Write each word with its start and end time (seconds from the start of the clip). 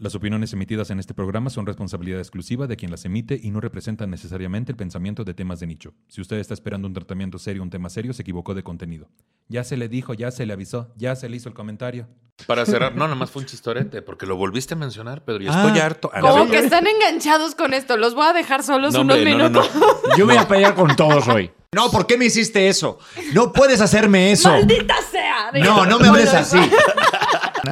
Las 0.00 0.14
opiniones 0.14 0.50
emitidas 0.54 0.88
en 0.88 0.98
este 0.98 1.12
programa 1.12 1.50
son 1.50 1.66
responsabilidad 1.66 2.20
exclusiva 2.20 2.66
de 2.66 2.74
quien 2.76 2.90
las 2.90 3.04
emite 3.04 3.38
y 3.42 3.50
no 3.50 3.60
representan 3.60 4.08
necesariamente 4.08 4.72
el 4.72 4.76
pensamiento 4.76 5.24
de 5.24 5.34
temas 5.34 5.60
de 5.60 5.66
nicho. 5.66 5.92
Si 6.08 6.22
usted 6.22 6.38
está 6.38 6.54
esperando 6.54 6.88
un 6.88 6.94
tratamiento 6.94 7.38
serio, 7.38 7.62
un 7.62 7.68
tema 7.68 7.90
serio, 7.90 8.14
se 8.14 8.22
equivocó 8.22 8.54
de 8.54 8.62
contenido. 8.62 9.10
Ya 9.48 9.62
se 9.62 9.76
le 9.76 9.88
dijo, 9.90 10.14
ya 10.14 10.30
se 10.30 10.46
le 10.46 10.54
avisó, 10.54 10.90
ya 10.96 11.14
se 11.16 11.28
le 11.28 11.36
hizo 11.36 11.50
el 11.50 11.54
comentario. 11.54 12.08
Para 12.46 12.64
cerrar, 12.64 12.96
no, 12.96 13.08
nomás 13.08 13.30
fue 13.30 13.42
un 13.42 13.46
chistorete, 13.46 14.00
porque 14.00 14.24
lo 14.24 14.36
volviste 14.36 14.72
a 14.72 14.76
mencionar, 14.78 15.22
Pedro, 15.22 15.42
y 15.44 15.48
Ah. 15.48 15.64
estoy 15.66 15.78
harto. 15.78 16.10
Como 16.18 16.48
que 16.48 16.60
están 16.60 16.86
enganchados 16.86 17.54
con 17.54 17.74
esto. 17.74 17.98
Los 17.98 18.14
voy 18.14 18.24
a 18.26 18.32
dejar 18.32 18.62
solos 18.62 18.94
No, 18.94 19.02
unos 19.02 19.16
hombre, 19.18 19.32
no, 19.32 19.50
no, 19.50 19.60
minutos. 19.60 19.70
no. 19.76 19.86
Yo 20.16 20.24
me 20.24 20.32
voy 20.32 20.42
a 20.42 20.48
pelear 20.48 20.74
con 20.74 20.96
todos 20.96 21.28
hoy. 21.28 21.50
No, 21.72 21.90
¿por 21.90 22.06
qué 22.06 22.16
me 22.16 22.24
hiciste 22.24 22.68
eso? 22.68 22.98
No 23.34 23.52
puedes 23.52 23.82
hacerme 23.82 24.32
eso. 24.32 24.48
¡Maldita 24.48 24.94
sea! 25.10 25.50
No, 25.62 25.84
no 25.84 25.98
me 25.98 26.08
hables 26.08 26.32
así. 26.32 26.56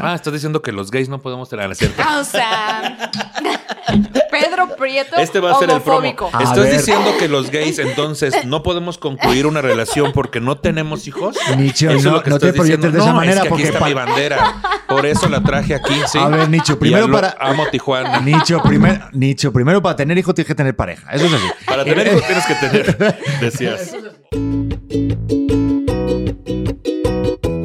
Ah, 0.01 0.15
estás 0.15 0.33
diciendo 0.33 0.61
que 0.63 0.73
los 0.73 0.91
gays 0.91 1.09
no 1.09 1.21
podemos 1.21 1.49
tener. 1.49 1.75
Cierto. 1.75 2.03
O 2.21 2.25
sea, 2.25 3.11
Pedro 4.31 4.77
Prieto. 4.77 5.17
Este 5.17 5.41
va 5.41 5.53
a 5.53 5.59
ser 5.59 5.71
el 5.71 5.81
promo. 5.81 6.05
¿Estás 6.07 6.57
ver. 6.57 6.77
diciendo 6.77 7.11
que 7.19 7.29
los 7.29 7.51
gays 7.51 7.79
entonces 7.79 8.45
no 8.45 8.63
podemos 8.63 8.99
concluir 8.99 9.47
una 9.47 9.61
relación 9.63 10.13
porque 10.13 10.41
no 10.41 10.59
tenemos 10.59 11.07
hijos? 11.07 11.37
Nicho, 11.57 11.89
Eso 11.91 11.99
es 11.99 12.05
no- 12.05 12.13
lo 12.13 12.23
que 12.23 12.31
no 12.31 12.39
te 12.39 12.49
estás 12.49 12.65
diciendo. 12.65 12.91
de 12.91 12.99
esa 12.99 13.09
No, 13.09 13.15
manera 13.15 13.37
es 13.39 13.43
que 13.45 13.49
porque 13.49 13.65
aquí 13.65 13.73
está 13.75 13.87
mi 13.87 13.95
bandera. 13.95 14.55
Por 14.89 15.07
eso 15.07 15.29
la 15.29 15.43
traje 15.43 15.75
aquí, 15.75 15.95
¿sí? 16.07 16.19
A 16.19 16.29
ver, 16.29 16.49
Nicho, 16.49 16.79
primero 16.79 17.07
lo- 17.09 17.15
para- 17.15 17.37
Amo 17.41 17.67
Tijuana. 17.71 18.21
Nicho, 18.21 18.61
primer- 18.63 19.03
Nicho, 19.13 19.53
primero 19.53 19.81
para 19.83 19.97
tener 19.97 20.19
hijo 20.19 20.35
tienes 20.35 20.49
que 20.49 20.55
tener 20.55 20.77
pareja. 20.77 21.11
Eso 21.13 21.27
es 21.27 21.33
así. 21.35 21.47
Para 21.67 21.85
tener 21.85 22.07
hijos 22.09 22.27
tienes 22.27 22.47
que 22.47 22.55
tener, 22.55 23.19
decías. 23.41 23.95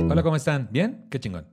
Hola, 0.09 0.23
¿cómo 0.23 0.35
están? 0.35 0.69
¿Bien? 0.71 1.05
Qué 1.09 1.19
chingón. 1.19 1.45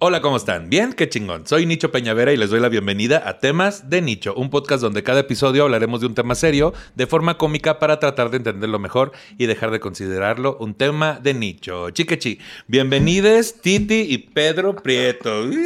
Hola, 0.00 0.20
¿cómo 0.20 0.36
están? 0.36 0.70
Bien, 0.70 0.92
qué 0.92 1.08
chingón. 1.08 1.44
Soy 1.48 1.66
Nicho 1.66 1.90
Peñavera 1.90 2.32
y 2.32 2.36
les 2.36 2.50
doy 2.50 2.60
la 2.60 2.68
bienvenida 2.68 3.28
a 3.28 3.40
Temas 3.40 3.90
de 3.90 4.00
Nicho, 4.00 4.32
un 4.36 4.48
podcast 4.48 4.80
donde 4.80 5.02
cada 5.02 5.18
episodio 5.18 5.64
hablaremos 5.64 6.00
de 6.00 6.06
un 6.06 6.14
tema 6.14 6.36
serio 6.36 6.72
de 6.94 7.08
forma 7.08 7.36
cómica 7.36 7.80
para 7.80 7.98
tratar 7.98 8.30
de 8.30 8.36
entenderlo 8.36 8.78
mejor 8.78 9.10
y 9.38 9.46
dejar 9.46 9.72
de 9.72 9.80
considerarlo 9.80 10.56
un 10.60 10.74
tema 10.74 11.18
de 11.20 11.34
nicho. 11.34 11.90
Chiquechi, 11.90 12.38
bienvenides 12.68 13.60
Titi 13.60 14.02
y 14.02 14.18
Pedro 14.18 14.76
Prieto. 14.76 15.46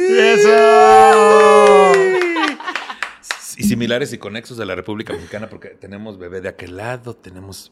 Y 3.55 3.65
similares 3.65 4.11
y 4.13 4.17
conexos 4.17 4.57
de 4.57 4.65
la 4.65 4.73
República 4.73 5.13
Mexicana 5.13 5.47
porque 5.47 5.69
tenemos 5.69 6.17
bebé 6.17 6.41
de 6.41 6.49
aquel 6.49 6.75
lado, 6.75 7.15
tenemos 7.15 7.71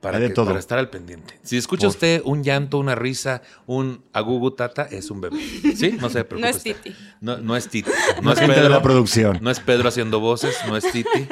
para, 0.00 0.18
que- 0.18 0.30
todo. 0.30 0.46
para 0.46 0.58
estar 0.58 0.78
al 0.78 0.90
pendiente. 0.90 1.38
Si 1.42 1.56
escucha 1.56 1.88
usted 1.88 2.22
un 2.24 2.42
llanto, 2.44 2.78
una 2.78 2.94
risa, 2.94 3.42
un 3.66 4.04
agugu 4.12 4.52
tata, 4.52 4.84
es 4.90 5.10
un 5.10 5.20
bebé. 5.20 5.38
¿Sí? 5.76 5.96
No 6.00 6.08
se 6.10 6.24
preocupe. 6.24 6.38
No 6.40 6.46
es. 6.56 6.62
Titi. 6.62 6.94
No, 7.20 7.36
no 7.38 7.56
es 7.56 7.68
Titi. 7.68 7.90
No 8.16 8.22
No 8.22 8.32
es 8.32 8.38
gente 8.38 8.54
de 8.54 8.60
Pedro. 8.60 8.74
la 8.74 8.82
producción. 8.82 9.38
No 9.42 9.50
es 9.50 9.60
Pedro 9.60 9.88
haciendo 9.88 10.20
voces, 10.20 10.56
no 10.68 10.76
es 10.76 10.90
Titi. 10.92 11.26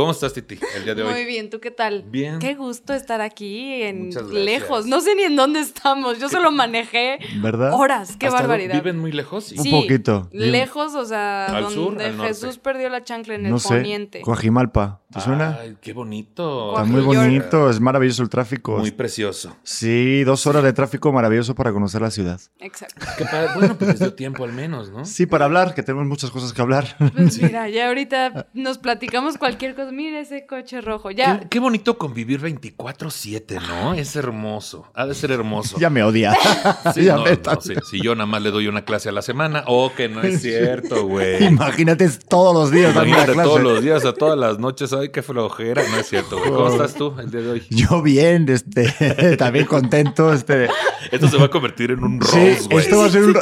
¿Cómo 0.00 0.12
estás, 0.12 0.32
Titi, 0.32 0.58
el 0.76 0.84
día 0.84 0.94
de 0.94 1.02
hoy? 1.02 1.12
Muy 1.12 1.24
bien, 1.26 1.50
¿tú 1.50 1.60
qué 1.60 1.70
tal? 1.70 2.04
Bien. 2.08 2.38
Qué 2.38 2.54
gusto 2.54 2.94
estar 2.94 3.20
aquí 3.20 3.82
en 3.82 4.08
lejos. 4.32 4.86
No 4.86 5.02
sé 5.02 5.14
ni 5.14 5.24
en 5.24 5.36
dónde 5.36 5.60
estamos. 5.60 6.18
Yo 6.18 6.30
solo 6.30 6.50
manejé 6.50 7.18
¿Verdad? 7.42 7.74
horas. 7.74 8.16
Qué 8.16 8.28
¿Hasta 8.28 8.40
barbaridad. 8.40 8.76
¿Viven 8.76 8.98
muy 8.98 9.12
lejos? 9.12 9.52
Un 9.52 9.70
poquito. 9.70 10.26
Lejos, 10.32 10.94
o 10.94 11.04
sea, 11.04 11.44
¿Al 11.54 11.64
donde 11.64 11.74
sur, 11.74 12.00
al 12.02 12.16
norte? 12.16 12.32
Jesús 12.32 12.56
perdió 12.56 12.88
la 12.88 13.04
chancla 13.04 13.34
en 13.34 13.44
el 13.44 13.60
sé. 13.60 13.68
poniente. 13.68 14.22
Coajimalpa. 14.22 15.02
¿Te 15.12 15.20
suena? 15.20 15.58
Ay, 15.60 15.76
qué 15.80 15.92
bonito. 15.92 16.70
Está 16.70 16.84
muy 16.84 17.00
bonito, 17.00 17.68
es 17.68 17.80
maravilloso 17.80 18.22
el 18.22 18.28
tráfico. 18.28 18.78
Muy 18.78 18.92
precioso. 18.92 19.56
Sí, 19.64 20.22
dos 20.22 20.46
horas 20.46 20.62
de 20.62 20.72
tráfico 20.72 21.12
maravilloso 21.12 21.56
para 21.56 21.72
conocer 21.72 22.00
la 22.00 22.12
ciudad. 22.12 22.40
Exacto. 22.60 23.04
Qué 23.18 23.24
padre. 23.24 23.48
Bueno, 23.56 23.76
pues 23.76 23.98
dio 23.98 24.14
tiempo 24.14 24.44
al 24.44 24.52
menos, 24.52 24.90
¿no? 24.90 25.04
Sí, 25.04 25.26
para 25.26 25.46
hablar, 25.46 25.74
que 25.74 25.82
tenemos 25.82 26.06
muchas 26.06 26.30
cosas 26.30 26.52
que 26.52 26.62
hablar. 26.62 26.96
Pues 27.12 27.42
mira, 27.42 27.68
ya 27.68 27.88
ahorita 27.88 28.46
nos 28.54 28.78
platicamos 28.78 29.36
cualquier 29.36 29.74
cosa. 29.74 29.89
Mira 29.92 30.20
ese 30.20 30.46
coche 30.46 30.80
rojo. 30.80 31.10
Ya. 31.10 31.40
Qué, 31.40 31.48
qué 31.48 31.58
bonito 31.60 31.98
convivir 31.98 32.40
24-7, 32.40 33.60
¿no? 33.66 33.94
Es 33.94 34.14
hermoso. 34.16 34.86
Ha 34.94 35.06
de 35.06 35.14
ser 35.14 35.30
hermoso. 35.32 35.78
ya 35.78 35.90
me 35.90 36.02
odia. 36.02 36.34
Sí, 36.94 37.04
Ya 37.04 37.16
no, 37.16 37.24
me 37.24 37.36
no, 37.36 37.60
sí. 37.60 37.74
Si 37.88 38.00
yo 38.02 38.14
nada 38.14 38.26
más 38.26 38.42
le 38.42 38.50
doy 38.50 38.66
una 38.66 38.84
clase 38.84 39.08
a 39.08 39.12
la 39.12 39.22
semana, 39.22 39.64
oh, 39.66 39.92
que 39.96 40.08
no 40.08 40.22
es 40.22 40.40
cierto, 40.42 41.06
güey. 41.06 41.44
Imagínate 41.44 42.08
todos 42.28 42.54
los 42.54 42.70
días 42.70 42.94
dando 42.94 43.10
una 43.10 43.18
Imagínate 43.18 43.32
clase. 43.34 43.48
todos 43.48 43.62
los 43.62 43.82
días, 43.82 44.04
a 44.04 44.12
todas 44.12 44.38
las 44.38 44.58
noches. 44.58 44.92
Ay, 44.92 45.10
qué 45.10 45.22
flojera. 45.22 45.82
No 45.90 45.96
es 45.98 46.08
cierto, 46.08 46.38
güey. 46.38 46.50
¿Cómo 46.50 46.68
estás 46.68 46.94
tú 46.94 47.14
el 47.18 47.30
día 47.30 47.40
de 47.40 47.50
hoy? 47.50 47.62
Yo 47.70 48.02
bien, 48.02 48.48
este, 48.48 49.36
también 49.36 49.66
contento. 49.66 50.32
Este, 50.32 50.68
Esto 51.10 51.28
se 51.28 51.36
va 51.36 51.46
a 51.46 51.50
convertir 51.50 51.90
en 51.92 52.02
un 52.04 52.22
sí, 52.22 52.36
rose, 52.36 52.68
güey. 52.70 52.84
esto 52.84 52.98
va 52.98 53.06
a 53.06 53.10
ser 53.10 53.24
un... 53.24 53.38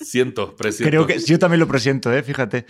Siento, 0.00 0.54
presiento. 0.56 0.90
Creo 0.90 1.06
que 1.06 1.18
yo 1.18 1.38
también 1.38 1.60
lo 1.60 1.68
presiento, 1.68 2.12
¿eh? 2.12 2.22
fíjate. 2.22 2.66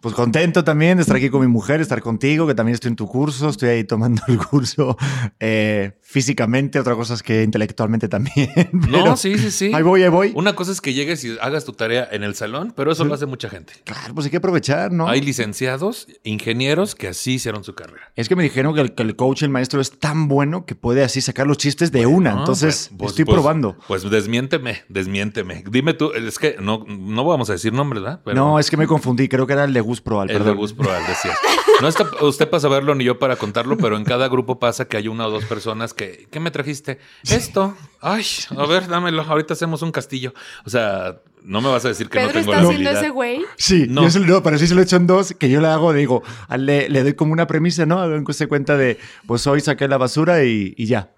Pues 0.00 0.14
contento 0.14 0.64
también 0.64 0.98
de 0.98 1.00
estar 1.02 1.16
aquí 1.16 1.30
con 1.30 1.40
mi 1.40 1.46
mujer, 1.46 1.80
estar 1.80 2.02
contigo, 2.02 2.46
que 2.46 2.54
también 2.54 2.63
estoy 2.72 2.90
en 2.90 2.96
tu 2.96 3.06
curso, 3.06 3.48
estoy 3.48 3.68
ahí 3.68 3.84
tomando 3.84 4.22
el 4.28 4.38
curso 4.38 4.96
eh, 5.40 5.98
físicamente, 6.02 6.78
otra 6.78 6.94
cosa 6.94 7.14
es 7.14 7.22
que 7.22 7.42
intelectualmente 7.42 8.08
también. 8.08 8.50
No, 8.94 9.16
sí, 9.16 9.36
sí, 9.38 9.50
sí. 9.50 9.70
Ahí 9.74 9.82
voy, 9.82 10.02
ahí 10.02 10.08
voy. 10.08 10.32
Una 10.34 10.54
cosa 10.54 10.70
es 10.70 10.80
que 10.80 10.94
llegues 10.94 11.24
y 11.24 11.36
hagas 11.40 11.64
tu 11.64 11.72
tarea 11.72 12.08
en 12.12 12.22
el 12.22 12.34
salón, 12.34 12.72
pero 12.76 12.92
eso 12.92 13.04
lo 13.04 13.14
hace 13.14 13.26
mucha 13.26 13.48
gente. 13.48 13.72
Claro, 13.84 14.14
pues 14.14 14.26
hay 14.26 14.30
que 14.30 14.36
aprovechar, 14.36 14.92
¿no? 14.92 15.08
Hay 15.08 15.20
licenciados, 15.20 16.06
ingenieros 16.22 16.94
que 16.94 17.08
así 17.08 17.34
hicieron 17.34 17.64
su 17.64 17.74
carrera. 17.74 18.12
Es 18.14 18.28
que 18.28 18.36
me 18.36 18.42
dijeron 18.42 18.74
que 18.74 18.80
el, 18.80 18.94
que 18.94 19.02
el 19.02 19.16
coach, 19.16 19.42
el 19.42 19.48
maestro, 19.50 19.80
es 19.80 19.98
tan 19.98 20.28
bueno 20.28 20.66
que 20.66 20.74
puede 20.74 21.02
así 21.02 21.20
sacar 21.20 21.46
los 21.46 21.58
chistes 21.58 21.90
de 21.92 22.06
una. 22.06 22.32
No, 22.32 22.40
Entonces, 22.40 22.88
pues, 22.90 22.98
pues, 22.98 23.10
estoy 23.12 23.24
pues, 23.24 23.34
probando. 23.34 23.76
Pues 23.88 24.08
desmiénteme, 24.08 24.82
desmiénteme. 24.88 25.64
Dime 25.68 25.94
tú, 25.94 26.12
es 26.12 26.38
que 26.38 26.56
no, 26.60 26.84
no 26.86 27.24
vamos 27.24 27.50
a 27.50 27.54
decir 27.54 27.72
nombres, 27.72 28.02
¿verdad? 28.02 28.20
Pero 28.24 28.36
no, 28.36 28.58
es 28.58 28.70
que 28.70 28.76
me 28.76 28.86
confundí, 28.86 29.28
creo 29.28 29.46
que 29.46 29.54
era 29.54 29.64
el 29.64 29.72
de 29.72 29.80
Gus 29.80 30.00
Proal, 30.00 30.30
el 30.30 30.34
de 30.34 30.38
perdón. 30.40 30.56
Gus 30.58 30.72
Proal, 30.72 31.02
decías. 31.06 31.36
No 31.84 31.88
está 31.90 32.08
usted 32.24 32.48
para 32.48 32.60
saberlo 32.62 32.94
ni 32.94 33.04
yo 33.04 33.18
para 33.18 33.36
contarlo, 33.36 33.76
pero 33.76 33.98
en 33.98 34.04
cada 34.04 34.26
grupo 34.28 34.58
pasa 34.58 34.86
que 34.86 34.96
hay 34.96 35.06
una 35.08 35.26
o 35.26 35.30
dos 35.30 35.44
personas 35.44 35.92
que, 35.92 36.26
¿qué 36.30 36.40
me 36.40 36.50
trajiste? 36.50 36.98
Esto. 37.30 37.76
Ay, 38.00 38.24
a 38.56 38.64
ver, 38.66 38.88
dámelo. 38.88 39.20
Ahorita 39.22 39.52
hacemos 39.52 39.82
un 39.82 39.92
castillo. 39.92 40.32
O 40.64 40.70
sea, 40.70 41.20
no 41.42 41.60
me 41.60 41.68
vas 41.68 41.84
a 41.84 41.88
decir 41.88 42.08
que 42.08 42.18
Pedro 42.20 42.28
no 42.28 42.32
tengo 42.40 42.52
está 42.52 42.62
la 42.62 42.68
haciendo 42.70 42.90
ese 42.90 43.08
güey. 43.10 43.44
Sí, 43.58 43.84
No. 43.86 44.02
yo 44.02 44.08
se 44.10 44.20
no, 44.20 44.42
pero 44.42 44.56
sí 44.58 44.66
se 44.66 44.74
lo 44.74 44.80
he 44.80 44.84
hecho 44.84 44.96
en 44.96 45.06
dos, 45.06 45.34
que 45.38 45.50
yo 45.50 45.60
le 45.60 45.68
hago, 45.68 45.92
digo, 45.92 46.22
le, 46.56 46.88
le 46.88 47.02
doy 47.02 47.12
como 47.12 47.34
una 47.34 47.46
premisa, 47.46 47.84
¿no? 47.84 48.00
Hagan 48.00 48.24
se 48.32 48.46
cuenta 48.46 48.78
de, 48.78 48.98
pues 49.26 49.46
hoy 49.46 49.60
saqué 49.60 49.86
la 49.86 49.98
basura 49.98 50.42
y, 50.42 50.72
y 50.78 50.86
ya. 50.86 51.10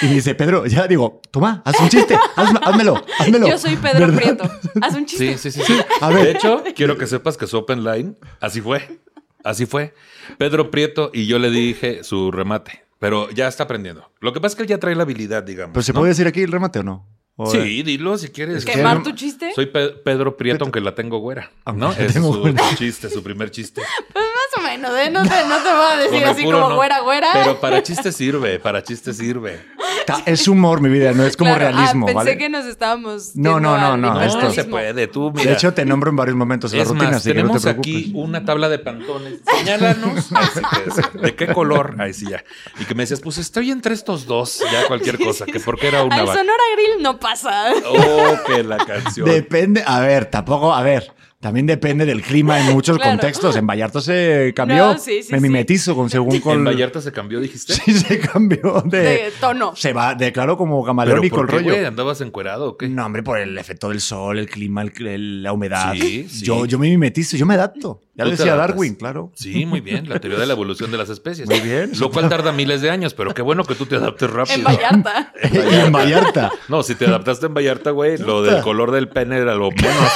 Y 0.00 0.06
me 0.06 0.14
dice, 0.14 0.34
Pedro, 0.34 0.64
ya 0.64 0.86
digo, 0.86 1.20
toma, 1.30 1.60
haz 1.66 1.78
un 1.80 1.88
chiste, 1.90 2.16
hazme- 2.36 2.60
házmelo, 2.62 3.04
házmelo. 3.18 3.46
Yo 3.46 3.58
soy 3.58 3.76
Pedro 3.76 4.00
¿Verdad? 4.06 4.16
Prieto. 4.16 4.50
Haz 4.80 4.94
un 4.94 5.04
chiste. 5.04 5.36
Sí, 5.36 5.50
sí, 5.50 5.60
sí, 5.60 5.66
sí. 5.66 5.80
A 6.00 6.08
ver. 6.08 6.24
De 6.24 6.30
hecho, 6.32 6.62
quiero 6.74 6.96
que 6.96 7.06
sepas 7.06 7.36
que 7.36 7.46
su 7.46 7.58
open 7.58 7.84
line, 7.84 8.14
así 8.40 8.62
fue. 8.62 9.00
Así 9.44 9.66
fue. 9.66 9.94
Pedro 10.38 10.70
Prieto 10.70 11.10
y 11.14 11.26
yo 11.26 11.38
le 11.38 11.50
dije 11.50 12.02
su 12.02 12.32
remate. 12.32 12.82
Pero 12.98 13.30
ya 13.30 13.46
está 13.46 13.64
aprendiendo. 13.64 14.10
Lo 14.20 14.32
que 14.32 14.40
pasa 14.40 14.52
es 14.52 14.56
que 14.56 14.62
él 14.62 14.68
ya 14.68 14.78
trae 14.78 14.94
la 14.94 15.02
habilidad, 15.02 15.42
digamos. 15.42 15.74
Pero 15.74 15.82
se 15.82 15.92
¿no? 15.92 16.00
puede 16.00 16.10
decir 16.10 16.26
aquí 16.26 16.40
el 16.42 16.50
remate 16.50 16.78
o 16.78 16.82
no? 16.82 17.06
O- 17.36 17.50
Sí, 17.50 17.82
dilo 17.82 18.16
si 18.16 18.28
quieres. 18.28 18.64
¿Quemar 18.64 19.02
tu 19.02 19.12
chiste? 19.12 19.52
Soy 19.54 19.66
Pe- 19.66 19.90
Pedro 19.90 20.36
Prieto, 20.36 20.64
aunque 20.64 20.80
la 20.80 20.94
tengo 20.94 21.18
güera. 21.18 21.50
Aunque 21.64 21.80
¿No? 21.80 21.92
es 21.92 22.14
tengo 22.14 22.32
su, 22.32 22.40
güera. 22.40 22.70
su 22.70 22.76
chiste, 22.76 23.10
su 23.10 23.22
primer 23.22 23.50
chiste. 23.50 23.82
Más 24.56 24.64
o 24.64 24.66
menos, 24.68 24.98
¿eh? 24.98 25.10
No 25.10 25.22
te, 25.22 25.28
no 25.28 25.56
te 25.62 25.72
voy 25.72 25.86
a 25.92 25.96
decir 25.96 26.24
así 26.24 26.44
como 26.44 26.68
no. 26.70 26.74
güera, 26.76 27.00
güera. 27.00 27.28
Pero 27.32 27.60
para 27.60 27.82
chiste 27.82 28.12
sirve, 28.12 28.58
para 28.58 28.82
chiste 28.82 29.12
sirve. 29.12 29.64
Ta- 30.06 30.22
Es 30.26 30.46
humor, 30.48 30.80
mi 30.82 30.88
vida, 30.90 31.12
no 31.12 31.24
es 31.24 31.36
como 31.36 31.54
Claro, 31.54 31.70
realismo, 31.76 32.04
ah, 32.04 32.08
pensé 32.08 32.14
¿vale? 32.16 32.38
que 32.38 32.48
nos 32.50 32.66
estábamos. 32.66 33.34
No, 33.36 33.58
no, 33.58 33.78
no, 33.78 33.96
no, 33.96 34.14
No, 34.14 34.22
esto- 34.22 34.50
se 34.50 34.64
puede. 34.64 35.06
Tú, 35.06 35.32
mira. 35.34 35.50
De 35.50 35.56
hecho, 35.56 35.72
te 35.72 35.84
nombro 35.86 36.10
en 36.10 36.16
varios 36.16 36.36
momentos 36.36 36.72
en 36.72 36.80
la 36.80 36.84
rutina, 36.84 37.04
más, 37.06 37.16
así 37.16 37.28
que 37.32 37.34
no 37.34 37.40
te 37.40 37.40
tenemos 37.42 37.62
preocupes. 37.62 37.96
aquí 37.96 38.12
una 38.14 38.44
tabla 38.44 38.68
de 38.68 38.78
pantones. 38.80 39.40
Señálanos. 39.56 40.28
¿De 41.22 41.34
qué 41.34 41.46
color? 41.48 41.96
Ahí 41.98 42.12
sí, 42.12 42.26
ya. 42.28 42.44
Y 42.80 42.84
que 42.84 42.94
me 42.94 43.04
decías, 43.04 43.20
pues 43.20 43.38
estoy 43.38 43.70
entre 43.70 43.94
estos 43.94 44.26
dos. 44.26 44.62
Ya 44.70 44.86
cualquier 44.86 45.18
cosa. 45.24 45.46
Que 45.46 45.60
porque 45.60 45.88
era 45.88 46.02
una 46.02 46.16
Al. 46.16 46.26
Sonora 46.26 46.62
Grill 46.76 47.02
no 47.02 47.18
pasa. 47.18 47.72
Oh, 47.88 48.34
que 48.46 48.62
la 48.62 48.78
canción. 48.78 49.28
Depende, 49.28 49.82
a 49.86 50.00
ver, 50.00 50.26
tampoco, 50.26 50.74
a 50.74 50.82
ver, 50.82 51.12
también 51.44 51.66
depende 51.66 52.06
del 52.06 52.22
clima 52.22 52.58
en 52.58 52.66
muchos 52.72 52.96
Claro. 52.96 53.12
contextos. 53.12 53.54
En 53.56 53.66
Vallarta 53.66 54.00
se 54.00 54.54
cambió. 54.56 54.94
No, 54.94 54.98
sí, 54.98 55.22
sí, 55.22 55.30
me 55.30 55.36
sí. 55.38 55.42
mimetizo 55.42 55.94
con 55.94 56.08
según 56.08 56.40
con. 56.40 56.54
¿En 56.56 56.64
Vallarta 56.64 57.02
se 57.02 57.12
cambió, 57.12 57.38
dijiste? 57.38 57.74
Sí, 57.84 57.92
se 57.92 58.18
cambió 58.18 58.82
de. 58.86 58.98
De 59.00 59.32
tono. 59.38 59.76
Se 59.76 59.92
va, 59.92 60.14
de 60.14 60.32
claro, 60.32 60.56
como 60.56 60.76
¿Pero 60.82 60.86
camaleónico 60.86 61.42
el 61.42 61.46
qué, 61.46 61.52
rollo. 61.52 61.70
güey? 61.72 61.84
¿Andabas 61.84 62.22
encuerado 62.22 62.70
o 62.70 62.76
qué? 62.78 62.88
No, 62.88 63.04
hombre, 63.04 63.22
por 63.22 63.38
el 63.38 63.58
efecto 63.58 63.90
del 63.90 64.00
sol, 64.00 64.38
el 64.38 64.48
clima, 64.48 64.80
el- 64.80 65.06
el- 65.06 65.42
la 65.42 65.52
humedad. 65.52 65.92
Sí, 65.92 66.26
sí. 66.30 66.44
Yo, 66.46 66.64
yo 66.64 66.78
me 66.78 66.88
mimetizo, 66.88 67.36
yo 67.36 67.44
me 67.44 67.54
adapto. 67.54 68.00
Ya 68.14 68.24
lo 68.24 68.30
decía. 68.30 68.54
Darwin, 68.54 68.94
claro. 68.94 69.32
Sí, 69.34 69.66
muy 69.66 69.80
bien. 69.82 70.08
La 70.08 70.20
teoría 70.20 70.38
de 70.38 70.46
la 70.46 70.52
evolución 70.54 70.90
de 70.90 70.96
las 70.96 71.10
especies. 71.10 71.48
Muy 71.48 71.60
bien. 71.60 71.90
Lo 71.98 72.10
cual 72.10 72.28
tarda 72.30 72.52
miles 72.52 72.80
de 72.80 72.88
años, 72.88 73.12
pero 73.12 73.34
qué 73.34 73.42
bueno 73.42 73.64
que 73.64 73.74
tú 73.74 73.84
te 73.86 73.96
adaptes 73.96 74.30
rápido. 74.30 74.56
En 74.56 74.64
Vallarta. 74.64 75.32
y 75.52 75.56
en 75.74 75.92
Vallarta. 75.92 76.50
No, 76.68 76.82
si 76.84 76.94
te 76.94 77.04
adaptaste 77.06 77.46
en 77.46 77.54
Vallarta, 77.54 77.90
güey, 77.90 78.16
lo 78.18 78.42
del 78.42 78.62
color 78.62 78.92
del 78.92 79.08
pene 79.08 79.36
era 79.38 79.54
lo 79.56 79.70
menos. 79.70 80.12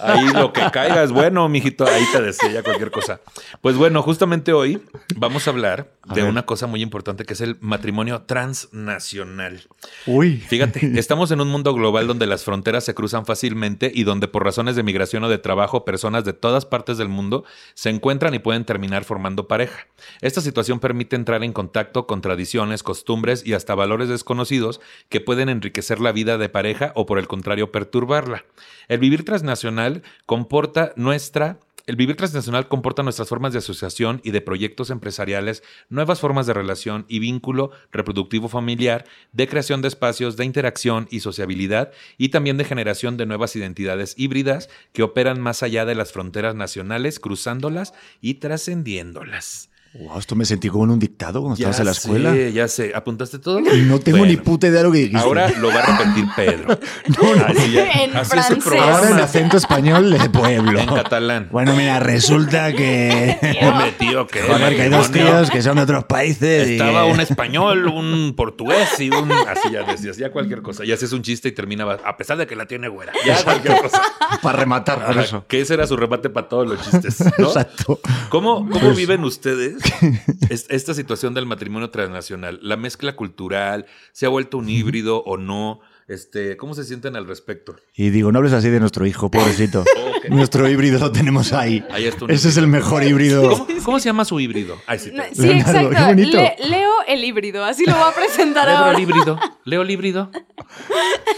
Ahí 0.00 0.28
lo 0.32 0.52
que 0.52 0.62
caiga 0.70 1.02
es 1.02 1.12
bueno, 1.12 1.48
mijito. 1.48 1.86
Ahí 1.86 2.04
te 2.12 2.20
decía 2.20 2.50
ya 2.50 2.62
cualquier 2.62 2.90
cosa. 2.90 3.20
Pues 3.60 3.76
bueno, 3.76 4.02
justamente 4.02 4.52
hoy 4.52 4.82
vamos 5.16 5.46
a 5.46 5.50
hablar 5.50 5.88
A 6.08 6.14
de 6.14 6.22
ver. 6.22 6.30
una 6.30 6.44
cosa 6.46 6.66
muy 6.66 6.82
importante 6.82 7.24
que 7.24 7.34
es 7.34 7.40
el 7.40 7.56
matrimonio 7.60 8.22
transnacional. 8.22 9.62
Uy. 10.06 10.38
Fíjate, 10.38 10.92
estamos 10.98 11.30
en 11.30 11.40
un 11.40 11.48
mundo 11.48 11.74
global 11.74 12.06
donde 12.06 12.26
las 12.26 12.44
fronteras 12.44 12.84
se 12.84 12.94
cruzan 12.94 13.26
fácilmente 13.26 13.90
y 13.94 14.04
donde 14.04 14.28
por 14.28 14.44
razones 14.44 14.76
de 14.76 14.82
migración 14.82 15.24
o 15.24 15.28
de 15.28 15.38
trabajo 15.38 15.84
personas 15.84 16.24
de 16.24 16.32
todas 16.32 16.64
partes 16.66 16.98
del 16.98 17.08
mundo 17.08 17.44
se 17.74 17.90
encuentran 17.90 18.34
y 18.34 18.38
pueden 18.38 18.64
terminar 18.64 19.04
formando 19.04 19.48
pareja. 19.48 19.86
Esta 20.20 20.40
situación 20.40 20.80
permite 20.80 21.16
entrar 21.16 21.42
en 21.44 21.52
contacto 21.52 22.06
con 22.06 22.20
tradiciones, 22.20 22.82
costumbres 22.82 23.44
y 23.46 23.54
hasta 23.54 23.74
valores 23.74 24.08
desconocidos 24.08 24.80
que 25.08 25.20
pueden 25.20 25.48
enriquecer 25.48 26.00
la 26.00 26.12
vida 26.12 26.38
de 26.38 26.48
pareja 26.48 26.92
o 26.94 27.06
por 27.06 27.18
el 27.18 27.28
contrario 27.28 27.72
perturbarla. 27.72 28.44
El 28.88 28.98
vivir 28.98 29.24
transnacional 29.24 30.02
comporta 30.26 30.92
nuestra 30.96 31.60
el 31.88 31.96
vivir 31.96 32.16
transnacional 32.16 32.68
comporta 32.68 33.02
nuestras 33.02 33.30
formas 33.30 33.54
de 33.54 33.60
asociación 33.60 34.20
y 34.22 34.30
de 34.30 34.42
proyectos 34.42 34.90
empresariales, 34.90 35.62
nuevas 35.88 36.20
formas 36.20 36.46
de 36.46 36.52
relación 36.52 37.06
y 37.08 37.18
vínculo 37.18 37.70
reproductivo 37.90 38.50
familiar, 38.50 39.06
de 39.32 39.48
creación 39.48 39.80
de 39.80 39.88
espacios 39.88 40.36
de 40.36 40.44
interacción 40.44 41.08
y 41.10 41.20
sociabilidad 41.20 41.90
y 42.18 42.28
también 42.28 42.58
de 42.58 42.66
generación 42.66 43.16
de 43.16 43.24
nuevas 43.24 43.56
identidades 43.56 44.12
híbridas 44.18 44.68
que 44.92 45.02
operan 45.02 45.40
más 45.40 45.62
allá 45.62 45.86
de 45.86 45.94
las 45.94 46.12
fronteras 46.12 46.54
nacionales, 46.54 47.18
cruzándolas 47.18 47.94
y 48.20 48.34
trascendiéndolas. 48.34 49.70
Wow, 49.94 50.18
esto 50.18 50.36
me 50.36 50.44
sentí 50.44 50.68
como 50.68 50.84
en 50.84 50.90
un 50.90 50.98
dictado 50.98 51.40
cuando 51.40 51.54
estabas 51.54 51.78
en 51.80 51.86
la 51.86 51.90
escuela. 51.92 52.32
sé, 52.32 52.52
ya 52.52 52.68
sé. 52.68 52.92
¿Apuntaste 52.94 53.38
todo? 53.38 53.58
Y 53.60 53.82
no 53.82 53.98
tengo 53.98 54.24
ni 54.26 54.36
puta 54.36 54.66
idea 54.68 54.78
de 54.80 54.84
lo 54.84 54.92
que 54.92 54.98
dijiste. 54.98 55.18
Ahora 55.18 55.48
lo 55.58 55.68
va 55.68 55.80
a 55.80 55.96
repetir 55.98 56.26
Pedro. 56.36 56.78
Así, 57.46 57.72
ya- 57.72 57.90
En 57.90 58.16
así 58.16 58.38
es 58.38 58.50
el 58.50 58.58
programa. 58.58 58.92
Ahora 58.92 59.10
en 59.10 59.18
acento 59.18 59.56
español 59.56 60.10
de 60.10 60.28
pueblo. 60.30 60.78
En 60.78 60.86
catalán. 60.88 61.48
Bueno, 61.50 61.74
mira, 61.74 61.98
resulta 62.00 62.72
que. 62.74 63.38
Hombre, 63.62 63.92
tío, 63.98 64.26
que 64.26 64.42
Joder, 64.42 64.76
que 64.76 64.82
hay 64.82 64.88
dos 64.90 65.10
tíos 65.10 65.50
que 65.50 65.62
son 65.62 65.76
de 65.76 65.82
otros 65.82 66.04
países. 66.04 66.68
y- 66.68 66.72
Estaba 66.72 67.04
un 67.06 67.20
español, 67.20 67.86
un 67.86 68.34
portugués 68.36 69.00
y 69.00 69.08
un. 69.10 69.32
Así 69.32 69.70
ya 69.72 69.82
decías, 69.84 70.16
ya 70.18 70.30
cualquier 70.30 70.60
cosa. 70.62 70.84
Ya 70.84 70.94
haces 70.94 71.12
un 71.12 71.22
chiste 71.22 71.48
y 71.48 71.52
terminaba, 71.52 71.94
a 72.04 72.16
pesar 72.18 72.36
de 72.36 72.46
que 72.46 72.54
la 72.56 72.66
tiene 72.66 72.88
güera. 72.88 73.12
Ya 73.26 73.42
cualquier 73.42 73.80
cosa. 73.80 74.02
Para 74.42 74.58
rematar, 74.58 75.16
eso. 75.18 75.44
Que 75.48 75.62
ese 75.62 75.74
era 75.74 75.86
su 75.86 75.96
remate 75.96 76.28
para 76.28 76.46
todos 76.48 76.68
los 76.68 76.82
chistes. 76.82 77.20
¿no? 77.38 77.46
Exacto. 77.48 78.00
¿Cómo, 78.28 78.68
Pues 78.68 78.80
cómo 78.82 78.94
viven 78.94 79.24
ustedes 79.24 79.77
es- 80.50 80.66
esta 80.68 80.94
situación 80.94 81.34
del 81.34 81.46
matrimonio 81.46 81.90
transnacional? 81.90 82.58
La 82.62 82.76
mezcla 82.76 83.14
cultural, 83.16 83.86
¿se 84.12 84.26
ha 84.26 84.28
vuelto 84.28 84.58
un 84.58 84.68
híbrido 84.68 85.22
o 85.24 85.36
no? 85.36 85.80
Este, 86.08 86.56
¿Cómo 86.56 86.72
se 86.74 86.84
sienten 86.84 87.16
al 87.16 87.26
respecto? 87.26 87.76
Y 87.94 88.08
digo, 88.08 88.32
no 88.32 88.38
hables 88.38 88.54
así 88.54 88.70
de 88.70 88.80
nuestro 88.80 89.04
hijo, 89.06 89.30
pobrecito. 89.30 89.84
Nuestro 90.30 90.68
híbrido 90.68 90.98
lo 90.98 91.12
tenemos 91.12 91.52
ahí. 91.52 91.84
Ahí 91.90 92.06
está 92.06 92.24
un 92.24 92.30
Ese 92.30 92.48
es 92.48 92.56
el 92.56 92.66
mejor 92.66 93.02
híbrido. 93.04 93.50
¿Cómo, 93.50 93.66
cómo 93.84 94.00
se 94.00 94.06
llama 94.06 94.24
su 94.24 94.40
híbrido? 94.40 94.76
Ay, 94.86 94.98
sí, 94.98 95.10
Leonardo, 95.10 95.42
exacto. 95.44 95.90
qué 95.90 96.02
bonito. 96.02 96.36
Le- 96.38 96.56
Leo 96.68 96.90
el 97.06 97.24
híbrido, 97.24 97.64
así 97.64 97.84
lo 97.86 97.92
voy 97.94 98.10
a 98.10 98.14
presentar 98.14 98.66
Leo 98.66 98.76
ahora. 98.78 98.92
el 98.96 99.00
híbrido. 99.02 99.38
Leo 99.64 99.82
el 99.82 99.90
híbrido. 99.90 100.30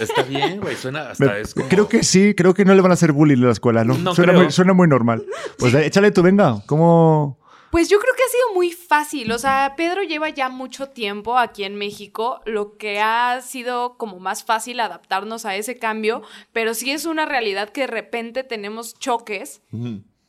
Está 0.01 0.23
bien, 0.23 0.61
güey. 0.61 0.77
Suena 0.77 1.11
hasta 1.11 1.25
Me- 1.27 1.41
es 1.41 1.53
como... 1.55 1.69
Creo 1.69 1.89
que 1.89 2.03
sí, 2.03 2.35
creo 2.35 2.55
que 2.55 2.65
no 2.65 2.75
le 2.75 2.81
van 2.81 2.91
a 2.91 2.95
hacer 2.95 3.13
bullying 3.13 3.37
en 3.37 3.47
la 3.47 3.53
escuela, 3.53 3.85
¿no? 3.85 3.97
No 3.99 4.15
suena, 4.15 4.33
creo. 4.33 4.45
muy, 4.45 4.53
suena 4.53 4.73
muy 4.73 4.89
normal. 4.89 5.25
Pues 5.59 5.75
échale 5.75 6.11
tú, 6.11 6.23
venga. 6.23 6.63
¿Cómo? 6.67 7.39
Pues 7.71 7.89
yo 7.89 7.99
creo 8.01 8.15
que 8.17 8.23
ha 8.23 8.29
sido 8.29 8.55
muy 8.55 8.73
fácil. 8.73 9.31
O 9.33 9.39
sea, 9.39 9.75
Pedro 9.77 10.03
lleva 10.03 10.29
ya 10.29 10.49
mucho 10.49 10.89
tiempo 10.89 11.39
aquí 11.39 11.65
en 11.65 11.77
México, 11.77 12.41
lo 12.47 12.77
que 12.77 13.01
ha 13.01 13.41
sido 13.43 13.97
como 13.97 14.19
más 14.19 14.45
fácil 14.45 14.81
adaptarnos 14.81 15.47
a 15.47 15.55
ese 15.57 15.79
cambio, 15.79 16.23
pero 16.53 16.75
sí 16.75 16.91
es 16.91 17.05
una 17.07 17.27
realidad 17.27 17.69
que 17.71 17.83
de 17.83 17.87
repente 17.87 18.43
tenemos 18.45 18.99
choques 18.99 19.63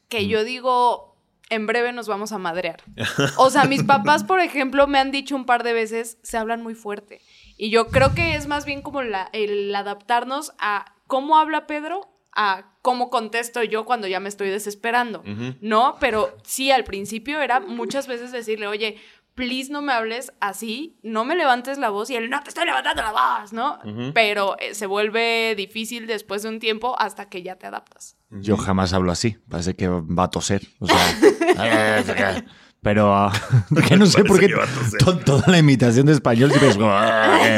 que 0.10 0.28
yo 0.28 0.44
digo, 0.44 1.16
en 1.50 1.66
breve 1.68 1.94
nos 1.94 2.08
vamos 2.08 2.32
a 2.32 2.38
madrear. 2.38 2.84
O 3.38 3.50
sea, 3.50 3.64
mis 3.66 3.84
papás, 3.84 4.24
por 4.24 4.40
ejemplo, 4.40 4.86
me 4.88 5.00
han 5.00 5.12
dicho 5.12 5.36
un 5.36 5.46
par 5.46 5.64
de 5.64 5.74
veces, 5.74 6.18
se 6.22 6.38
hablan 6.38 6.62
muy 6.62 6.76
fuerte. 6.76 7.22
Y 7.58 7.70
yo 7.72 7.88
creo 7.88 8.14
que 8.14 8.36
es 8.36 8.48
más 8.48 8.66
bien 8.66 8.82
como 8.82 9.02
la- 9.02 9.30
el 9.34 9.74
adaptarnos 9.76 10.54
a 10.60 10.94
cómo 11.08 11.38
habla 11.38 11.66
Pedro, 11.68 12.08
a 12.36 12.74
cómo 12.82 13.10
contesto 13.10 13.64
yo 13.64 13.86
cuando 13.86 14.08
ya 14.08 14.20
me 14.20 14.30
estoy 14.30 14.50
desesperando. 14.50 15.24
¿No? 15.62 15.98
Pero 16.00 16.38
sí, 16.44 16.72
al 16.72 16.84
principio 16.84 17.42
era 17.42 17.60
muchas 17.60 18.08
veces 18.08 18.32
decirle, 18.32 18.68
oye, 18.68 18.98
please 19.36 19.72
no 19.72 19.82
me 19.82 19.94
hables 19.94 20.34
así, 20.40 20.98
no 21.04 21.26
me 21.26 21.36
levantes 21.36 21.78
la 21.78 21.90
voz 21.90 22.10
y 22.10 22.16
él, 22.16 22.30
no 22.30 22.42
te 22.44 22.50
estoy 22.50 22.66
levantando 22.66 23.02
la 23.02 23.12
voz, 23.12 23.54
¿no? 23.54 23.80
Pero 24.14 24.58
eh, 24.60 24.76
se 24.76 24.86
vuelve 24.86 25.56
difícil 25.56 26.08
después 26.08 26.44
de 26.44 26.50
un 26.50 26.60
tiempo 26.60 27.00
hasta 27.00 27.30
que 27.30 27.44
ya 27.44 27.56
te 27.56 27.68
adaptas. 27.68 28.18
Yo 28.30 28.58
jamás 28.58 28.94
hablo 28.94 29.12
así. 29.12 29.38
Parece 29.50 29.76
que 29.76 29.88
va 29.88 30.24
a 30.24 30.30
toser. 30.30 30.62
O 30.80 30.88
sea. 30.88 32.46
Pero 32.84 33.14
ah, 33.16 33.32
porque 33.70 33.96
no 33.96 34.08
sé 34.08 34.24
por 34.24 34.40
qué 34.40 34.48
que 34.48 34.56
to- 34.98 35.18
toda 35.20 35.44
la 35.50 35.60
imitación 35.60 36.08
de 36.08 36.14
español 36.14 36.50
siempre 36.50 36.70
es 36.72 36.78
como, 36.78 36.92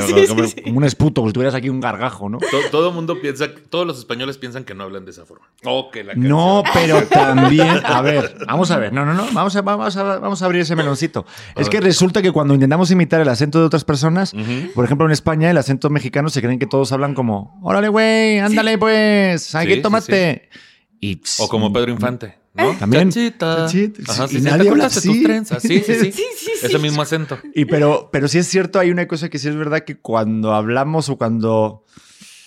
Sí, 0.05 0.27
como, 0.27 0.43
sí, 0.43 0.49
sí. 0.57 0.61
como 0.63 0.77
un 0.79 0.83
esputo, 0.83 1.21
como 1.21 1.29
si 1.29 1.33
tuvieras 1.33 1.55
aquí 1.55 1.69
un 1.69 1.79
gargajo, 1.79 2.27
¿no? 2.27 2.39
To- 2.39 2.69
todo 2.71 2.89
el 2.89 2.93
mundo 2.95 3.21
piensa, 3.21 3.47
todos 3.69 3.87
los 3.87 3.97
españoles 3.99 4.37
piensan 4.37 4.65
que 4.65 4.73
no 4.73 4.83
hablan 4.83 5.05
de 5.05 5.11
esa 5.11 5.25
forma. 5.25 5.45
O 5.63 5.89
que 5.91 6.03
la 6.03 6.13
No, 6.15 6.61
pero 6.73 7.03
también, 7.09 7.79
a 7.85 8.01
ver, 8.01 8.35
vamos 8.47 8.69
a 8.71 8.77
ver, 8.77 8.91
no, 8.91 9.05
no, 9.05 9.13
no, 9.13 9.25
vamos 9.31 9.55
a, 9.55 9.61
vamos 9.61 9.95
a, 9.95 10.03
vamos 10.19 10.41
a 10.41 10.45
abrir 10.45 10.61
ese 10.63 10.75
meloncito. 10.75 11.25
Es 11.55 11.69
que 11.69 11.79
resulta 11.79 12.21
que 12.21 12.33
cuando 12.33 12.53
intentamos 12.53 12.91
imitar 12.91 13.21
el 13.21 13.29
acento 13.29 13.59
de 13.61 13.65
otras 13.65 13.85
personas, 13.85 14.33
por 14.75 14.83
ejemplo 14.83 15.05
en 15.05 15.13
España, 15.13 15.49
el 15.49 15.57
acento 15.57 15.89
mexicano 15.89 16.27
se 16.27 16.41
creen 16.41 16.59
que 16.59 16.67
todos 16.67 16.91
hablan 16.91 17.13
como, 17.13 17.61
órale, 17.63 17.87
güey, 17.87 18.39
ándale 18.39 18.77
pues, 18.77 19.55
hay 19.55 19.67
Sí, 19.67 19.69
que 19.69 19.75
sí, 19.77 19.81
tomate. 19.81 20.49
Y, 20.99 21.21
O 21.39 21.47
como 21.47 21.71
Pedro 21.71 21.91
Infante, 21.91 22.35
¿no? 22.53 22.71
También. 22.77 23.09
Chachita. 23.09 23.65
Chachita, 23.65 24.11
Ajá, 24.11 24.27
sí, 24.27 24.37
y 24.37 24.39
sí, 24.39 24.45
nadie 24.45 24.63
¿te 24.63 24.69
habla 24.69 24.85
así. 24.85 25.23
trenzas? 25.23 25.61
Sí, 25.61 25.81
sí, 25.85 25.95
sí. 25.95 26.11
Sí, 26.11 26.23
sí, 26.37 26.51
sí. 26.59 26.65
Ese 26.67 26.79
mismo 26.79 27.01
acento. 27.01 27.39
Y 27.53 27.65
pero, 27.65 28.09
pero 28.11 28.27
sí 28.27 28.37
es 28.37 28.47
cierto, 28.47 28.79
hay 28.79 28.91
una 28.91 29.07
cosa 29.07 29.29
que 29.29 29.39
sí 29.39 29.49
es 29.49 29.55
verdad 29.55 29.81
que 29.85 29.97
cuando 29.97 30.53
hablamos 30.53 31.09
o 31.09 31.17
cuando. 31.17 31.85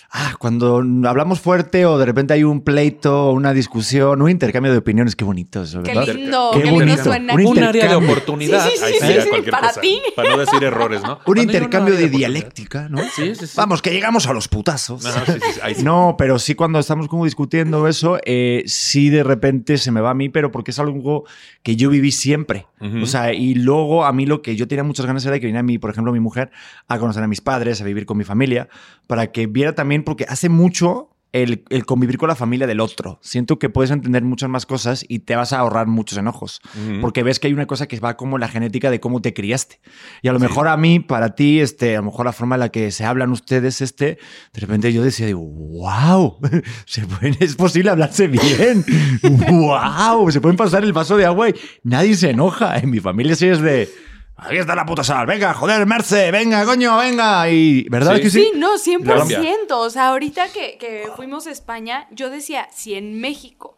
Ah, 0.09 0.35
cuando 0.39 0.77
hablamos 1.05 1.41
fuerte 1.41 1.85
o 1.85 1.97
de 1.97 2.05
repente 2.05 2.33
hay 2.33 2.43
un 2.45 2.61
pleito 2.61 3.31
una 3.31 3.53
discusión, 3.53 4.21
un 4.21 4.29
intercambio 4.29 4.71
de 4.71 4.77
opiniones, 4.77 5.17
qué 5.17 5.25
bonito 5.25 5.63
eso, 5.63 5.83
Qué 5.83 5.93
¿verdad? 5.93 6.13
lindo, 6.15 6.49
Qué 6.53 6.59
qué, 6.59 6.65
lindo 6.65 6.79
bonito. 6.85 7.03
suena. 7.03 7.33
Un 7.33 7.45
Un 7.45 7.57
área 7.59 7.71
de 7.71 7.77
intercambio. 7.79 8.09
oportunidad. 8.11 8.65
Sí, 8.69 8.71
sí, 8.77 8.83
Ahí 8.85 8.93
sí, 8.93 8.99
sí, 9.05 9.21
sí, 9.23 9.29
cualquier 9.29 9.51
para 9.51 9.67
cosa. 9.67 9.81
ti. 9.81 10.01
Para 10.15 10.29
no 10.29 10.37
decir 10.37 10.63
errores, 10.63 11.01
¿no? 11.03 11.15
Un 11.17 11.19
Cuando 11.25 11.41
intercambio 11.43 11.95
de 11.97 12.09
dialéctica, 12.09 12.87
¿no? 12.89 12.99
Sí, 13.15 13.35
sí, 13.35 13.47
sí. 13.47 13.53
Vamos, 13.57 13.81
que 13.81 13.91
llegamos 13.91 14.27
a 14.27 14.33
los 14.33 14.47
putazos. 14.47 15.05
Ajá, 15.05 15.25
sí, 15.25 15.33
sí, 15.33 15.51
sí. 15.55 15.59
Ahí 15.61 15.75
sí. 15.75 15.83
No, 15.83 16.15
pero 16.17 16.39
sí 16.39 16.55
cuando 16.55 16.79
estamos 16.79 17.09
como 17.09 17.25
discutiendo 17.25 17.87
eso, 17.89 18.17
eh, 18.25 18.63
sí 18.65 19.09
de 19.09 19.23
repente 19.23 19.77
se 19.77 19.91
me 19.91 19.99
va 19.99 20.11
a 20.11 20.15
mí, 20.15 20.29
pero 20.29 20.51
porque 20.53 20.71
es 20.71 20.79
algo 20.79 21.25
que 21.63 21.75
yo 21.75 21.89
viví 21.89 22.11
siempre. 22.11 22.65
Ujú. 22.79 23.03
O 23.03 23.05
sea, 23.07 23.33
y 23.33 23.55
luego 23.55 24.05
a 24.05 24.13
mí 24.13 24.25
lo 24.25 24.41
que 24.41 24.55
yo 24.55 24.67
tenía 24.69 24.83
muchas 24.83 25.05
ganas 25.05 25.25
era 25.25 25.37
que 25.39 25.47
viniera 25.47 25.63
mi, 25.63 25.77
por 25.79 25.89
ejemplo, 25.89 26.13
mi 26.13 26.19
mujer 26.21 26.49
a 26.87 26.97
conocer 26.97 27.23
a 27.23 27.27
mis 27.27 27.41
padres, 27.41 27.81
a 27.81 27.83
vivir 27.83 28.05
con 28.05 28.17
mi 28.17 28.23
familia, 28.23 28.69
para 29.07 29.31
que 29.33 29.47
viera 29.47 29.73
también, 29.75 29.96
porque 30.03 30.25
hace 30.27 30.49
mucho 30.49 31.09
el, 31.33 31.65
el 31.69 31.85
convivir 31.85 32.17
con 32.17 32.29
la 32.29 32.35
familia 32.35 32.67
del 32.67 32.79
otro. 32.79 33.19
Siento 33.21 33.59
que 33.59 33.69
puedes 33.69 33.91
entender 33.91 34.23
muchas 34.23 34.49
más 34.49 34.65
cosas 34.65 35.05
y 35.07 35.19
te 35.19 35.35
vas 35.35 35.53
a 35.53 35.59
ahorrar 35.59 35.87
muchos 35.87 36.17
enojos. 36.17 36.61
Ujú. 36.75 37.01
Porque 37.01 37.23
ves 37.23 37.39
que 37.39 37.47
hay 37.47 37.53
una 37.53 37.67
cosa 37.67 37.87
que 37.87 37.99
va 37.99 38.17
como 38.17 38.37
la 38.37 38.47
genética 38.47 38.89
de 38.89 38.99
cómo 38.99 39.21
te 39.21 39.33
criaste. 39.33 39.79
Y 40.21 40.29
a 40.29 40.33
lo 40.33 40.39
mejor 40.39 40.67
a 40.67 40.77
mí, 40.77 40.99
para 40.99 41.35
ti, 41.35 41.59
este, 41.59 41.95
a 41.95 41.99
lo 41.99 42.05
mejor 42.05 42.25
la 42.25 42.33
forma 42.33 42.55
en 42.55 42.61
la 42.61 42.69
que 42.69 42.91
se 42.91 43.05
hablan 43.05 43.31
ustedes, 43.31 43.81
este, 43.81 44.17
de 44.53 44.59
repente 44.59 44.91
yo 44.93 45.03
decía, 45.03 45.25
digo, 45.25 45.41
wow, 45.41 46.39
se 46.85 47.05
pueden, 47.05 47.35
es 47.39 47.55
posible 47.55 47.91
hablarse 47.91 48.27
bien. 48.27 48.85
wow, 49.49 50.31
se 50.31 50.41
pueden 50.41 50.57
pasar 50.57 50.83
el 50.83 50.93
vaso 50.93 51.17
de 51.17 51.25
agua 51.25 51.49
y 51.49 51.55
nadie 51.83 52.15
se 52.15 52.29
enoja. 52.29 52.77
En 52.77 52.89
mi 52.89 52.99
familia 52.99 53.35
sí 53.35 53.47
es 53.47 53.61
de, 53.61 53.89
aquí 54.37 54.57
está 54.57 54.75
la 54.75 54.85
puta 54.85 55.03
sal, 55.03 55.25
venga, 55.25 55.53
joder, 55.53 55.85
Merce, 55.85 56.31
venga, 56.31 56.63
coño, 56.65 56.97
venga. 56.97 57.49
Y, 57.49 57.87
¿verdad 57.89 58.15
Sí. 58.15 58.21
que 58.21 58.29
sí? 58.29 58.43
Sí, 58.43 58.51
no, 58.55 58.77
100%. 58.77 59.03
Cambia. 59.19 59.41
O 59.77 59.89
sea, 59.89 60.09
ahorita 60.09 60.49
que, 60.49 60.77
que 60.77 61.09
fuimos 61.15 61.47
a 61.47 61.51
España, 61.51 62.07
yo 62.11 62.29
decía, 62.29 62.67
si 62.71 62.93
en 62.95 63.19
México 63.19 63.77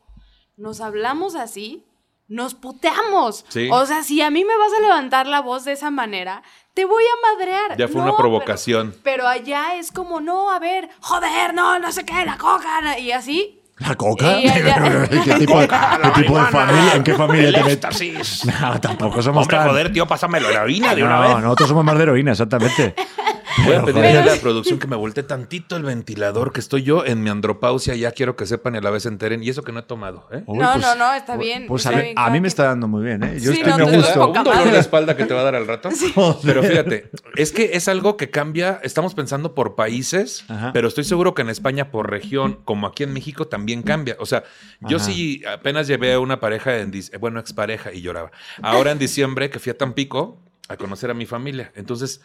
nos 0.57 0.81
hablamos 0.81 1.35
así, 1.35 1.85
nos 2.27 2.53
puteamos. 2.53 3.45
Sí. 3.49 3.69
O 3.71 3.85
sea, 3.85 4.03
si 4.03 4.21
a 4.21 4.29
mí 4.29 4.43
me 4.45 4.55
vas 4.57 4.71
a 4.77 4.81
levantar 4.81 5.25
la 5.25 5.41
voz 5.41 5.65
de 5.65 5.71
esa 5.71 5.89
manera, 5.89 6.43
te 6.75 6.85
voy 6.85 7.03
a 7.03 7.33
madrear. 7.33 7.77
Ya 7.77 7.87
fue 7.87 7.95
No, 7.97 8.03
una 8.03 8.11
pero- 8.11 8.17
provocación. 8.17 8.95
Pero, 9.03 9.27
allá 9.27 9.75
es 9.77 9.91
como, 9.91 10.21
no, 10.21 10.51
a 10.51 10.59
ver, 10.59 10.89
joder, 11.01 11.53
no, 11.55 11.79
no 11.79 11.91
sé 11.91 12.05
qué, 12.05 12.23
la 12.25 12.37
coca, 12.37 12.99
y 12.99 13.11
así. 13.11 13.58
¿La 13.79 13.95
coca? 13.97 14.37
¿Qué 14.41 15.33
tipo, 15.39 15.59
qué 15.59 16.21
tipo 16.21 16.39
de 16.39 16.45
familia? 16.47 16.93
¿En 16.95 17.03
qué 17.03 17.13
familia 17.15 17.51
te 17.53 17.63
metes? 17.63 18.45
No, 18.61 18.79
tampoco 18.79 19.21
somos 19.21 19.43
Hombre, 19.43 19.57
tan... 19.57 19.67
joder, 19.67 19.91
tío, 19.93 20.07
pásame 20.07 20.39
la 20.39 20.49
heroína 20.49 20.95
de 20.95 21.03
una 21.03 21.15
no, 21.15 21.21
vez. 21.21 21.37
nosotros 21.43 21.69
somos 21.69 21.83
más 21.85 21.97
de 21.97 22.03
heroína, 22.03 22.31
exactamente. 22.31 22.95
Voy 23.65 23.75
a 23.75 23.83
pedirle 23.83 24.17
a 24.17 24.25
la 24.25 24.35
producción 24.35 24.79
que 24.79 24.87
me 24.87 24.95
volte 24.95 25.23
tantito 25.23 25.75
el 25.75 25.83
ventilador, 25.83 26.51
que 26.53 26.59
estoy 26.59 26.83
yo 26.83 27.05
en 27.05 27.21
mi 27.21 27.29
andropausia, 27.29 27.95
ya 27.95 28.11
quiero 28.11 28.35
que 28.35 28.45
sepan 28.45 28.75
y 28.75 28.77
a 28.77 28.81
la 28.81 28.89
vez 28.89 29.03
se 29.03 29.09
enteren. 29.09 29.43
Y 29.43 29.49
eso 29.49 29.63
que 29.63 29.71
no 29.71 29.79
he 29.79 29.83
tomado, 29.83 30.27
¿eh? 30.31 30.43
Uy, 30.45 30.57
No, 30.57 30.77
no, 30.77 30.95
no, 30.95 31.13
está 31.13 31.37
bien, 31.37 31.65
Pues 31.67 31.85
está 31.85 31.97
a, 31.97 32.01
bien, 32.01 32.13
a 32.17 32.21
cada 32.21 32.29
mí 32.31 32.41
me 32.41 32.47
está 32.47 32.63
dando 32.65 32.87
muy 32.87 33.03
bien, 33.03 33.23
¿eh? 33.23 33.39
Yo 33.39 33.51
Sí, 33.51 33.59
estoy 33.61 33.71
no, 33.77 33.85
me 33.85 33.97
gusto. 33.97 34.27
Un 34.29 34.43
dolor 34.43 34.71
de 34.71 34.79
espalda 34.79 35.15
que 35.17 35.25
te 35.25 35.33
va 35.33 35.41
a 35.41 35.43
dar 35.43 35.55
al 35.55 35.67
rato. 35.67 35.89
Pero 36.43 36.63
fíjate, 36.63 37.09
es 37.35 37.51
que 37.51 37.71
es 37.73 37.87
algo 37.87 38.17
que 38.17 38.29
cambia, 38.29 38.79
estamos 38.83 39.13
pensando 39.13 39.53
por 39.55 39.75
países, 39.75 40.45
Ajá. 40.47 40.71
pero 40.73 40.87
estoy 40.87 41.03
seguro 41.03 41.33
que 41.33 41.41
en 41.41 41.49
España 41.49 41.91
por 41.91 42.09
región, 42.09 42.59
como 42.65 42.87
aquí 42.87 43.03
en 43.03 43.13
México, 43.13 43.47
también 43.47 43.81
cambia. 43.83 44.15
O 44.19 44.25
sea, 44.25 44.43
yo 44.81 44.97
Ajá. 44.97 45.05
sí 45.05 45.41
apenas 45.51 45.87
llevé 45.87 46.13
a 46.13 46.19
una 46.19 46.39
pareja, 46.39 46.77
en, 46.77 46.91
dic- 46.91 47.17
bueno, 47.19 47.39
expareja 47.39 47.91
y 47.93 48.01
lloraba. 48.01 48.31
Ahora 48.61 48.91
en 48.91 48.99
diciembre 48.99 49.49
que 49.49 49.59
fui 49.59 49.71
a 49.71 49.77
Tampico, 49.77 50.41
a 50.67 50.77
conocer 50.77 51.09
a 51.09 51.13
mi 51.15 51.25
familia. 51.25 51.71
Entonces, 51.75 52.21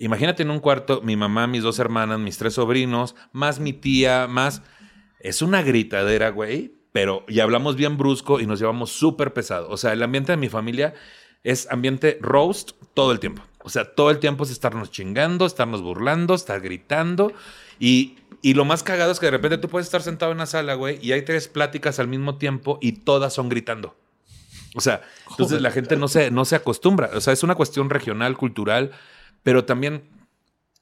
imagínate 0.00 0.42
en 0.42 0.50
un 0.50 0.58
cuarto, 0.58 1.00
mi 1.02 1.14
mamá, 1.14 1.46
mis 1.46 1.62
dos 1.62 1.78
hermanas, 1.78 2.18
mis 2.18 2.38
tres 2.38 2.54
sobrinos, 2.54 3.14
más 3.32 3.60
mi 3.60 3.72
tía, 3.72 4.26
más... 4.26 4.62
Es 5.20 5.42
una 5.42 5.62
gritadera, 5.62 6.30
güey, 6.30 6.72
pero 6.92 7.24
ya 7.28 7.44
hablamos 7.44 7.76
bien 7.76 7.98
brusco 7.98 8.40
y 8.40 8.46
nos 8.46 8.58
llevamos 8.58 8.90
súper 8.90 9.34
pesado. 9.34 9.68
O 9.68 9.76
sea, 9.76 9.92
el 9.92 10.02
ambiente 10.02 10.32
de 10.32 10.38
mi 10.38 10.48
familia 10.48 10.94
es 11.44 11.70
ambiente 11.70 12.18
roast 12.22 12.72
todo 12.94 13.12
el 13.12 13.20
tiempo. 13.20 13.42
O 13.62 13.68
sea, 13.68 13.94
todo 13.94 14.10
el 14.10 14.18
tiempo 14.18 14.44
es 14.44 14.50
estarnos 14.50 14.90
chingando, 14.90 15.44
estarnos 15.44 15.82
burlando, 15.82 16.34
estar 16.34 16.60
gritando. 16.62 17.32
Y, 17.78 18.16
y 18.40 18.54
lo 18.54 18.64
más 18.64 18.82
cagado 18.82 19.12
es 19.12 19.20
que 19.20 19.26
de 19.26 19.32
repente 19.32 19.58
tú 19.58 19.68
puedes 19.68 19.86
estar 19.86 20.02
sentado 20.02 20.32
en 20.32 20.38
una 20.38 20.46
sala, 20.46 20.74
güey, 20.74 20.98
y 21.02 21.12
hay 21.12 21.22
tres 21.22 21.48
pláticas 21.48 21.98
al 21.98 22.08
mismo 22.08 22.38
tiempo 22.38 22.78
y 22.80 22.92
todas 22.92 23.34
son 23.34 23.50
gritando. 23.50 23.94
O 24.74 24.80
sea, 24.80 25.02
entonces 25.30 25.60
la 25.60 25.70
gente 25.70 25.96
no 25.96 26.08
se, 26.08 26.30
no 26.30 26.44
se 26.44 26.56
acostumbra. 26.56 27.10
O 27.14 27.20
sea, 27.20 27.32
es 27.32 27.42
una 27.42 27.54
cuestión 27.54 27.90
regional, 27.90 28.36
cultural, 28.36 28.92
pero 29.42 29.64
también 29.64 30.08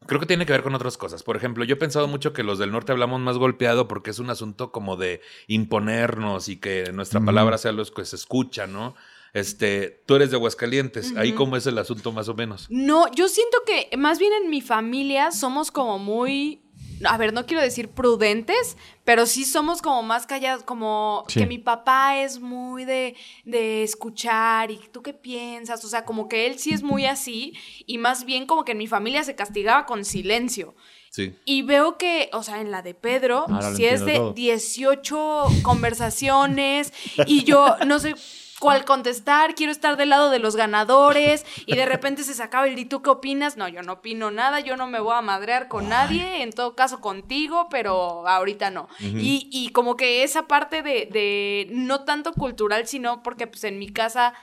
creo 0.06 0.20
que 0.20 0.26
tiene 0.26 0.46
que 0.46 0.52
ver 0.52 0.62
con 0.62 0.74
otras 0.74 0.96
cosas. 0.96 1.22
Por 1.22 1.36
ejemplo, 1.36 1.64
yo 1.64 1.74
he 1.74 1.78
pensado 1.78 2.08
mucho 2.08 2.32
que 2.32 2.42
los 2.42 2.58
del 2.58 2.72
norte 2.72 2.92
hablamos 2.92 3.20
más 3.20 3.36
golpeado 3.36 3.88
porque 3.88 4.10
es 4.10 4.18
un 4.18 4.30
asunto 4.30 4.72
como 4.72 4.96
de 4.96 5.20
imponernos 5.46 6.48
y 6.48 6.56
que 6.56 6.92
nuestra 6.92 7.20
palabra 7.20 7.58
sea 7.58 7.72
lo 7.72 7.84
que 7.84 8.04
se 8.04 8.16
escucha, 8.16 8.66
¿no? 8.66 8.94
Este, 9.34 10.02
tú 10.06 10.14
eres 10.14 10.30
de 10.30 10.36
Aguascalientes, 10.36 11.14
ahí 11.16 11.32
cómo 11.32 11.56
es 11.56 11.66
el 11.66 11.76
asunto 11.78 12.12
más 12.12 12.28
o 12.28 12.34
menos. 12.34 12.66
No, 12.70 13.12
yo 13.12 13.28
siento 13.28 13.58
que 13.66 13.94
más 13.96 14.18
bien 14.18 14.32
en 14.42 14.50
mi 14.50 14.62
familia 14.62 15.30
somos 15.30 15.70
como 15.70 15.98
muy 15.98 16.62
a 17.04 17.16
ver, 17.16 17.32
no 17.32 17.46
quiero 17.46 17.62
decir 17.62 17.88
prudentes, 17.90 18.76
pero 19.04 19.26
sí 19.26 19.44
somos 19.44 19.82
como 19.82 20.02
más 20.02 20.26
callados, 20.26 20.62
como 20.64 21.24
Sí. 21.28 21.40
que 21.40 21.46
mi 21.46 21.58
papá 21.58 22.18
es 22.20 22.40
muy 22.40 22.84
de, 22.84 23.14
de 23.44 23.82
escuchar 23.82 24.70
y 24.70 24.78
tú 24.92 25.02
qué 25.02 25.12
piensas, 25.14 25.84
o 25.84 25.88
sea, 25.88 26.04
como 26.04 26.28
que 26.28 26.46
él 26.46 26.58
sí 26.58 26.70
es 26.72 26.82
muy 26.82 27.04
así 27.06 27.54
y 27.86 27.98
más 27.98 28.24
bien 28.24 28.46
como 28.46 28.64
que 28.64 28.72
en 28.72 28.78
mi 28.78 28.86
familia 28.86 29.22
se 29.24 29.34
castigaba 29.34 29.86
con 29.86 30.04
silencio. 30.04 30.74
Sí. 31.10 31.34
Y 31.46 31.62
veo 31.62 31.96
que, 31.96 32.28
o 32.34 32.42
sea, 32.42 32.60
en 32.60 32.70
la 32.70 32.82
de 32.82 32.92
Pedro, 32.94 33.46
Ahora 33.48 33.70
lo 33.70 33.76
si 33.76 33.86
es 33.86 34.04
de 34.04 34.16
todo. 34.16 34.32
18 34.34 35.44
conversaciones 35.62 36.92
y 37.26 37.44
yo 37.44 37.76
no 37.86 37.98
sé 37.98 38.14
cuál 38.58 38.84
contestar, 38.84 39.54
quiero 39.54 39.72
estar 39.72 39.96
del 39.96 40.10
lado 40.10 40.30
de 40.30 40.38
los 40.38 40.56
ganadores 40.56 41.44
y 41.66 41.76
de 41.76 41.86
repente 41.86 42.24
se 42.24 42.34
sacaba 42.34 42.66
el 42.66 42.78
¿y 42.78 42.84
tú 42.84 43.02
qué 43.02 43.10
opinas? 43.10 43.56
No, 43.56 43.68
yo 43.68 43.82
no 43.82 43.94
opino 43.94 44.30
nada, 44.30 44.60
yo 44.60 44.76
no 44.76 44.86
me 44.86 45.00
voy 45.00 45.14
a 45.14 45.22
madrear 45.22 45.68
con 45.68 45.88
nadie, 45.88 46.42
en 46.42 46.52
todo 46.52 46.74
caso 46.74 47.00
contigo, 47.00 47.68
pero 47.70 48.26
ahorita 48.26 48.70
no. 48.70 48.88
y, 49.00 49.48
y 49.52 49.70
como 49.70 49.96
que 49.96 50.22
esa 50.22 50.46
parte 50.46 50.82
de, 50.82 51.08
de 51.10 51.68
no 51.70 52.04
tanto 52.04 52.32
cultural, 52.32 52.86
sino 52.86 53.22
porque 53.22 53.46
pues 53.46 53.64
en 53.64 53.78
mi 53.78 53.88
casa... 53.88 54.34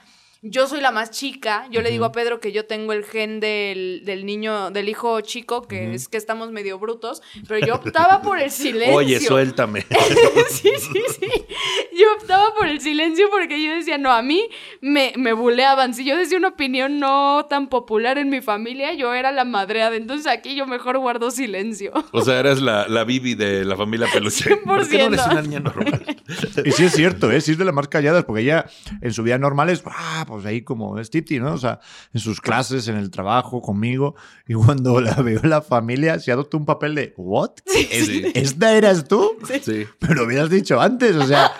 Yo 0.41 0.67
soy 0.67 0.81
la 0.81 0.91
más 0.91 1.11
chica. 1.11 1.67
Yo 1.71 1.81
le 1.81 1.91
digo 1.91 2.05
a 2.05 2.11
Pedro 2.11 2.39
que 2.39 2.51
yo 2.51 2.65
tengo 2.65 2.93
el 2.93 3.03
gen 3.03 3.39
del, 3.39 4.01
del 4.05 4.25
niño, 4.25 4.71
del 4.71 4.89
hijo 4.89 5.21
chico, 5.21 5.63
que 5.63 5.93
es 5.93 6.07
que 6.07 6.17
estamos 6.17 6.51
medio 6.51 6.77
brutos. 6.79 7.21
Pero 7.47 7.65
yo 7.65 7.75
optaba 7.85 8.21
por 8.21 8.39
el 8.39 8.51
silencio. 8.51 8.95
Oye, 8.95 9.19
suéltame. 9.19 9.81
sí, 10.49 10.71
sí, 10.77 11.01
sí. 11.19 11.31
Yo 11.97 12.05
optaba 12.19 12.53
por 12.55 12.67
el 12.67 12.81
silencio 12.81 13.27
porque 13.31 13.63
yo 13.63 13.71
decía, 13.71 13.97
no, 13.97 14.11
a 14.11 14.21
mí 14.21 14.47
me, 14.81 15.13
me 15.17 15.33
buleaban. 15.33 15.93
Si 15.93 16.05
yo 16.05 16.17
decía 16.17 16.37
una 16.37 16.49
opinión 16.49 16.99
no 16.99 17.45
tan 17.49 17.67
popular 17.67 18.17
en 18.17 18.29
mi 18.29 18.41
familia, 18.41 18.93
yo 18.93 19.13
era 19.13 19.31
la 19.31 19.45
madreada. 19.45 19.95
Entonces 19.95 20.27
aquí 20.27 20.55
yo 20.55 20.67
mejor 20.67 20.97
guardo 20.99 21.31
silencio. 21.31 21.91
O 22.11 22.21
sea, 22.21 22.39
eres 22.39 22.61
la, 22.61 22.87
la 22.87 23.03
Bibi 23.03 23.35
de 23.35 23.65
la 23.65 23.75
familia 23.75 24.07
Peluche. 24.11 24.55
¿Por 24.65 24.87
qué 24.87 24.97
no 24.99 25.05
eres 25.05 25.21
100%. 25.21 25.31
una 25.31 25.41
niña 25.41 25.59
normal? 25.59 26.17
Y 26.63 26.71
sí 26.71 26.85
es 26.85 26.93
cierto, 26.93 27.31
¿eh? 27.31 27.41
sí 27.41 27.51
es 27.51 27.57
de 27.57 27.65
las 27.65 27.73
más 27.73 27.87
calladas, 27.87 28.25
porque 28.25 28.41
ella 28.41 28.65
en 29.01 29.13
su 29.13 29.23
vida 29.23 29.37
normal 29.37 29.69
es, 29.69 29.83
ah, 29.85 30.24
pues 30.25 30.45
ahí 30.45 30.61
como 30.63 30.99
es 30.99 31.09
Titi, 31.09 31.39
¿no? 31.39 31.53
O 31.53 31.57
sea, 31.57 31.79
en 32.13 32.19
sus 32.19 32.41
clases, 32.41 32.87
en 32.87 32.97
el 32.97 33.09
trabajo, 33.11 33.61
conmigo. 33.61 34.15
Y 34.47 34.53
cuando 34.53 34.99
la 35.01 35.13
veo 35.21 35.39
en 35.43 35.49
la 35.49 35.61
familia, 35.61 36.19
se 36.19 36.31
adopta 36.31 36.57
un 36.57 36.65
papel 36.65 36.95
de, 36.95 37.13
¿what? 37.17 37.51
¿Es- 37.65 38.05
Sí. 38.05 38.23
¿Esta 38.35 38.73
eras 38.75 39.07
tú? 39.07 39.31
Sí. 39.63 39.85
Pero 39.99 40.13
lo 40.15 40.25
hubieras 40.25 40.49
dicho 40.49 40.79
antes, 40.81 41.15
o 41.15 41.25
sea, 41.25 41.51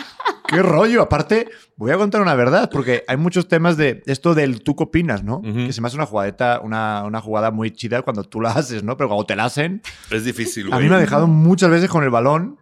qué 0.48 0.62
rollo. 0.62 1.02
Aparte, 1.02 1.50
voy 1.76 1.92
a 1.92 1.98
contar 1.98 2.22
una 2.22 2.36
verdad, 2.36 2.70
porque 2.72 3.04
hay 3.08 3.18
muchos 3.18 3.48
temas 3.48 3.78
de 3.78 4.04
esto 4.06 4.34
del 4.36 4.62
tú 4.62 4.76
qué 4.76 4.84
opinas, 4.84 5.24
¿no? 5.24 5.38
Ujú. 5.38 5.54
Que 5.68 5.74
se 5.74 5.82
me 5.82 5.88
hace 5.88 5.96
una 5.98 6.06
jugadeta, 6.06 6.60
una, 6.64 7.04
una 7.06 7.22
jugada 7.22 7.52
muy 7.52 7.72
chida 7.72 8.02
cuando 8.04 8.24
tú 8.24 8.42
la 8.42 8.52
haces, 8.52 8.84
¿no? 8.84 8.96
Pero 8.98 9.10
cuando 9.10 9.26
te 9.26 9.36
la 9.36 9.46
hacen, 9.46 9.82
Es 10.12 10.24
difícil, 10.26 10.68
a 10.68 10.76
güey. 10.76 10.84
mí 10.84 10.90
me 10.90 10.96
ha 10.96 11.00
dejado 11.00 11.28
muchas 11.28 11.70
veces 11.70 11.90
con 11.90 12.04
el 12.04 12.10
balón 12.10 12.58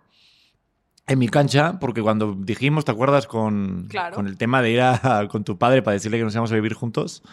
en 1.07 1.19
mi 1.19 1.27
cancha, 1.27 1.79
porque 1.79 2.01
cuando 2.01 2.33
dijimos, 2.37 2.85
¿te 2.85 2.91
acuerdas 2.91 3.27
con, 3.27 3.87
Claro. 3.89 4.15
con 4.15 4.27
el 4.27 4.37
tema 4.37 4.61
de 4.61 4.71
ir 4.71 4.81
a- 4.81 5.27
con 5.29 5.43
tu 5.43 5.57
padre 5.57 5.81
para 5.81 5.93
decirle 5.93 6.17
que 6.17 6.23
nos 6.23 6.33
íbamos 6.33 6.51
a 6.51 6.55
vivir 6.55 6.73
juntos? 6.73 7.23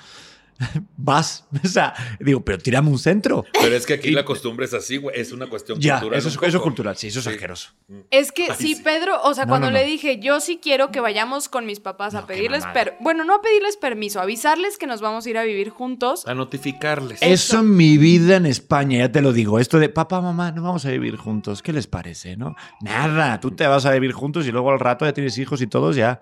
Vas, 0.96 1.46
o 1.64 1.68
sea, 1.68 1.94
digo, 2.20 2.44
pero 2.44 2.58
tirame 2.58 2.90
un 2.90 2.98
centro. 2.98 3.44
Pero 3.60 3.74
es 3.74 3.86
que 3.86 3.94
aquí 3.94 4.10
la 4.10 4.24
costumbre 4.24 4.66
es 4.66 4.74
así, 4.74 4.96
güey. 4.98 5.18
Es 5.18 5.32
una 5.32 5.46
cuestión 5.46 5.80
Ya, 5.80 5.94
cultural. 6.00 6.18
eso 6.18 6.28
es, 6.28 6.34
eso 6.36 6.56
es 6.58 6.62
cultural, 6.62 6.96
sí, 6.96 7.08
eso 7.08 7.18
es 7.20 7.24
Sí. 7.24 7.30
asqueroso. 7.30 7.70
Es 8.10 8.32
que 8.32 8.44
Ay, 8.50 8.56
sí, 8.58 8.74
sí. 8.74 8.82
Pedro, 8.82 9.20
o 9.22 9.34
sea, 9.34 9.44
No, 9.46 9.50
cuando 9.50 9.68
no, 9.70 9.78
le 9.78 9.84
dije, 9.84 10.18
yo 10.20 10.40
sí 10.40 10.58
quiero 10.62 10.90
que 10.90 11.00
vayamos 11.00 11.48
con 11.48 11.66
mis 11.66 11.80
papás 11.80 12.14
a 12.14 12.26
pedirles, 12.26 12.60
mamada. 12.60 12.72
per 12.74 12.96
bueno, 13.00 13.24
no 13.24 13.34
a 13.36 13.42
pedirles 13.42 13.76
permiso, 13.76 14.20
avisarles 14.20 14.76
que 14.78 14.86
nos 14.86 15.00
vamos 15.00 15.26
a 15.26 15.30
ir 15.30 15.38
a 15.38 15.42
vivir 15.44 15.70
juntos. 15.70 16.26
A 16.26 16.34
notificarles. 16.34 17.20
Eso 17.22 17.60
en 17.60 17.76
mi 17.76 17.96
vida 17.98 18.36
en 18.36 18.46
España, 18.46 18.98
ya 18.98 19.12
te 19.12 19.22
lo 19.22 19.32
digo, 19.32 19.58
esto 19.58 19.78
de 19.78 19.88
papá, 19.88 20.20
mamá, 20.20 20.52
no 20.52 20.62
vamos 20.62 20.84
a 20.84 20.90
vivir 20.90 21.16
juntos, 21.16 21.62
¿qué 21.62 21.72
les 21.72 21.86
parece, 21.86 22.36
no? 22.36 22.54
Nada, 22.82 23.40
tú 23.40 23.50
te 23.52 23.66
vas 23.66 23.86
a 23.86 23.92
vivir 23.92 24.12
juntos 24.12 24.46
y 24.46 24.52
luego 24.52 24.70
al 24.70 24.80
rato 24.80 25.04
ya 25.04 25.12
tienes 25.12 25.38
hijos 25.38 25.60
y 25.62 25.66
todos 25.66 25.96
ya. 25.96 26.20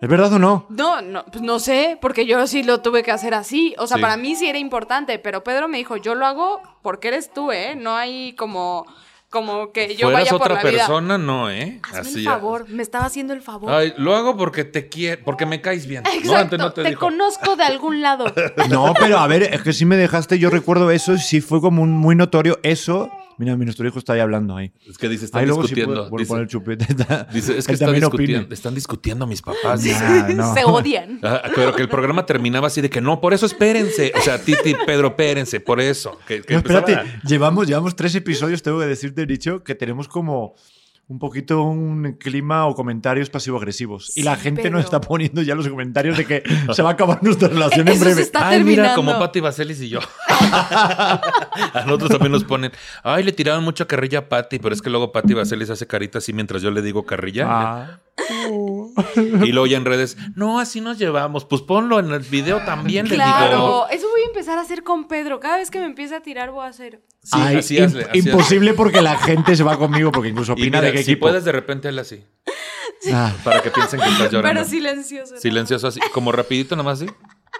¿Es 0.00 0.08
verdad 0.08 0.32
o 0.32 0.38
no? 0.38 0.66
No, 0.70 1.02
no, 1.02 1.24
pues 1.26 1.42
no 1.42 1.58
sé, 1.58 1.98
porque 2.00 2.24
yo 2.26 2.46
sí 2.46 2.62
lo 2.62 2.80
tuve 2.80 3.02
que 3.02 3.10
hacer 3.10 3.34
así. 3.34 3.74
O 3.78 3.86
sea, 3.86 3.96
Sí. 3.98 4.00
para 4.02 4.16
mí 4.16 4.34
sí 4.34 4.48
era 4.48 4.58
importante, 4.58 5.18
pero 5.18 5.44
Pedro 5.44 5.68
me 5.68 5.76
dijo, 5.78 5.96
yo 5.98 6.14
lo 6.14 6.26
hago 6.26 6.62
porque 6.82 7.08
eres 7.08 7.32
tú, 7.32 7.52
¿eh? 7.52 7.74
No 7.76 7.94
hay 7.96 8.32
como, 8.32 8.86
como 9.28 9.72
que 9.72 9.94
yo 9.96 10.06
Fueras 10.06 10.22
vaya 10.22 10.30
por 10.30 10.40
otra 10.52 10.54
la 10.54 10.70
vida. 10.70 10.78
persona, 10.86 11.18
no, 11.18 11.50
¿eh? 11.50 11.80
Hazme 11.92 12.20
el 12.20 12.24
favor, 12.24 12.66
me 12.68 12.82
estaba 12.82 13.04
haciendo 13.04 13.34
el 13.34 13.42
favor. 13.42 13.70
Ay, 13.72 13.92
lo 13.98 14.16
hago 14.16 14.36
porque 14.38 14.64
te 14.64 14.88
quiero, 14.88 15.22
porque 15.22 15.44
me 15.44 15.60
caes 15.60 15.86
bien. 15.86 16.02
No, 16.02 16.10
Exacto, 16.12 16.38
antes 16.40 16.58
no 16.58 16.72
te, 16.72 16.82
te, 16.82 16.88
dijo. 16.88 17.00
conozco 17.00 17.56
de 17.56 17.64
algún 17.64 18.00
lado. 18.00 18.24
No, 18.70 18.94
pero 18.98 19.18
a 19.18 19.26
ver, 19.26 19.42
es 19.42 19.60
que 19.62 19.72
sí 19.74 19.84
me 19.84 19.96
dejaste, 19.98 20.38
yo 20.38 20.48
recuerdo 20.48 20.90
eso, 20.90 21.18
sí 21.18 21.40
fue 21.42 21.60
como 21.60 21.82
un- 21.82 21.92
muy 21.96 22.16
notorio 22.16 22.58
eso. 22.62 23.10
Mira, 23.40 23.56
mi 23.56 23.64
nuestro 23.64 23.88
hijo 23.88 23.98
está 23.98 24.12
ahí 24.12 24.20
hablando 24.20 24.54
ahí. 24.54 24.70
Es 24.86 24.98
que 24.98 25.08
dice, 25.08 25.24
están 25.24 25.40
Ahí 25.40 25.46
luego 25.46 25.62
sí 25.62 25.74
discutiendo. 25.74 26.08
puedo- 26.10 26.18
dice, 26.18 26.28
poner 26.28 26.42
el 26.42 26.48
chupete. 26.48 26.86
Dice, 27.32 27.56
es 27.56 27.66
que 27.66 27.72
están 27.72 27.94
discutiendo, 27.94 28.54
están 28.54 28.74
discutiendo 28.74 29.26
mis 29.26 29.40
papás. 29.40 29.82
Nah, 29.82 30.28
no. 30.34 30.54
Se 30.54 30.62
odian. 30.64 31.18
Ah, 31.22 31.42
pero 31.54 31.74
que 31.74 31.80
el 31.80 31.88
programa 31.88 32.26
terminaba 32.26 32.66
así 32.66 32.82
de 32.82 32.90
que 32.90 33.00
no, 33.00 33.18
por 33.18 33.32
eso 33.32 33.46
espérense. 33.46 34.12
O 34.14 34.20
sea, 34.20 34.38
Titi, 34.44 34.74
Pedro, 34.84 35.08
espérense, 35.08 35.58
por 35.60 35.80
eso. 35.80 36.18
Que, 36.28 36.42
que 36.42 36.52
No, 36.52 36.58
espérate, 36.58 36.98
llevamos, 37.24 37.66
llevamos 37.66 37.96
tres 37.96 38.14
episodios, 38.14 38.62
tengo 38.62 38.78
que 38.78 38.86
decirte, 38.86 39.24
dicho, 39.24 39.64
que 39.64 39.74
tenemos 39.74 40.06
como 40.06 40.54
un 41.10 41.18
poquito 41.18 41.62
un 41.62 42.12
clima 42.20 42.66
o 42.66 42.74
comentarios 42.76 43.30
pasivo-agresivos. 43.30 44.16
y 44.16 44.22
la 44.22 44.36
gente 44.36 44.62
pero- 44.62 44.76
nos 44.76 44.84
está 44.84 45.00
poniendo 45.00 45.42
ya 45.42 45.56
los 45.56 45.68
comentarios 45.68 46.16
de 46.16 46.24
que 46.24 46.42
se 46.72 46.82
va 46.82 46.90
a 46.90 46.92
acabar 46.92 47.20
nuestra 47.20 47.48
relación 47.48 47.88
en 47.88 47.98
breve. 47.98 48.14
se 48.14 48.22
está 48.22 48.48
Ay, 48.48 48.62
mira, 48.62 48.94
como 48.94 49.18
Patti 49.18 49.40
Vaselis 49.40 49.80
y 49.82 49.88
yo. 49.88 49.98
a 50.28 51.82
nosotros 51.84 52.10
también 52.10 52.30
nos 52.30 52.44
ponen, 52.44 52.70
ay, 53.02 53.24
le 53.24 53.32
tiraron 53.32 53.64
mucha 53.64 53.86
carrilla 53.86 54.20
a 54.20 54.28
Patti, 54.28 54.60
pero 54.60 54.72
es 54.72 54.80
que 54.80 54.88
luego 54.88 55.10
Patti 55.10 55.34
Vaselis 55.34 55.68
hace 55.70 55.86
carita 55.88 56.18
así 56.18 56.32
mientras 56.32 56.62
yo 56.62 56.70
le 56.70 56.80
digo 56.80 57.04
carrilla. 57.04 57.46
Ah. 57.48 58.00
Y 59.44 59.52
luego 59.52 59.66
ya 59.66 59.76
en 59.76 59.84
redes, 59.84 60.16
no, 60.34 60.58
así 60.60 60.80
nos 60.80 60.98
llevamos. 60.98 61.44
Pues 61.44 61.62
ponlo 61.62 61.98
en 61.98 62.10
el 62.12 62.20
video 62.20 62.58
también, 62.64 63.06
le 63.08 63.14
digo. 63.16 63.24
Claro, 63.26 63.88
eso 63.90 64.08
voy 64.08 64.22
a 64.22 64.26
empezar 64.26 64.58
a 64.58 64.62
hacer 64.62 64.82
con 64.82 65.08
Pedro. 65.08 65.40
Cada 65.40 65.56
vez 65.58 65.70
que 65.70 65.78
me 65.80 65.86
empiece 65.86 66.14
a 66.14 66.20
tirar, 66.20 66.50
voy 66.50 66.64
a 66.64 66.68
hacer. 66.68 67.00
Sí, 67.22 67.30
Ay, 67.32 67.56
así 67.56 67.76
im- 67.76 67.84
hazle, 67.84 68.04
así 68.04 68.18
imposible 68.20 68.74
porque 68.74 69.02
la 69.02 69.16
gente 69.18 69.54
se 69.56 69.62
va 69.62 69.76
conmigo, 69.78 70.10
porque 70.12 70.28
incluso 70.30 70.52
opina 70.54 70.78
mira, 70.78 70.80
de 70.82 70.92
qué 70.92 71.02
si 71.02 71.12
equipo. 71.12 71.26
puedes 71.26 71.44
de 71.44 71.52
repente 71.52 71.88
hazle 71.88 72.00
así, 72.00 72.24
Ah. 73.12 73.32
para 73.44 73.62
que 73.62 73.70
piensen 73.70 74.00
que 74.00 74.08
estás 74.08 74.30
llorando. 74.30 74.60
Pero 74.60 74.68
silencioso. 74.70 75.34
¿no? 75.34 75.40
Silencioso 75.40 75.86
así, 75.88 76.00
como 76.12 76.32
rapidito 76.32 76.76
nomás 76.76 77.02
así. 77.02 77.10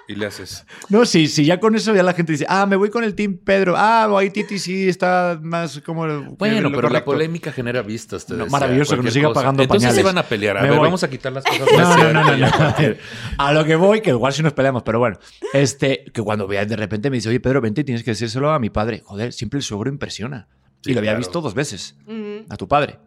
Y 0.07 0.15
le 0.17 0.27
haces. 0.27 0.65
No, 0.89 1.05
sí, 1.05 1.29
sí, 1.29 1.45
ya 1.45 1.61
con 1.61 1.75
eso 1.77 1.95
ya 1.95 2.03
la 2.03 2.13
gente 2.15 2.33
dice, 2.33 2.45
ah, 2.49 2.67
me 2.67 2.75
voy 2.77 2.91
con 2.91 3.05
el 3.05 3.15
team 3.15 3.39
Pedro. 3.45 3.75
Ah, 3.77 4.09
ahí 4.19 4.31
Titi 4.31 4.59
sí 4.59 4.89
está 4.89 5.39
más 5.41 5.81
como... 5.85 6.03
Bueno, 6.37 6.69
pero 6.71 6.71
la 6.71 6.71
correcto". 7.05 7.05
polémica 7.13 7.53
genera 7.53 7.83
vistas. 7.83 8.27
te 8.27 8.35
No, 8.35 8.47
maravilloso, 8.47 8.97
que 8.97 9.03
nos 9.03 9.13
siga 9.13 9.29
cosa. 9.29 9.41
pagando 9.41 9.63
Entonces 9.63 9.87
pañales. 9.89 9.97
se 9.97 10.03
van 10.05 10.19
a 10.19 10.23
pelear. 10.25 10.59
A 10.59 10.63
Me 10.63 10.69
ver, 10.71 10.79
voy. 10.79 10.87
vamos 10.89 11.03
a 11.05 11.11
quitar 11.11 11.33
las 11.33 11.45
cosas. 11.45 11.69
No, 11.71 11.77
más 11.79 11.97
no, 11.99 12.13
no, 12.13 12.25
no, 12.25 12.37
no. 12.37 12.47
A 12.47 12.75
ver, 12.79 12.99
A 13.39 13.53
lo 13.53 13.65
que 13.65 13.77
voy, 13.77 14.01
que 14.01 14.11
igual 14.11 14.33
si 14.33 14.43
nos 14.43 14.53
peleamos, 14.53 14.83
pero 14.83 14.99
bueno. 14.99 15.19
Este, 15.53 16.05
que 16.13 16.23
cuando 16.23 16.47
veas 16.49 16.69
de 16.69 16.77
repente 16.77 17.09
me 17.11 17.17
dice, 17.17 17.29
oye, 17.29 17.39
Pedro, 17.41 17.61
vente, 17.61 17.85
tienes 17.85 18.03
que 18.03 18.11
decírselo 18.13 18.51
a 18.53 18.59
mi 18.59 18.71
padre. 18.71 19.03
Joder, 19.05 19.33
siempre 19.33 19.59
el 19.59 19.63
suegro 19.65 19.91
impresiona. 19.91 20.49
Sí, 20.83 20.91
y 20.91 20.95
lo 20.95 21.01
había 21.01 21.11
claro. 21.13 21.19
visto 21.19 21.41
dos 21.41 21.55
veces, 21.55 21.97
Ujú. 22.07 22.47
a 22.49 22.57
tu 22.57 22.67
padre. 22.67 22.99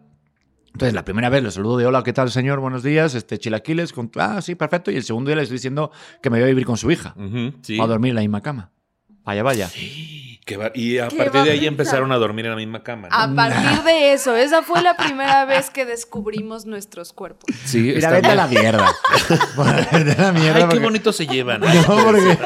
Entonces, 0.74 0.96
la 0.96 1.06
primera 1.06 1.30
vez 1.30 1.44
le 1.44 1.52
saludo 1.52 1.78
de 1.78 1.86
hola, 1.86 2.04
¿qué 2.04 2.14
tal, 2.14 2.32
señor? 2.32 2.60
Buenos 2.60 2.82
días, 2.82 3.14
este, 3.14 3.38
chilaquiles. 3.38 3.94
Con... 3.94 4.10
Ah, 4.16 4.42
sí, 4.42 4.56
perfecto. 4.56 4.90
Y 4.90 4.96
el 4.96 5.04
segundo 5.04 5.30
día 5.30 5.36
le 5.36 5.44
estoy 5.44 5.58
diciendo 5.58 5.92
que 6.22 6.32
me 6.32 6.38
voy 6.38 6.46
a 6.46 6.48
vivir 6.48 6.66
con 6.66 6.78
su 6.78 6.90
hija. 6.90 7.16
Sí. 7.62 7.80
A 7.80 7.86
dormir 7.86 8.10
en 8.10 8.16
la 8.16 8.22
misma 8.22 8.42
cama. 8.42 8.72
Vaya, 9.24 9.44
vaya. 9.44 9.70
Qué 10.46 10.58
va- 10.58 10.72
y 10.76 10.98
a 10.98 11.08
¿Qué 11.08 11.16
partir 11.16 11.42
de 11.44 11.52
ahí 11.52 11.60
pensar? 11.60 11.68
empezaron 11.74 12.12
a 12.12 12.18
dormir 12.18 12.46
en 12.46 12.52
la 12.52 12.58
misma 12.58 12.84
cama. 12.84 13.08
¿no? 13.08 13.16
A 13.16 13.34
partir 13.34 13.82
de 13.84 14.12
eso, 14.12 14.36
esa 14.36 14.62
fue 14.62 14.82
la 14.82 14.98
primera 14.98 15.46
vez 15.46 15.70
que 15.70 15.86
descubrimos 15.86 16.66
nuestros 16.66 17.14
cuerpos. 17.14 17.46
Sí, 17.64 17.80
Mira, 17.80 17.98
está 18.00 18.10
vete 18.12 18.28
a 18.28 18.36
la 18.36 18.48
mierda. 18.48 18.92
vete 19.94 20.12
a 20.12 20.22
la 20.26 20.32
mierda. 20.34 20.56
Ay, 20.56 20.62
qué 20.64 20.68
porque- 20.68 20.80
bonito 20.80 21.14
se 21.14 21.28
llevan. 21.28 21.62
No, 21.62 21.96
porque- 22.04 22.38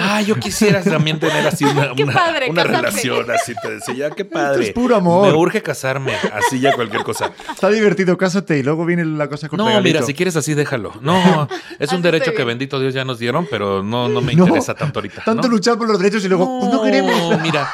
Ay, 0.00 0.24
yo 0.26 0.34
quisiera 0.36 0.82
también 0.82 1.20
tener 1.20 1.46
así 1.46 1.64
una, 1.64 1.94
Qué 1.94 2.02
una- 2.02 2.12
padre, 2.12 2.50
una 2.50 2.64
relación 2.64 3.30
así. 3.30 3.52
Te 3.62 3.70
decía, 3.70 4.10
qué 4.10 4.24
padre. 4.24 4.64
es 4.66 4.72
puro 4.72 4.96
amor. 4.96 5.28
Me 5.28 5.32
urge 5.38 5.62
casarme. 5.62 6.14
Así 6.32 6.58
ya 6.58 6.72
cualquier 6.74 7.04
cosa. 7.04 7.30
Está 7.52 7.68
divertido, 7.70 8.18
cásate 8.18 8.58
y 8.58 8.62
luego 8.64 8.84
viene 8.84 9.04
la 9.04 9.28
cosa 9.28 9.48
con 9.48 9.58
No, 9.58 9.66
regalito. 9.66 9.84
mira, 9.98 10.02
si 10.06 10.12
quieres 10.14 10.34
así, 10.36 10.54
déjalo. 10.54 10.92
No, 11.02 11.48
es 11.78 11.90
un 11.90 11.96
Así 11.98 12.02
derecho 12.02 12.34
que 12.34 12.42
bendito 12.42 12.80
Dios 12.80 12.94
ya 12.94 13.04
nos 13.04 13.20
dieron, 13.20 13.46
pero 13.48 13.82
no, 13.84 14.08
no 14.08 14.20
me 14.20 14.34
No, 14.34 14.44
interesa 14.44 14.74
tanto 14.74 14.98
ahorita. 14.98 15.22
Tanto 15.24 15.46
¿no? 15.46 15.54
luchar 15.54 15.78
por 15.78 15.86
los 15.88 15.98
derechos 15.98 16.24
y 16.24 16.28
luego, 16.28 16.58
pues 16.60 16.72
no 16.72 16.82
queremos. 16.82 17.27
mira. 17.42 17.68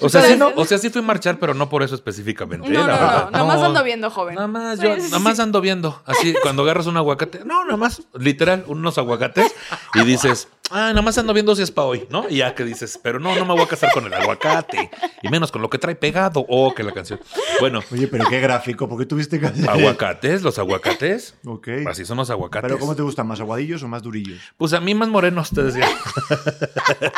O 0.00 0.08
sea, 0.08 0.22
sí, 0.22 0.36
no- 0.36 0.50
o 0.56 0.64
sea, 0.64 0.78
sí 0.78 0.90
fui 0.90 1.00
a 1.00 1.04
marchar, 1.04 1.38
pero 1.38 1.54
no 1.54 1.68
por 1.68 1.82
eso 1.84 1.94
específicamente. 1.94 2.68
No, 2.68 2.80
la 2.80 2.86
no, 2.86 2.92
verdad. 2.92 3.30
no, 3.30 3.38
nomás 3.38 3.62
ando 3.62 3.84
viendo, 3.84 4.10
joven. 4.10 4.34
Nada 4.34 4.48
más, 4.48 4.80
yo, 4.80 4.94
sí, 4.96 5.02
nada 5.02 5.18
más 5.20 5.38
ando 5.38 5.60
viendo. 5.60 6.02
Así, 6.06 6.34
cuando 6.42 6.62
agarras 6.62 6.86
un 6.86 6.96
aguacate, 6.96 7.44
no, 7.44 7.64
nada 7.64 7.76
más, 7.76 8.02
literal, 8.18 8.64
unos 8.66 8.98
aguacates 8.98 9.54
y 9.94 10.00
dices, 10.04 10.48
ah, 10.70 10.88
nada 10.88 11.02
más 11.02 11.16
ando 11.18 11.32
viendo 11.32 11.54
si 11.54 11.62
es 11.62 11.70
para 11.70 11.88
hoy, 11.88 12.06
¿no? 12.10 12.26
Y 12.28 12.36
ya 12.36 12.54
que 12.54 12.64
dices, 12.64 12.98
pero 13.02 13.18
no, 13.18 13.34
no 13.36 13.44
me 13.44 13.52
voy 13.52 13.62
a 13.62 13.68
casar 13.68 13.92
con 13.92 14.06
el 14.06 14.14
aguacate 14.14 14.90
y 15.22 15.28
menos 15.28 15.52
con 15.52 15.62
lo 15.62 15.70
que 15.70 15.78
trae 15.78 15.94
pegado. 15.94 16.44
Oh, 16.48 16.74
que 16.74 16.82
la 16.82 16.92
canción. 16.92 17.20
Bueno, 17.60 17.80
Oye, 17.92 18.08
pero 18.08 18.24
qué 18.28 18.40
gráfico, 18.40 18.88
¿por 18.88 18.98
qué 18.98 19.06
tuviste 19.06 19.38
que 19.40 19.46
hacer? 19.46 19.68
aguacates, 19.68 20.42
los 20.42 20.58
aguacates. 20.58 21.34
Ok. 21.44 21.68
Así 21.86 22.04
son 22.04 22.18
los 22.18 22.30
aguacates. 22.30 22.68
Pero 22.68 22.78
¿cómo 22.78 22.94
te 22.94 23.02
gustan? 23.02 23.26
¿Más 23.26 23.40
aguadillos 23.40 23.82
o 23.82 23.88
más 23.88 24.02
durillos? 24.02 24.40
Pues 24.56 24.72
a 24.72 24.80
mí 24.80 24.94
más 24.94 25.08
morenos, 25.08 25.50
te 25.50 25.62
decía. 25.62 25.88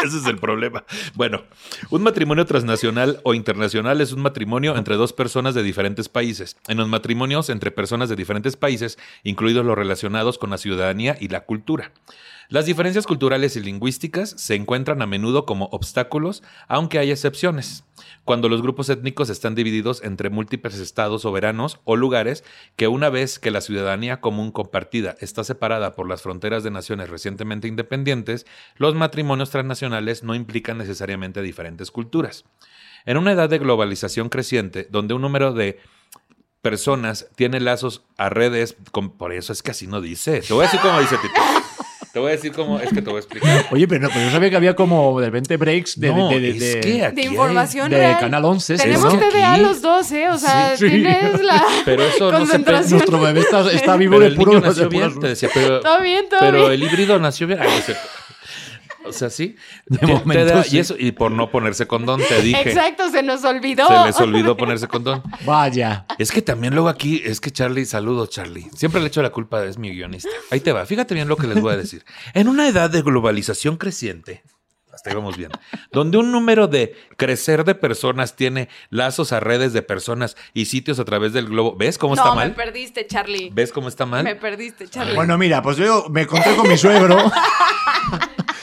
Ese 0.04 0.18
es 0.18 0.26
el 0.26 0.38
problema. 0.38 0.84
Bueno, 1.14 1.44
un 1.90 2.02
matrimonio 2.02 2.46
transnacional 2.46 3.20
o 3.24 3.34
internacional 3.34 4.00
es 4.00 4.12
un 4.12 4.22
matrimonio 4.22 4.76
entre 4.76 4.96
dos 4.96 5.12
personas 5.12 5.54
de 5.54 5.62
diferentes 5.62 6.08
países. 6.08 6.56
En 6.68 6.76
los 6.76 6.88
matrimonios 6.88 7.50
entre 7.50 7.70
personas 7.70 8.08
de 8.08 8.16
diferentes 8.16 8.56
países, 8.56 8.98
incluidos 9.22 9.64
los 9.64 9.76
relacionados 9.76 10.38
con 10.38 10.50
la 10.50 10.58
ciudadanía 10.58 11.16
y 11.18 11.28
la 11.28 11.40
cultura. 11.44 11.92
Las 12.50 12.64
diferencias 12.64 13.06
culturales 13.06 13.56
y 13.56 13.60
lingüísticas 13.60 14.30
se 14.38 14.54
encuentran 14.54 15.02
a 15.02 15.06
menudo 15.06 15.44
como 15.44 15.66
obstáculos, 15.66 16.42
aunque 16.66 16.98
hay 16.98 17.10
excepciones. 17.10 17.84
Cuando 18.24 18.48
los 18.48 18.62
grupos 18.62 18.88
étnicos 18.88 19.28
están 19.28 19.54
divididos 19.54 20.02
entre 20.02 20.30
múltiples 20.30 20.78
estados 20.78 21.22
soberanos 21.22 21.78
o 21.84 21.94
lugares 21.94 22.44
que 22.76 22.88
una 22.88 23.10
vez 23.10 23.38
que 23.38 23.50
la 23.50 23.60
ciudadanía 23.60 24.22
común 24.22 24.50
compartida 24.50 25.14
está 25.20 25.44
separada 25.44 25.94
por 25.94 26.08
las 26.08 26.22
fronteras 26.22 26.64
de 26.64 26.70
naciones 26.70 27.10
recientemente 27.10 27.68
independientes, 27.68 28.46
los 28.76 28.94
matrimonios 28.94 29.50
transnacionales 29.50 30.22
no 30.22 30.34
implican 30.34 30.78
necesariamente 30.78 31.42
diferentes 31.42 31.90
culturas. 31.90 32.46
En 33.04 33.18
una 33.18 33.32
edad 33.32 33.50
de 33.50 33.58
globalización 33.58 34.30
creciente, 34.30 34.88
donde 34.90 35.12
un 35.12 35.20
número 35.20 35.52
de 35.52 35.80
personas 36.62 37.28
tiene 37.36 37.60
lazos 37.60 38.06
a 38.16 38.30
redes, 38.30 38.74
por 39.18 39.34
eso 39.34 39.52
es 39.52 39.62
que 39.62 39.72
así 39.72 39.86
no 39.86 40.00
dice. 40.00 40.40
Te 40.40 40.54
voy 40.54 40.62
a 40.62 40.66
decir 40.66 40.80
cómo 40.80 40.98
dice 40.98 41.18
Tito. 41.18 41.67
Te 42.12 42.18
voy 42.20 42.28
a 42.28 42.32
decir 42.32 42.52
cómo, 42.52 42.78
es 42.80 42.88
que 42.88 43.02
te 43.02 43.10
voy 43.10 43.16
a 43.16 43.18
explicar. 43.18 43.66
Oye, 43.70 43.86
pero, 43.86 44.00
no, 44.02 44.08
pero 44.08 44.24
yo 44.24 44.30
sabía 44.30 44.50
que 44.50 44.56
había 44.56 44.74
como 44.74 45.20
de 45.20 45.26
repente 45.26 45.56
breaks 45.56 46.00
de, 46.00 46.08
no, 46.12 46.28
de, 46.30 46.40
de, 46.40 46.50
es 46.50 46.58
de- 46.58 46.80
que 46.80 47.04
aquí 47.04 47.16
De 47.16 47.22
hay- 47.22 47.28
información 47.28 47.90
de 47.90 47.98
real. 47.98 48.18
Canal 48.18 48.44
11. 48.44 48.76
sí, 48.78 48.82
Tenemos 48.82 49.14
¿no? 49.14 49.20
TDA 49.20 49.58
los 49.58 49.82
dos, 49.82 50.10
¿eh? 50.12 50.28
O 50.30 50.38
sea, 50.38 50.76
Sí, 50.76 50.86
sí. 50.88 50.90
tienes 50.90 51.42
la 51.42 51.62
Pero 51.84 52.02
eso 52.04 52.32
no 52.32 52.38
se 52.38 52.44
concentración. 52.44 52.90
Nuestro 52.98 53.20
bebé 53.20 53.40
está, 53.40 53.70
está 53.70 53.96
vivo 53.96 54.12
Pero 54.12 54.22
de 54.22 54.26
el 54.28 54.34
puro 54.36 54.52
niño 54.54 54.66
nació 54.66 54.88
bien, 54.88 55.20
te 55.20 55.28
decía, 55.28 55.48
pero, 55.52 55.80
Todo 55.80 56.00
bien, 56.02 56.28
todo 56.28 56.40
pero 56.40 56.58
bien. 56.60 56.72
el 56.72 56.82
híbrido 56.82 57.18
nació 57.18 57.46
bien. 57.46 57.60
Ay, 57.60 57.68
no 57.78 57.82
sé. 57.84 57.96
O 59.08 59.12
sea, 59.12 59.30
sí. 59.30 59.56
De 59.86 59.98
Te- 59.98 60.06
te 60.06 60.12
momento, 60.12 60.44
da- 60.44 60.62
sí. 60.64 60.76
Y 60.76 60.80
eso, 60.80 60.94
y 60.98 61.12
por 61.12 61.30
no 61.30 61.50
ponerse 61.50 61.86
condón, 61.86 62.20
te 62.28 62.42
dije. 62.42 62.68
Exacto, 62.68 63.08
se 63.10 63.22
nos 63.22 63.44
olvidó. 63.44 63.86
Se 63.88 64.06
les 64.06 64.20
olvidó 64.20 64.56
ponerse 64.56 64.86
condón. 64.88 65.22
Vaya. 65.44 66.06
Es 66.18 66.30
que 66.32 66.42
también 66.42 66.74
luego 66.74 66.88
aquí, 66.88 67.22
es 67.24 67.40
que 67.40 67.50
Charlie, 67.50 67.84
saludos 67.86 68.30
Charlie. 68.30 68.66
Siempre 68.76 69.00
le 69.00 69.06
echo 69.08 69.22
la 69.22 69.30
culpa, 69.30 69.64
es 69.64 69.78
mi 69.78 69.90
guionista. 69.90 70.28
Ahí 70.50 70.60
te 70.60 70.72
va, 70.72 70.84
fíjate 70.86 71.14
bien 71.14 71.28
lo 71.28 71.36
que 71.36 71.46
les 71.46 71.60
voy 71.60 71.74
a 71.74 71.76
decir. 71.76 72.04
En 72.34 72.48
una 72.48 72.68
edad 72.68 72.90
de 72.90 73.02
globalización 73.02 73.76
creciente, 73.76 74.42
hasta 74.92 75.10
ahí 75.10 75.16
vamos 75.16 75.36
bien, 75.36 75.50
donde 75.92 76.18
un 76.18 76.32
número 76.32 76.66
de 76.66 76.96
crecer 77.16 77.64
de 77.64 77.76
personas 77.76 78.34
tiene 78.34 78.68
lazos 78.90 79.32
a 79.32 79.38
redes 79.38 79.72
de 79.72 79.82
personas 79.82 80.36
y 80.54 80.64
sitios 80.64 80.98
a 80.98 81.04
través 81.04 81.32
del 81.32 81.46
globo. 81.46 81.76
¿Ves 81.76 81.98
cómo 81.98 82.16
no, 82.16 82.22
está 82.22 82.30
me 82.34 82.36
mal? 82.36 82.54
perdiste, 82.54 83.06
Charlie. 83.06 83.50
¿Ves 83.52 83.70
cómo 83.70 83.88
está 83.88 84.06
mal? 84.06 84.24
Me 84.24 84.34
perdiste, 84.34 84.88
Charlie. 84.88 85.14
Bueno, 85.14 85.38
mira, 85.38 85.62
pues 85.62 85.76
yo 85.76 86.06
me 86.10 86.22
encontré 86.22 86.56
con 86.56 86.68
mi 86.68 86.76
suegro. 86.76 87.16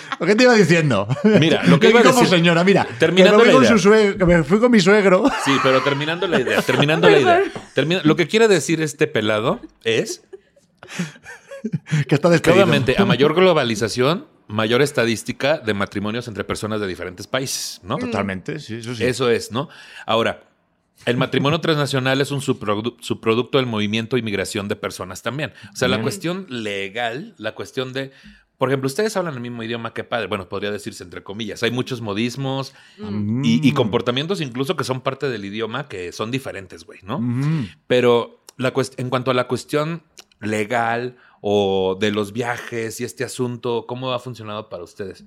¿Lo 0.20 0.26
que 0.26 0.36
te 0.36 0.44
iba 0.44 0.54
diciendo? 0.54 1.08
Mira, 1.24 1.64
lo 1.66 1.80
que 1.80 1.90
iba 1.92 2.00
a 2.00 2.04
como 2.04 2.20
decir- 2.22 2.30
señora, 2.38 2.64
mira. 2.64 2.88
Terminando 3.00 3.40
que 3.40 3.46
la 3.48 3.52
con 3.54 3.64
idea. 3.64 3.72
su 3.74 3.80
suegro- 3.80 4.18
que 4.18 4.26
me 4.26 4.44
fui 4.44 4.60
con 4.60 4.72
mi 4.72 4.80
suegro. 4.80 5.24
Sí, 5.44 5.52
pero 5.64 5.82
terminando 5.82 6.28
la 6.28 6.40
idea, 6.42 6.62
terminando 6.66 7.10
la 7.10 7.20
idea. 7.20 7.44
Termina- 7.74 8.02
lo 8.04 8.16
que 8.16 8.28
quiere 8.28 8.48
decir 8.48 8.82
este 8.82 9.08
pelado 9.08 9.60
es 9.84 10.22
Que 12.08 12.16
está 12.16 12.30
despedido. 12.30 12.64
obviamente 12.64 12.96
a 12.98 13.06
mayor 13.06 13.34
globalización, 13.34 14.28
mayor 14.48 14.82
estadística 14.82 15.58
de 15.58 15.74
matrimonios 15.74 16.28
entre 16.28 16.44
personas 16.44 16.80
de 16.80 16.88
diferentes 16.88 17.26
países, 17.28 17.82
¿no? 17.84 17.98
Totalmente, 17.98 18.60
sí, 18.60 18.76
eso 18.76 18.94
sí. 18.96 19.04
Eso 19.04 19.30
es, 19.30 19.52
¿no? 19.52 19.70
Ahora, 20.06 20.44
el 21.06 21.18
matrimonio 21.18 21.60
transnacional 21.62 22.22
es 22.22 22.32
un 22.32 22.42
subprodu- 22.42 22.96
subproducto 23.02 23.58
del 23.58 23.66
movimiento 23.68 24.18
y 24.18 24.22
migración 24.22 24.68
de 24.68 24.76
personas 24.76 25.22
también. 25.24 25.54
O 25.74 25.76
sea, 25.76 25.88
la 25.88 26.02
cuestión 26.02 26.46
legal, 26.50 27.34
la 27.38 27.54
cuestión 27.56 27.94
de... 27.94 28.12
Por 28.58 28.70
ejemplo, 28.70 28.88
ustedes 28.88 29.16
hablan 29.18 29.34
el 29.34 29.42
mismo 29.42 29.64
idioma 29.64 29.94
que 29.94 30.04
padre. 30.04 30.28
Bueno, 30.28 30.48
podría 30.48 30.72
decirse 30.72 31.04
entre 31.04 31.24
comillas. 31.24 31.62
Hay 31.64 31.72
muchos 31.72 32.02
modismos 32.02 32.74
Mm. 32.98 33.44
y, 33.44 33.68
y 33.68 33.72
comportamientos 33.74 34.40
incluso 34.42 34.76
que 34.78 34.84
son 34.84 35.02
parte 35.02 35.28
del 35.30 35.44
idioma 35.46 35.88
que 35.88 36.12
son 36.12 36.32
diferentes, 36.32 36.86
güey, 36.86 37.00
¿no? 37.04 37.20
Mm. 37.20 37.68
Pero 37.88 38.42
la 38.58 38.74
en 38.98 39.10
cuanto 39.10 39.32
a 39.32 39.34
la 39.34 39.48
cuestión 39.48 40.04
legal 40.40 41.18
o 41.42 41.98
de 42.00 42.12
los 42.12 42.32
viajes 42.34 43.00
y 43.02 43.04
este 43.04 43.24
asunto, 43.24 43.86
¿cómo 43.88 44.14
ha 44.14 44.20
funcionado 44.20 44.70
para 44.70 44.84
ustedes? 44.84 45.26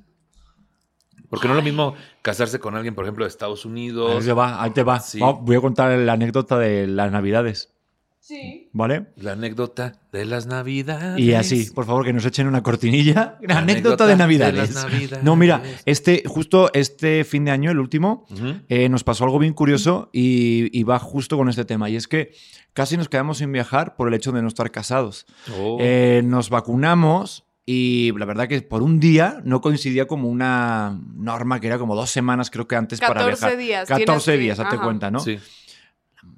Porque 1.29 1.47
no 1.47 1.53
es 1.55 1.59
lo 1.59 1.63
mismo 1.63 1.95
casarse 2.23 2.59
con 2.59 2.75
alguien, 2.75 2.95
por 2.95 3.05
ejemplo, 3.05 3.25
de 3.25 3.29
Estados 3.29 3.65
Ahí 3.67 3.71
Unidos. 3.71 4.25
te 4.25 4.33
va, 4.33 4.63
ahí 4.63 4.71
te 4.71 4.83
va. 4.83 4.99
Sí. 5.01 5.21
Vamos, 5.21 5.41
voy 5.43 5.57
a 5.57 5.61
contar 5.61 5.97
la 5.99 6.15
anécdota 6.15 6.59
de 6.59 6.87
las 6.87 7.13
navidades, 7.13 7.75
Sí. 8.21 8.69
¿vale? 8.75 9.07
La 9.17 9.33
anécdota 9.33 9.95
de 10.13 10.27
las 10.27 10.47
navidades. 10.47 11.19
Y 11.19 11.33
así, 11.33 11.71
por 11.71 11.87
favor, 11.87 12.05
que 12.05 12.13
nos 12.13 12.27
echen 12.27 12.47
una 12.47 12.63
cortinilla. 12.63 13.39
La 13.41 13.55
La 13.55 13.59
anécdota, 13.61 14.05
anécdota 14.05 14.05
de 14.07 14.11
de 14.13 14.17
navidades. 14.17 14.75
las 14.75 14.85
Navidades. 14.91 15.25
No, 15.25 15.35
mira, 15.37 15.63
este, 15.87 16.23
justo 16.27 16.71
este 16.75 17.25
fin 17.25 17.47
de 17.47 17.53
año, 17.53 17.71
el 17.71 17.79
último, 17.79 18.27
eh, 18.69 18.89
nos 18.91 19.03
pasó 19.05 19.25
algo 19.25 19.39
bien 19.39 19.55
curioso 19.55 20.11
y, 20.13 20.69
y 20.79 20.83
va 20.83 20.99
justo 20.99 21.39
con 21.39 21.49
este 21.49 21.65
tema. 21.65 21.89
Y 21.89 21.97
es 21.97 22.07
que 22.07 22.33
casi 22.75 22.97
nos 22.99 23.09
quedamos 23.09 23.39
sin 23.39 23.51
viajar 23.51 23.97
por 23.97 24.09
el 24.09 24.15
hecho 24.15 24.31
de 24.33 24.43
no 24.43 24.49
estar 24.49 24.71
casados. 24.71 25.25
Oh. 25.59 25.79
Eh, 25.81 26.21
nos 26.25 26.51
vacunamos 26.51 27.47
y 27.65 28.13
la 28.19 28.27
verdad 28.27 28.47
que 28.49 28.61
por 28.63 28.83
un 28.83 29.01
día 29.01 29.41
no 29.45 29.61
coincidía 29.63 30.07
como 30.07 30.29
una 30.29 31.01
norma 31.15 31.61
que 31.61 31.67
era 31.69 31.79
como 31.79 31.95
dos 31.97 32.11
semanas, 32.11 32.51
creo 32.51 32.69
que 32.69 32.77
antes 32.77 33.01
para 33.01 33.15
14 33.15 33.41
viajar. 33.41 33.59
días, 33.59 33.89
14 33.89 34.05
tienes 34.05 34.25
que- 34.25 34.37
días, 34.39 34.59
date 34.59 34.77
ajá. 34.77 34.85
cuenta, 34.85 35.11
¿no? 35.11 35.21
Sí. 35.21 35.39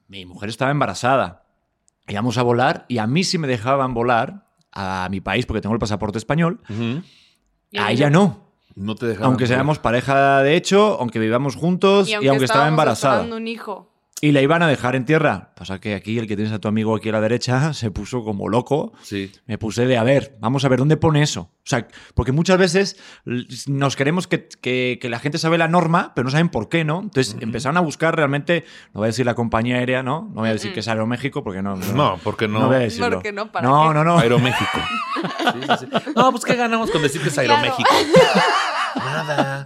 Mi 0.09 0.25
mujer 0.27 0.49
estaba 0.51 0.71
embarazada. 0.71 1.45
Íbamos 2.11 2.39
a 2.39 2.43
volar 2.43 2.85
y 2.89 2.99
a 2.99 3.07
mí 3.07 3.25
sí 3.25 3.39
me 3.39 3.47
dejaban 3.49 3.95
volar 3.95 4.47
a 4.73 5.09
mi 5.11 5.21
país 5.21 5.47
porque 5.47 5.61
tengo 5.61 5.75
el 5.75 5.79
pasaporte 5.79 6.19
español. 6.19 6.61
Ujú. 6.69 7.03
Y 7.71 7.79
A 7.79 7.91
ella 7.91 8.11
no. 8.11 8.51
No 8.75 8.95
te 8.95 9.07
dejaban. 9.07 9.29
Aunque 9.29 9.47
seamos 9.47 9.79
pareja 9.79 10.43
de 10.43 10.57
hecho, 10.57 10.97
aunque 11.01 11.19
vivamos 11.19 11.57
juntos 11.57 12.09
y 12.09 12.15
aunque, 12.15 12.29
estaba 12.29 12.45
estábamos 12.45 12.69
embarazada. 12.71 13.15
esperando 13.15 13.37
un 13.37 13.49
hijo. 13.49 13.89
Y 14.23 14.33
la 14.33 14.43
iban 14.43 14.63
a 14.63 14.67
dejar 14.69 14.97
en 14.97 15.05
tierra. 15.07 15.53
Pasa 15.57 15.81
que 15.81 15.95
aquí 15.95 16.19
el 16.19 16.27
que 16.27 16.37
tienes 16.37 16.53
a 16.53 16.59
tu 16.59 16.69
amigo 16.69 16.95
aquí 16.95 17.09
a 17.09 17.13
la 17.13 17.21
derecha 17.23 17.73
se 17.75 17.91
puso 17.91 18.23
como 18.23 18.49
loco. 18.49 18.93
Sí. 19.03 19.33
Me 19.47 19.57
puse 19.59 19.87
de, 19.87 19.97
a 19.97 20.03
ver, 20.05 20.37
vamos 20.41 20.65
a 20.65 20.69
ver, 20.69 20.79
¿dónde 20.79 20.97
pone 20.97 21.23
eso? 21.23 21.51
O 21.63 21.71
sea, 21.71 21.87
porque 22.15 22.33
muchas 22.33 22.59
veces 22.59 22.99
nos 23.67 23.97
queremos 23.97 24.27
que, 24.27 24.49
que- 24.49 24.99
que 25.01 25.09
la 25.09 25.21
gente 25.21 25.39
sabe 25.39 25.57
la 25.59 25.69
norma, 25.69 26.13
pero 26.15 26.25
no 26.25 26.31
saben 26.31 26.49
por 26.49 26.69
qué, 26.69 26.85
¿no? 26.85 27.01
Entonces 27.01 27.37
empezaron 27.41 27.77
a 27.77 27.81
buscar 27.81 28.17
realmente, 28.17 28.65
no 28.93 29.01
voy 29.01 29.07
a 29.07 29.09
decir 29.09 29.25
la 29.25 29.35
compañía 29.35 29.77
aérea, 29.77 30.03
¿no? 30.03 30.23
No 30.35 30.41
voy 30.41 30.49
a 30.49 30.53
decir 30.53 30.73
que 30.73 30.81
es 30.81 30.89
Aeroméxico, 30.89 31.45
porque 31.45 31.63
no. 31.63 31.77
No, 31.77 31.93
No, 31.95 32.21
porque 32.25 32.49
no. 32.49 32.61
no 32.61 32.67
voy 32.67 32.77
a 32.77 32.81
decirlo. 32.81 33.11
Porque 33.11 33.33
no, 33.33 33.53
¿para 33.53 33.69
no, 33.69 33.89
qué? 33.89 33.95
no, 33.95 34.05
no. 34.05 34.19
Aeroméxico. 34.19 34.71
Sí, 35.41 35.61
sí, 35.81 35.87
sí. 36.05 36.11
No, 36.15 36.31
pues 36.31 36.45
¿qué 36.45 36.55
ganamos 36.55 36.91
con 36.91 37.03
decir 37.03 37.21
que 37.21 37.29
es 37.29 37.35
Claro. 37.35 37.53
Aeroméxico? 37.55 37.91
Nada. 38.97 39.65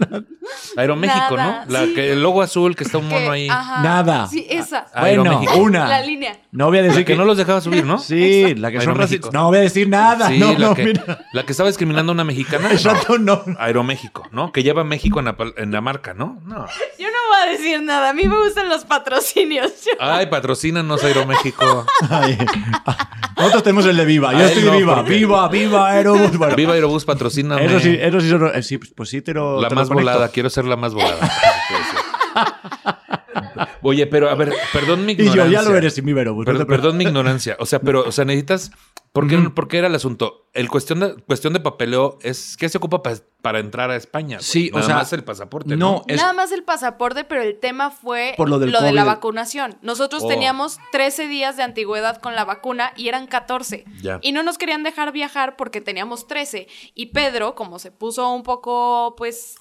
Aeroméxico, 0.76 1.36
Nada, 1.36 1.64
¿no? 1.66 1.72
La, 1.72 1.84
sí. 1.84 1.94
que, 1.94 2.12
el 2.12 2.22
logo 2.22 2.42
azul 2.42 2.74
que 2.76 2.84
está 2.84 2.98
un 2.98 3.08
mono 3.08 3.30
ahí. 3.30 3.48
ajá. 3.48 3.82
Nada. 3.82 4.26
Sí, 4.28 4.46
esa. 4.48 4.86
Ah, 4.94 5.00
Bueno, 5.00 5.22
Aeroméxico. 5.22 5.58
una. 5.62 5.88
La 5.88 6.02
línea. 6.02 6.38
No 6.52 6.66
voy 6.68 6.78
a 6.78 6.82
La 6.82 6.88
decir 6.88 7.04
que 7.04 7.16
no 7.16 7.24
los 7.24 7.36
dejaba 7.36 7.60
subir, 7.60 7.84
¿no? 7.84 7.98
Sí, 7.98 8.54
la 8.56 8.70
que 8.70 8.78
son 8.80 8.88
Aeroméxico. 8.90 8.96
racistas. 9.28 9.32
No 9.32 9.48
voy 9.48 9.58
a 9.58 9.60
decir 9.62 9.88
nada. 9.88 10.28
Sí, 10.28 10.38
no, 10.38 10.52
la, 10.52 10.58
no, 10.68 10.74
que, 10.74 10.84
mira. 10.84 11.18
la 11.32 11.42
que 11.44 11.52
estaba 11.52 11.68
discriminando 11.68 12.12
a 12.12 12.14
una 12.14 12.24
mexicana. 12.24 12.68
Exacto, 12.72 13.18
no. 13.18 13.42
Aeroméxico, 13.58 14.28
¿no? 14.32 14.52
Que 14.52 14.62
lleva 14.62 14.84
México 14.84 15.18
en 15.18 15.24
la, 15.26 15.36
pal- 15.36 15.54
en 15.56 15.72
la 15.72 15.80
marca, 15.80 16.14
¿no? 16.14 16.40
No. 16.44 16.66
Yo 16.98 17.06
no 17.08 17.18
voy 17.30 17.48
a 17.48 17.50
decir 17.50 17.82
nada. 17.82 18.10
A 18.10 18.12
mí 18.12 18.24
me 18.28 18.36
gustan 18.38 18.68
los 18.68 18.84
patrocinios. 18.84 19.72
Ay, 19.98 20.26
patrocínanos 20.26 21.02
Aeroméxico. 21.04 21.86
Ay, 22.10 22.38
Nosotros 23.36 23.62
tenemos 23.64 23.86
el 23.86 23.96
de 23.96 24.04
Viva. 24.04 24.32
Yo 24.32 24.38
A 24.38 24.42
él 24.42 24.48
estoy 24.48 24.64
no, 24.64 24.72
Viva. 24.76 24.94
porque- 24.96 25.10
Viva, 25.10 25.48
viva, 25.48 25.90
Aerobús. 25.90 26.36
Bueno, 26.38 26.54
Viva 26.56 26.74
Aerobús, 26.74 27.04
patrocíname. 27.04 27.64
eso 27.64 27.80
sí, 27.80 27.96
eso 28.00 28.20
sí, 28.20 28.28
son- 28.30 28.50
eh, 28.54 28.62
sí, 28.62 28.78
pues 28.78 29.08
sí, 29.08 29.22
te 29.22 29.34
lo. 29.34 29.60
La 29.60 29.68
te 29.68 29.74
lo 29.74 29.80
más 29.80 29.88
conecto. 29.88 30.10
volada, 30.12 30.30
quiero 30.34 30.50
ser 30.50 30.64
la 30.66 30.76
más 30.76 30.92
volada. 30.92 31.16
Oye, 33.82 34.06
pero 34.06 34.30
a 34.30 34.34
ver, 34.34 34.52
perdón 34.72 35.04
mi 35.04 35.12
Y 35.12 35.16
yo 35.16 35.22
ignorancia. 35.24 35.62
ya 35.62 35.68
lo 35.68 35.76
eres 35.76 35.94
sin 35.94 36.04
mi 36.04 36.12
vero. 36.12 36.34
pues, 36.34 36.46
Perdón, 36.46 36.66
perdón 36.66 36.96
mi 36.96 37.04
ignorancia. 37.04 37.56
O 37.60 37.66
sea, 37.66 37.80
pero, 37.80 38.02
o 38.06 38.12
sea, 38.12 38.24
necesitas. 38.24 38.70
¿Por 39.12 39.28
qué, 39.28 39.38
por 39.38 39.68
qué 39.68 39.78
era 39.78 39.86
el 39.86 39.94
asunto? 39.94 40.48
El 40.54 40.68
cuestión 40.68 40.98
de, 40.98 41.14
cuestión 41.22 41.52
de 41.52 41.60
papeleo 41.60 42.18
es 42.22 42.56
¿qué 42.56 42.68
se 42.68 42.78
ocupa 42.78 43.00
pa- 43.00 43.14
para 43.42 43.60
entrar 43.60 43.88
a 43.92 43.94
España? 43.96 44.38
güey? 44.38 44.44
Sí, 44.44 44.70
o 44.72 44.76
Nada 44.78 44.86
sea, 44.86 44.96
más 44.96 45.12
el 45.12 45.22
pasaporte. 45.22 45.76
No, 45.76 46.02
es 46.08 46.16
Nada 46.16 46.32
más 46.32 46.50
el 46.50 46.64
pasaporte, 46.64 47.22
pero 47.22 47.40
el 47.42 47.60
tema 47.60 47.92
fue 47.92 48.34
Por 48.36 48.48
lo 48.48 48.58
del 48.58 48.72
de 48.72 48.90
la 48.92 49.04
vacunación. 49.04 49.76
Nosotros 49.82 50.24
Oh. 50.24 50.28
teníamos 50.28 50.78
13 50.90 51.28
días 51.28 51.56
de 51.56 51.62
antigüedad 51.62 52.16
con 52.20 52.34
la 52.34 52.44
vacuna 52.44 52.92
y 52.96 53.06
eran 53.06 53.28
14. 53.28 53.84
Ya. 54.02 54.18
Y 54.20 54.32
no 54.32 54.42
nos 54.42 54.58
querían 54.58 54.82
dejar 54.82 55.12
viajar 55.12 55.54
porque 55.54 55.80
teníamos 55.80 56.26
13. 56.26 56.66
Y 56.96 57.06
Pedro, 57.06 57.54
como 57.54 57.78
se 57.78 57.92
puso 57.92 58.28
un 58.32 58.42
poco, 58.42 59.14
pues, 59.16 59.54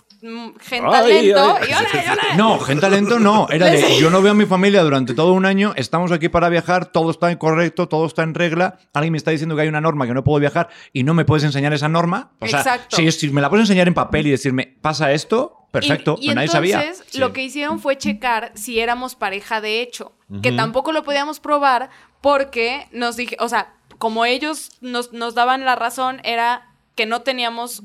gentalento, 0.59 1.43
órale, 1.45 1.65
órale. 1.65 2.36
No, 2.38 2.59
gente 2.59 2.89
lento 2.89 3.19
no. 3.19 3.47
Era 3.49 3.67
de 3.67 3.99
yo 3.99 4.09
no 4.09 4.21
veo 4.21 4.31
a 4.31 4.36
mi 4.36 4.45
familia 4.45 4.83
durante 4.83 5.13
todo 5.13 5.33
un 5.33 5.45
año, 5.45 5.73
estamos 5.75 6.12
aquí 6.12 6.29
para 6.29 6.49
viajar, 6.49 6.86
todo 6.86 7.12
está 7.12 7.31
incorrecto, 7.31 7.88
todo 7.88 8.05
está 8.05 8.23
en 8.23 8.33
regla. 8.33 8.77
Alguien 8.93 9.12
me 9.12 9.17
está 9.17 9.31
diciendo 9.31 9.55
que 9.55 9.63
hay 9.63 9.67
una 9.67 9.81
norma 9.81 10.07
que 10.07 10.13
no 10.13 10.23
puedo 10.23 10.39
viajar 10.39 10.69
y 10.93 11.03
no 11.03 11.13
me 11.13 11.25
puedes 11.25 11.43
enseñar 11.43 11.73
esa 11.73 11.89
norma. 11.89 12.31
O 12.39 12.47
sea, 12.47 12.59
Exacto. 12.59 12.95
Si, 12.95 13.12
si 13.12 13.29
me 13.31 13.41
la 13.41 13.49
puedes 13.49 13.63
enseñar 13.63 13.88
en 13.88 13.93
papel 13.93 14.27
y 14.27 14.31
decirme, 14.31 14.77
pasa 14.81 15.12
esto, 15.12 15.67
perfecto, 15.71 16.15
Y, 16.19 16.25
y 16.25 16.27
pero 16.29 16.36
nadie 16.36 16.45
entonces 16.71 16.97
sabía. 16.97 17.19
lo 17.19 17.33
que 17.33 17.43
hicieron 17.43 17.79
fue 17.79 17.97
checar 17.97 18.51
si 18.55 18.79
éramos 18.79 19.15
pareja 19.15 19.59
de 19.62 19.81
hecho, 19.81 20.13
que 20.41 20.51
tampoco 20.51 20.91
lo 20.91 21.03
podíamos 21.03 21.39
probar 21.39 21.89
porque 22.21 22.88
nos 22.91 23.15
dije, 23.17 23.36
o 23.39 23.49
sea, 23.49 23.73
como 23.97 24.25
ellos 24.25 24.71
nos, 24.81 25.13
nos 25.13 25.36
daban 25.36 25.65
la 25.65 25.75
razón, 25.75 26.21
era 26.23 26.69
que 26.95 27.05
no 27.05 27.21
teníamos, 27.21 27.83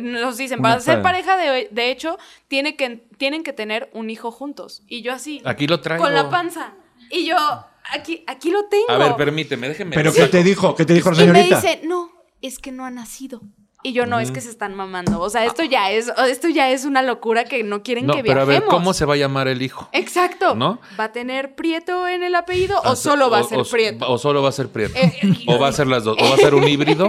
nos 0.00 0.36
dicen, 0.36 0.60
para 0.60 0.80
ser 0.80 1.02
pareja. 1.02 1.36
de, 1.36 1.68
de 1.70 1.90
hecho, 1.90 2.18
tiene 2.48 2.76
que, 2.76 3.04
tienen 3.16 3.42
que 3.42 3.52
tener 3.52 3.90
un 3.92 4.10
hijo 4.10 4.30
juntos. 4.30 4.82
Y 4.86 5.02
yo 5.02 5.12
así, 5.12 5.40
Aquí 5.44 5.66
lo 5.66 5.80
traigo. 5.80 6.04
con 6.04 6.14
la 6.14 6.28
panza. 6.30 6.74
Y 7.10 7.26
yo, 7.26 7.36
aquí, 7.92 8.24
aquí 8.26 8.50
lo 8.50 8.64
tengo. 8.66 8.90
A 8.90 8.98
ver, 8.98 9.16
permíteme, 9.16 9.68
déjeme. 9.68 9.94
Pero 9.94 10.12
¿qué 10.12 10.26
te 10.28 10.42
dijo? 10.42 10.74
¿Qué 10.74 10.84
te 10.84 10.94
dijo 10.94 11.10
la 11.10 11.16
y 11.22 11.26
me 11.26 11.32
señorita? 11.44 11.56
dice, 11.60 11.80
no, 11.84 12.10
es 12.42 12.58
que 12.58 12.72
no 12.72 12.84
ha 12.84 12.90
nacido. 12.90 13.40
Y 13.84 13.92
yo, 13.92 14.06
no, 14.06 14.18
es 14.18 14.32
que 14.32 14.40
se 14.40 14.50
están 14.50 14.74
mamando. 14.74 15.20
O 15.20 15.30
sea, 15.30 15.44
esto 15.44 15.62
ya 15.62 15.92
es, 15.92 16.10
esto 16.26 16.48
ya 16.48 16.68
es 16.68 16.84
una 16.84 17.00
locura 17.00 17.44
que 17.44 17.62
no 17.62 17.84
quieren 17.84 18.06
No, 18.06 18.14
que 18.14 18.24
pero 18.24 18.40
a 18.42 18.44
viajemos. 18.44 18.68
ver, 18.68 18.76
¿cómo 18.76 18.92
se 18.92 19.04
va 19.04 19.14
a 19.14 19.16
llamar 19.16 19.46
el 19.46 19.62
hijo? 19.62 19.88
Exacto. 19.92 20.56
¿No? 20.56 20.80
¿Va 20.98 21.04
a 21.04 21.12
tener 21.12 21.54
Prieto 21.54 22.08
en 22.08 22.24
el 22.24 22.34
apellido 22.34 22.76
o 22.80 22.88
Ah, 22.88 22.96
solo 22.96 23.30
va 23.30 23.38
a 23.38 23.44
ser 23.44 23.60
Prieto? 23.70 24.10
O 24.10 24.18
solo 24.18 24.42
va 24.42 24.48
a 24.48 24.52
ser 24.52 24.68
Prieto. 24.68 24.98
Eh, 24.98 25.16
eh, 25.22 25.32
o 25.46 25.60
va 25.60 25.68
a 25.68 25.72
ser 25.72 25.86
las 25.86 26.02
dos. 26.02 26.18
O 26.20 26.24
va 26.28 26.34
a 26.34 26.38
ser 26.38 26.54
un 26.56 26.66
híbrido. 26.68 27.08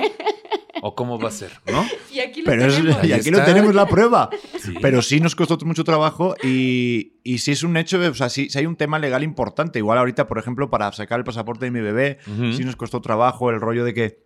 O 0.81 0.95
cómo 0.95 1.19
va 1.19 1.29
a 1.29 1.31
ser, 1.31 1.51
¿no? 1.71 1.85
y 2.13 2.19
aquí 2.19 2.41
lo 2.41 2.45
Pero 2.45 2.65
es- 2.65 2.75
tenemos. 2.75 3.03
y 3.03 3.05
Ahí 3.07 3.19
aquí 3.19 3.31
lo 3.31 3.43
tenemos 3.43 3.75
la 3.75 3.85
prueba. 3.87 4.29
Sí. 4.59 4.73
Pero 4.81 5.01
sí 5.01 5.19
nos 5.19 5.35
costó 5.35 5.57
mucho 5.65 5.83
trabajo 5.83 6.35
y, 6.43 7.13
y 7.23 7.39
sí 7.39 7.51
es 7.51 7.63
un 7.63 7.75
hecho, 7.77 7.99
o 7.99 8.13
sea, 8.13 8.29
sí, 8.29 8.49
sí 8.49 8.59
hay 8.59 8.65
un 8.65 8.75
tema 8.75 8.99
legal 8.99 9.23
importante. 9.23 9.79
Igual 9.79 9.97
ahorita, 9.97 10.27
por 10.27 10.37
ejemplo, 10.39 10.69
para 10.69 10.91
sacar 10.91 11.19
el 11.19 11.25
pasaporte 11.25 11.65
de 11.65 11.71
mi 11.71 11.81
bebé, 11.81 12.19
Ujú. 12.27 12.53
sí 12.53 12.63
nos 12.63 12.75
costó 12.75 13.01
trabajo 13.01 13.49
el 13.49 13.59
rollo 13.59 13.83
de 13.85 13.93
que 13.93 14.23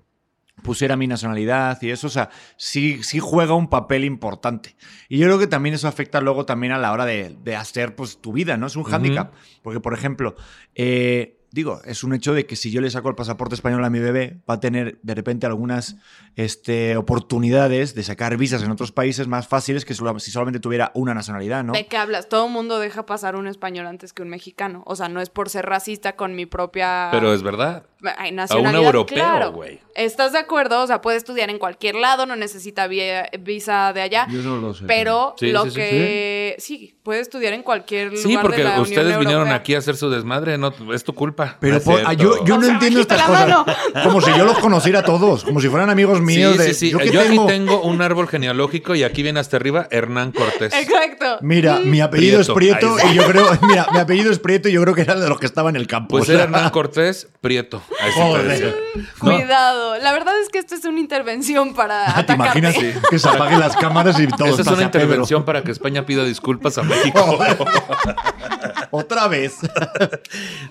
pusiera 0.61 0.95
mi 0.95 1.07
nacionalidad 1.07 1.81
y 1.81 1.89
eso, 1.89 2.05
o 2.05 2.09
sea, 2.11 2.29
sí, 2.57 3.01
sí 3.01 3.17
juega 3.19 3.55
un 3.55 3.67
papel 3.69 4.05
importante. 4.05 4.75
Y 5.09 5.17
yo 5.17 5.25
creo 5.25 5.39
que 5.39 5.47
también 5.47 5.73
eso 5.73 5.87
afecta 5.87 6.21
luego 6.21 6.45
también 6.45 6.71
a 6.73 6.77
la 6.77 6.91
hora 6.91 7.05
de, 7.05 7.35
de 7.43 7.55
hacer 7.55 7.95
pues 7.95 8.21
tu 8.21 8.33
vida, 8.33 8.55
¿no? 8.55 8.67
Es 8.67 8.75
un 8.75 8.83
hándicap. 8.83 9.33
Porque, 9.63 9.79
por 9.79 9.95
ejemplo, 9.95 10.35
eh, 10.75 11.39
digo, 11.53 11.81
es 11.85 12.03
un 12.03 12.15
hecho 12.15 12.33
de 12.33 12.47
que 12.47 12.55
si 12.55 12.71
yo 12.71 12.81
le 12.81 12.89
saco 12.89 13.09
el 13.09 13.15
pasaporte 13.15 13.53
español 13.53 13.85
a 13.85 13.89
mi 13.91 13.99
bebé, 13.99 14.39
va 14.49 14.55
a 14.55 14.59
tener 14.59 14.97
de 15.03 15.13
repente 15.13 15.45
algunas 15.45 15.97
este, 16.35 16.97
oportunidades 16.97 17.93
de 17.93 18.01
sacar 18.01 18.35
visas 18.37 18.63
en 18.63 18.71
otros 18.71 18.91
países 18.91 19.27
más 19.27 19.47
fáciles 19.47 19.85
que 19.85 19.93
si 19.93 20.31
solamente 20.31 20.59
tuviera 20.59 20.91
una 20.95 21.13
nacionalidad, 21.13 21.63
¿no? 21.63 21.73
¿De 21.73 21.85
qué 21.85 21.95
hablas? 21.95 22.27
Todo 22.27 22.47
el 22.47 22.51
mundo 22.51 22.79
deja 22.79 23.05
pasar 23.05 23.35
un 23.35 23.45
español 23.45 23.85
antes 23.85 24.13
que 24.13 24.23
un 24.23 24.29
mexicano. 24.29 24.81
O 24.87 24.95
sea, 24.95 25.09
no 25.09 25.21
es 25.21 25.29
por 25.29 25.47
ser 25.49 25.67
racista 25.67 26.15
con 26.15 26.35
mi 26.35 26.47
propia 26.47 27.09
Pero 27.11 27.31
es 27.33 27.43
verdad. 27.43 27.83
Ay, 28.17 28.31
nacionalidad. 28.31 28.83
europeo, 28.83 29.15
claro. 29.15 29.51
güey. 29.53 29.79
¿Estás 29.95 30.33
de 30.33 30.39
acuerdo? 30.39 30.81
O 30.81 30.87
sea, 30.87 31.01
puede 31.01 31.17
estudiar 31.17 31.49
en 31.51 31.59
cualquier 31.59 31.95
lado, 31.95 32.25
no 32.25 32.35
necesita 32.35 32.87
visa 32.87 33.93
de 33.93 34.01
allá. 34.01 34.27
Yo 34.29 34.39
eso 34.39 34.57
lo 34.57 34.73
sé. 34.73 34.85
Pero 34.87 35.35
Sí, 35.37 35.51
lo 35.51 35.63
sí, 35.65 35.69
sí. 35.69 35.75
que 35.75 36.55
sí. 36.59 36.95
puede 37.03 37.21
estudiar 37.21 37.53
en 37.53 37.63
cualquier 37.63 38.07
lugar 38.07 38.23
Sí, 38.23 38.37
porque 38.41 38.57
de 38.57 38.63
la 38.63 38.69
Unión 38.71 38.81
ustedes 38.83 39.19
vinieron 39.19 39.43
Europea. 39.43 39.55
aquí 39.55 39.75
a 39.75 39.77
hacer 39.77 39.95
su 39.95 40.09
desmadre. 40.09 40.57
No, 40.57 40.73
es 40.93 41.03
tu 41.03 41.13
culpa. 41.13 41.42
Pero 41.59 41.81
por- 41.81 42.01
ah, 42.05 42.13
yo, 42.13 42.43
yo 42.45 42.55
no 42.57 42.63
sea, 42.63 42.73
entiendo 42.73 42.99
estas 43.01 43.21
cosas. 43.21 43.65
Como 44.03 44.21
si 44.21 44.31
yo 44.37 44.45
los 44.45 44.59
conociera 44.59 44.99
a 44.99 45.03
todos, 45.03 45.43
como 45.43 45.59
si 45.61 45.69
fueran 45.69 45.89
amigos 45.89 46.21
míos. 46.21 46.53
Sí, 46.53 46.57
de, 46.57 46.73
sí, 46.73 46.73
sí. 46.73 46.91
¿Yo 46.91 46.99
Yo, 46.99 47.21
aquí 47.21 47.39
tengo? 47.47 47.81
un 47.81 48.01
árbol 48.01 48.27
genealógico 48.27 48.95
y 48.95 49.03
aquí 49.03 49.23
viene 49.23 49.39
hasta 49.39 49.57
arriba 49.57 49.87
Hernán 49.91 50.31
Cortés. 50.31 50.73
Exacto. 50.73 51.37
Mira, 51.41 51.79
mi 51.79 52.01
apellido 52.01 52.37
Prieto. 52.53 52.97
es 52.97 52.97
Prieto 52.99 53.07
Ahí 53.07 53.13
y 53.13 53.15
yo 53.15 53.25
creo, 53.27 53.45
mira, 53.67 53.87
mi 53.91 53.99
apellido 53.99 54.31
es 54.31 54.39
Prieto 54.39 54.69
y 54.69 54.73
yo 54.73 54.81
creo 54.81 54.93
que 54.95 55.01
era 55.01 55.15
de 55.15 55.29
los 55.29 55.39
que 55.39 55.45
estaban 55.45 55.75
en 55.75 55.81
el 55.81 55.87
campo. 55.87 56.09
Pues 56.09 56.23
o 56.23 56.25
sea, 56.25 56.35
era 56.35 56.43
Hernán 56.45 56.69
Cortés 56.69 57.27
Prieto. 57.41 57.81
Ahí 58.01 58.11
sí 58.11 58.19
te 58.19 58.23
Joder. 58.25 58.47
decía. 58.47 58.73
Cuidado. 59.19 59.97
La 59.99 60.11
verdad 60.13 60.33
es 60.41 60.49
que 60.49 60.59
esto 60.59 60.75
es 60.75 60.85
una 60.85 60.99
intervención 60.99 61.73
para 61.73 62.05
¿Te 62.05 62.19
atacarte. 62.33 62.59
imaginas 62.59 62.75
que 63.09 63.19
se 63.19 63.29
apaguen 63.29 63.59
las 63.59 63.75
cámaras 63.75 64.19
y 64.19 64.27
todo 64.27 64.47
Esta 64.47 64.61
es 64.61 64.67
una 64.67 64.75
Pedro? 64.91 65.03
intervención 65.03 65.43
para 65.45 65.63
que 65.63 65.71
España 65.71 66.05
pida 66.05 66.23
disculpas 66.23 66.77
a 66.77 66.83
México. 66.83 67.37
Otra 68.91 69.27
vez. 69.27 69.55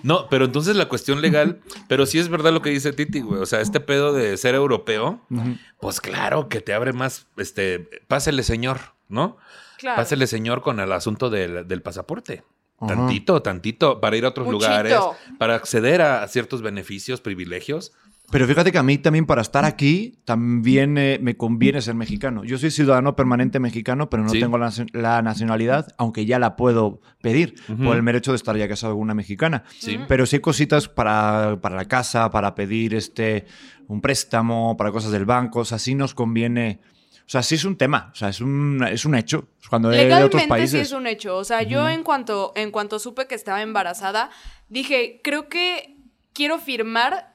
No, 0.01 0.27
pero 0.29 0.45
entonces 0.45 0.62
la 0.67 0.87
cuestión 0.87 1.21
legal, 1.21 1.59
pero 1.87 2.05
sí 2.05 2.19
es 2.19 2.29
verdad 2.29 2.53
lo 2.53 2.61
que 2.61 2.69
dice 2.69 2.93
Titi, 2.93 3.21
güey. 3.21 3.41
O 3.41 3.45
sea, 3.45 3.61
este 3.61 3.79
pedo 3.79 4.13
de 4.13 4.37
ser 4.37 4.55
europeo, 4.55 5.21
pues 5.79 6.01
claro 6.01 6.49
que 6.49 6.61
te 6.61 6.73
abre 6.73 6.93
más, 6.93 7.27
este, 7.37 7.89
pásele 8.07 8.43
señor, 8.43 8.79
¿no? 9.09 9.37
Claro. 9.77 9.97
Pásele 9.97 10.27
señor 10.27 10.61
con 10.61 10.79
el 10.79 10.91
asunto 10.91 11.29
del, 11.29 11.67
del 11.67 11.81
pasaporte. 11.81 12.43
Tantito, 12.87 13.41
tantito, 13.41 14.01
para 14.01 14.17
ir 14.17 14.25
a 14.25 14.29
otros 14.29 14.45
Muchito. 14.47 14.65
lugares, 14.65 14.97
para 15.39 15.55
acceder 15.55 16.01
a 16.01 16.27
ciertos 16.27 16.61
beneficios, 16.61 17.21
privilegios. 17.21 17.93
Pero 18.33 18.47
fíjate 18.47 18.71
que 18.73 18.77
a 18.77 18.83
mí 18.83 18.97
también 18.97 19.25
para 19.25 19.41
estar 19.41 19.63
aquí 19.63 20.19
también 20.25 20.97
eh, 20.97 21.19
me 21.21 21.37
conviene 21.37 21.81
ser 21.81 21.95
mexicano. 21.95 22.43
Yo 22.43 22.57
soy 22.57 22.71
ciudadano 22.71 23.15
permanente 23.15 23.59
mexicano, 23.61 24.09
pero 24.09 24.23
no 24.23 24.29
Sí. 24.29 24.39
tengo 24.41 24.57
la, 24.57 24.65
nacio- 24.67 24.87
la 24.91 25.21
nacionalidad, 25.21 25.87
aunque 25.97 26.25
ya 26.25 26.39
la 26.39 26.55
puedo 26.57 26.99
pedir 27.21 27.55
por 27.83 27.95
el 27.95 28.03
mero 28.03 28.17
hecho 28.17 28.31
de 28.31 28.37
estar 28.37 28.57
ya 28.57 28.67
casado 28.67 28.93
con 28.93 29.03
una 29.03 29.13
mexicana. 29.13 29.63
Sí. 29.79 29.97
Pero 30.07 30.25
sí 30.25 30.35
hay 30.37 30.41
cositas 30.41 30.89
para, 30.89 31.59
para 31.61 31.75
la 31.75 31.85
casa, 31.85 32.29
para 32.31 32.55
pedir 32.55 32.93
este, 32.95 33.45
un 33.87 34.01
préstamo, 34.01 34.75
para 34.75 34.91
cosas 34.91 35.11
del 35.11 35.25
banco. 35.25 35.59
O 35.59 35.65
sea, 35.65 35.79
sí 35.79 35.95
nos 35.95 36.13
conviene. 36.13 36.79
O 37.25 37.29
sea, 37.29 37.41
sí 37.43 37.55
es 37.55 37.63
un 37.65 37.77
tema. 37.77 38.09
O 38.11 38.15
sea, 38.15 38.29
es 38.29 38.41
un, 38.41 38.83
es 38.91 39.05
un 39.05 39.15
hecho. 39.15 39.47
Cuando 39.69 39.91
es 39.91 39.97
de 39.97 40.05
otros 40.05 40.19
Legalmente 40.41 40.47
países. 40.47 40.71
sí 40.71 40.77
es 40.79 40.91
un 40.91 41.07
hecho. 41.07 41.37
O 41.37 41.43
sea, 41.43 41.63
yo 41.63 41.87
en 41.87 42.03
cuanto, 42.03 42.51
en 42.55 42.71
cuanto 42.71 42.99
supe 42.99 43.27
que 43.27 43.35
estaba 43.35 43.61
embarazada, 43.61 44.29
dije, 44.69 45.21
creo 45.23 45.47
que 45.49 45.97
quiero 46.33 46.57
firmar 46.59 47.32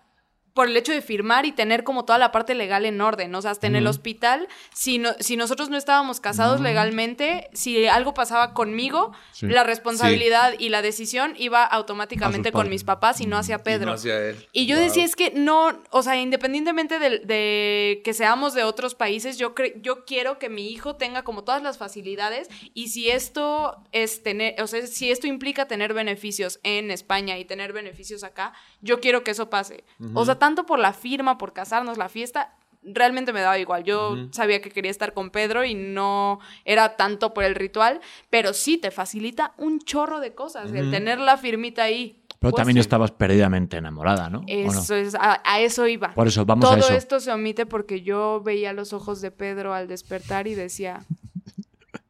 por 0.58 0.66
el 0.66 0.76
hecho 0.76 0.90
de 0.90 1.02
firmar 1.02 1.46
y 1.46 1.52
tener 1.52 1.84
como 1.84 2.04
toda 2.04 2.18
la 2.18 2.32
parte 2.32 2.52
legal 2.56 2.84
en 2.84 3.00
orden. 3.00 3.32
O 3.36 3.40
sea, 3.42 3.52
hasta 3.52 3.68
en 3.68 3.76
el 3.76 3.86
hospital, 3.86 4.48
si, 4.74 4.98
no, 4.98 5.10
si 5.20 5.36
nosotros 5.36 5.70
no 5.70 5.76
estábamos 5.76 6.18
casados 6.18 6.60
legalmente, 6.60 7.48
si 7.52 7.86
algo 7.86 8.12
pasaba 8.12 8.54
conmigo, 8.54 9.12
Sí. 9.30 9.46
la 9.46 9.62
responsabilidad 9.62 10.54
y 10.58 10.70
la 10.70 10.82
decisión 10.82 11.34
iba 11.38 11.62
automáticamente 11.64 12.50
con 12.50 12.68
mis 12.68 12.82
papás 12.82 13.20
y 13.20 13.26
no 13.26 13.36
hacia 13.38 13.62
Pedro. 13.62 13.84
Y 13.84 13.86
no 13.86 13.92
hacia 13.92 14.18
él. 14.30 14.48
Y 14.52 14.66
yo 14.66 14.74
Wow. 14.74 14.84
decía, 14.86 15.04
es 15.04 15.14
que 15.14 15.30
no, 15.30 15.80
o 15.90 16.02
sea, 16.02 16.20
independientemente 16.20 16.98
de, 16.98 17.20
de 17.20 18.00
que 18.04 18.12
seamos 18.12 18.52
de 18.54 18.64
otros 18.64 18.96
países, 18.96 19.38
yo, 19.38 19.54
cre- 19.54 19.80
yo 19.80 20.04
quiero 20.06 20.40
que 20.40 20.48
mi 20.48 20.72
hijo 20.72 20.96
tenga 20.96 21.22
como 21.22 21.44
todas 21.44 21.62
las 21.62 21.78
facilidades 21.78 22.48
y 22.74 22.88
si 22.88 23.10
esto 23.10 23.76
es 23.92 24.24
tener, 24.24 24.60
o 24.60 24.66
sea, 24.66 24.84
si 24.88 25.12
esto 25.12 25.28
implica 25.28 25.68
tener 25.68 25.94
beneficios 25.94 26.58
en 26.64 26.90
España 26.90 27.38
y 27.38 27.44
tener 27.44 27.72
beneficios 27.72 28.24
acá, 28.24 28.54
yo 28.80 28.98
quiero 28.98 29.22
que 29.22 29.30
eso 29.30 29.50
pase. 29.50 29.84
O 30.14 30.24
sea, 30.24 30.36
tanto 30.48 30.64
por 30.64 30.78
la 30.78 30.94
firma, 30.94 31.36
por 31.36 31.52
casarnos, 31.52 31.98
la 31.98 32.08
fiesta, 32.08 32.54
realmente 32.82 33.34
me 33.34 33.42
daba 33.42 33.58
igual. 33.58 33.84
Yo 33.84 34.16
sabía 34.30 34.62
que 34.62 34.70
quería 34.70 34.90
estar 34.90 35.12
con 35.12 35.28
Pedro 35.28 35.62
y 35.62 35.74
no 35.74 36.40
era 36.64 36.96
tanto 36.96 37.34
por 37.34 37.44
el 37.44 37.54
ritual, 37.54 38.00
pero 38.30 38.54
sí 38.54 38.78
te 38.78 38.90
facilita 38.90 39.52
un 39.58 39.78
chorro 39.80 40.20
de 40.20 40.34
cosas, 40.34 40.72
el 40.72 40.90
tener 40.90 41.18
la 41.18 41.36
firmita 41.36 41.82
ahí. 41.82 42.22
Pero 42.38 42.52
Pues 42.52 42.54
también 42.54 42.76
sí. 42.76 42.80
estabas 42.80 43.10
perdidamente 43.10 43.76
enamorada, 43.76 44.30
¿no? 44.30 44.42
Eso 44.46 44.94
es, 44.94 45.14
a, 45.16 45.42
a 45.44 45.60
eso 45.60 45.86
iba. 45.86 46.14
Por 46.14 46.28
eso, 46.28 46.46
vamos 46.46 46.64
Todo 46.64 46.76
a 46.76 46.78
eso. 46.78 46.94
esto 46.94 47.20
se 47.20 47.30
omite 47.30 47.66
porque 47.66 48.00
yo 48.00 48.40
veía 48.42 48.72
los 48.72 48.94
ojos 48.94 49.20
de 49.20 49.30
Pedro 49.32 49.74
al 49.74 49.86
despertar 49.86 50.46
y 50.46 50.54
decía, 50.54 51.02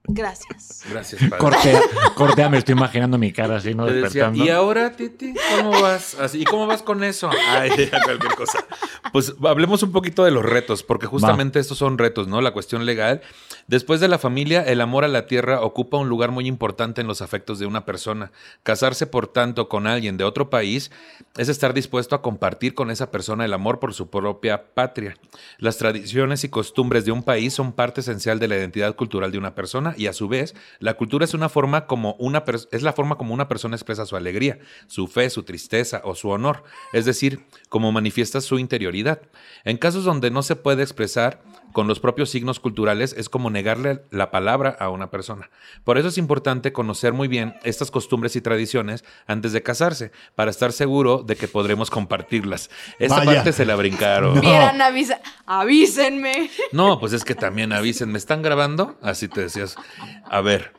gracias. 0.09 0.83
Gracias, 0.91 1.23
padre. 1.23 1.39
Cortea, 1.39 1.81
cortea, 2.15 2.49
me 2.49 2.59
estoy 2.59 2.73
imaginando 2.73 3.19
mi 3.19 3.33
cara 3.33 3.57
así, 3.57 3.75
¿no? 3.75 3.87
Te 3.87 3.93
decía, 3.93 4.03
Despertando. 4.31 4.45
¿y 4.45 4.49
ahora, 4.49 4.97
Titi? 4.97 5.35
¿Cómo 5.57 5.81
vas? 5.81 6.17
Así, 6.19 6.43
¿Y 6.43 6.45
cómo 6.45 6.67
vas 6.67 6.83
con 6.83 7.05
eso? 7.05 7.31
Ay, 7.51 7.71
cualquier 8.05 8.35
cosa. 8.35 8.65
Pues 9.13 9.35
hablemos 9.45 9.83
un 9.83 9.93
poquito 9.93 10.25
de 10.25 10.31
los 10.31 10.45
retos, 10.45 10.83
porque 10.83 11.07
justamente 11.07 11.59
estos 11.59 11.79
son 11.79 11.99
retos, 11.99 12.27
¿no? 12.29 12.41
La 12.41 12.53
cuestión 12.53 12.87
legal. 12.87 13.21
Después 13.67 14.01
de 14.01 14.09
la 14.09 14.19
familia, 14.19 14.63
el 14.63 14.81
amor 14.81 15.05
a 15.05 15.09
la 15.09 15.27
tierra 15.27 15.61
ocupa 15.61 15.99
un 15.99 16.09
lugar 16.09 16.31
muy 16.31 16.47
importante 16.47 17.01
en 17.01 17.07
los 17.07 17.23
afectos 17.23 17.59
de 17.59 17.67
una 17.67 17.85
persona. 17.85 18.33
Casarse, 18.63 19.07
por 19.07 19.27
tanto, 19.27 19.69
con 19.69 19.87
alguien 19.87 20.17
de 20.17 20.25
otro 20.25 20.51
país 20.51 20.91
es 21.37 21.49
estar 21.49 21.75
dispuesto 21.75 22.15
a 22.15 22.23
compartir 22.23 22.75
con 22.75 22.91
esa 22.91 23.11
persona 23.11 23.45
el 23.45 23.53
amor 23.53 23.79
por 23.79 23.95
su 23.95 24.09
propia 24.09 24.73
patria. 24.75 25.17
Las 25.59 25.77
tradiciones 25.79 26.45
y 26.45 26.49
costumbres 26.49 27.05
de 27.05 27.13
un 27.13 27.23
país 27.23 27.53
son 27.53 27.73
parte 27.73 28.01
esencial 28.01 28.39
de 28.39 28.49
la 28.49 28.57
identidad 28.57 28.97
cultural 28.97 29.33
de 29.33 29.39
una 29.39 29.55
persona 29.55 29.95
y 29.99 30.07
a 30.07 30.13
su 30.13 30.29
vez, 30.29 30.55
la 30.79 30.95
cultura 30.95 31.25
es 31.25 31.35
una 31.35 31.49
forma 31.49 31.87
como 31.87 32.15
una 32.19 32.45
es 32.71 32.83
la 32.83 32.93
forma 32.93 33.17
como 33.17 33.35
una 33.35 33.49
persona 33.49 33.77
expresa 33.77 34.07
su 34.07 34.17
alegría, 34.17 34.59
su 34.87 35.09
fe, 35.09 35.29
su 35.29 35.43
tristeza 35.43 36.01
o 36.05 36.15
su 36.15 36.29
honor, 36.29 36.63
es 36.93 37.05
decir, 37.05 37.45
como 37.69 37.93
manifiesta 37.93 38.41
su 38.41 38.59
interioridad. 38.59 39.21
En 39.65 39.77
casos 39.77 40.05
donde 40.05 40.31
no 40.31 40.43
se 40.43 40.57
puede 40.57 40.83
expresar 40.83 41.43
con 41.73 41.87
los 41.87 42.01
propios 42.01 42.31
signos 42.31 42.61
culturales 42.61 43.15
es 43.17 43.29
como 43.29 43.51
negarle 43.51 44.03
la 44.11 44.31
palabra 44.31 44.77
a 44.79 44.91
una 44.91 45.11
persona. 45.11 45.51
Por 45.85 45.99
eso 45.99 46.09
es 46.09 46.19
importante 46.19 46.73
conocer 46.73 47.13
muy 47.13 47.29
bien 47.29 47.55
estas 47.63 47.91
costumbres 47.91 48.37
y 48.37 48.41
tradiciones 48.41 49.05
antes 49.27 49.53
de 49.53 49.63
casarse, 49.63 50.13
para 50.35 50.51
estar 50.51 50.73
seguro 50.73 51.23
de 51.23 51.37
que 51.37 51.49
podremos 51.49 51.91
compartirlas. 51.91 52.71
Esta 52.99 53.19
Vaya. 53.19 53.35
parte 53.35 53.53
se 53.53 53.65
la 53.65 53.77
brincaron. 53.77 54.41
Vieran, 54.41 54.81
avisa, 54.81 55.21
avísenme. 55.47 56.51
No, 56.73 56.99
pues 56.99 57.13
es 57.13 57.25
que 57.25 57.35
también 57.35 57.73
avisen, 57.73 58.11
¿me 58.11 58.19
están 58.19 58.43
grabando? 58.43 58.97
Así 59.03 59.29
te 59.29 59.43
decías. 59.43 59.77
A 60.25 60.41
ver. 60.41 60.73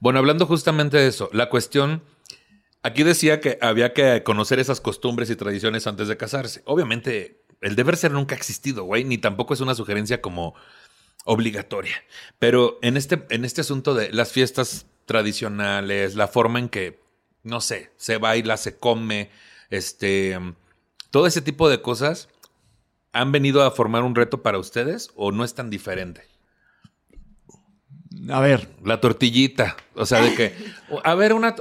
Bueno, 0.00 0.18
hablando 0.20 0.46
justamente 0.46 0.96
de 0.96 1.08
eso, 1.08 1.28
la 1.32 1.48
cuestión. 1.48 2.02
Aquí 2.84 3.02
decía 3.02 3.40
que 3.40 3.58
había 3.60 3.92
que 3.92 4.22
conocer 4.22 4.60
esas 4.60 4.80
costumbres 4.80 5.30
y 5.30 5.36
tradiciones 5.36 5.88
antes 5.88 6.06
de 6.06 6.16
casarse. 6.16 6.62
Obviamente, 6.64 7.37
el 7.60 7.76
deber 7.76 7.96
ser 7.96 8.12
nunca 8.12 8.34
ha 8.34 8.38
existido, 8.38 8.84
güey, 8.84 9.04
ni 9.04 9.18
tampoco 9.18 9.54
es 9.54 9.60
una 9.60 9.74
sugerencia 9.74 10.20
como 10.20 10.54
obligatoria. 11.24 11.96
Pero 12.38 12.78
en 12.82 12.96
este, 12.96 13.26
en 13.30 13.44
este 13.44 13.60
asunto 13.60 13.94
de 13.94 14.12
las 14.12 14.32
fiestas 14.32 14.86
tradicionales, 15.06 16.14
la 16.14 16.28
forma 16.28 16.58
en 16.58 16.68
que, 16.68 17.00
no 17.42 17.60
sé, 17.60 17.90
se 17.96 18.18
baila, 18.18 18.56
se 18.56 18.78
come, 18.78 19.30
este, 19.70 20.38
todo 21.10 21.26
ese 21.26 21.42
tipo 21.42 21.68
de 21.68 21.82
cosas, 21.82 22.28
¿han 23.12 23.32
venido 23.32 23.62
a 23.62 23.70
formar 23.70 24.02
un 24.04 24.14
reto 24.14 24.42
para 24.42 24.58
ustedes 24.58 25.10
o 25.16 25.32
no 25.32 25.44
es 25.44 25.54
tan 25.54 25.70
diferente? 25.70 26.22
A 28.30 28.40
ver, 28.40 28.68
La 28.84 29.00
tortillita, 29.00 29.76
o 29.94 30.04
sea, 30.04 30.20
de 30.20 30.34
que, 30.34 30.52
a 31.02 31.14
ver, 31.14 31.32
una, 31.32 31.54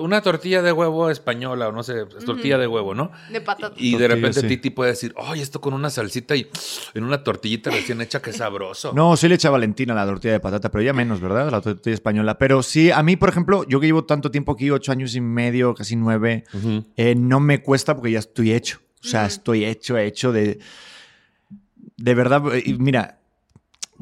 una 0.00 0.20
tortilla 0.20 0.60
de 0.62 0.70
huevo 0.70 1.10
española, 1.10 1.68
o 1.68 1.72
no 1.72 1.82
sé, 1.82 2.04
es 2.16 2.24
tortilla 2.24 2.58
de 2.58 2.66
huevo, 2.66 2.94
¿no? 2.94 3.10
De 3.32 3.40
patata. 3.40 3.74
Y 3.76 3.96
de 3.96 4.08
repente 4.08 4.40
sí. 4.40 4.48
Titi 4.48 4.70
puede 4.70 4.90
decir, 4.90 5.14
oye, 5.16 5.42
esto 5.42 5.60
con 5.60 5.72
una 5.72 5.88
salsita 5.90 6.36
y 6.36 6.48
en 6.94 7.04
una 7.04 7.24
tortillita 7.24 7.70
recién 7.70 8.00
hecha, 8.00 8.20
qué 8.20 8.32
sabroso. 8.32 8.92
no, 8.94 9.16
sí 9.16 9.28
le 9.28 9.36
echa 9.36 9.50
Valentina 9.50 9.94
la 9.94 10.04
tortilla 10.04 10.34
de 10.34 10.40
patata, 10.40 10.70
pero 10.70 10.82
ya 10.82 10.92
menos, 10.92 11.20
¿verdad? 11.20 11.50
La 11.50 11.60
tortilla 11.60 11.94
española. 11.94 12.38
Pero 12.38 12.62
sí, 12.62 12.90
a 12.90 13.02
mí, 13.02 13.16
por 13.16 13.28
ejemplo, 13.28 13.64
yo 13.66 13.80
que 13.80 13.86
llevo 13.86 14.04
tanto 14.04 14.30
tiempo 14.30 14.52
aquí, 14.52 14.70
ocho 14.70 14.92
años 14.92 15.14
y 15.14 15.20
medio, 15.20 15.74
casi 15.74 15.96
nueve, 15.96 16.44
eh, 16.96 17.14
no 17.14 17.40
me 17.40 17.62
cuesta 17.62 17.94
porque 17.96 18.12
ya 18.12 18.18
estoy 18.18 18.52
hecho. 18.52 18.80
O 19.02 19.06
sea, 19.06 19.24
estoy 19.26 19.64
hecho, 19.64 19.96
hecho 19.96 20.32
de. 20.32 20.58
De 21.96 22.14
verdad, 22.14 22.42
y 22.64 22.74
mira, 22.74 23.19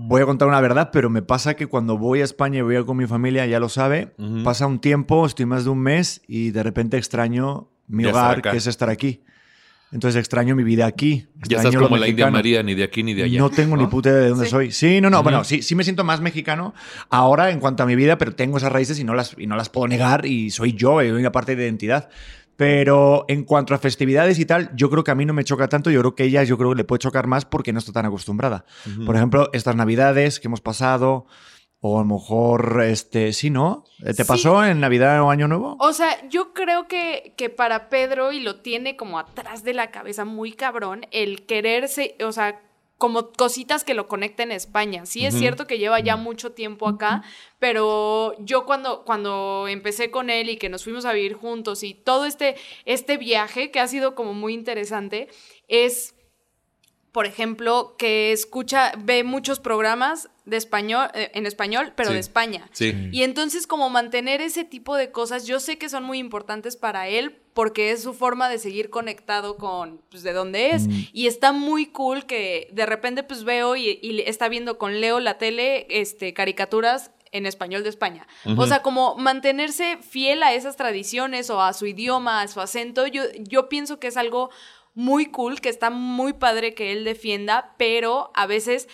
voy 0.00 0.22
a 0.22 0.26
contar 0.26 0.46
una 0.46 0.61
verdad, 0.61 0.90
pero 0.92 1.11
me 1.11 1.22
pasa 1.22 1.54
que 1.54 1.66
cuando 1.66 1.98
voy 1.98 2.20
a 2.20 2.24
España 2.24 2.61
y 2.61 2.62
voy 2.62 2.76
a 2.76 2.84
con 2.84 2.96
mi 2.96 3.06
familia, 3.06 3.44
ya 3.46 3.58
lo 3.58 3.68
sabe, 3.68 4.14
Ujú. 4.16 4.44
pasa 4.44 4.66
un 4.66 4.78
tiempo, 4.78 5.26
estoy 5.26 5.44
más 5.44 5.64
de 5.64 5.70
un 5.70 5.80
mes 5.80 6.22
y 6.28 6.50
de 6.50 6.62
repente 6.62 6.96
extraño 6.96 7.68
mi 7.88 8.04
Ya 8.04 8.11
hogar, 8.11 8.40
que 8.42 8.56
es 8.56 8.66
estar 8.68 8.88
aquí. 8.90 9.22
Entonces 9.90 10.18
extraño 10.20 10.54
mi 10.54 10.62
vida 10.64 10.84
aquí. 10.87 11.26
Ya 11.48 11.56
estás 11.58 11.74
como 11.74 11.96
la 11.96 12.06
India. 12.06 12.30
María, 12.30 12.62
ni 12.62 12.74
de 12.74 12.84
aquí 12.84 13.02
ni 13.02 13.14
de 13.14 13.24
allá. 13.24 13.38
No 13.38 13.48
tengo 13.48 13.74
ni 13.74 13.87
puta 13.87 14.11
idea 14.11 14.20
de 14.20 14.28
dónde 14.28 14.44
Sí. 14.44 14.50
soy. 14.50 14.70
Sí, 14.70 15.00
no, 15.00 15.08
no. 15.08 15.16
Ujú. 15.18 15.24
Bueno, 15.24 15.44
sí, 15.44 15.62
sí 15.62 15.74
me 15.74 15.82
siento 15.82 16.04
más 16.04 16.20
mexicano 16.20 16.74
ahora 17.08 17.50
en 17.50 17.58
cuanto 17.58 17.82
a 17.82 17.87
mi 17.87 17.96
vida, 17.96 18.18
pero 18.18 18.34
tengo 18.34 18.58
esas 18.58 18.70
raíces 18.70 18.98
y 19.00 19.04
no 19.04 19.14
las, 19.14 19.34
y 19.38 19.46
no 19.46 19.56
las 19.56 19.70
puedo 19.70 19.88
negar 19.88 20.26
y 20.26 20.50
soy 20.50 20.74
yo, 20.74 21.02
y 21.02 21.08
una 21.11 21.32
parte 21.32 21.56
de 21.56 21.64
identidad. 21.64 22.11
Pero 22.59 23.25
en 23.29 23.44
cuanto 23.44 23.73
a 23.73 23.79
festividades 23.79 24.37
y 24.40 24.44
tal, 24.44 24.73
yo 24.75 24.90
creo 24.90 25.05
que 25.05 25.12
a 25.12 25.14
mí 25.14 25.25
no 25.25 25.33
me 25.33 25.44
choca 25.44 25.68
tanto. 25.68 25.92
Yo 25.92 26.01
creo 26.01 26.16
que 26.16 26.25
ella, 26.25 26.42
yo 26.42 26.59
creo 26.59 26.71
que 26.71 26.77
le 26.77 26.83
puede 26.85 26.99
chocar 26.99 27.29
más 27.29 27.44
porque 27.44 27.73
no 27.73 27.79
está 27.79 27.92
tan 27.92 28.05
acostumbrada. 28.05 28.64
Por 29.07 29.14
ejemplo, 29.14 29.49
estas 29.53 29.77
navidades 29.77 30.40
que 30.40 30.49
hemos 30.49 30.61
pasado, 30.61 31.27
o 31.79 32.01
a 32.01 32.03
lo 32.03 32.14
mejor, 32.16 32.83
este, 32.83 33.33
sí, 33.33 33.51
¿no? 33.51 33.85
¿Te 34.05 34.12
Sí. 34.12 34.25
pasó 34.25 34.64
en 34.64 34.81
Navidad 34.81 35.23
o 35.23 35.31
Año 35.31 35.47
Nuevo? 35.47 35.77
O 35.79 35.92
sea, 35.92 36.29
yo 36.29 36.53
creo 36.53 36.88
que, 36.88 37.33
que 37.37 37.49
para 37.49 37.88
Pedro, 37.88 38.33
y 38.33 38.40
lo 38.40 38.57
tiene 38.61 38.97
como 38.97 39.21
atrás 39.21 39.62
de 39.62 39.75
la 39.75 39.92
cabeza 39.92 40.25
muy 40.25 40.51
cabrón, 40.53 41.03
el 41.12 41.47
quererse, 41.47 42.16
o 42.27 42.33
sea, 42.33 42.61
como 42.98 43.30
cositas 43.32 43.84
que 43.84 43.94
lo 43.94 44.08
conecten 44.08 44.50
a 44.50 44.56
España. 44.56 45.06
Sí 45.06 45.24
es 45.24 45.34
cierto 45.38 45.68
que 45.68 45.78
lleva 45.78 46.00
ya 46.00 46.16
mucho 46.16 46.52
tiempo 46.52 46.88
acá, 46.88 47.22
pero 47.61 48.34
yo 48.40 48.66
cuando, 48.66 49.04
cuando 49.04 49.66
empecé 49.68 50.11
con 50.11 50.30
él 50.30 50.50
y 50.50 50.56
que 50.56 50.68
nos 50.68 50.82
fuimos 50.82 51.04
a 51.04 51.12
vivir 51.12 51.34
juntos 51.34 51.84
y 51.84 51.94
todo 51.94 52.26
este, 52.26 52.56
este 52.84 53.16
viaje 53.16 53.70
que 53.70 53.78
ha 53.78 53.87
sido 53.87 54.16
como 54.16 54.34
muy 54.34 54.52
interesante, 54.52 55.28
es 55.68 56.16
por 57.12 57.24
ejemplo, 57.26 57.96
que 57.98 58.32
escucha, 58.32 58.92
ve 58.98 59.24
muchos 59.24 59.61
programas 59.61 60.28
de 60.44 60.56
español, 60.58 61.08
eh, 61.14 61.30
en 61.34 61.46
español, 61.46 61.92
pero 61.96 62.11
Sí. 62.11 62.14
de 62.14 62.20
España. 62.20 62.68
Sí. 62.72 62.94
Y 63.12 63.22
entonces 63.22 63.66
como 63.66 63.88
mantener 63.90 64.40
ese 64.42 64.64
tipo 64.64 64.94
de 64.94 65.11
cosas, 65.11 65.46
yo 65.46 65.58
sé 65.58 65.78
que 65.78 65.88
son 65.88 66.04
muy 66.04 66.18
importantes 66.18 66.76
para 66.76 67.08
él 67.08 67.40
porque 67.59 67.90
es 67.90 68.05
su 68.05 68.14
forma 68.14 68.49
de 68.49 68.61
seguir 68.61 68.88
conectado 68.88 69.57
con 69.57 70.01
pues, 70.11 70.23
de 70.23 70.33
dónde 70.33 70.71
es. 70.77 70.85
Y 71.12 71.27
está 71.27 71.51
muy 71.51 71.87
cool 71.87 72.25
que 72.25 72.68
de 72.71 72.87
repente 72.87 73.25
pues 73.25 73.42
veo 73.42 73.75
y, 73.75 73.99
y 74.01 74.21
está 74.21 74.49
viendo 74.49 74.79
con 74.79 75.01
Leo 75.01 75.18
la 75.18 75.38
tele 75.38 75.85
este, 75.90 76.33
caricaturas 76.35 77.11
en 77.33 77.47
español 77.47 77.83
de 77.83 77.88
España. 77.88 78.29
O 78.57 78.68
sea, 78.68 78.81
como 78.83 79.16
mantenerse 79.16 79.99
fiel 80.09 80.44
a 80.44 80.55
esas 80.55 80.77
tradiciones 80.77 81.51
o 81.51 81.61
a 81.61 81.73
su 81.73 81.87
idioma, 81.87 82.42
a 82.42 82.47
su 82.47 82.61
acento, 82.61 83.09
yo, 83.09 83.25
yo 83.40 83.68
pienso 83.68 83.99
que 83.99 84.07
es 84.07 84.16
algo 84.16 84.51
muy 84.94 85.27
cool, 85.27 85.61
que 85.61 85.68
está 85.68 85.90
muy 85.90 86.35
padre 86.35 86.75
que 86.75 86.92
él 86.92 87.03
defienda, 87.03 87.75
pero 87.77 88.31
a 88.37 88.47
veces 88.47 88.88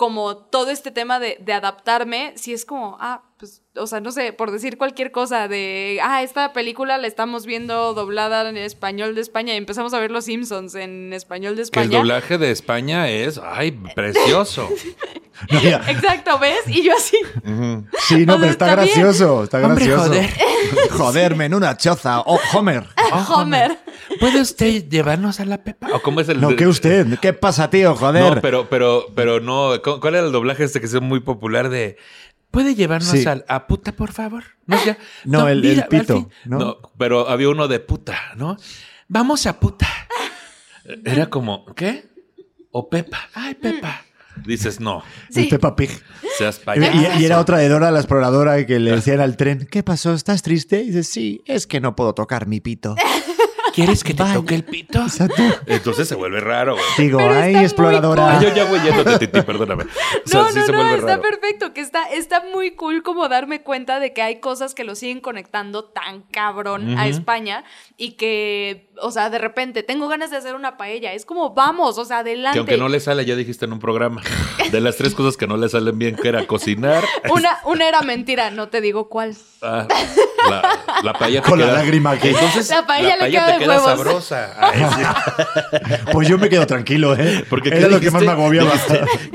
como 0.00 0.34
todo 0.34 0.70
este 0.70 0.90
tema 0.90 1.20
de, 1.20 1.36
de 1.42 1.52
adaptarme, 1.52 2.32
si 2.34 2.54
es 2.54 2.64
como, 2.64 2.96
ah, 3.02 3.22
pues, 3.38 3.60
o 3.76 3.86
sea, 3.86 4.00
no 4.00 4.12
sé, 4.12 4.32
por 4.32 4.50
decir 4.50 4.78
cualquier 4.78 5.12
cosa 5.12 5.46
de, 5.46 6.00
ah, 6.02 6.22
esta 6.22 6.54
película 6.54 6.96
la 6.96 7.06
estamos 7.06 7.44
viendo 7.44 7.92
doblada 7.92 8.48
en 8.48 8.56
español 8.56 9.14
de 9.14 9.20
España 9.20 9.52
y 9.52 9.58
empezamos 9.58 9.92
a 9.92 9.98
ver 9.98 10.10
Los 10.10 10.24
Simpsons 10.24 10.74
en 10.74 11.12
español 11.12 11.54
de 11.54 11.64
Que 11.64 11.80
el 11.80 11.84
España. 11.84 11.98
doblaje 11.98 12.38
de 12.38 12.50
España 12.50 13.10
es, 13.10 13.38
ay, 13.44 13.72
precioso. 13.94 14.70
No, 15.50 15.58
Exacto, 15.58 16.38
¿ves? 16.38 16.60
Y 16.66 16.82
yo 16.82 16.92
así, 16.94 17.16
Ujú. 17.46 17.86
Sí, 18.08 18.26
no, 18.26 18.34
O 18.34 18.36
sea, 18.36 18.40
pero 18.40 18.50
está, 18.50 18.70
gracioso. 18.72 19.44
Está 19.44 19.58
Hombre, 19.66 19.86
gracioso. 19.86 20.08
joder. 20.08 20.30
Joderme 20.90 21.44
en 21.46 21.54
una 21.54 21.76
choza. 21.78 22.20
Oh, 22.20 22.38
Homer. 22.52 22.86
Homer. 23.26 23.78
¿Puede 24.18 24.40
usted 24.40 24.88
llevarnos 24.88 25.38
a 25.40 25.44
la 25.44 25.62
Pepa? 25.62 25.88
¿O 25.94 26.02
cómo 26.02 26.20
es 26.20 26.28
el 26.28 26.40
No, 26.40 26.56
¿qué 26.56 26.66
usted? 26.66 27.18
¿Qué 27.20 27.32
pasa, 27.32 27.70
tío? 27.70 27.94
Joder. 27.94 28.34
No, 28.36 28.40
pero, 28.40 28.68
pero, 28.68 29.06
pero 29.14 29.40
no. 29.40 29.80
¿cu- 29.82 30.00
¿Cuál 30.00 30.16
era 30.16 30.26
el 30.26 30.32
doblaje 30.32 30.64
este 30.64 30.80
que 30.80 30.86
es 30.86 31.00
muy 31.00 31.20
popular 31.20 31.68
de 31.68 31.96
¿Puede 32.50 32.74
llevarnos 32.74 33.10
Sí. 33.10 33.24
al, 33.26 33.44
a 33.48 33.68
puta, 33.68 33.92
por 33.92 34.10
favor? 34.12 34.42
No, 34.66 34.76
ya- 34.84 34.98
No, 35.24 35.46
el- 35.48 35.64
el 35.64 35.82
al 35.82 35.88
pito. 35.88 36.28
¿no? 36.46 36.78
pero 36.98 37.28
había 37.28 37.48
uno 37.48 37.68
de 37.68 37.78
puta, 37.78 38.18
¿no? 38.36 38.56
Vamos 39.06 39.46
a 39.46 39.60
puta. 39.60 39.86
Era 41.04 41.26
como, 41.30 41.64
¿qué? 41.76 42.08
O 42.72 42.88
Pepa. 42.88 43.28
Ay, 43.34 43.54
Pepa. 43.54 44.02
Dices, 44.44 44.80
no, 44.80 45.02
Sí. 45.28 45.42
El 45.42 45.48
Peppa 45.48 45.76
Pig. 45.76 45.90
seas 46.38 46.60
Y, 46.76 46.80
y- 46.80 47.22
y 47.22 47.24
era 47.24 47.38
otra 47.38 47.58
de 47.58 47.68
Dora 47.68 47.90
la 47.90 47.98
exploradora 48.00 48.64
que 48.66 48.78
le 48.80 48.92
decían 48.92 49.20
al 49.20 49.36
tren, 49.36 49.68
¿qué 49.70 49.82
pasó? 49.82 50.14
¿Estás 50.14 50.42
triste? 50.42 50.80
Y 50.82 50.86
dice, 50.86 51.04
sí, 51.04 51.42
es 51.46 51.66
que 51.66 51.80
no 51.80 51.94
puedo 51.94 52.14
tocar 52.14 52.46
mi 52.48 52.60
pito. 52.60 52.94
¿Quieres 53.80 54.04
que 54.04 54.14
te 54.14 54.24
toque 54.24 54.54
el 54.54 54.64
pito? 54.64 55.00
Exacto. 55.00 55.42
Entonces 55.66 56.08
se 56.08 56.14
vuelve 56.14 56.40
raro, 56.40 56.74
güey. 56.74 56.84
Digo, 56.98 57.18
Pero 57.18 57.34
ay, 57.34 57.56
exploradora. 57.56 58.38
Ay, 58.38 58.46
yo 58.46 58.54
ya 58.54 58.64
voy 58.64 58.80
yéndote, 58.80 59.18
Titi, 59.26 59.42
perdóname. 59.42 59.84
O 59.84 60.28
sea, 60.28 60.40
No, 60.42 60.48
sí 60.50 60.58
no, 60.58 60.66
se 60.66 60.72
no, 60.72 60.78
vuelve 60.78 60.94
está 60.96 61.06
raro. 61.16 61.22
perfecto, 61.22 61.72
que 61.72 61.80
está, 61.80 62.04
está 62.10 62.42
muy 62.52 62.72
cool 62.72 63.02
como 63.02 63.28
darme 63.28 63.62
cuenta 63.62 64.00
de 64.00 64.12
que 64.12 64.22
hay 64.22 64.40
cosas 64.40 64.74
que 64.74 64.84
lo 64.84 64.94
siguen 64.94 65.20
conectando 65.20 65.84
tan 65.84 66.22
cabrón 66.22 66.98
a. 66.98 67.08
España 67.08 67.64
y 67.96 68.12
que, 68.12 68.88
o 69.02 69.10
sea, 69.10 69.30
de 69.30 69.38
repente 69.38 69.82
tengo 69.82 70.06
ganas 70.08 70.30
de 70.30 70.36
hacer 70.36 70.54
una 70.54 70.76
paella, 70.76 71.12
es 71.12 71.24
como 71.26 71.50
vamos, 71.54 71.98
o 71.98 72.04
sea, 72.04 72.18
adelante. 72.18 72.54
Que 72.54 72.58
aunque 72.60 72.76
no 72.76 72.88
le 72.88 73.00
sale, 73.00 73.24
ya 73.24 73.34
dijiste 73.34 73.64
en 73.64 73.72
un 73.72 73.80
programa, 73.80 74.22
de 74.70 74.80
las 74.80 74.96
tres 74.96 75.14
cosas 75.14 75.36
que 75.36 75.46
no 75.46 75.56
le 75.56 75.68
salen 75.68 75.98
bien, 75.98 76.16
que 76.16 76.28
era 76.28 76.46
cocinar, 76.46 77.04
una, 77.30 77.58
una 77.64 77.88
era 77.88 78.02
mentira, 78.02 78.50
no 78.50 78.68
te 78.68 78.80
digo 78.80 79.08
cuál. 79.08 79.34
ah, 79.62 79.86
la, 80.48 80.62
la 81.02 81.12
paella 81.14 81.42
te 81.42 81.48
Con 81.50 81.58
la 81.58 81.66
lágrima 81.72 82.12
aquí. 82.12 82.28
Entonces, 82.28 82.68
La 82.70 82.86
paella 82.86 83.16
le 83.16 83.30
queda 83.30 83.46
te 83.46 83.52
de 83.52 83.58
queda 83.58 83.69
huevos. 83.70 83.84
sabrosa. 84.30 84.54
Ay, 84.58 84.82
sí. 84.96 86.00
Pues 86.12 86.28
yo 86.28 86.38
me 86.38 86.48
quedo 86.48 86.66
tranquilo, 86.66 87.14
¿eh? 87.16 87.44
Porque 87.48 87.68
Era 87.70 87.80
¿qué 87.80 87.88
lo 87.88 88.00
que 88.00 88.10
más 88.10 88.22
me 88.22 88.30
agobiaba. 88.30 88.72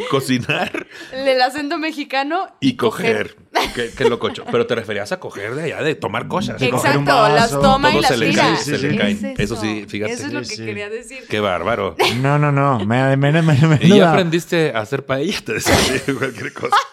Cocinar 0.10 0.88
El 1.14 1.42
acento 1.42 1.78
mexicano 1.78 2.48
y 2.60 2.76
coger. 2.76 3.36
Qué, 3.74 3.92
qué 3.98 4.10
lococho. 4.10 4.44
Pero 4.52 4.68
te 4.68 4.76
referías 4.76 5.12
a 5.12 5.20
coger 5.20 5.56
de 5.56 5.64
allá, 5.64 5.82
de 5.82 5.96
tomar 5.96 6.28
cosas. 6.28 6.60
De 6.60 6.70
coger 6.70 6.92
Exacto, 6.98 7.00
un 7.00 7.06
vaso, 7.06 7.36
las 7.36 7.52
toma 7.52 7.90
y 7.90 7.94
todo 7.94 8.02
las 8.02 8.12
se 8.12 8.18
le 8.18 8.30
tira. 8.30 8.44
cae, 8.44 8.58
se 8.58 8.78
le 8.78 8.90
Es 8.90 9.00
cae. 9.22 9.34
Eso 9.38 9.56
sí, 9.56 9.86
fíjate. 9.88 10.14
Eso 10.14 10.28
es 10.28 10.34
lo 10.34 10.40
que 10.42 10.46
Sí, 10.46 10.56
sí. 10.58 10.66
quería 10.66 10.90
decir. 10.90 11.24
Qué 11.30 11.40
bárbaro. 11.40 11.96
No, 12.22 12.38
no, 12.38 12.52
no. 12.52 12.80
Me, 12.86 13.16
me, 13.18 13.32
me- 13.32 13.42
me- 13.42 13.80
¿Y 13.82 13.98
ya 13.98 14.12
aprendiste 14.12 14.72
a 14.76 14.80
hacer 14.80 15.06
paella? 15.06 15.40
Te 15.46 15.54
decía 15.54 15.76
cualquier 16.18 16.54
cosa. 16.54 16.76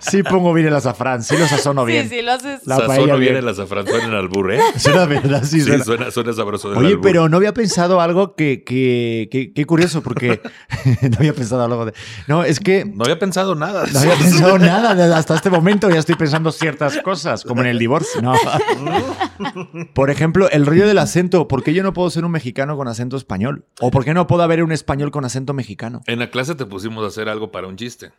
Sí 0.00 0.22
pongo 0.22 0.52
bien 0.52 0.66
el 0.68 0.74
azafrán, 0.74 1.22
sí 1.22 1.36
lo 1.36 1.46
sazono 1.46 1.84
bien. 1.84 2.08
Sí, 2.08 2.16
sí, 2.16 2.22
lo 2.22 2.32
haces. 2.32 2.66
La 2.66 2.76
Sazono 2.76 2.88
paella 2.94 3.16
bien 3.16 3.36
el 3.36 3.48
azafrán, 3.48 3.86
suena 3.86 4.04
en 4.04 4.14
albur, 4.14 4.52
¿eh? 4.52 4.60
Suena 4.76 5.06
verdad, 5.06 5.42
sí, 5.44 5.60
Sí, 5.60 5.66
suena. 5.66 5.84
suena, 5.84 6.10
suena 6.10 6.32
sabroso 6.32 6.68
del 6.70 6.78
Oye, 6.78 6.88
albur. 6.88 7.00
pero 7.02 7.28
no 7.28 7.36
había 7.38 7.54
pensado 7.54 8.00
algo 8.00 8.34
que, 8.34 8.62
que, 8.64 9.28
que, 9.30 9.52
que 9.52 9.64
curioso, 9.64 10.02
porque 10.02 10.40
no 11.02 11.16
había 11.18 11.32
pensado 11.32 11.62
algo 11.64 11.86
de... 11.86 11.92
No, 12.26 12.44
es 12.44 12.60
que 12.60 12.84
No 12.84 13.04
había 13.04 13.18
pensado 13.18 13.54
nada. 13.54 13.84
no 13.92 13.98
había 13.98 14.14
pensado 14.16 14.58
nada 14.58 15.16
hasta 15.16 15.34
este 15.34 15.50
momento, 15.50 15.88
ya 15.90 15.98
estoy 15.98 16.16
pensando 16.16 16.52
ciertas 16.52 16.98
cosas, 16.98 17.42
como 17.44 17.62
en 17.62 17.68
el 17.68 17.78
divorcio. 17.78 18.20
No. 18.22 18.34
Por 19.94 20.10
ejemplo, 20.10 20.48
el 20.50 20.66
rollo 20.66 20.86
del 20.86 20.98
acento, 20.98 21.48
¿por 21.48 21.62
qué 21.62 21.72
yo 21.74 21.82
no 21.82 21.92
puedo 21.92 22.10
ser 22.10 22.24
un 22.24 22.30
mexicano 22.32 22.76
con 22.76 22.88
acento 22.88 23.16
español? 23.16 23.64
¿O 23.80 23.90
por 23.90 24.04
qué 24.04 24.14
no 24.14 24.26
puedo 24.26 24.42
haber 24.42 24.62
un 24.62 24.72
español 24.72 25.10
con 25.10 25.24
acento 25.24 25.52
mexicano? 25.54 26.02
En 26.06 26.18
la 26.18 26.30
clase 26.30 26.54
te 26.54 26.66
pusimos 26.66 27.04
a 27.04 27.08
hacer 27.08 27.28
algo 27.28 27.50
para 27.50 27.66
un 27.66 27.76
chiste. 27.76 28.12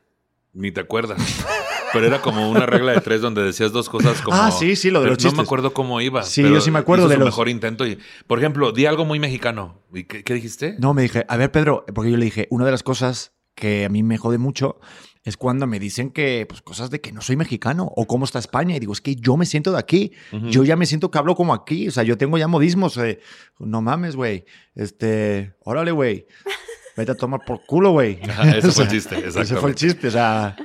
Ni 0.59 0.71
te 0.71 0.81
acuerdas. 0.81 1.21
Pero 1.93 2.07
era 2.07 2.19
como 2.21 2.49
una 2.49 2.65
regla 2.65 2.91
de 2.93 3.01
tres 3.01 3.21
donde 3.21 3.43
decías 3.43 3.71
dos 3.71 3.89
cosas 3.89 4.21
como... 4.21 4.35
Ah, 4.35 4.49
sí, 4.51 4.75
sí, 4.75 4.89
lo 4.89 4.99
de 5.01 5.05
los 5.09 5.13
No 5.13 5.17
chistes. 5.17 5.37
me 5.37 5.43
acuerdo 5.43 5.71
cómo 5.71 6.01
iba. 6.01 6.23
Sí, 6.23 6.41
pero 6.41 6.55
yo 6.55 6.61
sí 6.61 6.71
me 6.71 6.79
acuerdo 6.79 7.03
hizo 7.03 7.09
de 7.09 7.15
su 7.15 7.19
los- 7.19 7.27
mejor 7.27 7.47
intento. 7.47 7.85
Y, 7.85 7.99
por 8.25 8.39
ejemplo, 8.39 8.71
di 8.71 8.85
algo 8.87 9.05
muy 9.05 9.19
mexicano. 9.19 9.83
¿Y 9.93 10.03
qué, 10.05 10.23
qué 10.23 10.33
dijiste? 10.33 10.75
No, 10.79 10.93
me 10.95 11.03
dije, 11.03 11.25
a 11.29 11.37
ver, 11.37 11.51
Pedro, 11.51 11.85
porque 11.93 12.09
yo 12.11 12.17
le 12.17 12.25
dije, 12.25 12.47
una 12.49 12.65
de 12.65 12.71
las 12.71 12.81
cosas 12.83 13.33
que 13.55 13.85
a 13.85 13.89
mí 13.89 14.01
me 14.03 14.17
jode 14.17 14.37
mucho 14.39 14.79
es 15.23 15.37
cuando 15.37 15.67
me 15.67 15.79
dicen 15.79 16.09
que, 16.09 16.45
pues, 16.47 16.61
cosas 16.61 16.89
de 16.89 17.01
que 17.01 17.11
no 17.11 17.21
soy 17.21 17.35
mexicano 17.35 17.91
o 17.95 18.07
cómo 18.07 18.25
está 18.25 18.39
España. 18.39 18.75
Y 18.75 18.79
digo, 18.79 18.93
es 18.93 19.01
que 19.01 19.15
yo 19.15 19.37
me 19.37 19.45
siento 19.45 19.71
de 19.71 19.77
aquí. 19.79 20.11
Ujú. 20.33 20.47
Yo 20.47 20.63
ya 20.63 20.75
me 20.75 20.85
siento 20.87 21.11
que 21.11 21.19
hablo 21.19 21.35
como 21.35 21.53
aquí. 21.53 21.87
O 21.87 21.91
sea, 21.91 22.01
yo 22.03 22.17
tengo 22.17 22.37
ya 22.39 22.47
modismos. 22.47 22.97
eh, 22.97 23.19
no 23.59 23.81
mames, 23.81 24.15
güey. 24.15 24.45
Este, 24.75 25.53
órale, 25.63 25.91
güey. 25.91 26.25
Vete 26.97 27.11
a 27.11 27.15
tomar 27.15 27.45
por 27.45 27.63
culo, 27.65 27.91
güey. 27.91 28.19
Ese 28.55 28.71
fue 28.73 28.83
el 28.85 28.89
chiste, 28.89 29.27
Ese 29.27 29.55
fue 29.55 29.69
el 29.69 29.75
chiste. 29.75 30.07
O 30.07 30.11
sea, 30.11 30.55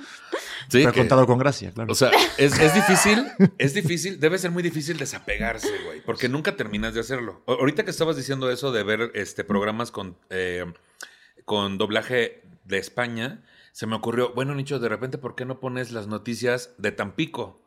Sí, 0.69 0.79
pero 0.79 0.93
que- 0.93 1.01
contado 1.01 1.27
con 1.27 1.39
gracia, 1.39 1.71
claro. 1.73 1.93
O 1.93 1.95
sea, 1.95 2.11
es, 2.39 2.59
es 2.59 2.75
difícil, 2.75 3.27
es 3.59 3.75
difícil, 3.75 4.19
debe 4.19 4.39
ser 4.39 4.51
muy 4.51 4.63
difícil 4.63 4.97
desapegarse, 4.97 5.69
güey, 5.85 6.01
porque 6.03 6.31
nunca 6.31 6.57
terminas 6.57 6.95
de 6.95 7.01
hacerlo. 7.01 7.43
Ahorita 7.47 7.85
que 7.85 7.91
estabas 7.91 8.17
diciendo 8.17 8.51
eso 8.51 8.73
de 8.73 8.83
ver 8.83 9.11
este, 9.15 9.45
programas 9.45 9.91
con, 9.91 10.17
eh, 10.31 10.65
con 11.45 11.77
doblaje 11.77 12.43
de 12.65 12.79
España, 12.79 13.43
se 13.73 13.87
me 13.87 13.97
ocurrió, 13.97 14.33
bueno, 14.35 14.55
Nicho, 14.55 14.79
de 14.79 14.89
repente, 14.89 15.19
¿por 15.19 15.35
qué 15.35 15.45
no 15.45 15.61
pones 15.61 15.93
las 15.93 16.07
noticias 16.07 16.71
de 16.79 16.93
Tampico? 16.93 17.62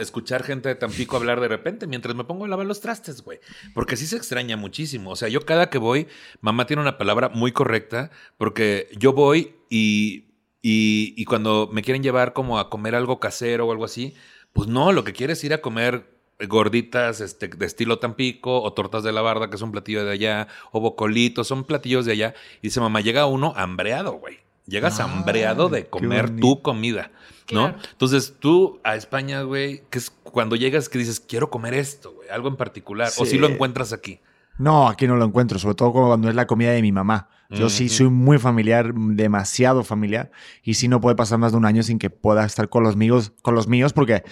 Escuchar 0.00 0.42
gente 0.42 0.68
de 0.68 0.74
Tampico 0.74 1.16
hablar 1.16 1.40
de 1.40 1.48
repente 1.48 1.86
mientras 1.86 2.14
me 2.14 2.24
pongo 2.24 2.44
a 2.44 2.48
lavar 2.48 2.66
los 2.66 2.80
trastes, 2.80 3.22
güey. 3.22 3.40
Porque 3.72 3.96
sí 3.96 4.06
se 4.06 4.16
extraña 4.16 4.56
muchísimo. 4.56 5.10
O 5.10 5.16
sea, 5.16 5.28
yo 5.28 5.46
cada 5.46 5.70
que 5.70 5.78
voy, 5.78 6.08
mamá 6.40 6.66
tiene 6.66 6.82
una 6.82 6.98
palabra 6.98 7.30
muy 7.30 7.52
correcta, 7.52 8.10
porque 8.36 8.88
yo 8.98 9.14
voy 9.14 9.56
y, 9.70 10.26
y, 10.60 11.24
cuando 11.24 11.70
me 11.72 11.82
quieren 11.82 12.02
llevar 12.02 12.34
como 12.34 12.58
a 12.58 12.68
comer 12.68 12.94
algo 12.94 13.18
casero 13.18 13.66
o 13.66 13.72
algo 13.72 13.86
así, 13.86 14.14
pues 14.52 14.68
no, 14.68 14.92
lo 14.92 15.04
que 15.04 15.14
quiero 15.14 15.32
es 15.32 15.42
ir 15.42 15.54
a 15.54 15.62
comer 15.62 16.12
gorditas 16.48 17.20
este, 17.20 17.48
de 17.48 17.66
estilo 17.66 17.98
Tampico 17.98 18.60
o 18.62 18.72
tortas 18.74 19.02
de 19.02 19.12
la 19.12 19.22
barda, 19.22 19.48
que 19.48 19.56
es 19.56 19.62
un 19.62 19.72
platillo 19.72 20.04
de 20.04 20.12
allá, 20.12 20.48
o 20.72 20.80
bocolitos, 20.80 21.48
son 21.48 21.64
platillos 21.64 22.04
de 22.04 22.12
allá. 22.12 22.34
Y 22.58 22.68
dice, 22.68 22.80
mamá, 22.80 23.00
llega 23.00 23.26
uno 23.26 23.54
hambreado, 23.56 24.12
güey. 24.12 24.38
Llegas 24.66 25.00
hambreado 25.00 25.68
de 25.68 25.86
comer 25.86 26.36
tu 26.36 26.62
comida, 26.62 27.10
¿no? 27.52 27.72
Claro. 27.72 27.76
Entonces 27.92 28.34
tú 28.38 28.80
a 28.84 28.94
España, 28.96 29.42
güey, 29.42 29.82
que 29.90 29.98
es 29.98 30.10
cuando 30.10 30.54
llegas 30.56 30.88
que 30.88 30.98
dices, 30.98 31.18
quiero 31.20 31.50
comer 31.50 31.74
esto, 31.74 32.12
güey, 32.12 32.28
algo 32.30 32.48
en 32.48 32.56
particular, 32.56 33.08
o 33.18 33.24
Sí. 33.24 33.32
si 33.32 33.38
lo 33.38 33.48
encuentras 33.48 33.92
aquí. 33.92 34.20
No, 34.58 34.88
aquí 34.88 35.06
no 35.06 35.16
lo 35.16 35.24
encuentro, 35.24 35.58
sobre 35.58 35.74
todo 35.74 35.92
cuando 35.92 36.28
es 36.28 36.34
la 36.34 36.46
comida 36.46 36.70
de 36.72 36.82
mi 36.82 36.92
mamá. 36.92 37.28
Yo 37.50 37.68
sí 37.68 37.90
soy 37.90 38.08
muy 38.08 38.38
familiar, 38.38 38.94
demasiado 38.94 39.84
familiar, 39.84 40.30
y 40.62 40.74
sí 40.74 40.88
no 40.88 41.02
puede 41.02 41.16
pasar 41.16 41.38
más 41.38 41.52
de 41.52 41.58
un 41.58 41.66
año 41.66 41.82
sin 41.82 41.98
que 41.98 42.08
pueda 42.08 42.46
estar 42.46 42.70
con 42.70 42.82
los 42.82 42.96
míos, 42.96 43.32
con 43.42 43.54
los 43.54 43.68
míos, 43.68 43.92
porque 43.92 44.22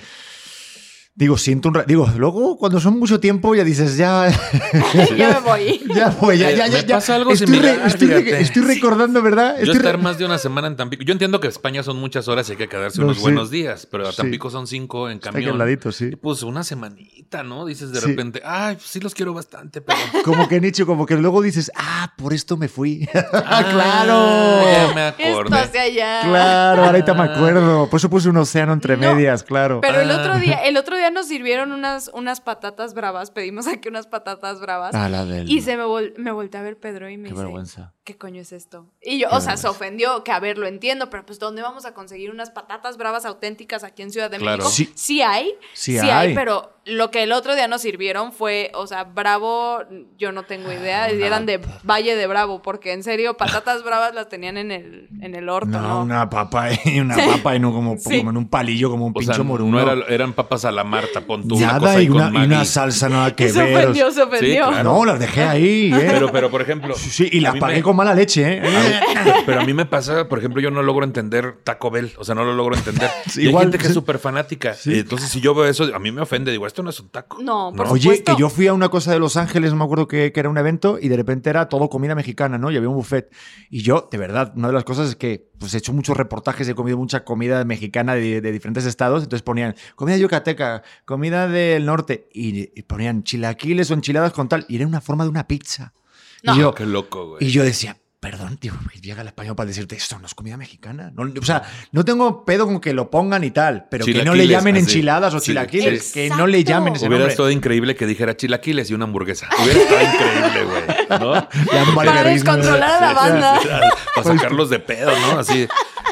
digo, 1.20 1.36
siento 1.38 1.68
un 1.68 1.82
digo, 1.86 2.08
luego 2.16 2.56
cuando 2.56 2.80
son 2.80 2.98
mucho 2.98 3.20
tiempo 3.20 3.54
ya 3.54 3.62
dices, 3.62 3.96
ya, 3.96 4.28
ya 5.16 5.28
me 5.28 5.40
voy. 5.40 5.80
ya, 5.94 6.10
pues, 6.10 6.38
ya, 6.40 6.50
ya, 6.50 6.66
ya, 6.66 6.78
me 6.80 6.84
ya. 6.86 6.96
pasa 6.96 7.14
algo 7.16 7.30
estoy, 7.32 7.46
similar, 7.46 7.82
estoy, 7.86 8.08
re- 8.08 8.40
estoy 8.40 8.62
recordando, 8.62 9.22
¿verdad? 9.22 9.56
Yo 9.58 9.64
Estoy 9.64 9.76
estar 9.76 9.96
re- 9.96 10.02
más 10.02 10.18
de 10.18 10.24
una 10.24 10.38
semana 10.38 10.66
en 10.68 10.76
Tampico. 10.76 11.02
Yo 11.04 11.12
entiendo 11.12 11.38
que 11.38 11.46
España 11.48 11.82
son 11.82 11.98
muchas 11.98 12.26
horas 12.26 12.48
y 12.48 12.52
hay 12.52 12.58
que 12.58 12.68
quedarse 12.68 12.98
No, 12.98 13.04
unos 13.04 13.18
sí. 13.18 13.22
buenos 13.22 13.50
días, 13.50 13.86
pero 13.90 14.08
a 14.08 14.12
Sí. 14.12 14.16
Tampico 14.16 14.48
son 14.50 14.66
cinco 14.66 15.08
en 15.10 15.18
Está 15.18 15.30
camión. 15.30 15.58
ladito, 15.58 15.92
sí. 15.92 16.06
Y 16.12 16.16
pues 16.16 16.42
una 16.42 16.64
semanita, 16.64 17.42
¿no? 17.42 17.66
Dices 17.66 17.92
de 17.92 18.00
Sí. 18.00 18.06
repente, 18.06 18.40
ay, 18.44 18.76
pues 18.76 18.88
sí 18.88 18.98
los 19.00 19.14
quiero 19.14 19.34
bastante, 19.34 19.80
pero. 19.82 19.98
Como 20.24 20.48
que 20.48 20.60
Nicho, 20.60 20.86
como 20.86 21.04
que 21.06 21.16
luego 21.16 21.42
dices, 21.42 21.70
ah, 21.76 22.14
por 22.16 22.32
esto 22.32 22.56
me 22.56 22.68
fui. 22.68 23.06
Ah, 23.32 23.64
claro. 23.70 24.62
Ya 24.88 24.94
me 24.94 25.80
allá. 25.80 26.20
Claro, 26.24 26.84
ahorita 26.84 27.14
me 27.14 27.24
acuerdo. 27.24 27.88
Por 27.90 27.98
eso 27.98 28.08
puse 28.08 28.28
un 28.28 28.36
océano 28.38 28.72
entre 28.72 28.96
No, 28.96 29.14
medias, 29.14 29.42
claro. 29.42 29.80
Pero 29.82 30.00
el 30.00 30.10
Ah. 30.10 30.16
otro 30.20 30.38
día, 30.38 30.56
el 30.64 30.76
otro 30.76 30.96
día 30.96 31.09
nos 31.10 31.26
sirvieron 31.28 31.72
unas, 31.72 32.10
unas 32.14 32.40
patatas 32.40 32.94
bravas. 32.94 33.30
Pedimos 33.30 33.66
aquí 33.66 33.88
unas 33.88 34.06
patatas 34.06 34.60
bravas. 34.60 34.94
Ah, 34.94 35.08
la 35.08 35.24
del... 35.24 35.50
Y 35.50 35.60
se 35.62 35.76
me, 35.76 35.84
vol- 35.84 36.14
me 36.16 36.30
volteó 36.32 36.60
a 36.60 36.62
ver 36.64 36.78
Pedro 36.78 37.08
y 37.08 37.16
me 37.16 37.24
Qué 37.24 37.30
dice, 37.30 37.42
vergüenza. 37.42 37.94
¿Qué 38.12 38.18
coño 38.18 38.40
es 38.42 38.50
esto? 38.52 38.86
Y 39.02 39.20
yo, 39.20 39.28
o 39.30 39.40
sea, 39.40 39.56
se 39.56 39.68
ofendió, 39.68 40.24
que 40.24 40.32
a 40.32 40.40
ver, 40.40 40.58
lo 40.58 40.66
entiendo, 40.66 41.10
pero 41.10 41.24
pues 41.24 41.38
¿dónde 41.38 41.62
vamos 41.62 41.84
a 41.84 41.94
conseguir 41.94 42.30
unas 42.30 42.50
patatas 42.50 42.96
bravas 42.96 43.24
auténticas 43.24 43.84
aquí 43.84 44.02
en 44.02 44.10
Ciudad 44.10 44.30
de 44.30 44.38
Claro. 44.38 44.64
México? 44.64 44.70
Sí. 44.70 44.92
Sí, 44.96 45.22
hay, 45.22 45.54
Sí 45.72 45.98
hay. 45.98 46.34
pero 46.34 46.72
lo 46.86 47.10
que 47.12 47.22
el 47.22 47.30
otro 47.32 47.54
día 47.54 47.68
nos 47.68 47.82
sirvieron 47.82 48.32
fue, 48.32 48.72
o 48.74 48.86
sea, 48.86 49.04
Bravo, 49.04 49.80
yo 50.18 50.32
no 50.32 50.42
tengo 50.44 50.72
idea, 50.72 51.12
y 51.12 51.22
eran 51.22 51.46
de 51.46 51.60
Valle 51.84 52.16
de 52.16 52.26
Bravo, 52.26 52.62
porque 52.62 52.92
en 52.92 53.02
serio, 53.04 53.36
patatas 53.36 53.84
bravas 53.84 54.14
las 54.14 54.28
tenían 54.28 54.56
en 54.56 54.72
el, 54.72 55.08
en 55.20 55.34
el 55.34 55.48
orto, 55.48 55.68
No, 55.68 55.80
¿no? 55.82 56.02
una 56.02 56.28
papa 56.28 56.68
y 56.84 56.98
una 57.00 57.16
papa 57.16 57.54
y 57.54 57.60
no 57.60 57.72
como, 57.72 57.96
Sí. 57.98 58.18
como 58.18 58.30
en 58.30 58.36
un 58.38 58.48
palillo, 58.48 58.90
como 58.90 59.06
un 59.06 59.12
O 59.14 59.14
pincho 59.20 59.34
sea, 59.34 59.44
moruno. 59.44 59.72
no 59.78 59.92
era- 59.92 60.06
eran 60.08 60.32
papas 60.32 60.64
a 60.64 60.72
la 60.72 60.82
Marta, 60.82 61.20
pon 61.20 61.46
tú 61.46 61.56
una 61.58 61.66
Nada 61.66 61.78
cosa 61.80 62.02
y 62.02 62.08
con 62.08 62.16
una, 62.16 62.26
y 62.26 62.46
una 62.46 62.56
Maggi. 62.56 62.66
salsa 62.66 63.08
nada 63.08 63.36
que 63.36 63.48
se 63.50 63.62
ver. 63.62 63.76
ofendió, 63.76 64.10
se 64.10 64.22
ofendió. 64.22 64.68
claro. 64.68 64.82
No, 64.94 65.04
las 65.04 65.20
dejé 65.20 65.42
ahí, 65.44 65.92
¿eh? 65.94 66.06
Pero, 66.10 66.32
pero, 66.32 66.50
por 66.50 66.62
ejemplo. 66.62 66.94
sí, 66.96 67.10
sí, 67.10 67.28
y 67.30 67.40
las 67.40 67.56
pagué 67.58 67.76
me- 67.76 67.82
con 67.82 67.94
mala 68.00 68.14
leche, 68.14 68.54
¿eh? 68.54 68.62
a- 68.62 69.42
Pero 69.46 69.60
a 69.60 69.64
mí 69.64 69.72
me 69.74 69.86
pasa, 69.86 70.28
por 70.28 70.38
ejemplo, 70.38 70.60
yo 70.60 70.70
no 70.70 70.82
logro 70.82 71.04
entender 71.04 71.58
Taco 71.64 71.90
Bell. 71.90 72.12
O 72.18 72.24
sea, 72.24 72.34
no 72.34 72.44
lo 72.44 72.54
logro 72.54 72.76
entender. 72.76 73.10
Sí, 73.30 73.40
y 73.40 73.44
hay 73.44 73.48
igual, 73.50 73.64
gente 73.64 73.78
que 73.78 73.86
es 73.86 73.94
súper 73.94 74.18
fanática. 74.18 74.74
Sí. 74.74 74.98
Entonces, 75.00 75.28
si 75.30 75.40
yo 75.40 75.54
veo 75.54 75.66
eso, 75.66 75.84
a 75.94 75.98
mí 75.98 76.10
me 76.10 76.20
ofende. 76.22 76.50
Digo, 76.50 76.66
esto 76.66 76.82
no 76.82 76.90
es 76.90 76.98
un 77.00 77.08
taco. 77.10 77.40
No, 77.42 77.72
por 77.76 77.86
Oye, 77.88 78.02
supuesto. 78.02 78.34
que 78.34 78.40
yo 78.40 78.48
fui 78.50 78.66
a 78.66 78.72
una 78.72 78.88
cosa 78.88 79.12
de 79.12 79.18
Los 79.18 79.36
Ángeles, 79.36 79.70
no 79.70 79.76
me 79.76 79.84
acuerdo 79.84 80.08
que, 80.08 80.32
que 80.32 80.40
era 80.40 80.48
un 80.48 80.58
evento, 80.58 80.98
y 81.00 81.08
de 81.08 81.16
repente 81.16 81.48
era 81.50 81.68
todo 81.68 81.88
comida 81.88 82.14
mexicana, 82.14 82.58
¿no? 82.58 82.70
Y 82.70 82.76
había 82.76 82.88
un 82.88 82.96
buffet. 82.96 83.30
Y 83.70 83.82
yo, 83.82 84.08
de 84.10 84.18
verdad, 84.18 84.52
una 84.56 84.68
de 84.68 84.74
las 84.74 84.84
cosas 84.84 85.08
es 85.10 85.16
que 85.16 85.48
pues 85.60 85.74
he 85.74 85.78
hecho 85.78 85.92
muchos 85.92 86.16
reportajes, 86.16 86.66
he 86.68 86.74
comido 86.74 86.96
mucha 86.96 87.22
comida 87.22 87.62
mexicana 87.66 88.14
de, 88.14 88.40
de 88.40 88.50
diferentes 88.52 88.86
estados, 88.86 89.22
entonces 89.24 89.42
ponían 89.42 89.74
comida 89.94 90.16
yucateca, 90.16 90.82
comida 91.04 91.48
del 91.48 91.84
norte, 91.84 92.28
y, 92.32 92.70
y 92.78 92.82
ponían 92.84 93.22
chilaquiles 93.24 93.90
o 93.90 93.94
enchiladas 93.94 94.32
con 94.32 94.48
tal, 94.48 94.64
y 94.68 94.76
era 94.76 94.86
una 94.86 95.02
forma 95.02 95.24
de 95.24 95.30
una 95.30 95.46
pizza. 95.46 95.92
No. 96.42 96.54
Y 96.54 96.58
yo, 96.58 96.74
Qué 96.74 96.86
loco, 96.86 97.28
güey. 97.28 97.44
y 97.46 97.50
yo 97.50 97.62
decía, 97.62 97.96
perdón, 98.18 98.58
tío, 98.58 98.72
llega 99.00 99.22
el 99.22 99.28
español 99.28 99.56
para 99.56 99.66
decirte 99.68 99.96
esto 99.96 100.18
no 100.18 100.26
es 100.26 100.34
comida 100.34 100.56
mexicana. 100.58 101.10
No, 101.14 101.30
o 101.40 101.44
sea, 101.44 101.62
no 101.92 102.04
tengo 102.04 102.44
pedo 102.44 102.66
con 102.66 102.78
que 102.80 102.92
lo 102.92 103.10
pongan 103.10 103.44
y 103.44 103.50
tal, 103.50 103.86
pero 103.90 104.04
que 104.04 104.24
no 104.24 104.34
le 104.34 104.46
llamen 104.46 104.76
así. 104.76 104.84
enchiladas 104.84 105.32
o 105.34 105.40
Sí, 105.40 105.46
chilaquiles, 105.46 106.04
sí. 106.06 106.12
que 106.12 106.28
no 106.30 106.46
le 106.46 106.62
llamen 106.64 106.96
ese 106.96 107.08
Hubiera 107.08 107.26
estado 107.26 107.50
increíble 107.50 107.96
que 107.96 108.06
dijera 108.06 108.36
chilaquiles 108.36 108.90
y 108.90 108.94
una 108.94 109.04
hamburguesa. 109.04 109.48
Hubiera 109.62 109.80
estado 109.80 110.02
increíble, 110.02 110.64
güey. 110.64 111.20
¿No? 111.20 111.48
Para 111.94 112.22
descontrolar 112.24 112.90
a 112.90 113.00
la 113.00 113.08
Sí, 113.10 113.14
banda. 113.14 113.60
sí, 113.60 113.68
sí. 113.68 113.74
Para 114.14 114.36
sacarlos 114.36 114.70
de 114.70 114.78
pedo, 114.80 115.10
¿no? 115.18 115.38
Así. 115.38 115.66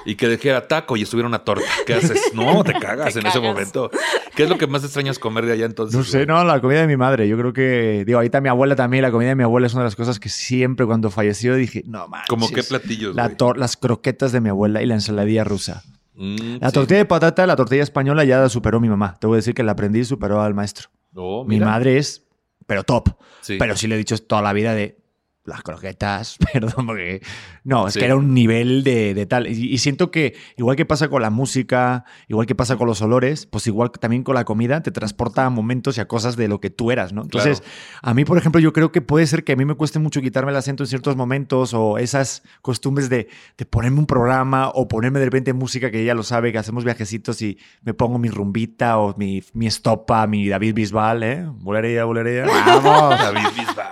Y 0.09 0.15
que 0.17 0.27
dijera 0.27 0.67
taco 0.67 0.97
y 0.97 1.03
estuviera 1.03 1.29
una 1.29 1.41
torta. 1.41 1.67
¿Qué 1.87 1.93
haces? 1.95 2.19
No, 2.35 2.65
te 2.65 2.73
cagas 2.73 3.13
Te 3.13 3.21
en 3.21 3.27
ese 3.27 3.39
cagas. 3.39 3.53
momento. 3.53 3.91
¿Qué 4.35 4.45
es 4.45 4.49
lo 4.49 4.57
que 4.57 4.67
más 4.67 4.83
extrañas 4.83 5.19
comer 5.19 5.45
de 5.45 5.53
allá 5.53 5.67
entonces? 5.67 5.95
No 5.99 6.03
sé, 6.03 6.25
no, 6.25 6.43
la 6.45 6.61
comida 6.63 6.81
de 6.81 6.87
mi 6.87 6.97
madre. 6.97 7.29
Yo 7.29 7.37
creo 7.37 7.53
que, 7.53 8.05
digo, 8.07 8.19
ahorita 8.19 8.41
mi 8.41 8.49
abuela 8.49 8.75
también, 8.75 9.03
la 9.03 9.11
comida 9.11 9.29
de 9.29 9.35
mi 9.35 9.43
abuela 9.43 9.67
es 9.67 9.75
una 9.75 9.83
de 9.83 9.89
las 9.89 9.97
cosas 9.97 10.19
que 10.19 10.31
siempre 10.31 10.87
cuando 10.87 11.11
falleció 11.11 11.55
dije, 11.55 11.83
no 11.87 12.09
manches. 12.09 12.29
¿Cómo 12.31 12.49
qué 12.49 12.63
platillos, 12.63 13.15
La 13.15 13.37
las 13.57 13.77
croquetas 13.77 14.33
de 14.33 14.41
mi 14.41 14.49
abuela 14.49 14.83
y 14.83 14.87
la 14.87 14.95
ensaladilla 14.95 15.45
rusa. 15.45 15.83
Mm, 16.15 16.57
La 16.61 16.69
sí. 16.71 16.75
tortilla 16.75 16.99
de 16.99 17.05
patata, 17.05 17.47
la 17.47 17.55
tortilla 17.57 17.83
española 17.83 18.25
ya 18.25 18.41
la 18.41 18.49
superó 18.49 18.81
mi 18.81 18.89
mamá. 18.89 19.17
Te 19.21 19.27
voy 19.27 19.37
a 19.37 19.39
decir 19.39 19.53
que 19.53 19.63
la 19.63 19.73
aprendí 19.73 20.01
y 20.01 20.05
superó 20.07 20.41
al 20.41 20.55
maestro. 20.55 20.89
Oh, 21.15 21.45
Mi 21.45 21.61
madre 21.61 21.99
es, 21.99 22.25
pero 22.67 22.83
top. 22.83 23.11
Sí. 23.43 23.57
Pero 23.59 23.77
sí 23.77 23.87
le 23.87 23.95
he 23.95 23.99
dicho 23.99 24.17
toda 24.19 24.41
la 24.41 24.53
vida 24.55 24.75
de 24.75 24.97
las 25.45 25.63
croquetas, 25.63 26.37
perdón, 26.53 26.87
porque 26.87 27.23
no, 27.69 27.87
es 27.87 27.93
Sí. 27.95 27.99
que 28.01 28.07
era 28.07 28.17
un 28.17 28.33
nivel 28.35 28.83
de, 28.83 29.13
de 29.15 29.27
tal. 29.27 29.47
Y, 29.47 29.73
y 29.73 29.79
siento 29.79 30.11
que 30.11 30.35
igual 30.57 30.75
que 30.77 30.87
pasa 30.87 31.09
con 31.09 31.21
la 31.23 31.31
música, 31.31 32.05
igual 32.29 32.47
que 32.47 32.55
pasa 32.55 32.77
con 32.77 32.87
los 32.87 33.03
olores, 33.03 33.47
pues 33.47 33.67
igual 33.67 33.91
también 33.91 34.23
con 34.23 34.35
la 34.35 34.45
comida, 34.45 34.83
te 34.83 34.91
transporta 34.91 35.45
a 35.45 35.51
momentos 35.51 35.99
y 35.99 36.01
a 36.01 36.09
cosas 36.09 36.37
de 36.37 36.49
lo 36.49 36.61
que 36.61 36.71
tú 36.71 36.91
eras, 36.91 37.13
¿no? 37.13 37.23
Entonces, 37.23 37.63
a 38.03 38.15
mí, 38.15 38.25
por 38.25 38.39
ejemplo, 38.39 38.61
yo 38.61 38.73
creo 38.73 38.91
que 38.91 39.03
puede 39.03 39.27
ser 39.27 39.45
que 39.45 39.53
a 39.53 39.57
mí 39.57 39.65
me 39.67 39.75
cueste 39.75 39.99
mucho 39.99 40.21
quitarme 40.23 40.51
el 40.51 40.57
acento 40.57 40.83
en 40.83 40.87
ciertos 40.89 41.15
momentos 41.17 41.75
o 41.75 41.99
esas 41.99 42.43
costumbres 42.63 43.09
de, 43.11 43.29
de 43.59 43.67
ponerme 43.67 43.99
un 43.99 44.07
programa 44.07 44.69
o 44.71 44.89
ponerme 44.89 45.19
de 45.19 45.27
repente 45.27 45.53
música 45.53 45.91
que 45.91 46.01
ella 46.03 46.15
lo 46.15 46.23
sabe, 46.23 46.53
que 46.53 46.59
hacemos 46.59 46.85
viajecitos 46.85 47.43
y 47.43 47.59
me 47.83 47.93
pongo 47.95 48.19
mi 48.19 48.31
rumbita 48.31 48.99
o 48.99 49.15
mi, 49.19 49.43
mi 49.53 49.67
estopa, 49.67 50.27
mi 50.27 50.49
David 50.49 50.75
Bisbal, 50.75 51.23
¿eh? 51.23 51.45
Bolería, 51.51 52.05
bolería. 52.05 52.45
Vamos. 52.67 53.19
David 53.19 53.49
Bisbal, 53.57 53.87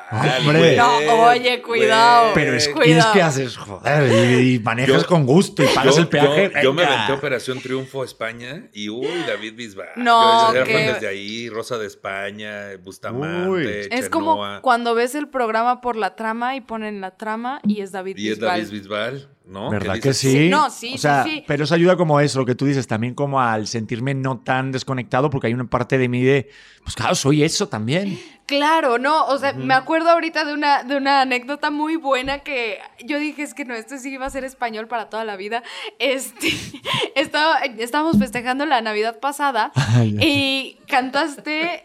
Hombre. 0.47 0.77
No, 0.77 1.24
oye, 1.29 1.61
cuidado. 1.62 2.31
Pero 2.35 2.55
es, 2.55 2.66
y 2.66 2.70
es 2.70 2.74
cuidado. 2.74 3.12
que 3.12 3.22
haces, 3.22 3.57
joder, 3.67 4.41
y, 4.43 4.55
y 4.55 4.59
manejas 4.61 5.03
Yo- 5.03 5.09
con 5.09 5.27
gusto 5.27 5.62
y 5.62 5.67
pagas 5.75 5.97
Yo, 5.97 6.03
el 6.03 6.09
peaje. 6.09 6.51
yo- 6.55 6.62
yo 6.62 6.73
me 6.73 6.85
aventé 6.85 7.12
Operación 7.12 7.61
Triunfo 7.61 8.05
España 8.05 8.69
y 8.73 8.89
uy, 8.89 9.07
David 9.27 9.55
Bisbal. 9.57 9.89
No, 9.97 10.55
Yo 10.55 10.64
que- 10.64 10.73
fan 10.73 10.87
desde 10.95 11.09
ahí, 11.09 11.49
Rosa 11.49 11.79
de 11.79 11.87
España, 11.87 12.77
Bustamante, 12.83 13.81
Es 13.81 13.89
Chenoa. 13.89 14.11
como 14.11 14.61
cuando 14.62 14.95
ves 14.95 15.14
el 15.14 15.29
programa 15.29 15.81
por 15.81 15.97
la 15.97 16.17
trama 16.17 16.57
y 16.57 16.61
ponen 16.61 17.01
la 17.01 17.17
trama 17.17 17.61
y 17.67 17.81
es 17.81 17.93
David 17.93 18.17
Y 18.17 18.29
es 18.31 18.39
Bisbal. 18.39 18.61
David 18.62 18.73
Bisbal, 18.73 19.29
¿no? 19.47 19.71
¿Verdad 19.71 19.95
¿Qué 19.95 20.01
que? 20.01 20.14
Sí, 20.14 20.49
no, 20.49 20.71
sí, 20.71 20.95
O 20.95 20.99
sea, 20.99 21.25
sí, 21.25 21.31
sí. 21.31 21.45
pero 21.47 21.64
eso 21.64 21.75
ayuda 21.75 21.97
como 21.97 22.21
eso, 22.21 22.39
lo 22.41 22.47
que 22.47 22.55
tú 22.55 22.67
dices, 22.67 22.87
también 22.87 23.14
como 23.14 23.41
al 23.41 23.67
sentirme 23.67 24.14
no 24.14 24.41
tan 24.41 24.73
desconectado, 24.73 25.31
porque 25.31 25.49
hay 25.49 25.55
una 25.55 25.69
parte 25.69 25.99
de 25.99 26.09
mí 26.09 26.23
de, 26.23 26.49
pues 26.83 26.95
claro, 26.95 27.14
soy 27.14 27.43
eso 27.43 27.69
también. 27.69 28.19
Claro, 28.47 28.99
no, 28.99 29.26
o 29.26 29.38
sea, 29.38 29.53
me 29.55 29.74
acuerdo 29.74 30.11
ahorita 30.11 30.44
de 30.44 30.55
una, 30.55 30.84
de 30.84 30.97
una 30.97 31.20
anécdota 31.22 31.70
muy 31.72 31.97
buena 31.97 32.40
que 32.40 32.78
yo 33.05 33.18
dije, 33.18 33.42
es 33.42 33.55
que 33.55 33.64
no, 33.64 33.74
esto 33.74 33.99
sí 33.99 34.11
iba 34.12 34.24
a 34.24 34.30
ser 34.30 34.44
español 34.44 34.86
para 34.86 35.09
toda 35.09 35.24
la 35.24 35.34
vida. 35.36 35.64
Este, 35.99 36.49
estaba, 37.16 37.59
estábamos 37.78 38.18
festejando 38.18 38.64
la 38.64 38.80
Navidad 38.82 39.18
pasada 39.18 39.72
y 40.20 40.78
cantaste, 40.88 41.82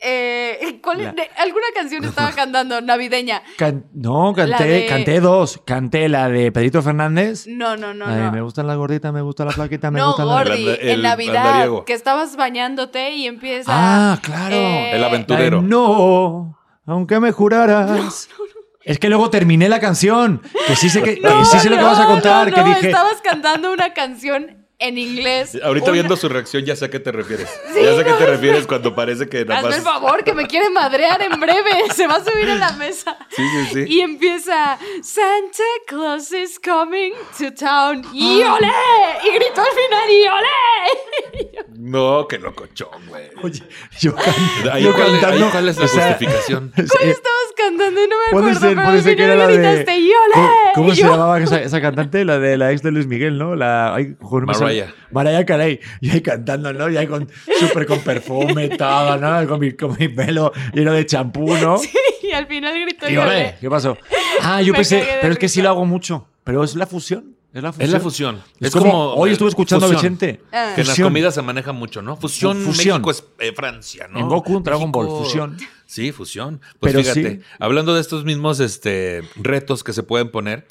eh, 0.00 0.78
¿cuál- 0.82 1.02
La- 1.04 1.12
de- 1.12 1.28
alguna 1.38 1.66
canción 1.74 2.02
estaba 2.04 2.30
cantando 2.36 2.80
navideña. 2.80 3.42
Can- 3.58 3.84
no, 3.92 4.32
La 4.36 4.46
canté, 4.56 4.64
de- 4.66 4.86
canté 4.86 5.20
dos. 5.20 5.60
Canté 5.64 6.08
la 6.08 6.28
de 6.30 6.50
Pedrito 6.52 6.80
Fernández. 6.82 7.46
No, 7.46 7.76
no, 7.76 7.92
no, 7.92 8.06
la 8.06 8.16
no. 8.16 8.32
me 8.32 8.40
gustan 8.40 8.66
las 8.66 8.76
gorditas, 8.78 9.12
me 9.12 9.20
gusta 9.20 9.44
la 9.44 9.50
plaquita, 9.52 9.90
me 9.90 9.98
no, 10.00 10.06
gusta 10.08 10.24
la... 10.24 10.32
Gordi, 10.32 10.52
anda- 10.70 10.74
el 10.80 10.88
en 10.90 11.02
Navidad, 11.02 11.68
que 11.84 11.92
estabas 11.92 12.36
bañándote 12.36 13.10
y 13.12 13.26
empieza... 13.26 13.70
Ah, 13.74 14.18
claro. 14.22 14.54
eh, 14.54 14.92
El 14.94 15.00
La 15.02 15.08
aventurero. 15.08 15.60
no, 15.60 15.97
aunque 16.86 17.20
me 17.20 17.32
juraras. 17.32 18.28
Es 18.82 18.98
que 18.98 19.08
luego 19.08 19.28
terminé 19.30 19.68
la 19.68 19.80
canción. 19.80 20.40
Que 20.66 20.74
sí 20.76 20.88
sé 20.88 21.02
que, 21.02 21.16
que 21.16 21.20
No, 21.20 21.44
sí 21.44 21.58
sé 21.58 21.68
lo 21.68 21.76
que 21.76 21.82
no, 21.82 21.88
vas 21.88 22.00
a 22.00 22.06
contar. 22.06 22.48
no, 22.48 22.54
que 22.54 22.60
no, 22.62 22.68
dije. 22.68 22.86
estabas 22.88 23.20
cantando 23.22 23.72
una 23.72 23.92
canción 23.92 24.66
en 24.80 24.96
inglés. 24.98 25.58
Ahorita 25.62 25.86
Una- 25.86 25.92
viendo 25.94 26.16
su 26.16 26.28
reacción 26.28 26.64
ya 26.64 26.76
sé 26.76 26.84
a 26.84 26.90
qué 26.90 27.00
te 27.00 27.10
refieres. 27.12 27.48
ya 27.74 27.94
sé 27.94 28.00
a 28.00 28.04
qué 28.04 28.12
te 28.12 28.26
refieres 28.26 28.66
cuando 28.66 28.94
parece 28.94 29.28
que 29.28 29.44
nada 29.44 29.58
Hazme 29.60 29.70
más... 29.70 29.78
el 29.78 29.84
favor, 29.84 30.24
que 30.24 30.34
me 30.34 30.46
quiere 30.46 30.70
madrear 30.70 31.20
en 31.22 31.38
breve. 31.40 31.90
Se 31.94 32.06
va 32.06 32.16
a 32.16 32.24
subir 32.24 32.48
a 32.50 32.54
la 32.54 32.72
mesa. 32.72 33.16
Sí, 33.30 33.42
sí, 33.48 33.66
sí. 33.74 33.84
Y 33.92 34.00
empieza 34.00 34.78
Santa 35.02 35.62
Claus 35.86 36.32
is 36.32 36.60
coming 36.60 37.12
to 37.38 37.52
town. 37.54 38.02
¡Y 38.12 38.42
olé! 38.42 38.68
Y 39.24 39.34
gritó 39.34 39.60
al 39.62 39.68
final 39.68 40.10
¡Y 40.10 40.28
olé! 40.28 41.64
No, 41.78 42.26
qué 42.28 42.38
locochón, 42.38 43.06
güey. 43.06 43.30
Oye, 43.42 43.62
yo, 44.00 44.14
can- 44.14 44.34
Ahí 44.72 44.82
yo 44.82 44.92
cuál, 44.92 45.06
ahí 45.14 45.20
cantando. 45.20 45.50
cuál 45.50 45.68
es 45.68 45.78
la 45.78 45.84
o 45.84 45.88
sea, 45.88 46.08
justificación. 46.08 46.72
eh, 46.76 46.82
Estabas 46.82 47.52
cantando 47.56 48.02
y 48.04 48.08
no 48.08 48.16
me 48.16 48.32
Puede 48.32 48.50
acuerdo, 48.50 48.60
ser, 48.60 48.68
pero 48.70 48.82
puede 48.82 48.98
al 48.98 49.02
ser 49.04 49.16
que 49.16 49.22
final 49.22 49.36
era 49.36 49.46
la 49.46 49.52
de. 49.52 49.58
gritaste 49.58 49.98
¡Y 50.00 50.08
olé! 50.10 50.34
¿Cómo, 50.34 50.50
cómo 50.74 50.92
Y 50.92 50.96
se 50.96 51.02
llamaba 51.02 51.38
esa, 51.40 51.62
esa 51.62 51.80
cantante? 51.80 52.24
La 52.24 52.38
de 52.40 52.56
la 52.58 52.72
ex 52.72 52.82
de 52.82 52.90
Luis 52.90 53.06
Miguel, 53.06 53.38
¿no? 53.38 53.54
La. 53.54 53.94
Ay, 53.94 54.16
joder, 54.20 54.46
no 54.48 54.58
me. 54.58 54.67
Mariah. 54.68 54.94
Mariah 55.10 55.44
Carey. 55.46 55.80
Y 56.00 56.10
ahí 56.10 56.20
cantando, 56.20 56.72
¿no? 56.72 56.90
Y 56.90 56.96
ahí 56.96 57.06
con. 57.06 57.28
Súper 57.58 57.86
con 57.86 58.00
perfume, 58.00 58.68
todo, 58.70 59.16
¿no? 59.16 59.46
Con 59.48 59.60
mi, 59.60 59.72
con 59.72 59.96
mi 59.98 60.08
pelo 60.08 60.52
lleno 60.72 60.92
de 60.92 61.06
champú, 61.06 61.54
¿no? 61.56 61.80
Y 62.22 62.32
al 62.32 62.46
final 62.46 62.78
gritó 62.80 63.08
Y. 63.08 63.14
¿qué 63.60 63.68
pasó? 63.70 63.96
Ah, 64.42 64.60
yo 64.62 64.72
Me 64.72 64.78
pensé. 64.78 65.06
Pero 65.20 65.32
es 65.32 65.38
que 65.38 65.48
sí 65.48 65.62
lo 65.62 65.70
hago 65.70 65.84
mucho. 65.84 66.28
Pero 66.44 66.62
es 66.64 66.74
la 66.74 66.86
fusión. 66.86 67.36
Es 67.52 67.62
la 67.62 67.72
fusión. 67.72 67.86
Es 67.86 67.92
la 67.92 68.00
fusión. 68.00 68.42
Es, 68.60 68.70
como, 68.72 69.14
Hoy 69.14 69.30
estuve 69.30 69.48
escuchando 69.48 69.86
a 69.86 69.88
fusión. 69.88 70.14
Vicente. 70.18 70.42
Ah. 70.52 70.72
Que 70.74 70.82
en 70.82 70.86
las 70.86 71.00
comidas 71.00 71.34
se 71.34 71.42
maneja 71.42 71.72
mucho, 71.72 72.02
¿no? 72.02 72.16
Fusión, 72.16 72.58
Fu- 72.58 72.72
fusión. 72.72 73.00
México 73.02 73.10
es 73.10 73.24
eh, 73.38 73.52
Francia, 73.56 74.06
¿no? 74.08 74.20
En 74.20 74.28
Goku, 74.28 74.60
Dragon 74.60 74.92
Ball, 74.92 75.06
fusión. 75.08 75.56
Sí, 75.86 76.12
fusión. 76.12 76.60
Pues 76.78 76.92
Pero 76.92 77.02
fíjate, 77.02 77.36
sí. 77.36 77.40
hablando 77.58 77.94
de 77.94 78.02
estos 78.02 78.24
mismos 78.24 78.60
este, 78.60 79.22
retos 79.36 79.82
que 79.82 79.94
se 79.94 80.02
pueden 80.02 80.30
poner, 80.30 80.66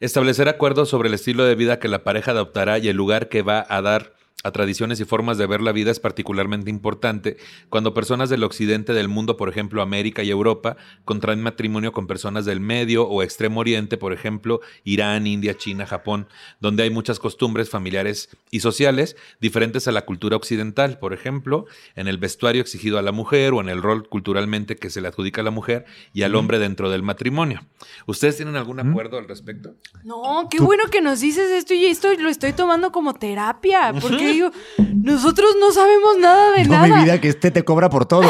establecer 0.00 0.48
acuerdos 0.48 0.88
sobre 0.88 1.08
el 1.08 1.14
estilo 1.14 1.44
de 1.44 1.54
vida 1.54 1.78
que 1.78 1.88
la 1.88 2.04
pareja 2.04 2.32
adoptará 2.32 2.78
y 2.78 2.88
el 2.88 2.96
lugar 2.96 3.28
que 3.28 3.42
va 3.42 3.64
a 3.68 3.82
dar 3.82 4.15
a 4.46 4.52
tradiciones 4.52 5.00
y 5.00 5.04
formas 5.04 5.38
de 5.38 5.46
ver 5.46 5.60
la 5.60 5.72
vida 5.72 5.90
es 5.90 5.98
particularmente 5.98 6.70
importante 6.70 7.36
cuando 7.68 7.94
personas 7.94 8.30
del 8.30 8.44
occidente 8.44 8.92
del 8.92 9.08
mundo, 9.08 9.36
por 9.36 9.48
ejemplo 9.48 9.82
América 9.82 10.22
y 10.22 10.30
Europa, 10.30 10.76
contraen 11.04 11.42
matrimonio 11.42 11.92
con 11.92 12.06
personas 12.06 12.44
del 12.44 12.60
Medio 12.60 13.08
o 13.08 13.22
Extremo 13.22 13.60
Oriente, 13.60 13.96
por 13.96 14.12
ejemplo 14.12 14.60
Irán, 14.84 15.26
India, 15.26 15.56
China, 15.56 15.84
Japón, 15.84 16.28
donde 16.60 16.84
hay 16.84 16.90
muchas 16.90 17.18
costumbres 17.18 17.70
familiares 17.70 18.28
y 18.50 18.60
sociales 18.60 19.16
diferentes 19.40 19.88
a 19.88 19.92
la 19.92 20.04
cultura 20.04 20.36
occidental, 20.36 20.98
por 20.98 21.12
ejemplo, 21.12 21.66
en 21.96 22.06
el 22.06 22.18
vestuario 22.18 22.62
exigido 22.62 22.98
a 22.98 23.02
la 23.02 23.12
mujer 23.12 23.52
o 23.52 23.60
en 23.60 23.68
el 23.68 23.82
rol 23.82 24.08
culturalmente 24.08 24.76
que 24.76 24.90
se 24.90 25.00
le 25.00 25.08
adjudica 25.08 25.40
a 25.40 25.44
la 25.44 25.50
mujer 25.50 25.86
y 26.12 26.22
al 26.22 26.36
hombre 26.36 26.58
dentro 26.58 26.88
del 26.88 27.02
matrimonio. 27.02 27.66
¿Ustedes 28.06 28.36
tienen 28.36 28.56
algún 28.56 28.78
acuerdo 28.78 29.18
al 29.18 29.26
respecto? 29.26 29.74
No, 30.04 30.48
qué 30.50 30.60
bueno 30.60 30.84
que 30.90 31.00
nos 31.00 31.20
dices 31.20 31.50
esto 31.50 31.74
y 31.74 31.86
esto 31.86 32.12
lo 32.14 32.28
estoy 32.28 32.52
tomando 32.52 32.92
como 32.92 33.14
terapia. 33.14 33.92
Porque 34.00 34.34
digo, 34.36 34.50
nosotros 35.02 35.50
no 35.60 35.72
sabemos 35.72 36.16
nada 36.20 36.52
de 36.52 36.64
No, 36.64 36.72
nada. 36.74 36.86
mi 36.86 37.04
vida, 37.04 37.20
que 37.20 37.28
este 37.28 37.50
te 37.50 37.64
cobra 37.64 37.90
por 37.90 38.06
todo. 38.06 38.28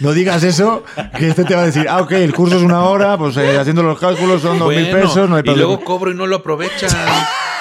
No 0.00 0.12
digas 0.12 0.42
eso, 0.42 0.84
que 1.18 1.28
este 1.28 1.44
te 1.44 1.54
va 1.54 1.62
a 1.62 1.66
decir, 1.66 1.86
ah, 1.88 2.02
ok, 2.02 2.12
el 2.12 2.34
curso 2.34 2.56
es 2.56 2.62
una 2.62 2.84
hora, 2.84 3.16
pues 3.16 3.36
eh, 3.36 3.58
haciendo 3.58 3.82
los 3.82 3.98
cálculos 3.98 4.42
son 4.42 4.58
dos 4.58 4.68
mil 4.68 4.90
pesos, 4.90 5.28
no 5.28 5.36
hay 5.36 5.40
y 5.40 5.44
problema. 5.44 5.66
luego 5.68 5.84
cobro 5.84 6.10
y 6.10 6.14
no 6.14 6.26
lo 6.26 6.36
aprovechan. 6.36 6.90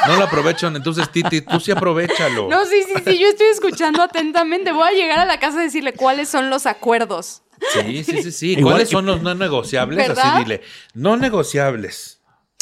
No 0.07 0.17
lo 0.17 0.23
aprovechan. 0.25 0.75
Entonces, 0.75 1.09
Titi, 1.09 1.41
tú 1.41 1.59
sí 1.61 1.71
aprovechalo. 1.71 2.49
No, 2.49 2.65
sí, 2.65 2.83
sí, 2.85 3.01
sí, 3.05 3.17
yo 3.19 3.27
estoy 3.29 3.47
escuchando 3.53 4.01
atentamente. 4.01 4.71
Voy 4.73 4.85
a 4.87 4.91
llegar 4.91 5.19
a 5.19 5.25
la 5.25 5.39
casa 5.39 5.59
a 5.59 5.63
decirle 5.63 5.93
cuáles 5.93 6.27
son 6.27 6.49
los 6.49 6.65
acuerdos. 6.65 7.43
Sí, 7.71 8.03
sí, 8.03 8.21
sí, 8.23 8.31
sí. 8.33 8.51
Igual 8.53 8.73
¿Cuáles 8.73 8.89
que- 8.89 8.95
son 8.95 9.05
los 9.05 9.21
no 9.21 9.33
negociables? 9.35 9.97
¿Verdad? 10.09 10.33
Así 10.35 10.43
dile. 10.43 10.61
No 10.93 11.15
negociables. 11.15 12.19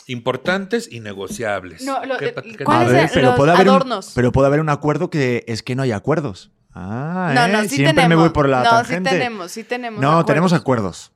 Importantes 0.08 0.88
y 0.91 0.99
negociables. 0.99 1.84
No, 1.84 2.04
lo- 2.06 2.18
¿Qué 2.18 2.28
eh, 2.28 2.56
qué- 2.58 2.64
¿cuál 2.64 2.88
es 2.88 2.91
ver, 2.91 3.04
el- 3.06 3.10
pero 3.14 3.28
los 3.28 3.36
puede, 3.36 3.52
haber 3.52 3.68
un, 3.70 3.76
adornos? 3.76 4.12
pero 4.16 4.32
puede 4.32 4.47
haber 4.47 4.60
un 4.60 4.70
acuerdo 4.70 5.10
que 5.10 5.43
es 5.47 5.64
que 5.64 5.76
no 5.76 5.84
hay 5.84 5.91
acuerdos. 5.91 6.52
Ah, 6.74 7.32
No, 7.36 7.45
¿eh? 7.45 7.52
no, 7.52 7.62
sí 7.64 7.70
Siempre 7.70 7.93
tenemos. 7.95 8.10
me 8.10 8.16
voy 8.16 8.30
por 8.30 8.47
la 8.49 8.64
no, 8.64 8.70
tangente. 8.70 9.10
sí 9.10 9.16
tenemos, 9.18 9.52
sí 9.52 9.64
tenemos. 9.64 9.99
No, 10.02 10.08
acuerdos. 10.10 10.26
tenemos 10.26 10.54
acuerdos. 10.54 11.12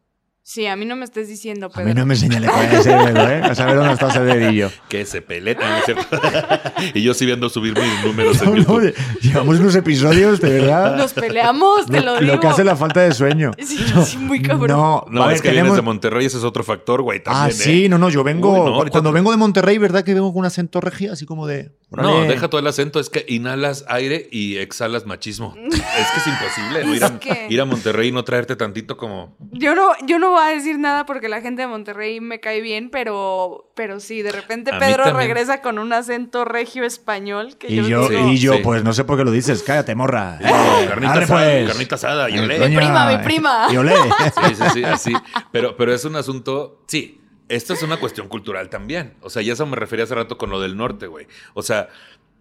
Sí, 0.47 0.67
a 0.67 0.75
mí 0.75 0.85
no 0.85 0.95
me 0.95 1.05
estés 1.05 1.27
diciendo, 1.27 1.65
A 1.65 1.69
Pedro. 1.69 1.87
mí 1.87 1.93
no 1.95 2.05
me 2.05 2.15
señale 2.15 2.45
con 2.45 2.61
ese 2.61 2.89
dedo, 2.91 3.27
¿eh? 3.27 3.41
A 3.43 3.55
saber 3.55 3.77
dónde 3.77 3.93
está 3.93 4.09
ese 4.09 4.19
dedillo. 4.21 4.69
Que 4.87 5.03
se 5.03 5.23
peleen, 5.23 5.57
¿no 5.59 5.77
es 5.77 5.85
cierto? 5.85 6.05
y 6.93 7.01
yo 7.01 7.15
sí 7.15 7.25
viendo 7.25 7.49
subir 7.49 7.73
mis 7.75 8.05
números 8.05 8.39
en 8.43 8.49
No, 8.49 8.55
no, 8.55 8.57
YouTube. 8.79 8.93
llevamos 9.21 9.59
unos 9.59 9.75
episodios, 9.75 10.39
de 10.39 10.49
verdad. 10.61 10.97
Nos 10.97 11.13
peleamos, 11.13 11.87
te 11.87 11.99
lo, 12.01 12.13
lo, 12.13 12.19
digo. 12.19 12.33
lo 12.35 12.39
que 12.39 12.45
hace 12.45 12.63
la 12.63 12.75
falta 12.75 13.01
de 13.01 13.13
sueño. 13.15 13.53
Sí, 13.65 13.83
sí, 14.05 14.17
muy 14.19 14.39
cabrón. 14.43 14.67
No, 14.77 15.05
No, 15.09 15.23
a 15.23 15.27
ver, 15.27 15.37
es 15.37 15.41
que 15.41 15.49
tenemos- 15.49 15.63
vienes 15.69 15.75
de 15.77 15.81
Monterrey, 15.81 16.27
ese 16.27 16.37
es 16.37 16.43
otro 16.43 16.63
factor, 16.63 17.01
güey. 17.01 17.19
Ah, 17.25 17.47
También, 17.49 17.57
sí, 17.57 17.85
¿eh? 17.85 17.89
no, 17.89 17.97
no, 17.97 18.09
yo 18.11 18.23
vengo. 18.23 18.51
Uy, 18.53 18.59
no, 18.69 18.75
ahorita 18.75 18.91
cuando 18.91 19.11
vengo 19.11 19.31
de 19.31 19.37
Monterrey, 19.37 19.79
¿verdad 19.79 20.03
que 20.03 20.13
vengo 20.13 20.31
con 20.31 20.41
un 20.41 20.45
acento 20.45 20.79
regio? 20.79 21.11
Así 21.11 21.25
como 21.25 21.47
de. 21.47 21.71
No, 21.89 22.21
deja 22.21 22.49
todo 22.49 22.59
el 22.59 22.67
acento, 22.67 22.99
es 22.99 23.09
que 23.09 23.25
inhalas 23.27 23.83
aire 23.87 24.27
y 24.31 24.57
exhalas 24.57 25.05
machismo. 25.07 25.55
es 25.57 25.73
que 25.81 26.19
es 26.19 26.27
imposible, 26.27 26.85
¿no? 26.85 26.93
Ir 26.95 27.03
a, 27.03 27.19
que- 27.19 27.47
ir 27.49 27.59
a 27.61 27.65
Monterrey 27.65 28.09
y 28.09 28.11
no 28.11 28.23
traerte 28.23 28.55
tantito 28.55 28.95
como... 28.97 29.35
Yo 29.53 29.73
no, 29.75 29.91
yo 30.05 30.19
no 30.19 30.33
voy 30.35 30.43
a 30.45 30.49
decir 30.55 30.77
nada 30.79 31.05
porque 31.05 31.27
la 31.29 31.41
gente 31.41 31.63
de 31.63 31.67
Monterrey 31.67 32.19
me 32.21 32.39
cae 32.39 32.61
bien, 32.61 32.89
pero, 32.89 33.69
pero 33.75 33.99
sí, 33.99 34.21
de 34.21 34.31
repente 34.31 34.71
A 34.73 34.79
Pedro 34.79 35.11
regresa 35.13 35.61
con 35.61 35.79
un 35.79 35.91
acento 35.93 36.45
regio 36.45 36.83
español 36.83 37.57
que 37.57 37.67
Y 37.71 37.75
yo, 37.77 37.83
yo, 37.87 38.09
digo, 38.09 38.27
y 38.29 38.37
yo 38.37 38.53
Sí. 38.53 38.59
pues 38.63 38.83
no 38.83 38.93
sé 38.93 39.03
por 39.03 39.17
qué 39.17 39.23
lo 39.25 39.31
dices. 39.31 39.63
Cállate, 39.63 39.95
morra. 39.95 40.37
Eh, 40.41 40.45
Eh, 40.83 40.87
carnita, 40.87 41.13
arre, 41.13 41.23
asada, 41.23 41.43
pues. 41.43 41.67
carnita 41.69 41.95
asada, 41.95 42.29
y 42.29 42.37
olé. 42.39 42.59
Doña- 42.59 42.77
prima, 42.77 43.07
mi 43.17 43.23
prima. 43.23 43.67
Y 43.71 43.77
olé. 43.77 43.95
Sí, 43.95 44.55
sí, 44.55 44.63
sí, 44.73 44.83
así. 44.83 45.13
Pero, 45.51 45.75
pero 45.77 45.93
es 45.93 46.05
un 46.05 46.15
asunto, 46.15 46.81
sí, 46.87 47.21
esto 47.47 47.73
es 47.73 47.83
una 47.83 47.97
cuestión 47.97 48.27
cultural 48.27 48.69
también. 48.69 49.13
O 49.21 49.29
sea, 49.29 49.41
ya 49.41 49.53
eso 49.53 49.65
me 49.65 49.75
refería 49.75 50.03
hace 50.05 50.15
rato 50.15 50.37
con 50.37 50.49
lo 50.49 50.59
del 50.59 50.75
norte, 50.77 51.07
güey. 51.07 51.27
O 51.53 51.61
sea, 51.61 51.89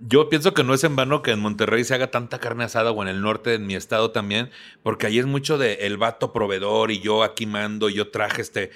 yo 0.00 0.28
pienso 0.28 0.54
que 0.54 0.64
no 0.64 0.74
es 0.74 0.84
en 0.84 0.96
vano 0.96 1.22
que 1.22 1.30
en 1.30 1.40
Monterrey 1.40 1.84
se 1.84 1.94
haga 1.94 2.10
tanta 2.10 2.38
carne 2.38 2.64
asada 2.64 2.90
o 2.90 3.02
en 3.02 3.08
el 3.08 3.20
norte, 3.20 3.54
en 3.54 3.66
mi 3.66 3.74
estado 3.74 4.10
también, 4.10 4.50
porque 4.82 5.06
ahí 5.06 5.18
es 5.18 5.26
mucho 5.26 5.56
de 5.56 5.74
el 5.86 5.96
vato 5.96 6.32
proveedor 6.32 6.90
y 6.90 7.00
yo 7.00 7.22
aquí 7.22 7.46
mando 7.46 7.88
y 7.88 7.94
yo 7.94 8.10
traje 8.10 8.42
este 8.42 8.70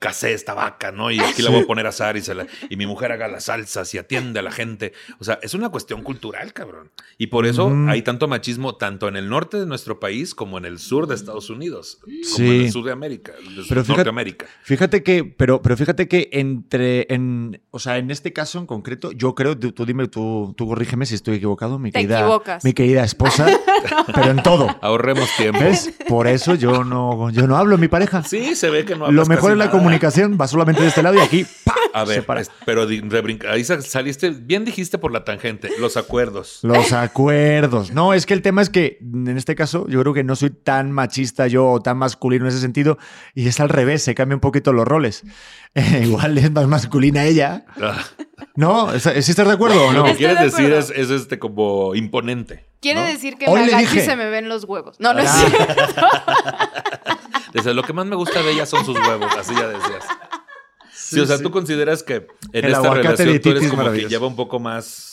casé 0.00 0.32
esta 0.32 0.54
vaca, 0.54 0.90
¿no? 0.90 1.12
Y 1.12 1.20
aquí 1.20 1.42
la 1.42 1.50
voy 1.50 1.60
a 1.60 1.66
poner 1.66 1.86
a 1.86 1.90
asar 1.90 2.16
y, 2.16 2.22
se 2.22 2.34
la- 2.34 2.46
y 2.68 2.76
mi 2.76 2.86
mujer 2.86 3.12
haga 3.12 3.28
las 3.28 3.44
salsas 3.44 3.94
y 3.94 3.98
atiende 3.98 4.40
a 4.40 4.42
la 4.42 4.50
gente. 4.50 4.92
O 5.20 5.24
sea, 5.24 5.38
es 5.42 5.54
una 5.54 5.68
cuestión 5.68 6.02
cultural, 6.02 6.52
cabrón. 6.52 6.90
Y 7.18 7.28
por 7.28 7.46
eso 7.46 7.72
hay 7.86 8.02
tanto 8.02 8.26
machismo 8.26 8.76
tanto 8.76 9.06
en 9.08 9.16
el 9.16 9.28
norte 9.28 9.58
de 9.58 9.66
nuestro 9.66 10.00
país 10.00 10.34
como 10.34 10.56
en 10.58 10.64
el 10.64 10.78
sur 10.78 11.06
de 11.06 11.14
Estados 11.14 11.50
Unidos, 11.50 11.98
como 12.00 12.16
Sí. 12.24 12.46
en 12.48 12.60
el 12.62 12.72
sur 12.72 12.84
de 12.84 12.92
América, 12.92 13.32
de 13.32 13.62
Pero 13.68 13.84
fíjate- 13.84 13.88
Norteamérica. 13.98 14.46
Fíjate 14.62 15.02
que, 15.02 15.24
pero, 15.24 15.62
pero 15.62 15.76
fíjate 15.76 16.08
que 16.08 16.30
entre, 16.32 17.06
en, 17.12 17.60
o 17.70 17.78
sea, 17.78 17.98
en 17.98 18.10
este 18.10 18.32
caso 18.32 18.58
en 18.58 18.64
concreto, 18.66 19.12
yo 19.12 19.34
creo, 19.34 19.56
tú, 19.58 19.72
tú 19.72 19.84
dime, 19.84 20.08
tú, 20.08 20.54
tú 20.56 20.66
corrígeme 20.66 21.04
si 21.04 21.14
estoy 21.14 21.36
equivocado, 21.36 21.78
mi 21.78 21.92
Te 21.92 22.00
querida, 22.00 22.20
equivocas. 22.20 22.64
mi 22.64 22.72
querida 22.72 23.04
esposa, 23.04 23.46
pero 24.14 24.30
en 24.30 24.42
todo. 24.42 24.78
Ahorremos 24.80 25.28
tiempo. 25.36 25.60
¿Ves? 25.60 25.92
Por 26.08 26.26
eso 26.26 26.54
yo 26.54 26.84
no, 26.84 27.28
yo 27.30 27.46
no 27.46 27.56
hablo, 27.58 27.76
mi 27.76 27.88
pareja. 27.88 28.22
Sí, 28.22 28.54
se 28.54 28.70
ve 28.70 28.84
que 28.86 28.96
no 28.96 29.10
Lo 29.10 29.26
mejor 29.26 29.42
casi 29.50 29.52
es 29.52 29.58
la 29.58 29.64
nada. 29.66 29.70
Comunicación 29.90 30.38
va 30.40 30.46
solamente 30.48 30.82
de 30.82 30.88
este 30.88 31.02
lado 31.02 31.16
y 31.16 31.20
aquí, 31.20 31.46
¡pa! 31.64 31.74
A 31.92 32.06
se 32.06 32.12
ver, 32.12 32.26
para. 32.26 32.40
es- 32.40 32.50
pero 32.64 32.86
ahí 33.50 33.64
sa- 33.64 33.82
saliste, 33.82 34.30
bien 34.30 34.64
dijiste 34.64 34.96
por 34.98 35.10
la 35.12 35.24
tangente, 35.24 35.70
los 35.80 35.96
acuerdos. 35.96 36.60
Los 36.62 36.92
acuerdos. 36.92 37.90
No, 37.92 38.14
es 38.14 38.26
que 38.26 38.34
el 38.34 38.42
tema 38.42 38.62
es 38.62 38.70
que 38.70 38.98
en 39.00 39.36
este 39.36 39.54
caso 39.56 39.86
yo 39.88 40.00
creo 40.00 40.14
que 40.14 40.22
no 40.24 40.36
soy 40.36 40.50
tan 40.50 40.92
machista 40.92 41.46
yo 41.48 41.66
o 41.68 41.80
tan 41.82 41.98
masculino 41.98 42.44
en 42.44 42.50
ese 42.50 42.60
sentido 42.60 42.96
y 43.34 43.48
es 43.48 43.58
al 43.60 43.68
revés, 43.68 44.02
se 44.04 44.14
cambian 44.14 44.36
un 44.36 44.40
poquito 44.40 44.72
los 44.72 44.86
roles. 44.86 45.22
Eh, 45.72 46.00
igual 46.04 46.36
es 46.36 46.50
más 46.50 46.66
masculina 46.66 47.22
ella. 47.26 47.64
Ah, 47.80 48.04
¿No? 48.56 48.90
¿Sí 48.98 49.08
estás 49.30 49.46
de 49.46 49.52
acuerdo 49.52 49.86
o 49.86 49.92
Lo 49.92 49.98
no? 50.00 50.04
que 50.06 50.10
Estoy 50.10 50.26
quieres 50.26 50.38
de 50.38 50.44
decir 50.64 50.72
es, 50.72 50.90
es 50.90 51.10
este 51.10 51.38
como 51.38 51.94
imponente. 51.94 52.64
Quiere 52.80 53.02
¿no? 53.02 53.06
decir 53.06 53.36
que 53.36 53.46
Hoy 53.46 53.60
me 53.60 53.70
y 53.70 53.76
dije. 53.76 54.00
se 54.04 54.16
me 54.16 54.28
ven 54.30 54.48
los 54.48 54.64
huevos. 54.64 54.96
No, 54.98 55.14
no 55.14 55.20
es 55.20 55.30
Ah. 55.30 55.46
cierto. 55.48 56.02
Desde 57.52 57.74
lo 57.74 57.82
que 57.82 57.92
más 57.92 58.06
me 58.06 58.16
gusta 58.16 58.42
de 58.42 58.52
ella 58.52 58.66
son 58.66 58.84
sus 58.84 58.96
huevos, 58.96 59.32
así 59.36 59.54
ya 59.54 59.68
decías. 59.68 60.04
Sí, 60.92 61.18
o 61.20 61.26
sea, 61.26 61.38
sí. 61.38 61.42
tú 61.42 61.50
consideras 61.50 62.02
que 62.02 62.28
en 62.52 62.64
El 62.64 62.72
esta 62.72 62.94
relación 62.94 63.40
tú 63.40 63.50
eres 63.50 63.64
es 63.64 63.70
como 63.70 63.90
que 63.90 64.08
lleva 64.08 64.26
un 64.26 64.36
poco 64.36 64.60
más 64.60 65.10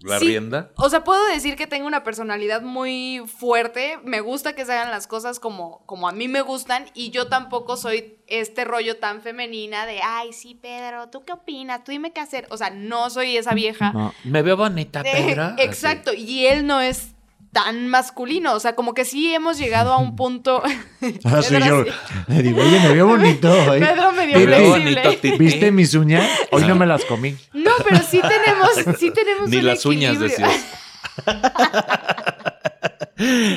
la 0.00 0.18
Sí, 0.18 0.28
rienda. 0.28 0.70
O 0.76 0.88
sea, 0.90 1.04
puedo 1.04 1.24
decir 1.28 1.56
que 1.56 1.66
tengo 1.66 1.86
una 1.86 2.04
personalidad 2.04 2.62
muy 2.62 3.22
fuerte. 3.26 3.98
Me 4.04 4.20
gusta 4.20 4.54
que 4.54 4.64
se 4.64 4.72
hagan 4.72 4.90
las 4.90 5.06
cosas 5.06 5.40
como, 5.40 5.84
como 5.86 6.08
a 6.08 6.12
mí 6.12 6.28
me 6.28 6.42
gustan. 6.42 6.86
Y 6.94 7.10
yo 7.10 7.28
tampoco 7.28 7.76
soy 7.76 8.18
este 8.26 8.64
rollo 8.64 8.98
tan 8.98 9.22
femenina 9.22 9.86
de, 9.86 10.00
ay, 10.02 10.32
sí, 10.32 10.54
Pedro, 10.54 11.08
¿tú 11.08 11.24
qué 11.24 11.32
opinas? 11.32 11.84
Tú 11.84 11.92
dime 11.92 12.12
qué 12.12 12.20
hacer. 12.20 12.46
O 12.50 12.56
sea, 12.56 12.70
no 12.70 13.10
soy 13.10 13.36
esa 13.36 13.54
vieja. 13.54 13.92
No. 13.92 14.14
Me 14.24 14.42
veo 14.42 14.56
bonita, 14.56 15.02
Pedro. 15.02 15.54
exacto. 15.58 16.12
Y 16.12 16.46
él 16.46 16.66
no 16.66 16.80
es 16.80 17.15
tan 17.52 17.88
masculino. 17.88 18.54
O 18.54 18.60
sea, 18.60 18.74
como 18.74 18.94
que 18.94 19.04
sí 19.04 19.32
hemos 19.34 19.58
llegado 19.58 19.92
a 19.92 19.98
un 19.98 20.16
punto. 20.16 20.62
Ahora 21.24 21.42
soy 21.42 21.58
Pedro 21.60 21.84
yo. 21.86 21.92
Le 22.28 22.42
digo, 22.42 22.60
oye, 22.62 22.80
me 22.80 22.88
veo 22.94 23.06
bonito 23.06 23.50
hoy. 23.70 23.80
Pedro 23.80 24.12
medio 24.12 24.34
Titi, 24.38 24.46
flexible. 24.46 25.36
¿Viste 25.38 25.70
mis 25.72 25.94
uñas? 25.94 26.28
Hoy 26.50 26.64
no 26.64 26.74
me 26.76 26.86
las 26.86 27.04
comí. 27.04 27.36
No, 27.52 27.70
pero 27.88 28.00
sí 28.02 28.20
tenemos, 28.20 28.98
sí 28.98 29.10
tenemos 29.10 29.48
Ni 29.48 29.56
un 29.58 29.66
las 29.66 29.86
uñas 29.86 30.18
decías. 30.20 30.64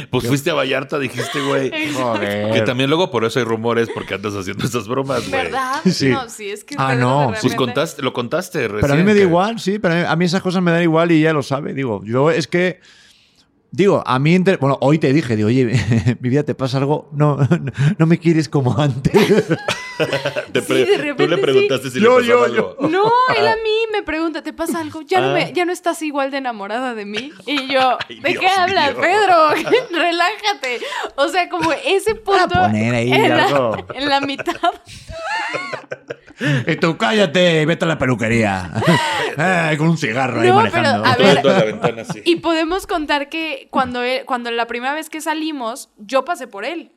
Pues 0.09 0.25
fuiste 0.25 0.49
a 0.49 0.53
Vallarta, 0.53 0.97
dijiste, 0.99 1.41
güey. 1.41 1.93
Joder. 1.93 2.53
Que 2.53 2.61
también 2.61 2.89
luego 2.89 3.11
por 3.11 3.25
eso 3.25 3.39
hay 3.39 3.45
rumores 3.45 3.89
porque 3.93 4.13
andas 4.13 4.33
haciendo 4.33 4.65
esas 4.65 4.87
bromas, 4.87 5.27
güey. 5.29 5.43
¿Verdad? 5.43 5.81
Sí. 5.85 6.07
No, 6.07 6.29
sí, 6.29 6.49
es 6.49 6.63
que 6.63 6.75
Ah, 6.77 6.95
no, 6.95 7.31
de 7.31 7.37
Pues 7.41 7.55
contaste, 7.55 8.01
lo 8.01 8.13
contaste 8.13 8.59
recién. 8.69 8.81
Pero 8.81 8.93
a 8.93 8.95
mí 8.95 9.03
me 9.03 9.11
da 9.13 9.17
que- 9.19 9.23
igual, 9.25 9.59
sí, 9.59 9.77
pero 9.79 9.93
a 9.93 9.97
mí- 9.97 10.03
a 10.07 10.15
mí 10.15 10.25
esas 10.25 10.41
cosas 10.41 10.61
me 10.63 10.71
dan 10.71 10.81
igual 10.83 11.11
y 11.11 11.19
ella 11.19 11.33
lo 11.33 11.43
sabe. 11.43 11.73
Digo, 11.73 12.01
yo 12.05 12.31
es 12.31 12.47
que. 12.47 12.79
Digo, 13.71 14.03
a 14.05 14.17
mí, 14.17 14.33
inter- 14.33 14.57
bueno, 14.59 14.77
hoy 14.81 14.97
te 14.97 15.13
dije, 15.13 15.35
digo, 15.35 15.47
oye, 15.47 15.65
mi 16.21 16.29
vida 16.29 16.43
te 16.43 16.55
pasa 16.55 16.77
algo, 16.79 17.09
no, 17.13 17.37
no, 17.49 17.71
no 17.97 18.05
me 18.05 18.17
quieres 18.17 18.49
como 18.49 18.77
antes. 18.77 19.45
Te 20.51 20.61
Sí, 20.61 20.73
de 20.73 20.85
tú 20.85 21.01
repente 21.01 21.27
le 21.27 21.35
sí. 21.35 21.41
preguntaste 21.41 21.89
si 21.91 21.99
Yo, 22.01 22.19
le 22.19 22.27
pasaba 22.33 22.47
yo, 22.55 22.75
algo. 22.79 22.89
No, 22.89 23.11
él 23.37 23.47
a 23.47 23.55
mí 23.55 23.71
me 23.91 24.03
pregunta, 24.03 24.41
¿te 24.41 24.53
pasa 24.53 24.79
algo? 24.79 25.01
¿Ya, 25.01 25.19
no, 25.21 25.33
me- 25.33 25.51
ya 25.53 25.65
no 25.65 25.71
estás 25.71 26.01
igual 26.01 26.31
de 26.31 26.37
enamorada 26.37 26.95
de 26.95 27.05
mí? 27.05 27.31
Y 27.45 27.67
yo, 27.67 27.97
Ay, 28.09 28.19
¿de 28.19 28.29
Dios 28.29 28.41
qué 28.41 28.47
hablas. 28.49 28.91
Pedro? 28.95 29.49
Relájate. 29.91 30.79
O 31.15 31.27
sea, 31.27 31.49
como 31.49 31.71
ese 31.73 32.15
punto 32.15 32.47
poner 32.49 32.95
ahí 32.95 33.11
en, 33.11 33.29
la, 33.29 33.85
en 33.93 34.09
la 34.09 34.21
mitad. 34.21 34.55
y 36.67 36.75
tú 36.77 36.97
cállate 36.97 37.61
y 37.61 37.65
vete 37.65 37.85
a 37.85 37.87
la 37.87 37.97
peluquería. 37.97 38.71
Con 39.77 39.89
un 39.89 39.97
cigarro 39.97 40.41
ahí 40.41 40.47
No, 40.49 40.55
manejando. 40.55 41.03
pero, 41.03 41.05
a 41.05 41.15
Tú 41.15 41.23
ver, 41.23 41.31
viendo 41.33 41.49
a 41.49 41.53
la 41.59 41.65
ventana. 41.65 42.03
Y 42.25 42.35
podemos 42.37 42.87
contar 42.87 43.29
que 43.29 43.67
cuando, 43.71 44.03
él- 44.03 44.23
cuando 44.25 44.49
la 44.51 44.67
primera 44.67 44.93
vez 44.93 45.09
que 45.09 45.21
salimos, 45.21 45.89
yo 45.97 46.25
pasé 46.25 46.47
por 46.47 46.65
él. 46.65 46.91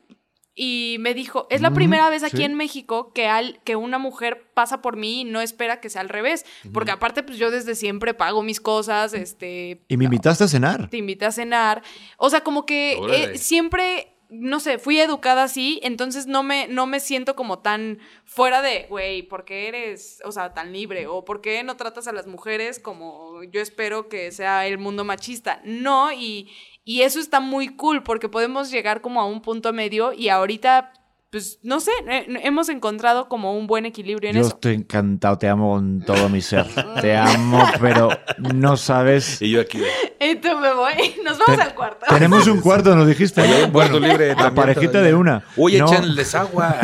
Y 0.55 0.97
me 0.99 1.15
dijo, 1.15 1.47
es 1.49 1.61
la 1.61 1.71
Mm, 1.71 1.75
primera 1.75 2.09
vez 2.11 2.23
aquí 2.23 2.37
sí. 2.37 2.43
en 2.43 2.53
México 2.53 3.11
que, 3.11 3.27
al, 3.27 3.59
que 3.63 3.75
una 3.75 3.97
mujer 3.97 4.51
pasa 4.53 4.83
por 4.83 4.97
mí 4.97 5.21
y 5.21 5.23
no 5.23 5.41
espera 5.41 5.79
que 5.81 5.89
sea 5.89 6.01
al 6.01 6.09
revés. 6.09 6.45
Porque 6.71 6.91
aparte, 6.91 7.23
pues 7.23 7.39
yo 7.39 7.49
desde 7.49 7.73
siempre 7.73 8.13
pago 8.13 8.43
mis 8.43 8.61
cosas, 8.61 9.13
este... 9.15 9.81
Y 9.87 9.97
me 9.97 10.05
invitaste 10.05 10.43
a 10.43 10.47
cenar. 10.47 10.89
Te 10.91 10.97
invité 10.97 11.25
a 11.25 11.31
cenar. 11.31 11.81
O 12.17 12.29
sea, 12.29 12.41
como 12.41 12.67
que 12.67 12.99
eh, 13.09 13.37
siempre, 13.39 14.15
no 14.29 14.59
sé, 14.59 14.77
fui 14.77 14.99
educada 14.99 15.43
así, 15.43 15.79
entonces 15.81 16.27
no 16.27 16.43
me, 16.43 16.67
no 16.67 16.85
me 16.85 16.99
siento 16.99 17.35
como 17.35 17.59
tan 17.59 17.97
fuera 18.23 18.61
de, 18.61 18.85
güey, 18.89 19.23
¿por 19.23 19.45
qué 19.45 19.67
eres, 19.69 20.21
o 20.23 20.31
sea, 20.31 20.53
tan 20.53 20.71
libre? 20.71 21.07
¿O 21.07 21.25
por 21.25 21.41
qué 21.41 21.63
no 21.63 21.77
tratas 21.77 22.07
a 22.07 22.11
las 22.11 22.27
mujeres 22.27 22.79
como 22.79 23.43
yo 23.45 23.59
espero 23.59 24.07
que 24.07 24.31
sea 24.31 24.67
el 24.67 24.77
mundo 24.77 25.03
machista? 25.03 25.61
No, 25.63 26.11
y, 26.11 26.51
y 26.85 27.01
eso 27.01 27.19
está 27.19 27.39
muy 27.39 27.75
cool 27.75 28.03
porque 28.03 28.29
podemos 28.29 28.69
llegar 28.71 29.01
como 29.01 29.21
a 29.21 29.25
un 29.25 29.41
punto 29.41 29.71
medio 29.73 30.11
y 30.13 30.29
ahorita, 30.29 30.91
pues, 31.31 31.59
no 31.63 31.79
sé, 31.79 31.91
eh, 32.09 32.25
hemos 32.43 32.69
encontrado 32.69 33.27
como 33.29 33.57
un 33.57 33.65
buen 33.67 33.85
equilibrio 33.85 34.29
en 34.29 34.35
Yo 34.35 34.41
eso. 34.41 34.49
estoy 34.55 34.75
encantado, 34.75 35.37
te 35.37 35.47
amo 35.47 35.73
con 35.73 36.01
todo 36.01 36.29
mi 36.29 36.41
ser. 36.41 36.65
Te 37.01 37.15
amo, 37.15 37.65
pero 37.81 38.09
no 38.53 38.77
sabes. 38.77 39.41
Y 39.41 39.51
yo 39.51 39.61
aquí. 39.61 39.79
Y 40.25 40.35
tú 40.35 40.57
me 40.57 40.73
voy, 40.73 40.93
nos 41.25 41.37
vamos 41.37 41.57
Te- 41.57 41.61
al 41.63 41.75
cuarto. 41.75 42.05
Tenemos 42.07 42.47
un 42.47 42.61
cuarto, 42.61 42.95
nos 42.95 43.05
dijiste. 43.07 43.41
Un 43.65 43.71
cuarto 43.71 43.99
libre 43.99 44.33
la 44.35 44.53
parejita 44.55 44.91
todavía. 44.93 45.09
de 45.09 45.15
una. 45.15 45.43
Oye, 45.57 45.79
No. 45.79 45.87
échenles 45.91 46.33
agua. 46.33 46.77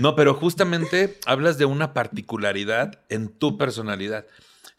No, 0.00 0.16
pero 0.16 0.34
justamente 0.34 1.18
hablas 1.24 1.56
de 1.58 1.66
una 1.66 1.92
particularidad 1.94 3.00
en 3.10 3.28
tu 3.28 3.56
personalidad, 3.58 4.26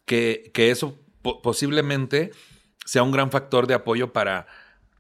que, 0.06 0.52
que 0.54 0.72
eso 0.72 0.98
po- 1.22 1.42
posiblemente 1.42 2.32
sea 2.86 3.04
un 3.04 3.12
gran 3.12 3.32
factor 3.32 3.68
de 3.68 3.74
apoyo 3.74 4.14
para, 4.14 4.48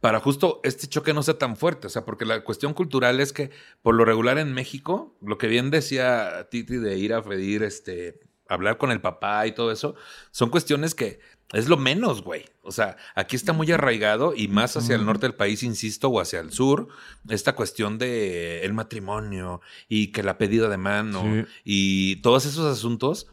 para 0.02 0.20
justo 0.20 0.60
este 0.64 0.88
choque 0.88 1.14
no 1.14 1.24
sea 1.24 1.38
tan 1.38 1.56
fuerte. 1.58 1.88
O 1.88 1.90
sea, 1.90 2.06
porque 2.06 2.26
la 2.26 2.44
cuestión 2.44 2.74
cultural 2.74 3.20
es 3.20 3.34
que 3.34 3.52
por 3.82 3.96
lo 3.96 4.06
regular 4.06 4.38
en 4.38 4.54
México, 4.54 5.16
lo 5.22 5.38
que 5.38 5.48
bien 5.48 5.70
decía 5.72 6.48
Titi 6.50 6.78
de 6.78 6.98
ir 6.98 7.14
a 7.14 7.22
pedir, 7.24 7.64
este, 7.64 8.20
hablar 8.48 8.78
con 8.78 8.92
el 8.92 9.02
papá 9.02 9.48
y 9.48 9.54
todo 9.54 9.72
eso, 9.72 9.96
son 10.32 10.50
cuestiones 10.50 10.96
que 10.96 11.20
es 11.54 11.70
lo 11.70 11.78
menos, 11.78 12.24
güey. 12.24 12.46
O 12.64 12.72
sea, 12.72 12.98
aquí 13.14 13.36
está 13.36 13.54
muy 13.54 13.72
arraigado 13.72 14.34
y 14.36 14.48
más 14.48 14.76
hacia 14.76 14.96
el 14.96 15.06
norte 15.06 15.28
del 15.28 15.36
país, 15.36 15.62
insisto, 15.62 16.08
o 16.10 16.20
hacia 16.20 16.40
el 16.40 16.52
sur, 16.52 16.88
esta 17.30 17.54
cuestión 17.54 18.00
de 18.00 18.64
el 18.66 18.74
matrimonio 18.74 19.62
y 19.88 20.08
que 20.08 20.24
la 20.24 20.40
pedida 20.40 20.68
de 20.68 20.78
mano 20.78 21.22
Sí. 21.24 21.46
y 21.64 22.16
todos 22.22 22.46
esos 22.48 22.66
asuntos. 22.66 23.28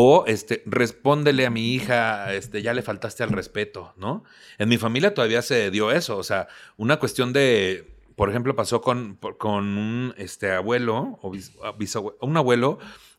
O 0.00 0.22
este, 0.28 0.62
respóndele 0.64 1.44
a 1.44 1.50
mi 1.50 1.72
hija, 1.74 2.32
este, 2.32 2.62
ya 2.62 2.72
le 2.72 2.82
faltaste 2.82 3.24
al 3.24 3.30
respeto, 3.30 3.94
¿no? 3.96 4.22
En 4.58 4.68
mi 4.68 4.78
familia 4.78 5.12
todavía 5.12 5.42
se 5.42 5.72
dio 5.72 5.90
eso. 5.90 6.16
O 6.18 6.22
sea, 6.22 6.46
una 6.76 7.00
cuestión 7.00 7.32
de, 7.32 7.96
por 8.14 8.30
ejemplo, 8.30 8.54
pasó 8.54 8.80
con, 8.80 9.16
con 9.38 9.76
un 9.76 10.14
este, 10.16 10.52
abuelo, 10.52 11.18
o 11.20 11.32
bis- 11.32 11.50
a- 11.64 11.72
bisabue- 11.76 12.14
un 12.20 12.36
abuelo 12.36 12.78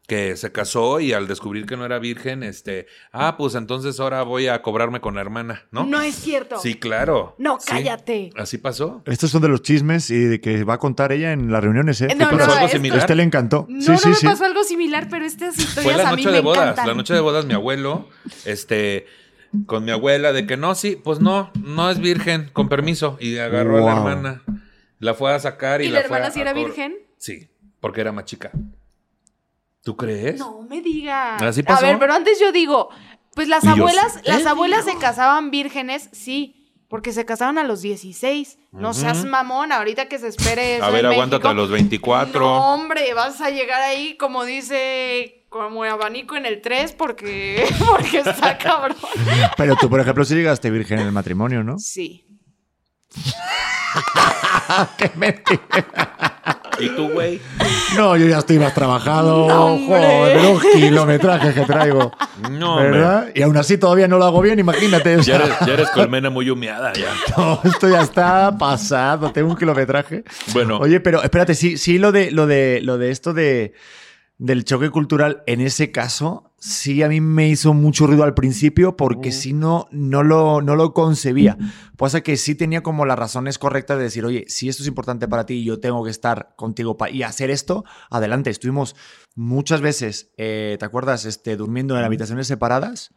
que 0.09 0.35
se 0.35 0.51
casó 0.51 0.99
y 0.99 1.13
al 1.13 1.27
descubrir 1.29 1.65
que 1.65 1.77
no 1.77 1.85
era 1.85 1.99
virgen, 1.99 2.43
este, 2.43 2.87
ah, 3.13 3.37
pues 3.37 3.55
entonces 3.55 3.97
ahora 4.01 4.23
voy 4.23 4.47
a 4.47 4.61
cobrarme 4.61 4.99
con 4.99 5.15
la 5.15 5.21
hermana, 5.21 5.67
¿no? 5.71 5.85
No 5.85 6.01
es 6.01 6.15
cierto. 6.15 6.59
Sí, 6.59 6.73
claro. 6.75 7.35
No, 7.37 7.57
Sí. 7.61 7.67
cállate. 7.69 8.31
Así 8.35 8.57
pasó. 8.57 9.01
Estos 9.05 9.29
son 9.31 9.41
de 9.41 9.47
los 9.47 9.61
chismes 9.61 10.09
y 10.09 10.17
de 10.19 10.41
que 10.41 10.65
va 10.65 10.73
a 10.73 10.77
contar 10.79 11.13
ella 11.13 11.31
en 11.31 11.49
las 11.49 11.63
reuniones, 11.63 12.01
¿eh? 12.01 12.07
No, 12.17 12.27
¿Qué 12.27 12.35
no, 12.35 12.39
pasó? 12.39 12.51
algo 12.51 12.65
esto- 12.65 12.77
similar? 12.77 12.97
A 12.99 13.01
usted 13.03 13.15
le 13.15 13.23
encantó. 13.23 13.65
No, 13.69 13.81
sí, 13.81 13.91
no 13.91 13.97
sí, 13.99 14.09
me 14.09 14.15
sí. 14.15 14.25
pasó 14.25 14.43
algo 14.45 14.63
similar, 14.65 15.07
pero 15.09 15.23
estas 15.25 15.55
Fue 15.55 15.63
historias 15.63 15.97
la 15.97 16.09
a 16.09 16.15
mí 16.15 16.23
noche 16.23 16.25
me 16.31 16.31
de 16.33 16.41
bodas, 16.41 16.61
encantan. 16.63 16.87
la 16.87 16.93
noche 16.95 17.13
de 17.13 17.19
bodas 17.21 17.45
mi 17.45 17.53
abuelo, 17.53 18.09
este, 18.45 19.05
con 19.67 19.85
mi 19.85 19.91
abuela, 19.91 20.33
de 20.33 20.45
que 20.45 20.57
no, 20.57 20.75
sí, 20.75 20.99
pues 21.01 21.19
no, 21.21 21.51
no 21.63 21.89
es 21.89 21.99
virgen, 21.99 22.49
con 22.51 22.67
permiso. 22.67 23.15
Y 23.21 23.37
agarró 23.37 23.77
a 23.77 23.81
la 23.81 23.97
hermana, 23.97 24.43
la 24.99 25.13
fue 25.13 25.33
a 25.33 25.39
sacar 25.39 25.81
y, 25.81 25.85
¿Y 25.85 25.89
la 25.89 25.99
fue 25.99 26.05
hermana 26.05 26.25
a- 26.27 26.31
sí 26.31 26.41
era 26.41 26.53
virgen? 26.53 26.95
Sí, 27.17 27.49
porque 27.79 28.01
era 28.01 28.11
más 28.11 28.25
chica. 28.25 28.51
¿Tú 29.83 29.95
crees? 29.95 30.37
No 30.39 30.61
me 30.69 30.81
digas. 30.81 31.41
¿Así 31.41 31.61
A 31.61 31.63
pasó? 31.63 31.85
ver, 31.85 31.97
pero 31.99 32.13
antes 32.13 32.39
yo 32.39 32.51
digo, 32.51 32.89
pues 33.33 33.47
las 33.47 33.63
Y 33.63 33.67
yo, 33.67 33.71
abuelas, 33.73 34.13
sí. 34.13 34.19
las 34.25 34.43
Te 34.43 34.49
abuelas 34.49 34.85
se 34.85 34.97
casaban 34.97 35.51
vírgenes, 35.51 36.09
sí, 36.11 36.55
porque 36.89 37.13
se 37.13 37.25
casaban 37.25 37.57
a 37.57 37.63
los 37.63 37.81
16. 37.81 38.57
No 38.71 38.93
seas 38.93 39.25
mamón, 39.25 39.71
ahorita 39.71 40.07
que 40.07 40.19
se 40.19 40.27
espere 40.27 40.75
eso 40.75 40.85
a 40.85 40.89
ver, 40.91 41.05
en 41.05 41.11
aguántate 41.13 41.37
México. 41.43 41.47
a 41.49 41.53
los 41.53 41.69
24. 41.71 42.39
No, 42.39 42.73
hombre, 42.73 43.13
vas 43.13 43.41
a 43.41 43.49
llegar 43.49 43.81
ahí, 43.81 44.15
como 44.17 44.43
dice, 44.45 45.45
como 45.49 45.83
abanico 45.83 46.35
en 46.35 46.45
el 46.45 46.61
3, 46.61 46.93
porque, 46.93 47.67
porque 47.89 48.19
está 48.19 48.57
cabrón. 48.59 48.97
Pero 49.57 49.75
tú, 49.77 49.89
por 49.89 49.99
ejemplo, 50.01 50.23
sí 50.25 50.35
llegaste 50.35 50.69
virgen 50.69 50.99
en 50.99 51.05
el 51.07 51.11
matrimonio, 51.11 51.63
¿no? 51.63 51.79
Sí. 51.79 52.25
¡Qué 54.97 55.11
mentira! 55.15 56.58
¿Y 56.79 56.89
tú, 56.89 57.09
güey? 57.09 57.39
No, 57.95 58.15
yo 58.15 58.27
ya 58.27 58.39
estoy 58.39 58.59
más 58.59 58.73
trabajado. 58.73 59.47
No. 59.47 59.77
Joder, 59.87 60.41
los 60.43 60.63
kilometrajes 60.63 61.53
que 61.53 61.61
traigo. 61.61 62.11
No, 62.51 62.75
hombre. 62.75 62.91
¿Verdad? 62.91 63.27
Y 63.35 63.41
aún 63.41 63.57
así 63.57 63.77
todavía 63.77 64.07
no 64.07 64.17
lo 64.17 64.25
hago 64.25 64.41
bien, 64.41 64.59
imagínate. 64.59 65.15
o 65.17 65.21
Ya 65.21 65.23
sea, 65.23 65.35
eres, 65.45 65.59
ya 65.65 65.73
eres 65.73 65.89
colmena 65.89 66.29
muy 66.29 66.49
humeada, 66.49 66.93
ya. 66.93 67.13
no, 67.37 67.59
esto 67.63 67.89
ya 67.89 68.01
está 68.01 68.57
pasado, 68.57 69.31
tengo 69.31 69.49
un 69.49 69.57
kilometraje. 69.57 70.23
Bueno. 70.53 70.77
Oye, 70.79 70.99
pero 70.99 71.21
espérate, 71.23 71.55
sí, 71.55 71.77
sí, 71.77 71.97
lo 71.97 72.11
de, 72.11 72.31
lo 72.31 72.47
de, 72.47 72.79
lo 72.81 72.97
de 72.97 73.11
esto 73.11 73.33
de, 73.33 73.73
del 74.37 74.63
choque 74.65 74.89
cultural, 74.89 75.43
en 75.47 75.61
ese 75.61 75.91
caso, 75.91 76.48
sí 76.59 77.01
a 77.03 77.07
mí 77.09 77.21
me 77.21 77.47
hizo 77.49 77.73
mucho 77.73 78.05
ruido 78.07 78.23
al 78.23 78.33
principio 78.33 78.95
porque 78.97 79.31
si 79.31 79.53
no, 79.53 79.87
no 79.91 80.23
lo, 80.23 80.61
no 80.61 80.75
lo 80.75 80.93
concebía. 80.93 81.57
Pasa 81.97 82.21
que 82.21 82.37
sí 82.37 82.55
tenía 82.55 82.81
como 82.83 83.05
las 83.05 83.19
razones 83.19 83.57
correctas 83.57 83.97
de 83.97 84.03
decir, 84.03 84.23
oye, 84.25 84.45
si 84.47 84.69
esto 84.69 84.83
es 84.83 84.87
importante 84.87 85.27
para 85.27 85.45
ti 85.45 85.55
y 85.55 85.63
yo 85.65 85.79
tengo 85.79 86.03
que 86.03 86.09
estar 86.11 86.53
contigo 86.55 86.97
y 87.11 87.23
hacer 87.23 87.49
esto, 87.49 87.83
adelante. 88.09 88.49
Estuvimos 88.49 88.95
muchas 89.35 89.81
veces, 89.81 90.31
eh, 90.37 90.77
¿te 90.79 90.85
acuerdas? 90.85 91.25
Este, 91.25 91.55
durmiendo 91.57 91.97
en 91.97 92.03
habitaciones 92.05 92.47
separadas 92.47 93.11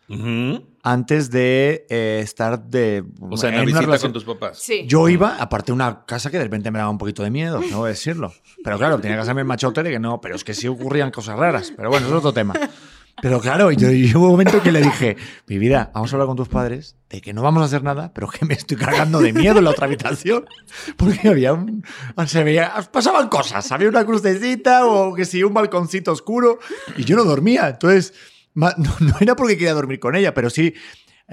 antes 0.82 1.30
de 1.30 1.86
eh, 1.90 2.20
estar 2.22 2.64
de... 2.64 3.04
O 3.20 3.36
sea, 3.36 3.50
en 3.50 3.54
la 3.56 3.60
una 3.62 3.66
visita 3.66 3.80
relación- 3.82 4.12
con 4.12 4.20
tus 4.20 4.24
papás. 4.24 4.58
Sí. 4.58 4.84
yo 4.88 5.08
iba, 5.08 5.36
aparte 5.40 5.66
de 5.66 5.74
una 5.74 6.04
casa 6.04 6.30
que 6.30 6.38
de 6.38 6.44
repente 6.44 6.70
me 6.70 6.78
daba 6.78 6.90
un 6.90 6.98
poquito 6.98 7.22
de 7.22 7.30
miedo, 7.30 7.60
no 7.70 7.78
voy 7.78 7.86
a 7.86 7.90
decirlo. 7.90 8.32
Pero 8.64 8.78
claro, 8.78 8.98
tenía 8.98 9.16
que 9.16 9.22
hacerme 9.22 9.42
el 9.42 9.46
machote 9.46 9.82
de 9.82 9.90
que 9.90 9.98
no, 9.98 10.20
pero 10.20 10.34
es 10.36 10.44
que 10.44 10.54
sí 10.54 10.66
ocurrían 10.68 11.10
cosas 11.10 11.38
raras. 11.38 11.72
Pero 11.76 11.88
bueno, 11.88 12.06
es 12.06 12.12
otro 12.12 12.32
tema. 12.32 12.54
Pero 13.20 13.40
claro, 13.40 13.70
yo, 13.70 13.90
yo 13.90 14.18
hubo 14.18 14.26
un 14.26 14.32
momento 14.32 14.62
que 14.62 14.72
le 14.72 14.80
dije, 14.80 15.16
mi 15.46 15.58
vida, 15.58 15.90
vamos 15.94 16.12
a 16.12 16.16
hablar 16.16 16.26
con 16.26 16.36
tus 16.36 16.48
padres 16.48 16.96
de 17.10 17.20
que 17.20 17.32
no 17.32 17.42
vamos 17.42 17.62
a 17.62 17.66
hacer 17.66 17.82
nada, 17.82 18.12
pero 18.14 18.28
que 18.28 18.44
me 18.44 18.54
estoy 18.54 18.76
cargando 18.76 19.20
de 19.20 19.32
miedo 19.32 19.58
en 19.58 19.64
la 19.64 19.70
otra 19.70 19.86
habitación. 19.86 20.46
Porque 20.96 21.28
había 21.28 21.52
un... 21.52 21.84
Se 22.26 22.42
veía, 22.42 22.72
pasaban 22.90 23.28
cosas, 23.28 23.70
había 23.70 23.88
una 23.88 24.04
crucecita 24.04 24.86
o 24.86 25.14
que 25.14 25.24
sí, 25.24 25.44
un 25.44 25.52
balconcito 25.52 26.10
oscuro 26.10 26.58
y 26.96 27.04
yo 27.04 27.16
no 27.16 27.24
dormía. 27.24 27.68
Entonces, 27.68 28.14
no, 28.54 28.70
no 29.00 29.14
era 29.20 29.36
porque 29.36 29.56
quería 29.56 29.74
dormir 29.74 30.00
con 30.00 30.16
ella, 30.16 30.34
pero 30.34 30.50
sí... 30.50 30.74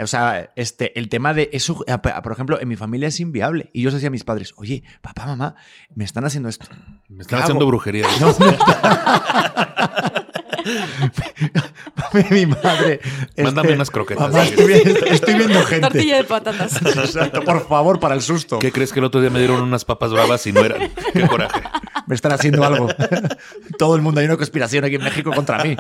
O 0.02 0.08
sea, 0.08 0.52
este, 0.56 0.98
el 0.98 1.10
tema 1.10 1.34
de 1.34 1.50
eso, 1.52 1.84
eh, 1.86 1.98
por 1.98 2.32
ejemplo, 2.32 2.62
en 2.62 2.70
mi 2.70 2.78
familia 2.78 3.10
es 3.10 3.20
inviable. 3.20 3.70
Y 3.74 3.82
yo 3.82 3.92
decía 3.92 4.08
a 4.08 4.12
mis 4.12 4.24
padres, 4.24 4.54
oye, 4.56 4.84
papá, 5.02 5.26
mamá, 5.26 5.56
me 5.94 6.06
están 6.06 6.24
haciendo 6.24 6.48
esto. 6.48 6.68
Me 7.10 7.24
están 7.24 7.40
¿Qué 7.40 7.44
haciendo 7.44 7.68
brujería. 7.68 8.06
No, 8.22 8.28
no. 8.28 8.58
Mi 12.32 12.46
madre. 12.46 13.00
Mándame 13.38 13.70
este, 13.70 13.76
unas 13.76 13.92
croquetas. 13.92 14.32
Mamá, 14.32 14.44
estoy, 14.44 14.66
viendo- 14.68 15.06
estoy 15.06 15.34
viendo 15.36 15.64
gente. 15.64 15.88
Tortilla 15.90 16.18
de 16.18 16.24
patatas. 16.24 16.82
Exacto, 16.82 17.44
por 17.44 17.68
favor, 17.68 18.00
para 18.00 18.16
el 18.16 18.22
susto. 18.22 18.60
¿Qué 18.60 18.72
crees 18.72 18.92
que 18.94 19.00
el 19.00 19.06
otro 19.06 19.22
día 19.22 19.30
me 19.30 19.40
dieron 19.40 19.62
unas 19.62 19.86
papas 19.86 20.12
bravas 20.12 20.46
y 20.48 20.52
no 20.54 20.62
eran? 20.62 20.92
Qué 21.14 21.28
coraje. 21.28 21.62
Me 22.08 22.16
están 22.16 22.32
haciendo 22.32 22.64
algo. 22.64 22.88
Todo 23.78 23.96
el 23.96 24.02
mundo 24.02 24.20
hay 24.20 24.26
una 24.26 24.38
conspiración 24.38 24.84
aquí 24.86 24.96
en 24.96 25.04
México 25.04 25.32
contra 25.32 25.64
mí. 25.64 25.76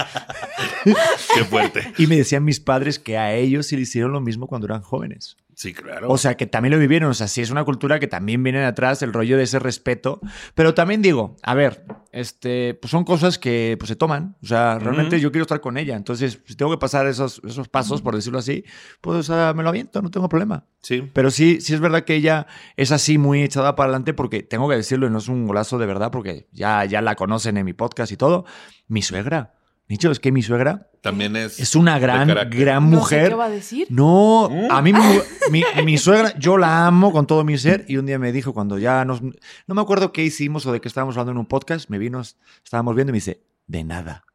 Qué 1.33 1.43
fuerte. 1.45 1.93
Y 1.97 2.07
me 2.07 2.17
decían 2.17 2.43
mis 2.43 2.59
padres 2.59 2.99
que 2.99 3.17
a 3.17 3.33
ellos 3.33 3.67
sí 3.67 3.75
le 3.75 3.83
hicieron 3.83 4.11
lo 4.11 4.21
mismo 4.21 4.47
cuando 4.47 4.67
eran 4.67 4.81
jóvenes. 4.81 5.37
Sí, 5.59 5.73
claro. 5.73 6.09
O 6.09 6.17
sea, 6.17 6.37
que 6.37 6.47
también 6.47 6.71
lo 6.71 6.79
vivieron. 6.79 7.11
O 7.11 7.13
sea, 7.13 7.27
sí 7.27 7.41
es 7.41 7.51
una 7.51 7.65
cultura 7.65 7.99
que 7.99 8.07
también 8.07 8.41
viene 8.41 8.59
de 8.59 8.65
atrás, 8.65 9.01
el 9.01 9.11
rollo 9.11 9.35
de 9.35 9.43
ese 9.43 9.59
respeto. 9.59 10.21
Pero 10.55 10.73
también 10.73 11.01
digo, 11.01 11.35
a 11.43 11.53
ver, 11.53 11.83
este, 12.13 12.75
pues 12.75 12.91
son 12.91 13.03
cosas 13.03 13.37
que 13.37 13.75
pues, 13.77 13.89
se 13.89 13.97
toman. 13.97 14.37
O 14.41 14.47
sea, 14.47 14.79
realmente 14.79 15.19
yo 15.19 15.33
quiero 15.33 15.41
estar 15.41 15.59
con 15.59 15.77
ella. 15.77 15.97
Entonces, 15.97 16.39
si 16.45 16.55
tengo 16.55 16.71
que 16.71 16.77
pasar 16.77 17.07
esos, 17.07 17.41
esos 17.45 17.67
pasos, 17.67 18.01
por 18.01 18.15
decirlo 18.15 18.39
así, 18.39 18.63
pues 19.01 19.17
o 19.17 19.23
sea, 19.23 19.53
me 19.53 19.61
lo 19.63 19.67
aviento, 19.67 20.01
no 20.01 20.09
tengo 20.09 20.29
problema. 20.29 20.65
sí. 20.81 21.09
Pero 21.11 21.29
sí, 21.29 21.59
sí 21.59 21.73
es 21.73 21.81
verdad 21.81 22.05
que 22.05 22.15
ella 22.15 22.47
es 22.77 22.93
así 22.93 23.17
muy 23.17 23.43
echada 23.43 23.75
para 23.75 23.89
adelante 23.89 24.13
porque 24.13 24.43
tengo 24.43 24.69
que 24.69 24.77
decirlo 24.77 25.07
y 25.07 25.09
no 25.09 25.17
es 25.17 25.27
un 25.27 25.45
golazo 25.45 25.77
de 25.77 25.87
verdad 25.87 26.09
porque 26.09 26.47
ya, 26.53 26.85
ya 26.85 27.01
la 27.01 27.15
conocen 27.15 27.57
en 27.57 27.65
mi 27.65 27.73
podcast 27.73 28.13
y 28.13 28.15
todo. 28.15 28.45
Mi 28.87 29.01
suegra. 29.01 29.58
Dicho, 29.89 30.11
es 30.11 30.19
que 30.19 30.31
mi 30.31 30.41
suegra 30.43 30.87
También 31.01 31.35
es. 31.35 31.59
es 31.59 31.75
una 31.75 31.95
de 31.95 31.99
gran, 31.99 32.27
gran 32.51 32.89
No 32.89 32.97
sé 32.97 33.15
mujer. 33.15 33.29
qué 33.29 33.35
va 33.35 33.45
a 33.45 33.49
decir. 33.49 33.87
No, 33.89 34.47
Mm. 34.49 34.71
a 34.71 34.81
mí 34.83 34.93
mi, 34.93 34.99
mi, 35.51 35.63
mi 35.83 35.97
suegra, 35.97 36.37
yo 36.37 36.57
la 36.57 36.85
amo 36.85 37.11
con 37.11 37.25
todo 37.27 37.43
mi 37.43 37.57
ser 37.57 37.85
y 37.87 37.97
un 37.97 38.05
día 38.05 38.19
me 38.19 38.31
dijo 38.31 38.53
cuando 38.53 38.77
ya 38.77 39.03
nos... 39.03 39.21
No 39.21 39.33
me 39.75 39.81
acuerdo 39.81 40.13
qué 40.13 40.23
hicimos 40.23 40.65
o 40.67 40.71
de 40.71 40.79
qué 40.79 40.87
estábamos 40.87 41.15
hablando 41.17 41.31
en 41.31 41.37
un 41.39 41.47
podcast, 41.47 41.89
me 41.89 41.97
vino, 41.97 42.21
estábamos 42.63 42.95
viendo 42.95 43.09
y 43.09 43.13
me 43.13 43.17
dice, 43.17 43.41
de 43.67 43.83
nada. 43.83 44.25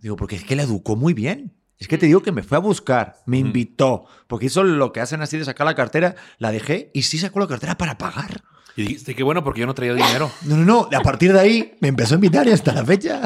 Digo, 0.00 0.16
porque 0.16 0.36
es 0.36 0.44
que 0.44 0.56
la 0.56 0.64
educó 0.64 0.96
muy 0.96 1.14
bien. 1.14 1.54
Es 1.78 1.88
que 1.88 1.98
te 1.98 2.06
digo 2.06 2.22
que 2.22 2.32
me 2.32 2.42
fue 2.42 2.56
a 2.56 2.60
buscar, 2.60 3.16
me 3.26 3.38
invitó, 3.38 4.06
porque 4.28 4.46
hizo 4.46 4.64
lo 4.64 4.92
que 4.92 5.00
hacen 5.00 5.20
así 5.20 5.36
de 5.36 5.44
sacar 5.44 5.66
la 5.66 5.74
cartera, 5.74 6.16
la 6.38 6.50
dejé 6.50 6.90
y 6.94 7.02
sí 7.02 7.18
sacó 7.18 7.38
la 7.38 7.46
cartera 7.46 7.76
para 7.76 7.98
pagar. 7.98 8.42
Y 8.76 8.82
dijiste, 8.82 9.14
qué 9.14 9.22
bueno, 9.22 9.42
porque 9.42 9.60
yo 9.60 9.66
no 9.66 9.74
traía 9.74 9.94
dinero. 9.94 10.30
No, 10.42 10.56
no, 10.56 10.64
no, 10.90 10.96
a 10.96 11.00
partir 11.02 11.32
de 11.32 11.40
ahí 11.40 11.74
me 11.80 11.88
empezó 11.88 12.14
a 12.14 12.16
invitar 12.16 12.46
y 12.46 12.52
hasta 12.52 12.72
la 12.72 12.84
fecha. 12.84 13.20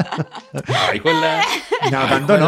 Ay, 0.89 0.99
juela. 0.99 1.41
No, 1.91 1.99
Ay, 1.99 2.09
tanto 2.09 2.37
no. 2.37 2.47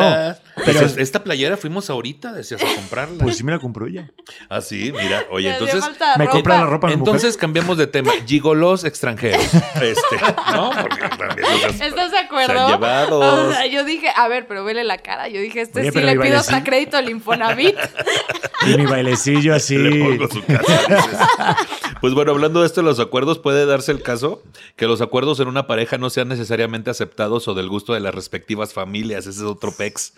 Pero- 0.66 0.80
Pues 0.82 0.98
esta 0.98 1.24
playera 1.24 1.58
fuimos 1.58 1.90
ahorita, 1.90 2.32
decías 2.32 2.62
a 2.62 2.76
comprarla. 2.76 3.24
Pues 3.24 3.38
sí 3.38 3.44
me 3.44 3.52
la 3.52 3.60
compró 3.60 3.88
ella. 3.88 4.12
ah, 4.50 4.62
sí, 4.62 4.94
mira. 4.96 5.24
Oye, 5.32 5.50
entonces. 5.52 5.84
Me 6.18 6.28
compra 6.28 6.60
la 6.60 6.66
ropa 6.68 6.88
mujer. 6.88 7.00
Entonces 7.00 7.38
cambiamos 7.38 7.78
de 7.78 7.88
tema. 7.88 8.12
Gigolos 8.26 8.84
extranjeros. 8.84 9.44
Este, 9.84 10.16
¿no? 10.54 10.70
Porque 10.80 11.10
también 11.18 11.48
los- 11.64 11.82
¿Estás 11.82 12.12
de 12.12 12.18
Se 12.18 12.24
acuerdo? 12.26 12.66
han 12.68 12.72
llevado. 12.74 13.20
O 13.20 13.52
sea, 13.52 13.66
yo 13.66 13.84
dije, 13.84 14.08
a 14.16 14.28
ver, 14.28 14.48
pero 14.48 14.64
vele 14.64 14.84
la 14.84 15.00
cara. 15.00 15.28
Yo 15.28 15.42
dije, 15.42 15.62
este 15.62 15.82
Oye, 15.82 15.92
sí 15.92 16.00
le 16.02 16.18
pido 16.20 16.38
hasta 16.38 16.64
crédito 16.64 16.98
al 16.98 17.10
Infonavit. 17.10 17.76
Y 18.66 18.78
mi 18.78 18.86
bailecillo 18.86 19.54
así. 19.56 19.78
Le 19.78 19.90
pongo 20.18 20.30
su 20.34 20.42
casa. 20.46 20.88
dices. 20.88 21.20
Pues 22.04 22.16
bueno, 22.16 22.32
hablando 22.34 22.60
de 22.60 22.66
esto 22.66 22.82
de 22.82 22.86
los 22.86 23.00
acuerdos, 23.00 23.40
puede 23.40 23.66
darse 23.66 23.94
el 23.94 24.02
caso 24.02 24.44
que 24.76 24.88
los 24.88 25.00
acuerdos 25.00 25.40
en 25.40 25.48
una 25.48 25.68
pareja 25.68 25.98
no 25.98 26.10
sean 26.10 26.28
necesariamente 26.28 26.90
aceptados 26.90 27.48
o 27.48 27.54
del 27.54 27.70
gusto 27.70 27.94
de 27.94 28.02
las 28.02 28.14
respectivas 28.14 28.74
familias. 28.74 29.26
Ese 29.26 29.40
es 29.40 29.46
otro 29.46 29.72
pex. 29.72 30.14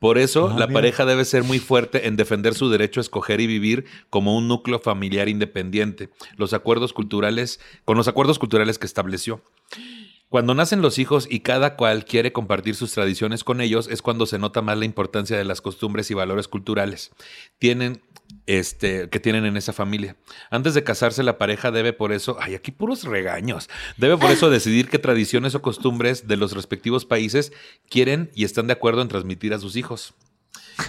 Por 0.00 0.18
eso, 0.18 0.48
Ah, 0.48 0.58
la 0.58 0.66
mira. 0.66 0.78
pareja 0.80 1.04
debe 1.06 1.24
ser 1.24 1.44
muy 1.44 1.60
fuerte 1.60 2.08
en 2.08 2.16
defender 2.16 2.54
su 2.54 2.68
derecho 2.70 2.98
a 2.98 3.02
escoger 3.02 3.40
y 3.40 3.46
vivir 3.46 3.84
como 4.10 4.36
un 4.36 4.48
núcleo 4.48 4.80
familiar 4.80 5.28
independiente. 5.28 6.10
Los 6.36 6.54
acuerdos 6.54 6.92
culturales, 6.92 7.60
con 7.84 7.96
los 7.96 8.08
acuerdos 8.08 8.40
culturales 8.40 8.76
que 8.80 8.86
estableció. 8.86 9.40
Cuando 10.30 10.52
nacen 10.54 10.82
los 10.82 10.98
hijos 10.98 11.26
y 11.30 11.40
cada 11.40 11.74
cual 11.76 12.04
quiere 12.04 12.32
compartir 12.34 12.74
sus 12.74 12.92
tradiciones 12.92 13.44
con 13.44 13.62
ellos, 13.62 13.88
es 13.88 14.02
cuando 14.02 14.26
se 14.26 14.38
nota 14.38 14.60
más 14.60 14.76
la 14.76 14.84
importancia 14.84 15.38
de 15.38 15.44
las 15.44 15.62
costumbres 15.62 16.10
y 16.10 16.14
valores 16.14 16.48
culturales 16.48 17.12
tienen, 17.58 18.02
este, 18.46 19.08
que 19.10 19.20
tienen 19.20 19.44
en 19.44 19.56
esa 19.56 19.72
familia. 19.72 20.16
Antes 20.50 20.74
de 20.74 20.84
casarse, 20.84 21.22
la 21.22 21.38
pareja 21.38 21.70
debe 21.70 21.92
por 21.92 22.12
eso, 22.12 22.36
ay, 22.40 22.54
aquí 22.54 22.70
puros 22.70 23.04
regaños, 23.04 23.68
debe 23.96 24.16
por 24.16 24.30
eso 24.30 24.50
decidir 24.50 24.88
qué 24.88 24.98
tradiciones 24.98 25.54
o 25.54 25.62
costumbres 25.62 26.26
de 26.28 26.36
los 26.36 26.52
respectivos 26.52 27.04
países 27.04 27.52
quieren 27.88 28.30
y 28.34 28.44
están 28.44 28.66
de 28.66 28.72
acuerdo 28.72 29.02
en 29.02 29.08
transmitir 29.08 29.52
a 29.52 29.58
sus 29.58 29.76
hijos. 29.76 30.14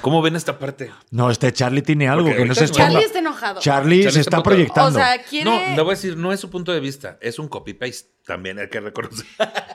¿Cómo 0.02 0.22
ven 0.22 0.36
esta 0.36 0.60
parte? 0.60 0.92
No, 1.10 1.32
este 1.32 1.52
Charlie 1.52 1.82
tiene 1.82 2.08
algo 2.08 2.28
Porque 2.28 2.44
que 2.44 2.48
no 2.48 2.56
se 2.56 2.66
es. 2.66 2.72
Charlie 2.72 3.04
está 3.04 3.20
enojado. 3.20 3.60
Charlie 3.60 4.04
Charlie 4.04 4.12
se 4.14 4.20
está 4.20 4.38
está 4.38 4.44
proyectando. 4.44 5.00
o 5.00 5.02
sea, 5.02 5.22
quiere... 5.24 5.50
No, 5.50 5.76
le 5.76 5.82
voy 5.82 5.92
a 5.92 5.96
decir, 5.96 6.16
no 6.16 6.32
es 6.32 6.40
su 6.40 6.50
punto 6.50 6.72
de 6.72 6.80
vista, 6.80 7.18
es 7.22 7.40
un 7.40 7.48
copy-paste. 7.48 8.08
También 8.24 8.60
hay 8.60 8.70
que 8.70 8.80
reconocer. 8.80 9.26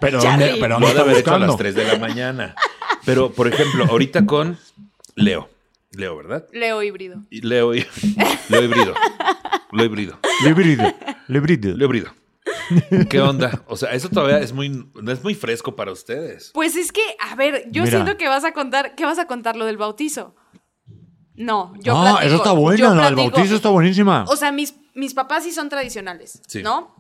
pero 0.01 0.21
Charlie. 0.21 0.47
¿dónde, 0.47 0.61
pero 0.61 0.79
Lo 0.79 0.87
¿dónde 0.87 1.01
ha 1.01 1.05
de 1.05 1.11
está 1.11 1.11
haber 1.11 1.17
hecho 1.19 1.35
a 1.35 1.39
las 1.39 1.49
buscando? 1.49 1.75
3 1.75 1.75
de 1.75 1.85
la 1.85 1.99
mañana. 1.99 2.55
Pero, 3.05 3.33
por 3.33 3.49
ejemplo, 3.49 3.85
ahorita 3.87 4.25
con 4.25 4.57
Leo. 5.17 5.51
Leo, 5.97 6.17
¿verdad? 6.17 6.47
Leo 6.53 6.83
híbrido. 6.83 7.23
Y 7.31 7.41
Leo, 7.43 7.75
y- 7.75 7.85
Leo 8.49 8.63
híbrido. 8.65 8.95
Leo 9.73 9.85
híbrido. 9.87 10.19
Le 10.45 10.53
brido, 10.53 10.85
le 11.29 11.41
brido. 11.41 11.77
Leo 11.77 11.87
híbrido. 11.87 12.15
¿Qué 13.11 13.21
onda? 13.21 13.63
O 13.67 13.77
sea, 13.77 13.93
eso 13.93 14.09
todavía 14.09 14.39
es 14.39 14.53
muy, 14.53 14.69
no 14.95 15.13
es 15.13 15.23
muy 15.23 15.35
fresco 15.35 15.77
para 15.77 15.93
ustedes. 15.93 16.51
Pues 16.55 16.77
es 16.77 16.93
que, 16.93 17.03
a 17.31 17.35
ver, 17.37 17.65
yo 17.71 17.83
Mira. 17.85 17.97
siento 18.03 18.17
que 18.17 18.29
vas 18.29 18.45
a 18.45 18.53
contar, 18.53 18.95
¿qué 18.95 19.05
vas 19.05 19.19
a 19.19 19.27
contar 19.27 19.57
lo 19.57 19.67
del 19.67 19.77
bautizo? 19.77 20.35
No, 21.37 21.73
yo 21.81 21.97
ah, 21.97 22.03
platico, 22.03 22.27
eso 22.27 22.37
está 22.37 22.53
bueno, 22.53 22.95
la 22.95 23.07
del 23.07 23.15
platico. 23.15 23.37
bautizo 23.37 23.57
está 23.57 23.69
buenísima. 23.71 24.25
O 24.29 24.37
sea, 24.37 24.53
mis, 24.53 24.75
mis 24.95 25.15
papás 25.15 25.43
sí 25.45 25.53
son 25.53 25.69
tradicionales, 25.69 26.41
Sí. 26.47 26.63
¿no? 26.63 26.95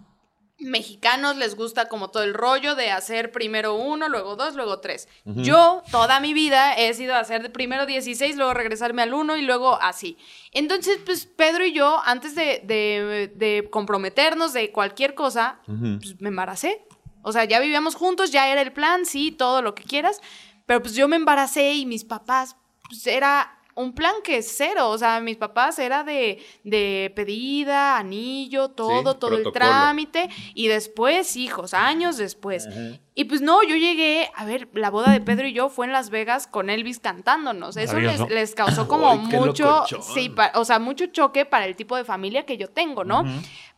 Mexicanos 0.58 1.36
les 1.36 1.56
gusta 1.56 1.88
como 1.88 2.10
todo 2.10 2.22
el 2.22 2.32
rollo 2.32 2.74
de 2.76 2.90
hacer 2.92 3.32
primero 3.32 3.74
uno, 3.74 4.08
luego 4.08 4.36
dos, 4.36 4.54
luego 4.54 4.78
tres. 4.80 5.08
Yo 5.24 5.82
toda 5.90 6.20
mi 6.20 6.32
vida 6.32 6.74
he 6.74 6.94
sido 6.94 7.16
hacer 7.16 7.50
primero 7.52 7.86
16, 7.86 8.36
luego 8.36 8.54
regresarme 8.54 9.02
al 9.02 9.14
uno 9.14 9.36
y 9.36 9.42
luego 9.42 9.78
así. 9.82 10.16
Entonces, 10.52 10.98
pues 11.04 11.26
Pedro 11.26 11.66
y 11.66 11.72
yo, 11.72 12.00
antes 12.04 12.34
de, 12.34 12.62
de- 12.64 13.32
de 13.34 13.68
comprometernos 13.70 14.52
de 14.52 14.70
cualquier 14.70 15.14
cosa, 15.14 15.58
pues, 15.98 16.20
me 16.20 16.28
embaracé. 16.28 16.86
O 17.22 17.32
sea, 17.32 17.44
ya 17.44 17.58
vivíamos 17.58 17.94
juntos, 17.94 18.30
ya 18.30 18.48
era 18.48 18.60
el 18.62 18.72
plan, 18.72 19.06
sí, 19.06 19.32
todo 19.32 19.60
lo 19.60 19.74
que 19.74 19.82
quieras. 19.82 20.20
Pero 20.66 20.80
pues 20.80 20.94
yo 20.94 21.08
me 21.08 21.16
embaracé 21.16 21.74
y 21.74 21.84
mis 21.84 22.04
papás, 22.04 22.56
pues 22.88 23.06
era 23.06 23.58
un 23.74 23.92
plan 23.94 24.14
que 24.22 24.38
es 24.38 24.52
cero. 24.56 24.90
O 24.90 24.98
sea, 24.98 25.20
mis 25.20 25.36
papás 25.36 25.78
era 25.78 26.04
de, 26.04 26.42
de 26.62 27.12
pedida, 27.14 27.96
anillo, 27.98 28.68
todo, 28.70 29.12
Sí, 29.12 29.18
todo 29.18 29.36
el 29.36 29.52
trámite. 29.52 30.28
Y 30.54 30.68
después, 30.68 31.36
hijos, 31.36 31.74
años 31.74 32.16
después. 32.16 32.68
Y 33.16 33.24
pues 33.24 33.40
no, 33.42 33.62
yo 33.62 33.76
llegué, 33.76 34.28
a 34.34 34.44
ver, 34.44 34.68
la 34.72 34.90
boda 34.90 35.12
de 35.12 35.20
Pedro 35.20 35.46
y 35.46 35.52
yo 35.52 35.68
fue 35.68 35.86
en 35.86 35.92
Las 35.92 36.10
Vegas 36.10 36.48
con 36.48 36.68
Elvis 36.68 36.98
cantándonos. 36.98 37.76
Eso 37.76 37.96
les, 38.00 38.54
causó 38.54 38.88
como 38.88 39.10
Ay, 39.10 39.18
mucho, 39.18 39.84
sí, 40.02 40.28
pa- 40.30 40.50
o 40.56 40.64
sea, 40.64 40.80
mucho 40.80 41.06
choque 41.06 41.44
para 41.44 41.66
el 41.66 41.76
tipo 41.76 41.96
de 41.96 42.04
familia 42.04 42.44
que 42.44 42.56
yo 42.56 42.68
tengo, 42.68 43.04
¿no? 43.04 43.22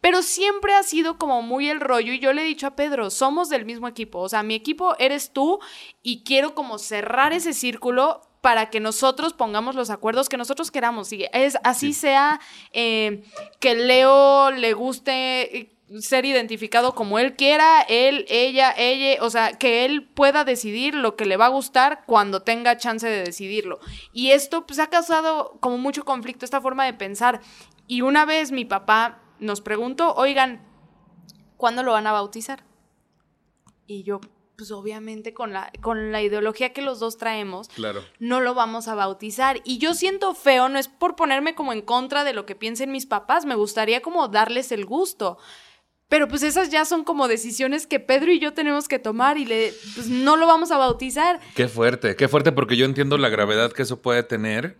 Pero 0.00 0.22
siempre 0.22 0.74
ha 0.74 0.82
sido 0.82 1.18
como 1.18 1.42
muy 1.42 1.68
el 1.68 1.80
rollo 1.80 2.12
y 2.12 2.18
yo 2.18 2.32
le 2.32 2.42
he 2.42 2.44
dicho 2.46 2.66
a 2.66 2.76
Pedro, 2.76 3.10
somos 3.10 3.48
del 3.48 3.64
mismo 3.66 3.88
equipo, 3.88 4.20
o 4.20 4.28
sea, 4.28 4.42
mi 4.42 4.54
equipo 4.54 4.94
eres 4.98 5.32
tú 5.32 5.58
y 6.02 6.22
quiero 6.22 6.54
como 6.54 6.78
cerrar 6.78 7.32
ese 7.32 7.52
círculo 7.52 8.22
para 8.46 8.70
que 8.70 8.78
nosotros 8.78 9.32
pongamos 9.32 9.74
los 9.74 9.90
acuerdos 9.90 10.28
que 10.28 10.36
nosotros 10.36 10.70
queramos. 10.70 11.12
Y 11.12 11.26
es, 11.32 11.58
así 11.64 11.92
sea 11.92 12.38
eh, 12.72 13.24
que 13.58 13.74
Leo 13.74 14.52
le 14.52 14.72
guste, 14.72 15.58
eh, 15.58 15.76
ser 15.98 16.24
identificado 16.24 16.94
como 16.94 17.18
él 17.18 17.34
quiera, 17.34 17.82
él, 17.88 18.24
ella, 18.28 18.72
ella, 18.78 19.20
o 19.20 19.30
sea, 19.30 19.54
que 19.54 19.84
él 19.84 20.06
pueda 20.06 20.44
decidir 20.44 20.94
lo 20.94 21.16
que 21.16 21.26
le 21.26 21.36
va 21.36 21.46
a 21.46 21.48
gustar 21.48 22.04
cuando 22.06 22.42
tenga 22.42 22.76
chance 22.76 23.08
de 23.08 23.24
decidirlo. 23.24 23.80
Y 24.12 24.30
esto 24.30 24.64
pues 24.64 24.78
ha 24.78 24.86
causado 24.90 25.58
como 25.58 25.76
mucho 25.76 26.04
conflicto 26.04 26.44
esta 26.44 26.60
forma 26.60 26.84
de 26.84 26.94
pensar. 26.94 27.40
Y 27.88 28.02
una 28.02 28.26
vez 28.26 28.52
mi 28.52 28.64
papá 28.64 29.22
nos 29.40 29.60
preguntó, 29.60 30.14
oigan, 30.14 30.64
¿cuándo 31.56 31.82
lo 31.82 31.90
van 31.90 32.06
a 32.06 32.12
bautizar? 32.12 32.62
Y 33.88 34.04
yo, 34.04 34.20
pues 34.56 34.70
obviamente 34.70 35.34
con 35.34 35.52
la, 35.52 35.70
con 35.82 36.12
la 36.12 36.22
ideología 36.22 36.72
que 36.72 36.82
los 36.82 36.98
dos 36.98 37.18
traemos, 37.18 37.68
Claro. 37.68 38.02
no 38.18 38.40
lo 38.40 38.54
vamos 38.54 38.88
a 38.88 38.94
bautizar. 38.94 39.60
Y 39.64 39.78
yo 39.78 39.94
siento 39.94 40.34
feo, 40.34 40.68
no 40.68 40.78
es 40.78 40.88
por 40.88 41.14
ponerme 41.16 41.54
como 41.54 41.72
en 41.72 41.82
contra 41.82 42.24
de 42.24 42.32
lo 42.32 42.46
que 42.46 42.54
piensen 42.54 42.90
mis 42.92 43.06
papás, 43.06 43.44
me 43.44 43.54
gustaría 43.54 44.00
como 44.02 44.28
darles 44.28 44.72
el 44.72 44.84
gusto. 44.86 45.38
Pero 46.08 46.28
pues 46.28 46.44
esas 46.44 46.70
ya 46.70 46.84
son 46.84 47.02
como 47.02 47.26
decisiones 47.26 47.88
que 47.88 47.98
Pedro 47.98 48.30
y 48.32 48.38
yo 48.38 48.54
tenemos 48.54 48.86
que 48.86 49.00
tomar 49.00 49.38
y 49.38 49.44
le, 49.44 49.74
pues 49.96 50.08
no 50.08 50.36
lo 50.36 50.46
vamos 50.46 50.70
a 50.70 50.78
bautizar. 50.78 51.40
Qué 51.56 51.66
fuerte, 51.66 52.14
qué 52.14 52.28
fuerte 52.28 52.52
porque 52.52 52.76
yo 52.76 52.84
entiendo 52.86 53.18
la 53.18 53.28
gravedad 53.28 53.72
que 53.72 53.82
eso 53.82 54.00
puede 54.00 54.22
tener, 54.22 54.78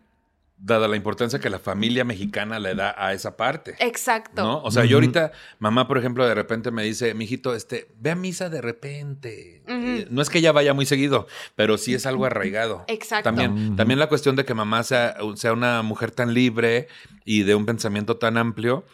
dada 0.58 0.88
la 0.88 0.96
importancia 0.96 1.38
que 1.38 1.50
la 1.50 1.58
familia 1.58 2.04
mexicana 2.04 2.58
le 2.58 2.74
da 2.74 2.94
a 2.96 3.12
esa 3.12 3.36
parte. 3.36 3.76
Exacto. 3.78 4.42
¿No? 4.42 4.62
O 4.62 4.70
sea, 4.70 4.84
yo 4.84 4.96
ahorita, 4.96 5.32
mamá, 5.58 5.86
por 5.86 5.98
ejemplo, 5.98 6.26
de 6.26 6.34
repente 6.34 6.70
me 6.70 6.82
dice, 6.82 7.14
mijito, 7.14 7.54
este, 7.54 7.88
ve 7.98 8.12
a 8.12 8.14
misa 8.14 8.48
de 8.48 8.60
repente. 8.62 9.62
Eh, 9.66 10.06
no 10.10 10.22
es 10.22 10.30
que 10.30 10.38
ella 10.38 10.52
vaya 10.52 10.72
muy 10.72 10.86
seguido, 10.86 11.26
pero 11.54 11.76
sí 11.76 11.94
es 11.94 12.06
algo 12.06 12.24
arraigado. 12.24 12.84
Exacto. 12.88 13.24
También, 13.24 13.76
también 13.76 13.98
la 13.98 14.08
cuestión 14.08 14.34
de 14.36 14.44
que 14.44 14.54
mamá 14.54 14.82
sea, 14.82 15.16
sea 15.34 15.52
una 15.52 15.82
mujer 15.82 16.10
tan 16.10 16.32
libre 16.32 16.88
y 17.24 17.42
de 17.42 17.54
un 17.54 17.66
pensamiento 17.66 18.16
tan 18.16 18.38
amplio, 18.38 18.84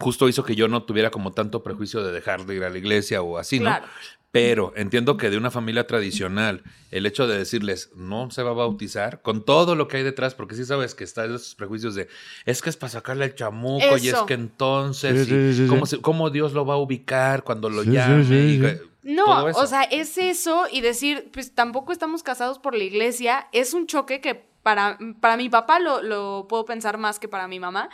justo 0.00 0.28
hizo 0.28 0.44
que 0.44 0.54
yo 0.56 0.68
no 0.68 0.82
tuviera 0.82 1.10
como 1.10 1.32
tanto 1.32 1.62
prejuicio 1.62 2.02
de 2.02 2.12
dejar 2.12 2.46
de 2.46 2.54
ir 2.56 2.64
a 2.64 2.70
la 2.70 2.78
iglesia 2.78 3.22
o 3.22 3.38
así, 3.38 3.58
¿no? 3.58 3.66
Claro. 3.66 3.86
Pero 4.32 4.72
entiendo 4.74 5.16
que 5.16 5.30
de 5.30 5.36
una 5.36 5.52
familia 5.52 5.86
tradicional, 5.86 6.64
el 6.90 7.06
hecho 7.06 7.28
de 7.28 7.38
decirles 7.38 7.90
no 7.94 8.32
se 8.32 8.42
va 8.42 8.50
a 8.50 8.54
bautizar, 8.54 9.22
con 9.22 9.44
todo 9.44 9.76
lo 9.76 9.86
que 9.86 9.98
hay 9.98 10.02
detrás, 10.02 10.34
porque 10.34 10.56
sí 10.56 10.64
sabes 10.64 10.96
que 10.96 11.04
están 11.04 11.26
esos 11.32 11.54
prejuicios 11.54 11.94
de 11.94 12.08
es 12.44 12.60
que 12.60 12.68
es 12.70 12.76
para 12.76 12.90
sacarle 12.90 13.26
el 13.26 13.34
chamuco 13.36 13.96
y 13.96 14.08
es 14.08 14.16
que 14.26 14.34
entonces, 14.34 15.28
Sí, 15.28 15.34
y 15.34 15.52
sí, 15.52 15.62
sí, 15.62 15.66
¿cómo, 15.68 15.86
se- 15.86 16.00
cómo 16.00 16.30
Dios 16.30 16.52
lo 16.52 16.66
va 16.66 16.74
a 16.74 16.78
ubicar 16.78 17.44
cuando 17.44 17.70
lo 17.70 17.84
llame? 17.84 18.24
sí, 18.24 18.34
y 18.34 18.54
sí. 18.56 18.60
que- 18.60 18.80
No, 19.04 19.44
o 19.44 19.66
sea, 19.68 19.82
es 19.84 20.18
eso 20.18 20.64
y 20.72 20.80
decir, 20.80 21.30
pues 21.32 21.54
tampoco 21.54 21.92
estamos 21.92 22.24
casados 22.24 22.58
por 22.58 22.74
la 22.74 22.82
iglesia, 22.82 23.46
es 23.52 23.72
un 23.72 23.86
choque 23.86 24.20
que 24.20 24.34
para, 24.64 24.98
para 25.20 25.36
mi 25.36 25.48
papá 25.50 25.78
lo, 25.78 26.02
lo 26.02 26.46
puedo 26.48 26.64
pensar 26.64 26.96
más 26.98 27.20
que 27.20 27.28
para 27.28 27.46
mi 27.46 27.60
mamá, 27.60 27.88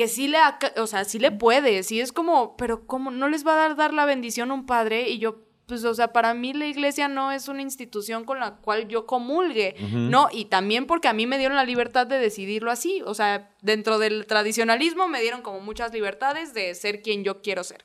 que 0.00 0.08
sí 0.08 0.28
le, 0.28 0.38
o 0.78 0.86
sea, 0.86 1.04
sí 1.04 1.18
le 1.18 1.30
puede, 1.30 1.82
sí 1.82 2.00
es 2.00 2.10
como, 2.10 2.56
pero 2.56 2.86
¿cómo 2.86 3.10
no 3.10 3.28
les 3.28 3.46
va 3.46 3.52
a 3.52 3.56
dar, 3.56 3.76
dar 3.76 3.92
la 3.92 4.06
bendición 4.06 4.50
a 4.50 4.54
un 4.54 4.64
padre? 4.64 5.10
Y 5.10 5.18
yo, 5.18 5.42
pues, 5.66 5.84
o 5.84 5.92
sea, 5.92 6.10
para 6.14 6.32
mí 6.32 6.54
la 6.54 6.66
iglesia 6.66 7.06
no 7.06 7.32
es 7.32 7.48
una 7.48 7.60
institución 7.60 8.24
con 8.24 8.40
la 8.40 8.56
cual 8.56 8.88
yo 8.88 9.04
comulgue, 9.04 9.74
¿no? 9.92 10.28
Y 10.32 10.46
también 10.46 10.86
porque 10.86 11.08
a 11.08 11.12
mí 11.12 11.26
me 11.26 11.36
dieron 11.36 11.54
la 11.54 11.64
libertad 11.64 12.06
de 12.06 12.18
decidirlo 12.18 12.70
así, 12.70 13.02
o 13.04 13.12
sea, 13.12 13.54
dentro 13.60 13.98
del 13.98 14.24
tradicionalismo 14.24 15.06
me 15.06 15.20
dieron 15.20 15.42
como 15.42 15.60
muchas 15.60 15.92
libertades 15.92 16.54
de 16.54 16.74
ser 16.74 17.02
quien 17.02 17.22
yo 17.22 17.42
quiero 17.42 17.62
ser 17.62 17.84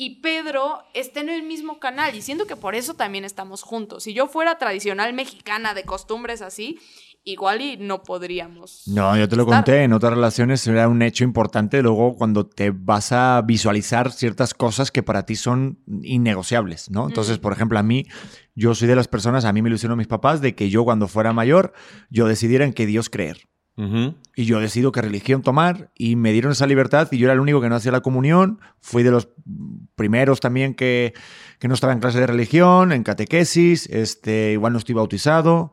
y 0.00 0.20
Pedro 0.20 0.84
está 0.94 1.18
en 1.18 1.28
el 1.28 1.42
mismo 1.42 1.80
canal 1.80 2.14
y 2.14 2.22
siento 2.22 2.46
que 2.46 2.54
por 2.54 2.76
eso 2.76 2.94
también 2.94 3.24
estamos 3.24 3.62
juntos. 3.62 4.04
Si 4.04 4.14
yo 4.14 4.28
fuera 4.28 4.56
tradicional 4.56 5.12
mexicana 5.12 5.74
de 5.74 5.82
costumbres 5.82 6.40
así, 6.40 6.78
igual 7.28 7.60
y 7.60 7.76
no 7.76 8.02
podríamos. 8.02 8.82
No, 8.86 9.16
yo 9.16 9.28
te 9.28 9.36
lo 9.36 9.42
estar. 9.42 9.58
conté, 9.58 9.82
en 9.82 9.92
otras 9.92 10.14
relaciones 10.14 10.66
era 10.66 10.88
un 10.88 11.02
hecho 11.02 11.24
importante 11.24 11.82
luego 11.82 12.16
cuando 12.16 12.46
te 12.46 12.70
vas 12.70 13.12
a 13.12 13.42
visualizar 13.42 14.10
ciertas 14.12 14.54
cosas 14.54 14.90
que 14.90 15.02
para 15.02 15.26
ti 15.26 15.36
son 15.36 15.78
innegociables, 16.02 16.90
¿no? 16.90 17.06
Entonces, 17.06 17.38
por 17.38 17.52
ejemplo, 17.52 17.78
a 17.78 17.82
mí, 17.82 18.06
yo 18.54 18.74
soy 18.74 18.88
de 18.88 18.96
las 18.96 19.08
personas, 19.08 19.44
a 19.44 19.52
mí 19.52 19.62
me 19.62 19.68
ilusionó 19.68 19.94
mis 19.94 20.06
papás 20.06 20.40
de 20.40 20.54
que 20.54 20.70
yo 20.70 20.84
cuando 20.84 21.06
fuera 21.06 21.32
mayor, 21.32 21.74
yo 22.10 22.26
decidiera 22.26 22.64
en 22.64 22.72
qué 22.72 22.86
Dios 22.86 23.10
creer. 23.10 23.48
Y 24.34 24.44
yo 24.44 24.58
decido 24.58 24.90
qué 24.90 25.02
religión 25.02 25.42
tomar 25.42 25.92
y 25.94 26.16
me 26.16 26.32
dieron 26.32 26.50
esa 26.50 26.66
libertad 26.66 27.06
y 27.12 27.18
yo 27.18 27.26
era 27.26 27.34
el 27.34 27.38
único 27.38 27.60
que 27.60 27.68
no 27.68 27.76
hacía 27.76 27.92
la 27.92 28.00
comunión. 28.00 28.58
Fui 28.80 29.04
de 29.04 29.12
los 29.12 29.28
primeros 29.94 30.40
también 30.40 30.74
que, 30.74 31.14
que 31.60 31.68
no 31.68 31.74
estaba 31.74 31.92
en 31.92 32.00
clase 32.00 32.18
de 32.18 32.26
religión, 32.26 32.90
en 32.90 33.04
catequesis, 33.04 33.86
este, 33.86 34.50
igual 34.50 34.72
no 34.72 34.80
estoy 34.80 34.96
bautizado. 34.96 35.72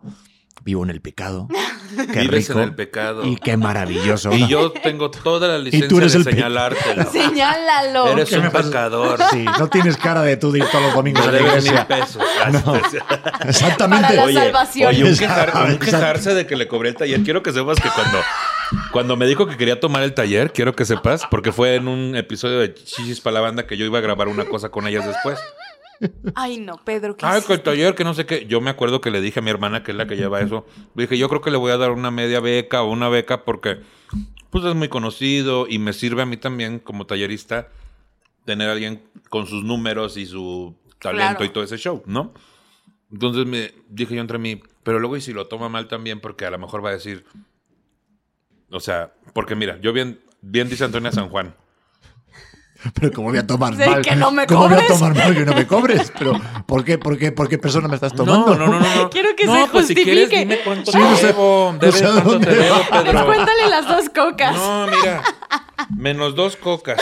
Vivo 0.63 0.83
en 0.83 0.89
el 0.89 1.01
pecado. 1.01 1.47
Qué 2.11 2.21
Vives 2.21 2.47
rico. 2.47 2.59
en 2.59 2.65
el 2.65 2.75
pecado. 2.75 3.23
Y 3.25 3.35
qué 3.37 3.55
maravilloso. 3.55 4.33
Y 4.33 4.47
yo 4.47 4.71
tengo 4.71 5.11
toda 5.11 5.47
la 5.47 5.57
licencia 5.59 5.87
tú 5.87 5.99
eres 5.99 6.11
de 6.13 6.17
el 6.19 6.23
señalártelo. 6.25 7.03
Señálalo. 7.11 8.07
Eres 8.07 8.29
¿Qué 8.29 8.39
un 8.39 8.49
pecador. 8.49 9.19
Sí, 9.31 9.45
no 9.59 9.67
tienes 9.69 9.95
cara 9.95 10.21
de 10.23 10.35
tú 10.35 10.51
de 10.51 10.59
ir 10.59 10.65
todos 10.65 10.83
los 10.85 10.93
domingos 10.95 11.23
No 11.23 11.29
a 11.29 11.31
la 11.33 11.39
iglesia. 11.39 11.87
pesos. 11.87 12.21
Exactamente. 13.47 14.03
Para 14.07 14.15
la 14.15 14.23
Oye, 14.23 14.33
salvación. 14.33 14.87
oye, 14.89 15.03
un, 15.03 15.15
quejar- 15.15 15.67
un 15.69 15.77
quejarse 15.77 16.33
de 16.33 16.45
que 16.47 16.55
le 16.55 16.67
cobré 16.67 16.89
el 16.89 16.95
taller. 16.95 17.21
Quiero 17.21 17.43
que 17.43 17.53
sepas 17.53 17.79
que 17.79 17.89
cuando, 17.89 18.17
cuando 18.91 19.15
me 19.15 19.27
dijo 19.27 19.47
que 19.47 19.55
quería 19.57 19.79
tomar 19.79 20.03
el 20.03 20.13
taller, 20.13 20.51
quiero 20.51 20.75
que 20.75 20.85
sepas, 20.85 21.23
porque 21.29 21.51
fue 21.51 21.75
en 21.75 21.87
un 21.87 22.15
episodio 22.15 22.59
de 22.59 22.73
Chichis 22.73 23.21
para 23.21 23.35
la 23.35 23.41
banda 23.41 23.67
que 23.67 23.77
yo 23.77 23.85
iba 23.85 23.99
a 23.99 24.01
grabar 24.01 24.27
una 24.27 24.45
cosa 24.45 24.69
con 24.69 24.87
ellas 24.87 25.05
después. 25.05 25.39
Ay, 26.35 26.57
no, 26.59 26.77
Pedro, 26.83 27.15
¿qué 27.15 27.25
Ay, 27.25 27.31
que 27.33 27.37
hiciste? 27.37 27.53
el 27.53 27.61
taller, 27.63 27.95
que 27.95 28.03
no 28.03 28.13
sé 28.13 28.25
qué. 28.25 28.45
Yo 28.47 28.61
me 28.61 28.69
acuerdo 28.69 29.01
que 29.01 29.11
le 29.11 29.21
dije 29.21 29.39
a 29.39 29.41
mi 29.43 29.49
hermana, 29.49 29.83
que 29.83 29.91
es 29.91 29.97
la 29.97 30.07
que 30.07 30.15
lleva 30.17 30.41
eso, 30.41 30.65
le 30.95 31.03
dije, 31.03 31.17
yo 31.17 31.29
creo 31.29 31.41
que 31.41 31.51
le 31.51 31.57
voy 31.57 31.71
a 31.71 31.77
dar 31.77 31.91
una 31.91 32.11
media 32.11 32.39
beca 32.39 32.81
o 32.83 32.91
una 32.91 33.09
beca 33.09 33.43
porque 33.45 33.79
pues 34.49 34.63
es 34.65 34.75
muy 34.75 34.87
conocido 34.89 35.67
y 35.69 35.79
me 35.79 35.93
sirve 35.93 36.21
a 36.21 36.25
mí 36.25 36.37
también 36.37 36.79
como 36.79 37.05
tallerista 37.05 37.69
tener 38.45 38.69
a 38.69 38.73
alguien 38.73 39.03
con 39.29 39.47
sus 39.47 39.63
números 39.63 40.17
y 40.17 40.25
su 40.25 40.75
talento 40.99 41.37
Claro. 41.37 41.45
y 41.45 41.49
todo 41.49 41.63
ese 41.63 41.77
show, 41.77 42.03
¿no? 42.05 42.33
Entonces 43.11 43.45
me 43.45 43.73
dije 43.89 44.15
yo 44.15 44.21
entre 44.21 44.37
mí, 44.37 44.61
pero 44.83 44.99
luego 44.99 45.17
y 45.17 45.21
si 45.21 45.33
lo 45.33 45.47
toma 45.47 45.67
mal 45.69 45.87
también 45.87 46.19
porque 46.19 46.45
a 46.45 46.51
lo 46.51 46.57
mejor 46.59 46.83
va 46.83 46.89
a 46.89 46.93
decir, 46.93 47.25
o 48.71 48.79
sea, 48.79 49.13
porque 49.33 49.55
mira, 49.55 49.79
yo 49.81 49.93
bien, 49.93 50.19
bien 50.41 50.69
dice 50.69 50.83
Antonia 50.85 51.11
San 51.11 51.29
Juan, 51.29 51.55
Pero 52.93 53.11
¿cómo 53.11 53.29
voy 53.29 53.37
a 53.39 53.47
tomar 53.47 53.75
mal? 53.75 54.01
que 54.01 54.15
no 54.15 54.31
me 54.31 54.45
¿Cómo 54.45 54.61
voy 54.67 54.73
a 54.73 54.81
cobres? 54.81 54.87
tomar 54.99 55.15
mal 55.15 55.33
que 55.35 55.45
no 55.45 55.53
me 55.53 55.65
cobres? 55.67 56.11
Pero 56.17 56.39
¿por 56.65 56.83
qué, 56.83 56.97
por 56.97 57.17
qué, 57.17 57.31
por 57.31 57.49
qué 57.49 57.57
persona 57.57 57.87
me 57.87 57.95
estás 57.95 58.13
tomando? 58.13 58.55
No, 58.55 58.67
no, 58.67 58.67
no, 58.67 58.79
no. 58.79 58.95
no. 58.95 59.09
Quiero 59.11 59.29
que 59.35 59.45
no, 59.45 59.65
se 59.65 59.71
pues 59.71 59.87
si 59.87 59.95
quieres, 59.95 60.25
justifique. 60.29 60.39
dime 60.39 60.59
cuánto 60.63 60.91
Sí, 60.91 60.97
te 61.21 61.27
debo. 61.27 61.71
no 61.73 61.79
Debes 61.79 61.95
sé 61.95 62.05
cuánto 62.05 62.39
te 62.39 62.55
debo. 62.55 62.75
Pues 62.89 63.03
Pedro. 63.03 63.25
cuéntale 63.25 63.69
las 63.69 63.87
dos 63.87 64.09
cocas. 64.09 64.55
No, 64.55 64.87
mira. 64.87 65.23
Menos 65.97 66.35
dos 66.35 66.55
cocas. 66.55 66.97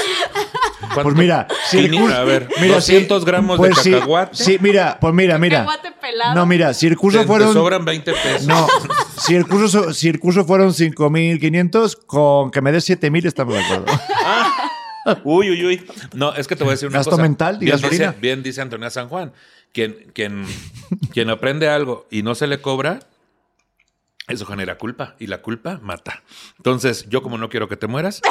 ¿Cuánto? 0.79 1.03
Pues 1.03 1.15
mira, 1.15 1.47
si 1.69 1.77
el 1.79 1.91
curso- 1.91 2.15
a 2.15 2.23
ver, 2.23 2.49
mira, 2.59 2.75
200 2.75 3.19
si- 3.21 3.25
gramos 3.25 3.57
pues 3.57 3.75
de 3.75 3.81
sí, 3.83 3.91
cacahuate. 3.91 4.35
Sí, 4.35 4.57
mira, 4.61 4.97
pues 4.99 5.13
mira, 5.13 5.37
mira. 5.37 5.59
Cacahuate 5.59 5.91
pelado. 6.01 6.35
No, 6.35 6.45
mira, 6.45 6.73
si 6.73 6.87
el 6.87 6.97
curso 6.97 7.19
Te- 7.19 7.23
te 7.23 7.27
fueron. 7.27 7.53
sobran 7.53 7.85
20 7.85 8.11
pesos. 8.13 8.47
No, 8.47 8.67
si 9.17 9.35
el 9.35 9.47
curso, 9.47 9.67
so- 9.69 9.93
si 9.93 10.09
el 10.09 10.19
curso 10.19 10.43
fueron 10.45 10.73
5.500, 10.73 11.97
con 12.05 12.51
que 12.51 12.61
me 12.61 12.71
des 12.71 12.87
7.000 12.89 13.25
estamos 13.25 13.53
de 13.53 13.61
acuerdo. 13.63 13.85
Uy, 15.23 15.49
uy, 15.51 15.65
uy. 15.65 15.85
No, 16.13 16.33
es 16.33 16.47
que 16.47 16.55
te 16.55 16.63
voy 16.63 16.71
a 16.71 16.75
decir 16.75 16.87
una 16.89 16.99
Gasto 16.99 17.11
cosa. 17.11 17.21
mental 17.23 17.55
y 17.57 17.65
bien 17.65 17.71
gasolina. 17.77 18.07
dice, 18.09 18.19
bien 18.21 18.43
dice 18.43 18.61
Antonia 18.61 18.89
San 18.89 19.09
Juan. 19.09 19.33
Quien, 19.73 20.11
quien, 20.13 20.45
quien 21.11 21.29
aprende 21.29 21.67
algo 21.67 22.07
y 22.11 22.21
no 22.23 22.35
se 22.35 22.47
le 22.47 22.61
cobra, 22.61 22.99
eso 24.27 24.45
genera 24.45 24.77
culpa. 24.77 25.15
Y 25.19 25.27
la 25.27 25.41
culpa 25.41 25.79
mata. 25.81 26.23
Entonces, 26.57 27.07
yo 27.09 27.21
como 27.21 27.37
no 27.37 27.49
quiero 27.49 27.67
que 27.67 27.75
te 27.77 27.87
mueras. 27.87 28.21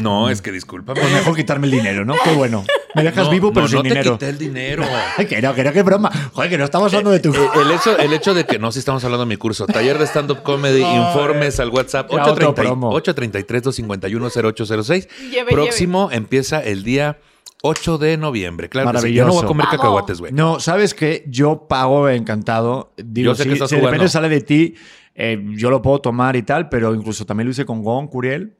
No, 0.00 0.30
es 0.30 0.40
que 0.42 0.52
discúlpame. 0.52 1.00
Pues 1.00 1.12
mejor 1.12 1.36
quitarme 1.36 1.66
el 1.66 1.72
dinero, 1.72 2.04
¿no? 2.04 2.14
Qué 2.24 2.30
bueno. 2.32 2.64
Me 2.94 3.02
dejas 3.02 3.26
No, 3.26 3.30
vivo, 3.30 3.52
pero 3.52 3.62
no, 3.64 3.68
sin 3.68 3.76
no 3.78 3.82
te 3.82 3.88
dinero. 3.90 4.12
quité 4.12 4.28
el 4.28 4.38
dinero. 4.38 4.84
Ay, 5.16 5.26
que 5.26 5.40
no, 5.42 5.54
que 5.54 5.64
no, 5.64 5.72
que 5.72 5.82
broma. 5.82 6.10
Joder, 6.32 6.50
que 6.50 6.58
no 6.58 6.64
estamos 6.64 6.92
hablando 6.92 7.10
de 7.10 7.20
tu. 7.20 7.32
Eh, 7.34 7.48
El 7.62 7.70
hecho, 7.72 7.98
el 7.98 8.12
hecho 8.12 8.34
de 8.34 8.44
que 8.46 8.58
no, 8.58 8.72
si 8.72 8.78
estamos 8.78 9.02
hablando 9.04 9.24
de 9.24 9.28
mi 9.28 9.36
curso, 9.36 9.66
taller 9.66 9.98
de 9.98 10.06
stand-up 10.06 10.42
comedy, 10.42 10.82
informes 10.82 11.60
al 11.60 11.70
WhatsApp 11.70 12.10
Ya, 12.10 12.24
otro 12.26 12.54
promo. 12.54 12.92
833-251-0806. 13.00 15.08
Lleve, 15.30 15.52
Próximo 15.52 16.08
empieza 16.12 16.62
el 16.62 16.82
día 16.84 17.18
8 17.62 17.98
de 17.98 18.16
noviembre. 18.16 18.68
Claro, 18.68 18.92
que 18.92 18.98
sí, 19.00 19.12
yo 19.12 19.24
no 19.24 19.32
voy 19.32 19.38
a 19.38 19.42
Maravilloso. 19.42 19.46
comer 19.48 19.66
Vamos. 19.66 19.80
cacahuates, 19.80 20.20
güey. 20.20 20.32
No, 20.32 20.60
sabes 20.60 20.94
que 20.94 21.24
yo 21.28 21.66
pago 21.68 22.08
encantado. 22.08 22.92
Digo, 22.96 23.32
Yo 23.32 23.34
sé 23.34 23.42
si, 23.44 23.48
que 23.50 23.54
estás 23.54 23.70
si 23.70 23.76
de 23.76 23.82
repente 23.82 24.08
sale 24.08 24.28
de 24.28 24.40
ti, 24.40 24.74
eh, 25.14 25.42
yo 25.56 25.70
lo 25.70 25.82
puedo 25.82 26.00
tomar 26.00 26.36
y 26.36 26.42
tal, 26.42 26.68
pero 26.68 26.94
incluso 26.94 27.26
también 27.26 27.46
lo 27.46 27.50
hice 27.52 27.64
con 27.66 27.82
Gon, 27.82 28.06
Curiel. 28.08 28.56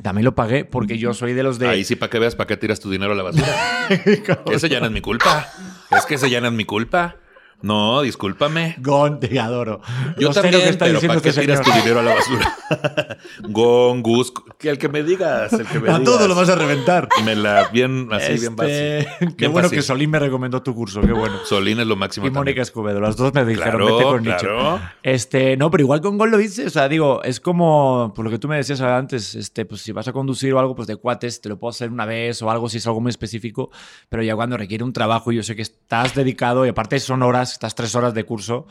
También 0.00 0.24
lo 0.24 0.34
pagué 0.34 0.64
porque 0.64 0.96
yo 0.96 1.12
soy 1.12 1.34
de 1.34 1.42
los 1.42 1.58
de. 1.58 1.68
Ahí 1.68 1.84
sí, 1.84 1.96
para 1.96 2.08
que 2.08 2.18
veas, 2.18 2.34
para 2.34 2.46
qué 2.46 2.56
tiras 2.56 2.80
tu 2.80 2.90
dinero 2.90 3.12
a 3.12 3.14
la 3.14 3.22
basura. 3.24 3.88
ese 4.50 4.68
ya 4.68 4.80
no 4.80 4.86
es 4.86 4.92
mi 4.92 5.02
culpa. 5.02 5.52
Es 5.90 6.06
que 6.06 6.14
ese 6.14 6.30
ya 6.30 6.40
no 6.40 6.46
es 6.48 6.54
mi 6.54 6.64
culpa. 6.64 7.16
No, 7.62 8.02
discúlpame. 8.02 8.76
Gon, 8.78 9.20
te 9.20 9.38
adoro. 9.40 9.80
Yo 10.18 10.28
Lo 10.28 10.34
también, 10.34 10.62
que 10.62 10.68
está 10.68 10.84
pero 10.86 10.94
diciendo 11.00 11.14
¿para 11.14 11.22
qué 11.22 11.28
este 11.30 11.40
tiras 11.42 11.58
señor. 11.60 11.74
tu 11.76 11.80
dinero 11.82 12.00
a 12.00 12.02
la 12.02 12.14
basura? 12.14 13.18
Gon, 13.48 14.02
Gus, 14.02 14.32
que 14.58 14.68
el 14.70 14.78
que 14.78 14.88
me 14.88 15.02
digas, 15.02 15.52
el 15.52 15.66
que 15.66 15.78
me 15.80 15.88
A 15.90 15.98
digas. 15.98 16.04
todo 16.04 16.28
lo 16.28 16.34
vas 16.34 16.48
a 16.48 16.54
reventar. 16.56 17.08
Me 17.24 17.34
la 17.36 17.68
bien, 17.68 18.08
así, 18.12 18.34
bien 18.34 18.54
Este, 18.58 19.02
fácil. 19.04 19.28
Qué 19.28 19.34
Bien 19.36 19.52
bueno 19.52 19.68
fácil. 19.68 19.78
que 19.78 19.82
Solín 19.82 20.10
me 20.10 20.18
recomendó 20.18 20.62
tu 20.62 20.74
curso, 20.74 21.00
qué 21.00 21.12
bueno. 21.12 21.36
Solín 21.44 21.80
es 21.80 21.86
lo 21.86 21.96
máximo 21.96 22.26
Y 22.26 22.30
también. 22.30 22.40
Mónica 22.52 22.62
Escobedo, 22.62 23.00
las 23.00 23.16
dos 23.16 23.32
me 23.34 23.44
dijeron, 23.44 23.70
Claro, 23.78 23.86
vete 23.96 24.02
con 24.08 24.22
claro. 24.24 24.72
Nicho. 24.74 24.80
Este, 25.02 25.56
no, 25.56 25.70
pero 25.70 25.82
igual 25.82 26.00
con 26.00 26.18
Gol 26.18 26.30
lo 26.30 26.40
hice, 26.40 26.66
o 26.66 26.70
sea, 26.70 26.88
digo, 26.88 27.22
es 27.22 27.40
como, 27.40 28.12
por 28.14 28.24
lo 28.24 28.30
que 28.30 28.38
tú 28.38 28.48
me 28.48 28.56
decías 28.56 28.80
antes, 28.80 29.34
este, 29.34 29.64
pues 29.64 29.80
si 29.82 29.92
vas 29.92 30.08
a 30.08 30.12
conducir 30.12 30.52
o 30.54 30.58
algo, 30.58 30.74
pues 30.74 30.88
de 30.88 30.96
cuates, 30.96 31.40
te 31.40 31.48
lo 31.48 31.58
puedo 31.58 31.70
hacer 31.70 31.90
una 31.90 32.06
vez 32.06 32.42
o 32.42 32.50
algo 32.50 32.68
si 32.68 32.78
es 32.78 32.86
algo 32.86 33.00
muy 33.00 33.10
específico, 33.10 33.70
pero 34.08 34.22
ya 34.22 34.34
cuando 34.34 34.56
requiere 34.56 34.84
un 34.84 34.92
trabajo 34.92 35.32
y 35.32 35.36
yo 35.36 35.42
sé 35.42 35.56
que 35.56 35.62
estás 35.62 36.14
dedicado 36.14 36.66
y 36.66 36.68
aparte 36.70 36.98
son 37.00 37.22
horas, 37.22 37.51
estas 37.52 37.74
tres 37.74 37.94
horas 37.94 38.14
de 38.14 38.24
curso, 38.24 38.66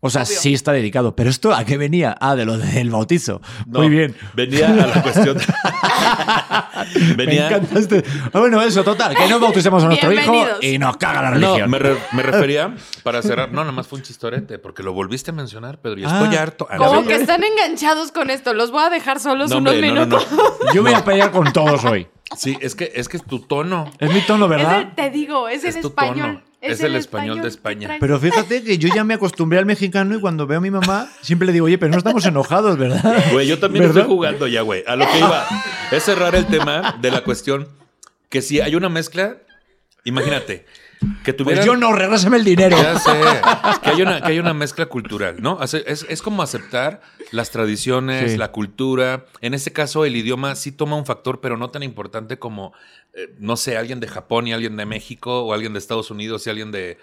o 0.00 0.10
sea, 0.10 0.22
Obvio. 0.22 0.38
sí 0.38 0.54
está 0.54 0.70
dedicado. 0.72 1.16
Pero 1.16 1.28
esto, 1.28 1.52
¿a 1.52 1.64
qué 1.64 1.76
venía? 1.76 2.16
Ah, 2.20 2.36
de 2.36 2.44
lo 2.44 2.56
del 2.56 2.88
bautizo. 2.90 3.40
No, 3.66 3.80
Muy 3.80 3.88
bien. 3.88 4.14
Venía 4.34 4.68
a 4.68 4.86
la 4.86 5.02
cuestión. 5.02 5.36
Me 7.08 7.14
venía. 7.26 7.48
encanta 7.48 7.78
este. 7.78 8.04
Ah, 8.32 8.38
bueno, 8.38 8.62
eso, 8.62 8.84
total, 8.84 9.16
que 9.16 9.26
no 9.28 9.40
bauticemos 9.40 9.82
a 9.82 9.86
nuestro 9.86 10.12
hijo 10.12 10.34
y 10.60 10.78
nos 10.78 10.96
caga 10.98 11.22
la 11.22 11.30
No, 11.30 11.34
religión. 11.48 11.70
me, 11.70 11.78
re- 11.78 11.98
me 12.12 12.22
refería 12.22 12.74
para 13.02 13.22
cerrar. 13.22 13.50
No, 13.50 13.62
nada 13.62 13.72
más 13.72 13.86
fue 13.88 13.98
un 13.98 14.04
chistorete, 14.04 14.58
porque 14.58 14.82
lo 14.82 14.92
volviste 14.92 15.30
a 15.32 15.34
mencionar, 15.34 15.80
Pedro, 15.80 15.98
y 16.00 16.04
Ah. 16.04 16.20
estoy 16.22 16.36
harto. 16.36 16.66
A 16.70 16.78
la 16.78 16.86
Como 16.86 17.04
que 17.04 17.14
están 17.16 17.42
enganchados 17.42 18.12
con 18.12 18.30
esto. 18.30 18.54
Los 18.54 18.70
voy 18.70 18.82
a 18.84 18.90
dejar 18.90 19.18
solos 19.20 19.50
No, 19.50 19.58
unos 19.58 19.72
hombre, 19.74 19.88
no, 19.88 19.94
no, 19.94 20.06
minutos. 20.06 20.28
no. 20.30 20.72
Yo 20.74 20.82
voy 20.82 20.92
a 20.94 21.04
pelear 21.04 21.30
con 21.32 21.52
todos 21.52 21.84
hoy. 21.84 22.06
Sí, 22.36 22.56
es 22.60 22.74
que 22.74 22.92
es 22.94 23.08
que 23.08 23.16
es 23.16 23.24
tu 23.24 23.40
tono. 23.40 23.90
Es 23.98 24.12
mi 24.12 24.20
tono, 24.20 24.44
Es 24.44 24.50
¿verdad? 24.50 24.78
el- 24.80 24.94
te 24.94 25.10
digo, 25.10 25.48
es, 25.48 25.64
Es 25.64 25.76
el 25.76 25.86
español. 25.86 26.36
tono. 26.36 26.47
Es 26.60 26.80
el 26.80 26.96
español 26.96 27.40
de 27.40 27.48
España. 27.48 27.96
Pero 28.00 28.18
fíjate 28.18 28.62
que 28.62 28.78
yo 28.78 28.88
ya 28.92 29.04
me 29.04 29.14
acostumbré 29.14 29.58
al 29.58 29.66
mexicano 29.66 30.16
y 30.16 30.20
cuando 30.20 30.46
veo 30.46 30.58
a 30.58 30.60
mi 30.60 30.70
mamá 30.70 31.08
siempre 31.20 31.46
le 31.46 31.52
digo, 31.52 31.66
oye, 31.66 31.78
pero 31.78 31.92
no 31.92 31.98
estamos 31.98 32.26
enojados, 32.26 32.76
¿verdad? 32.76 33.24
Güey, 33.32 33.46
yo 33.46 33.58
también 33.58 33.84
¿Verdad? 33.84 34.02
estoy 34.02 34.14
jugando 34.14 34.46
ya, 34.48 34.62
güey. 34.62 34.82
A 34.86 34.96
lo 34.96 35.06
que 35.06 35.18
iba 35.18 35.46
es 35.92 36.02
cerrar 36.02 36.34
el 36.34 36.46
tema 36.46 36.96
de 37.00 37.10
la 37.10 37.22
cuestión 37.22 37.68
que 38.28 38.42
si 38.42 38.60
hay 38.60 38.74
una 38.74 38.88
mezcla, 38.88 39.36
imagínate, 40.04 40.66
que 41.24 41.32
tuviera. 41.32 41.60
Pues 41.60 41.66
yo 41.66 41.76
no, 41.76 41.92
regrésame 41.92 42.36
el 42.38 42.44
dinero. 42.44 42.76
Ya 42.80 42.98
sé, 42.98 43.10
que 43.82 43.90
hay 43.90 44.02
una, 44.02 44.20
que 44.20 44.28
hay 44.32 44.38
una 44.38 44.54
mezcla 44.54 44.86
cultural, 44.86 45.36
¿no? 45.40 45.62
Es, 45.62 45.74
es 45.74 46.22
como 46.22 46.42
aceptar 46.42 47.00
las 47.30 47.50
tradiciones, 47.50 48.32
Sí. 48.32 48.38
la 48.38 48.50
cultura. 48.52 49.24
En 49.40 49.54
este 49.54 49.72
caso, 49.72 50.04
el 50.04 50.16
idioma 50.16 50.54
sí 50.56 50.72
toma 50.72 50.96
un 50.96 51.06
factor, 51.06 51.40
pero 51.40 51.56
no 51.56 51.70
tan 51.70 51.82
importante 51.82 52.38
como, 52.38 52.72
eh, 53.14 53.34
no 53.38 53.56
sé, 53.56 53.76
alguien 53.76 54.00
de 54.00 54.08
Japón 54.08 54.46
y 54.46 54.52
alguien 54.52 54.76
de 54.76 54.86
México, 54.86 55.42
o 55.44 55.52
alguien 55.52 55.72
de 55.72 55.78
Estados 55.78 56.10
Unidos 56.10 56.46
y 56.46 56.50
alguien 56.50 56.70
de... 56.72 56.98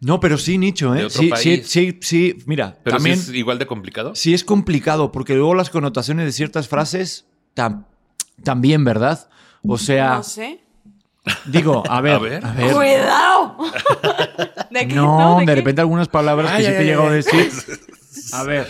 No, 0.00 0.20
pero 0.20 0.36
sí, 0.38 0.58
Nicho, 0.58 0.92
De 0.92 1.02
¿eh? 1.02 1.04
otro 1.06 1.18
Sí, 1.20 1.24
sí, 1.26 1.30
país. 1.30 1.66
sí, 1.70 1.98
sí, 2.02 2.38
mira, 2.46 2.76
Pero 2.82 2.96
también 2.96 3.16
sí 3.16 3.30
es 3.30 3.36
igual 3.36 3.58
de 3.58 3.66
complicado. 3.66 4.14
sí 4.14 4.34
es 4.34 4.44
complicado 4.44 5.12
porque 5.12 5.34
luego 5.34 5.54
las 5.54 5.70
connotaciones 5.70 6.26
de 6.26 6.32
ciertas 6.32 6.68
frases 6.68 7.24
tam- 7.56 7.86
también, 8.42 8.84
¿verdad? 8.84 9.28
O 9.66 9.78
sea, 9.78 10.16
No 10.16 10.22
sé. 10.22 10.60
Digo, 11.46 11.82
a 11.88 12.00
ver, 12.00 12.14
A 12.14 12.18
ver. 12.18 12.44
a 12.46 12.52
ver. 12.52 12.72
¡Cuidado! 12.72 13.56
¿De 14.70 14.88
qué? 14.88 14.94
No, 14.94 15.36
¿De 15.38 15.46
de 15.46 15.46
qué? 15.46 15.54
repente 15.56 15.80
algunas 15.80 16.08
palabras 16.08 16.50
que 16.50 16.56
Ay, 16.58 16.64
sí 16.64 16.70
te 16.70 16.80
he 16.80 16.84
llegado 16.84 17.08
a 17.08 17.12
decir. 17.12 17.50
A 18.32 18.42
ver. 18.44 18.66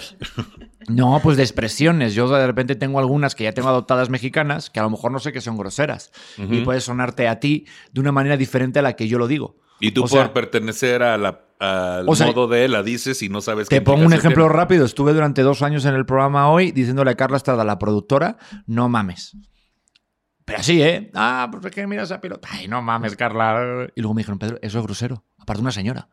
No, 0.88 1.20
pues 1.22 1.36
de 1.36 1.42
expresiones. 1.42 2.14
Yo 2.14 2.28
de 2.28 2.46
repente 2.46 2.74
tengo 2.74 2.98
algunas 2.98 3.34
que 3.34 3.44
ya 3.44 3.52
tengo 3.52 3.68
adoptadas 3.68 4.10
mexicanas 4.10 4.68
que 4.68 4.80
a 4.80 4.82
lo 4.82 4.90
mejor 4.90 5.10
no 5.12 5.18
sé 5.20 5.32
que 5.32 5.40
son 5.40 5.56
groseras. 5.56 6.10
Y 6.36 6.60
puede 6.62 6.80
sonarte 6.80 7.28
a 7.28 7.40
ti 7.40 7.66
de 7.92 8.00
una 8.00 8.12
manera 8.12 8.36
diferente 8.36 8.78
a 8.80 8.82
la 8.82 8.94
que 8.94 9.06
yo 9.08 9.18
lo 9.18 9.26
digo. 9.26 9.56
Y 9.80 9.92
tú 9.92 10.00
O 10.02 10.04
por 10.04 10.10
sea, 10.10 10.32
pertenecer 10.32 11.02
a 11.02 11.16
la- 11.18 11.40
al 11.60 12.08
O 12.08 12.14
sea, 12.16 12.26
modo 12.26 12.48
de 12.48 12.68
la 12.68 12.82
dices 12.82 13.22
y 13.22 13.28
no 13.28 13.40
sabes 13.40 13.68
qué 13.68 13.76
Te 13.76 13.80
pongo 13.82 14.04
un 14.04 14.12
ejemplo 14.12 14.44
tiene. 14.44 14.56
rápido. 14.58 14.84
Estuve 14.84 15.12
durante 15.14 15.42
dos 15.42 15.62
años 15.62 15.84
en 15.86 15.94
el 15.94 16.04
programa 16.04 16.50
hoy 16.50 16.72
diciéndole 16.72 17.12
a 17.12 17.14
Carla 17.14 17.36
Estrada, 17.38 17.64
la 17.64 17.78
productora, 17.78 18.36
no 18.66 18.88
mames. 18.88 19.36
Pero 20.44 20.58
así, 20.58 20.82
¿eh? 20.82 21.10
Ah, 21.14 21.48
pues 21.50 21.64
es 21.64 21.72
que 21.72 21.86
mira 21.86 22.02
esa 22.02 22.20
pelota. 22.20 22.48
Ay, 22.50 22.68
no 22.68 22.82
mames, 22.82 23.16
Carla. 23.16 23.88
Y 23.94 24.00
luego 24.00 24.14
me 24.14 24.20
dijeron, 24.20 24.38
Pedro, 24.38 24.58
eso 24.60 24.78
es 24.78 24.84
grosero. 24.84 25.24
Aparte 25.38 25.62
una 25.62 25.72
señora. 25.72 26.08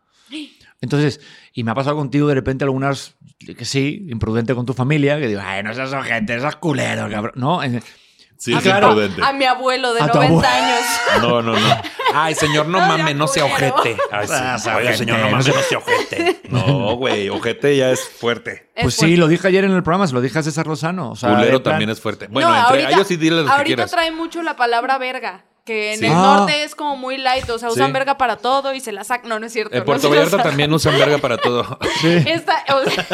Entonces, 0.79 1.21
y 1.53 1.63
me 1.63 1.71
ha 1.71 1.75
pasado 1.75 1.95
contigo 1.95 2.27
de 2.27 2.33
repente 2.33 2.63
algunas, 2.63 3.15
que 3.39 3.65
sí, 3.65 4.07
imprudente 4.09 4.55
con 4.55 4.65
tu 4.65 4.73
familia, 4.73 5.19
que 5.19 5.27
digo, 5.27 5.41
ay, 5.43 5.61
no 5.61 5.73
seas 5.73 5.93
gente, 6.05 6.39
seas 6.39 6.55
culero, 6.55 7.07
cabrón. 7.09 7.33
No, 7.35 7.61
Sí, 8.41 8.55
Ah, 8.55 8.57
es 8.57 8.63
claro. 8.63 8.87
imprudente. 8.87 9.21
A 9.23 9.33
mi 9.33 9.45
abuelo 9.45 9.93
de 9.93 10.01
A 10.01 10.07
tu 10.07 10.17
90 10.17 10.47
abuelo. 10.49 10.65
años. 10.65 10.81
No, 11.21 11.41
no, 11.43 11.53
no. 11.59 11.81
Ay, 12.15 12.33
señor, 12.33 12.65
no 12.67 12.79
No, 12.79 12.87
mames, 12.87 13.05
ya 13.05 13.13
no 13.13 13.27
sea 13.27 13.45
ojete. 13.45 13.95
Ay, 14.11 14.27
sí. 14.27 14.33
Ah, 14.35 14.57
ojete, 14.77 14.97
señor, 14.97 15.19
no 15.19 15.29
mames, 15.29 15.47
no 15.55 15.61
sea 15.61 15.77
ojete. 15.77 16.41
No, 16.49 16.95
güey, 16.95 17.29
ojete 17.29 17.77
ya 17.77 17.91
es 17.91 18.01
fuerte. 18.09 18.71
Es 18.75 18.81
pues 18.83 18.95
sí, 18.95 19.01
fuerte. 19.01 19.17
lo 19.17 19.27
dije 19.27 19.47
ayer 19.47 19.63
en 19.65 19.73
el 19.73 19.83
programa, 19.83 20.07
se 20.07 20.13
lo 20.15 20.21
dije 20.21 20.39
a 20.39 20.43
César 20.43 20.65
Lozano. 20.65 21.11
O 21.11 21.15
sea, 21.15 21.29
de 21.29 21.35
Culero 21.35 21.61
plan- 21.61 21.73
también 21.73 21.91
es 21.91 22.01
fuerte. 22.01 22.27
Bueno, 22.31 22.49
No, 22.49 22.55
entre 22.57 22.69
ahorita- 22.81 22.89
ellos 22.89 23.07
sí 23.07 23.17
dile 23.17 23.35
lo 23.37 23.45
que 23.45 23.51
Ahorita 23.51 23.65
quieras. 23.75 23.91
trae 23.91 24.11
mucho 24.11 24.41
la 24.41 24.55
palabra 24.55 24.97
verga. 24.97 25.45
Que 25.71 25.93
en 25.93 25.99
Sí. 25.99 26.05
el 26.07 26.11
Ah. 26.11 26.35
norte 26.39 26.63
es 26.63 26.75
como 26.75 26.97
muy 26.97 27.17
light, 27.17 27.49
o 27.49 27.57
sea, 27.57 27.69
usan 27.69 27.87
Sí. 27.87 27.93
verga 27.93 28.17
para 28.17 28.35
todo 28.35 28.73
y 28.73 28.81
se 28.81 28.91
la 28.91 29.05
sacan. 29.05 29.29
No, 29.29 29.39
no 29.39 29.45
es 29.45 29.53
cierto. 29.53 29.73
En 29.73 29.79
no 29.79 29.85
Puerto 29.85 30.09
la 30.09 30.15
Vallarta 30.19 30.43
también 30.43 30.73
usan 30.73 30.97
verga 30.99 31.17
para 31.19 31.37
todo. 31.37 31.79
Está- 32.03 32.65
o 32.75 32.89
sea, 32.89 33.07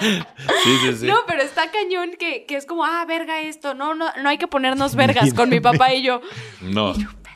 Sí, 0.00 0.78
sí, 0.82 0.96
sí. 1.00 1.06
No, 1.06 1.16
pero 1.26 1.42
está 1.42 1.70
cañón 1.70 2.12
que, 2.18 2.46
que 2.46 2.56
es 2.56 2.64
como, 2.66 2.84
ah, 2.84 3.04
verga 3.06 3.40
esto. 3.40 3.74
No, 3.74 3.94
no, 3.94 4.06
no 4.22 4.28
hay 4.28 4.38
que 4.38 4.46
ponernos 4.46 4.94
vergas 4.94 5.34
con 5.34 5.50
mi 5.50 5.60
papá 5.60 5.92
y 5.92 6.02
yo. 6.02 6.20
No. 6.62 6.94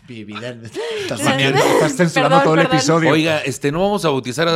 Mi 0.09 0.25
vida, 0.25 0.57
Estás, 1.03 1.21
censurando 1.95 2.39
Perdón, 2.39 2.43
todo 2.45 2.55
el 2.55 2.61
episodio. 2.63 3.11
Oiga, 3.11 3.41
este, 3.41 3.71
no 3.71 3.81
vamos 3.81 4.05
a 4.07 4.09
bautizar 4.09 4.49
a, 4.49 4.53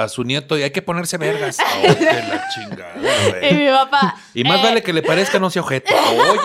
a- 0.00 0.04
a 0.04 0.08
su 0.08 0.24
nieto 0.24 0.56
y 0.56 0.62
hay 0.62 0.70
que 0.70 0.80
ponerse 0.82 1.18
vergas. 1.18 1.58
Oh, 1.78 1.94
que 1.94 2.04
la 2.04 2.48
chingada, 2.48 2.94
Y 2.96 3.30
güey. 3.40 3.54
mi 3.54 3.70
papá. 3.70 4.16
Y 4.34 4.44
más 4.44 4.60
eh, 4.60 4.62
vale 4.64 4.82
que 4.82 4.92
le 4.92 5.02
parezca 5.02 5.38
no 5.38 5.50
sea 5.50 5.62
ojete. 5.62 5.94
Oye, 5.94 6.38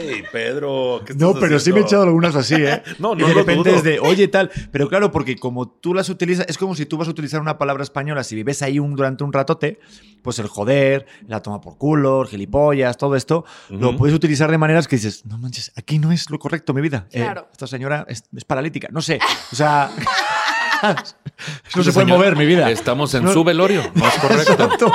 güey, 0.00 0.24
Pedro. 0.32 1.02
¿qué 1.06 1.14
No, 1.14 1.34
pero 1.34 1.58
sí 1.60 1.72
me 1.72 1.80
he 1.80 1.82
echado 1.82 2.02
algunas 2.04 2.34
así, 2.34 2.54
¿eh? 2.54 2.82
No, 2.98 3.12
Y 3.12 3.16
no 3.18 3.28
de 3.28 3.34
lo 3.34 3.40
repente 3.40 3.74
es 3.74 3.82
de, 3.82 4.00
oye, 4.00 4.26
tal. 4.28 4.50
Pero 4.72 4.88
claro, 4.88 5.12
porque 5.12 5.36
como 5.36 5.68
tú 5.68 5.92
las 5.94 6.08
utilizas, 6.08 6.46
es 6.48 6.56
como 6.58 6.74
si 6.74 6.86
tú 6.86 6.96
vas 6.96 7.08
a 7.08 7.10
utilizar 7.10 7.40
una 7.40 7.58
palabra 7.58 7.82
española, 7.82 8.24
si 8.24 8.34
vives 8.34 8.62
ahí 8.62 8.78
un, 8.78 8.96
durante 8.96 9.22
un 9.22 9.32
ratote, 9.32 9.78
pues 10.22 10.38
el 10.38 10.48
joder, 10.48 11.06
la 11.28 11.40
toma 11.42 11.60
por 11.60 11.76
culo, 11.78 12.22
el 12.22 12.28
gilipollas, 12.28 12.96
todo 12.96 13.14
esto, 13.16 13.44
lo 13.68 13.96
puedes 13.96 14.14
utilizar 14.16 14.50
de 14.50 14.58
maneras 14.58 14.88
que 14.88 14.96
dices, 14.96 15.24
no 15.26 15.38
manches, 15.38 15.72
aquí 15.76 15.98
no 15.98 16.10
es 16.12 16.30
lo 16.30 16.38
correcto, 16.38 16.72
mi 16.74 16.80
vida. 16.80 17.06
Eh, 17.12 17.20
Claro. 17.20 17.48
Esta 17.66 17.76
señora 17.76 18.06
es, 18.08 18.24
es 18.34 18.44
paralítica, 18.44 18.88
no 18.90 19.02
sé. 19.02 19.18
O 19.52 19.54
sea, 19.56 19.90
no 20.82 21.82
se 21.82 21.92
puede 21.92 21.92
señor, 21.92 22.18
mover, 22.18 22.36
mi 22.36 22.46
vida. 22.46 22.70
Estamos 22.70 23.12
en 23.14 23.24
No. 23.24 23.32
su 23.32 23.44
velorio, 23.44 23.82
no 23.94 24.06
es 24.08 24.14
correcto. 24.14 24.52
Exacto. 24.52 24.92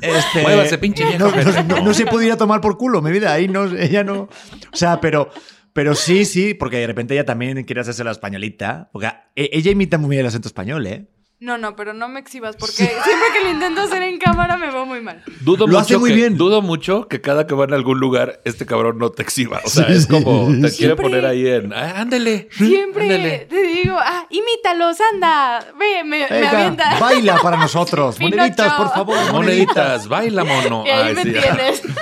Este, 0.00 0.42
Muévase, 0.42 0.78
pinche 0.78 1.04
vieja, 1.04 1.18
no, 1.18 1.30
Pedro. 1.30 1.52
no- 1.64 1.76
no- 1.76 1.84
no 1.84 1.94
se 1.94 2.06
puede 2.06 2.26
ir 2.26 2.32
a 2.32 2.36
tomar 2.36 2.60
por 2.60 2.78
culo, 2.78 3.02
mi 3.02 3.10
vida. 3.10 3.32
Ahí 3.32 3.48
no, 3.48 3.64
ella 3.76 4.02
no. 4.04 4.22
O 4.22 4.76
sea, 4.76 5.00
pero, 5.00 5.30
pero 5.72 5.94
sí, 5.94 6.24
sí, 6.24 6.54
porque 6.54 6.78
de 6.78 6.86
repente 6.86 7.14
ella 7.14 7.24
también 7.26 7.62
quiere 7.64 7.80
hacerse 7.82 8.04
la 8.04 8.10
españolita. 8.12 8.88
Porque 8.92 9.10
ella 9.34 9.70
imita 9.70 9.98
muy 9.98 10.10
bien 10.10 10.20
el 10.20 10.26
acento 10.26 10.48
español, 10.48 10.86
¿eh? 10.86 11.08
No, 11.40 11.56
no, 11.56 11.74
pero 11.74 11.94
no 11.94 12.06
me 12.06 12.20
exhibas 12.20 12.54
porque 12.56 12.72
siempre 12.74 13.02
que 13.32 13.44
lo 13.44 13.50
intento 13.50 13.80
hacer 13.80 14.02
en 14.02 14.18
cámara 14.18 14.58
me 14.58 14.70
veo 14.70 14.84
muy 14.84 15.00
mal. 15.00 15.22
Dudo 15.40 15.66
Lo 15.66 15.68
mucho 15.68 15.78
hace 15.80 15.96
muy 15.98 16.10
que, 16.10 16.16
bien. 16.16 16.36
Dudo 16.36 16.60
mucho 16.60 17.08
que 17.08 17.22
cada 17.22 17.46
que 17.46 17.54
van 17.54 17.72
a 17.72 17.76
algún 17.76 17.98
lugar, 17.98 18.42
este 18.44 18.66
cabrón 18.66 18.98
no 18.98 19.10
te 19.10 19.22
exhiba. 19.22 19.60
O 19.64 19.70
sea, 19.70 19.86
Sí, 19.86 19.92
es 19.94 20.06
como, 20.06 20.48
te 20.48 20.68
sí. 20.68 20.76
quiere 20.78 20.94
Siempre. 20.96 20.96
poner 21.02 21.24
ahí 21.24 21.46
en, 21.48 21.72
ah, 21.72 21.94
ándele. 22.00 22.48
Siempre 22.52 23.04
ándele. 23.04 23.38
te 23.46 23.62
digo, 23.62 23.96
ah, 23.98 24.26
imítalos, 24.28 24.98
anda. 25.14 25.60
Ve, 25.78 26.04
me, 26.04 26.18
me 26.20 26.28
Venga, 26.28 26.50
avienta. 26.50 26.98
baila 27.00 27.38
para 27.42 27.56
nosotros. 27.56 28.20
Moneditas, 28.20 28.74
por 28.74 28.90
favor, 28.92 29.16
moneditas. 29.32 30.08
Baila, 30.08 30.44
mono. 30.44 30.84
Y 30.86 30.90
ahí 30.90 31.08
Ay, 31.08 31.14
me 31.14 31.22
sí. 31.22 31.32
tienes. 31.32 31.82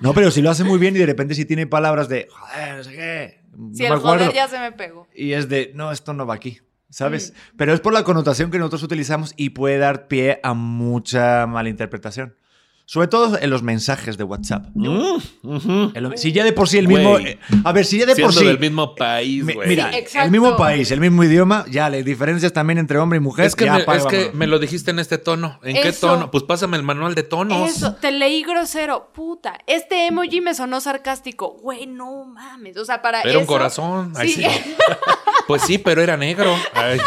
No, 0.00 0.14
pero 0.14 0.32
si 0.32 0.42
lo 0.42 0.50
hace 0.50 0.64
muy 0.64 0.78
bien 0.78 0.96
y 0.96 0.98
de 0.98 1.06
repente 1.06 1.32
si 1.36 1.44
tiene 1.44 1.68
palabras 1.68 2.08
de, 2.08 2.26
joder, 2.28 2.76
no 2.78 2.82
sé 2.82 2.90
qué. 2.90 3.40
Si 3.72 3.82
me 3.84 3.88
el 3.90 3.98
joder 4.00 4.32
ya 4.32 4.48
se 4.48 4.58
me 4.58 4.72
pegó. 4.72 5.06
Y 5.14 5.34
es 5.34 5.48
de, 5.48 5.70
no, 5.76 5.92
esto 5.92 6.12
no 6.12 6.26
va 6.26 6.34
aquí, 6.34 6.58
¿sabes? 6.92 7.32
Mm. 7.34 7.56
Pero 7.56 7.74
es 7.74 7.80
por 7.80 7.92
la 7.92 8.04
connotación 8.04 8.50
que 8.52 8.58
nosotros 8.58 8.84
utilizamos 8.84 9.34
y 9.36 9.50
puede 9.50 9.78
dar 9.78 10.06
pie 10.06 10.38
a 10.44 10.54
mucha 10.54 11.46
malinterpretación. 11.48 12.36
Sobre 12.84 13.06
todo 13.06 13.38
en 13.40 13.48
los 13.48 13.62
mensajes 13.62 14.18
de 14.18 14.24
WhatsApp. 14.24 14.66
Mm, 14.74 15.16
ujú. 15.44 15.92
En 15.94 16.02
lo- 16.02 16.16
Si 16.16 16.32
ya 16.32 16.44
de 16.44 16.52
por 16.52 16.68
sí 16.68 16.76
el 16.78 16.88
mismo... 16.88 17.16
Eh, 17.16 17.38
A 17.64 17.72
ver, 17.72 17.86
si 17.86 17.96
ya 17.96 18.04
de 18.06 18.12
por 18.16 18.32
Siendo 18.34 18.40
sí... 18.40 18.44
del 18.46 18.58
mismo 18.58 18.94
país, 18.96 19.44
mi- 19.44 19.54
güey. 19.54 19.68
mira, 19.68 19.90
Sí, 19.92 19.98
exacto. 19.98 20.26
el 20.26 20.30
mismo 20.32 20.56
país, 20.56 20.90
el 20.90 21.00
mismo 21.00 21.22
idioma, 21.24 21.64
ya, 21.70 21.88
las 21.88 22.04
diferencias 22.04 22.52
también 22.52 22.78
entre 22.78 22.98
hombre 22.98 23.16
y 23.18 23.20
mujer. 23.20 23.46
es 23.46 23.54
que, 23.54 23.64
ya, 23.66 23.76
me, 23.76 23.82
apaga, 23.82 23.98
es 24.00 24.06
que 24.06 24.30
me 24.34 24.46
lo 24.48 24.58
dijiste 24.58 24.90
en 24.90 24.98
este 24.98 25.16
tono. 25.16 25.58
¿En 25.62 25.74
qué 25.80 25.88
Eso. 25.88 26.08
tono? 26.08 26.30
Pues 26.32 26.42
pásame 26.44 26.76
el 26.76 26.82
manual 26.82 27.14
de 27.14 27.22
tonos. 27.22 27.70
Eso, 27.70 27.94
te 27.94 28.10
leí 28.10 28.42
grosero, 28.42 29.10
puta. 29.14 29.54
Este 29.68 30.08
emoji 30.08 30.40
me 30.42 30.52
sonó 30.52 30.80
sarcástico. 30.80 31.56
Güey, 31.62 31.86
no 31.86 32.24
mames. 32.24 32.76
O 32.76 32.84
sea, 32.84 33.00
para 33.00 33.22
Era 33.22 33.38
un 33.38 33.44
eso- 33.44 33.46
corazón. 33.46 34.12
Ay, 34.16 34.28
Sí. 34.28 34.42
sí. 34.42 34.48
pues 35.46 35.62
sí, 35.62 35.78
pero 35.78 36.02
era 36.02 36.16
negro. 36.16 36.54
Ay. 36.74 36.98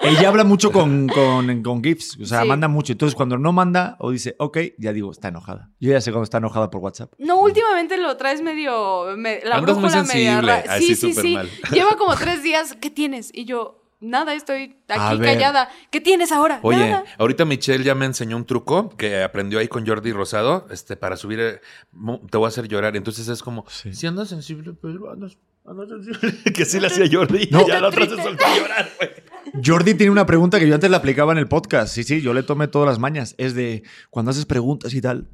Ella 0.00 0.28
habla 0.28 0.44
mucho 0.44 0.70
con, 0.70 1.08
con, 1.08 1.62
con 1.62 1.82
GIFs, 1.82 2.18
o 2.20 2.24
sea, 2.24 2.42
Sí. 2.42 2.48
manda 2.48 2.68
mucho. 2.68 2.92
Entonces, 2.92 3.14
cuando 3.16 3.36
no 3.38 3.52
manda 3.52 3.96
o 3.98 4.10
dice, 4.10 4.34
ok, 4.38 4.58
ya 4.78 4.92
digo, 4.92 5.10
está 5.10 5.28
enojada. 5.28 5.70
Yo 5.80 5.90
ya 5.90 6.00
sé 6.00 6.10
cuando 6.12 6.24
está 6.24 6.38
enojada 6.38 6.70
por 6.70 6.80
WhatsApp. 6.80 7.12
No, 7.18 7.40
últimamente 7.40 7.96
lo 7.96 8.16
traes 8.16 8.42
medio. 8.42 9.16
me- 9.16 9.40
la 9.44 9.56
Andas 9.56 9.76
muy 9.76 9.88
media 9.90 10.04
sensible. 10.04 10.64
Sí, 10.78 10.94
sí, 10.94 11.12
sí, 11.12 11.34
mal. 11.34 11.48
Lleva 11.72 11.96
como 11.96 12.14
tres 12.16 12.42
días. 12.42 12.76
¿Qué 12.80 12.90
tienes? 12.90 13.30
Y 13.32 13.44
yo. 13.44 13.78
nada, 14.04 14.34
estoy 14.34 14.76
aquí 14.88 15.18
callada. 15.20 15.68
¿Qué 15.92 16.00
tienes 16.00 16.32
ahora? 16.32 16.58
Oye, 16.62 16.90
Nada. 16.90 17.04
ahorita 17.18 17.44
Michelle 17.44 17.84
ya 17.84 17.94
me 17.94 18.04
enseñó 18.04 18.36
un 18.36 18.44
truco 18.44 18.88
que 18.96 19.22
aprendió 19.22 19.60
ahí 19.60 19.68
con 19.68 19.86
Jordi 19.86 20.10
Rosado, 20.12 20.66
este, 20.72 20.96
para 20.96 21.16
subir, 21.16 21.38
eh, 21.38 21.60
te 22.28 22.36
voy 22.36 22.46
a 22.46 22.48
hacer 22.48 22.66
llorar. 22.66 22.96
Entonces 22.96 23.28
es 23.28 23.44
como, 23.44 23.64
Sí. 23.68 23.94
si 23.94 24.08
andas 24.08 24.28
sensible, 24.28 24.72
pero 24.80 25.12
andas. 25.12 25.38
que 26.54 26.64
sí 26.64 26.80
le 26.80 26.88
hacía 26.88 27.06
Jordi. 27.10 27.48
No. 27.50 27.62
Y 27.62 27.66
ya 27.68 27.80
la 27.80 27.88
otra 27.88 28.04
se 28.08 28.16
soltó 28.16 28.44
a 28.44 28.56
llorar, 28.56 28.90
güey. 28.98 29.10
Jordi 29.64 29.94
tiene 29.94 30.10
una 30.10 30.26
pregunta 30.26 30.58
que 30.58 30.66
yo 30.66 30.74
antes 30.74 30.90
le 30.90 30.96
aplicaba 30.96 31.32
en 31.32 31.38
el 31.38 31.46
podcast. 31.48 31.94
Sí, 31.94 32.04
sí, 32.04 32.20
yo 32.20 32.32
le 32.34 32.42
tomé 32.42 32.68
todas 32.68 32.88
las 32.88 32.98
mañas. 32.98 33.34
Es 33.38 33.54
de 33.54 33.82
cuando 34.10 34.30
haces 34.30 34.46
preguntas 34.46 34.94
y 34.94 35.00
tal. 35.00 35.28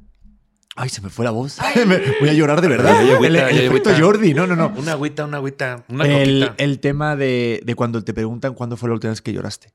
Ay, 0.75 0.89
se 0.89 1.01
me 1.01 1.09
fue 1.09 1.25
la 1.25 1.31
voz. 1.31 1.57
Me- 1.87 1.99
Voy 2.19 2.29
a 2.29 2.33
llorar 2.33 2.61
de 2.61 2.67
verdad. 2.67 2.95
Agüita, 2.99 3.49
el 3.49 3.57
efecto. 3.59 3.89
Jordi, 3.99 4.33
no, 4.33 4.45
no, 4.47 4.55
no. 4.55 4.73
Una 4.77 4.93
agüita, 4.93 5.25
una 5.25 5.37
agüita, 5.37 5.83
una 5.89 6.05
El, 6.05 6.41
coquita. 6.45 6.63
el 6.63 6.79
tema 6.79 7.15
de, 7.15 7.61
de 7.65 7.75
cuando 7.75 8.03
te 8.03 8.13
preguntan 8.13 8.53
cuándo 8.53 8.77
fue 8.77 8.89
la 8.89 8.93
última 8.93 9.09
vez 9.11 9.21
que 9.21 9.33
lloraste. 9.33 9.73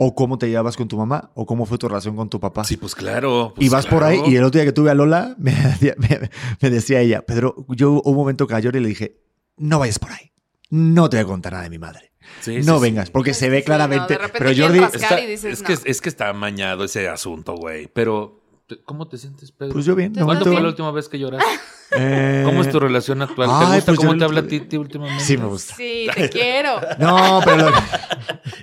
O 0.00 0.14
cómo 0.14 0.38
te 0.38 0.48
llevabas 0.48 0.76
con 0.76 0.86
tu 0.86 0.96
mamá, 0.96 1.32
o 1.34 1.44
cómo 1.44 1.66
fue 1.66 1.76
tu 1.76 1.88
relación 1.88 2.14
con 2.14 2.28
tu 2.30 2.38
papá. 2.38 2.62
Sí, 2.64 2.76
pues 2.76 2.94
claro. 2.94 3.52
pues 3.56 3.66
y 3.66 3.68
vas 3.68 3.84
por 3.86 4.04
ahí, 4.04 4.20
y 4.26 4.36
el 4.36 4.44
otro 4.44 4.58
día 4.60 4.64
que 4.64 4.72
tuve 4.72 4.90
a 4.90 4.94
Lola, 4.94 5.34
me 5.38 5.50
decía, 5.52 5.94
me- 5.98 6.30
me 6.60 6.70
decía 6.70 7.00
ella, 7.00 7.22
Pedro, 7.22 7.66
yo 7.70 7.90
hubo 7.92 8.02
un 8.10 8.16
momento 8.16 8.46
que 8.46 8.54
a 8.54 8.62
Jordi 8.62 8.78
le 8.78 8.88
dije, 8.88 9.16
no 9.58 9.78
vayas 9.78 9.98
por 9.98 10.12
ahí. 10.12 10.32
No 10.70 11.08
te 11.08 11.16
voy 11.16 11.24
a 11.24 11.26
contar 11.26 11.52
nada 11.52 11.64
de 11.64 11.70
mi 11.70 11.78
madre. 11.78 12.12
Sí, 12.40 12.58
no 12.62 12.76
sí, 12.76 12.82
vengas, 12.82 13.06
sí. 13.06 13.12
porque 13.12 13.32
se 13.32 13.48
ve 13.48 13.58
sí, 13.60 13.64
claramente. 13.64 14.14
no, 14.14 14.20
de 14.20 14.26
repente 14.26 14.38
pero 14.54 14.62
Jordi, 14.66 14.80
rascar 14.80 15.02
Está- 15.02 15.20
y 15.20 15.26
dices, 15.26 15.52
es, 15.54 15.62
que, 15.62 15.74
no. 15.74 15.80
es 15.84 16.00
que 16.00 16.08
está 16.10 16.28
amañado 16.28 16.84
ese 16.84 17.08
asunto, 17.08 17.54
güey. 17.54 17.86
Pero, 17.88 18.37
¿te- 18.37 18.37
¿cómo 18.84 19.08
te 19.08 19.18
sientes, 19.18 19.50
Pedro? 19.52 19.72
pues 19.72 19.84
yo 19.84 19.94
bien. 19.94 20.12
¿Te 20.12 20.22
¿Cuándo 20.22 20.44
fue 20.44 20.60
la 20.60 20.68
última 20.68 20.90
vez 20.92 21.08
que 21.08 21.18
lloraste? 21.18 21.48
Eh, 21.96 22.42
¿Cómo 22.44 22.60
es 22.60 22.70
tu 22.70 22.78
relación 22.78 23.22
actual? 23.22 23.48
¿Te 23.48 23.54
ay, 23.64 23.76
gusta 23.76 23.92
pues 23.92 23.98
cómo 23.98 24.12
yo- 24.12 24.18
te 24.18 24.24
habla 24.24 24.40
a 24.40 24.46
ti, 24.46 24.60
ti 24.60 24.76
últimamente? 24.76 25.24
Sí, 25.24 25.38
me 25.38 25.46
gusta. 25.46 25.74
Sí, 25.74 26.06
te 26.14 26.28
quiero. 26.28 26.78
No, 26.98 27.40
pero 27.44 27.70
lo- 27.70 27.76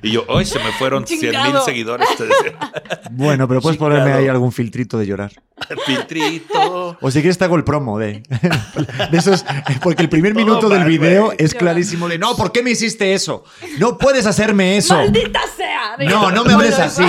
Y 0.03 0.11
yo, 0.11 0.23
hoy 0.27 0.45
se 0.45 0.59
me 0.59 0.71
fueron 0.73 1.07
100 1.07 1.31
mil 1.43 1.55
seguidores. 1.65 2.07
bueno, 3.11 3.47
pero 3.47 3.61
puedes 3.61 3.79
Chingado. 3.79 3.97
ponerme 3.99 4.13
ahí 4.13 4.27
algún 4.27 4.51
filtrito 4.51 4.97
de 4.99 5.07
llorar. 5.07 5.31
Filtrito. 5.85 6.97
O 7.01 7.09
si 7.09 7.19
quieres 7.21 7.37
te 7.37 7.45
hago 7.45 7.55
el 7.55 7.63
promo 7.63 7.97
de, 7.97 8.21
de 9.11 9.17
esos, 9.17 9.43
porque 9.81 10.03
el 10.03 10.09
primer 10.09 10.33
Todo 10.33 10.45
minuto 10.45 10.69
del 10.69 10.83
video 10.83 11.31
es 11.37 11.55
clarísimo 11.55 12.07
de, 12.07 12.19
no, 12.19 12.35
¿por 12.35 12.51
qué 12.51 12.61
me 12.61 12.71
hiciste 12.71 13.13
eso? 13.13 13.43
No 13.79 13.97
puedes 13.97 14.25
hacerme 14.27 14.77
eso. 14.77 14.95
¡Maldita 14.95 15.41
sea! 15.55 15.95
No, 16.07 16.29
no 16.31 16.43
me 16.45 16.53
hables 16.53 16.77
así. 16.77 17.03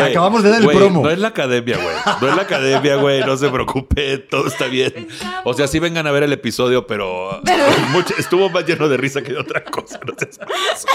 Acabamos 0.00 0.42
de 0.42 0.50
dar 0.50 0.62
el 0.62 0.68
promo. 0.68 1.02
No 1.02 1.10
es 1.10 1.18
la 1.18 1.28
academia, 1.28 1.76
güey. 1.76 1.96
No 2.20 2.28
es 2.28 2.36
la 2.36 2.42
academia, 2.42 2.96
güey. 2.96 3.20
No 3.20 3.36
se 3.36 3.48
preocupe. 3.48 4.18
Todo 4.18 4.46
está 4.46 4.66
bien. 4.66 5.08
O 5.44 5.54
sea, 5.54 5.66
sí 5.66 5.78
vengan 5.78 6.06
a 6.06 6.10
ver 6.12 6.22
el 6.22 6.32
episodio, 6.32 6.86
pero 6.86 7.40
mucho- 7.90 8.14
estuvo 8.18 8.48
más 8.50 8.66
lleno 8.66 8.88
de 8.88 8.96
risa 8.96 9.22
que 9.22 9.32
de 9.32 9.38
otra 9.38 9.64
cosa. 9.64 10.00
No 10.06 10.14
payaso. 10.14 10.86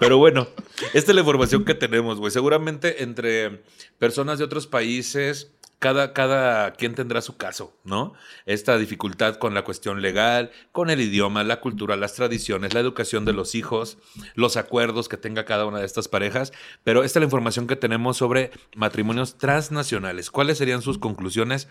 Pero 0.00 0.18
bueno, 0.18 0.46
esta 0.94 1.10
es 1.10 1.14
la 1.14 1.20
información 1.20 1.64
que 1.64 1.74
tenemos, 1.74 2.18
güey. 2.18 2.30
Seguramente 2.30 3.02
entre 3.02 3.62
personas 3.98 4.38
de 4.38 4.44
otros 4.44 4.66
países, 4.66 5.50
cada, 5.82 6.12
cada 6.12 6.72
quien 6.74 6.94
tendrá 6.94 7.20
su 7.22 7.36
caso, 7.36 7.76
¿no? 7.84 8.14
Esta 8.46 8.78
dificultad 8.78 9.34
con 9.36 9.52
la 9.52 9.64
cuestión 9.64 10.00
legal, 10.00 10.52
con 10.70 10.90
el 10.90 11.00
idioma, 11.00 11.42
la 11.42 11.58
cultura, 11.60 11.96
las 11.96 12.14
tradiciones, 12.14 12.72
la 12.72 12.78
educación 12.80 13.24
de 13.24 13.32
los 13.32 13.56
hijos, 13.56 13.98
los 14.36 14.56
acuerdos 14.56 15.08
que 15.08 15.16
tenga 15.16 15.44
cada 15.44 15.66
una 15.66 15.80
de 15.80 15.84
estas 15.86 16.06
parejas. 16.06 16.52
Pero 16.84 17.02
esta 17.02 17.18
es 17.18 17.22
la 17.22 17.24
información 17.26 17.66
que 17.66 17.74
tenemos 17.74 18.16
sobre 18.16 18.52
matrimonios 18.76 19.36
transnacionales. 19.38 20.30
¿Cuáles 20.30 20.56
serían 20.58 20.82
sus 20.82 20.98
conclusiones, 20.98 21.66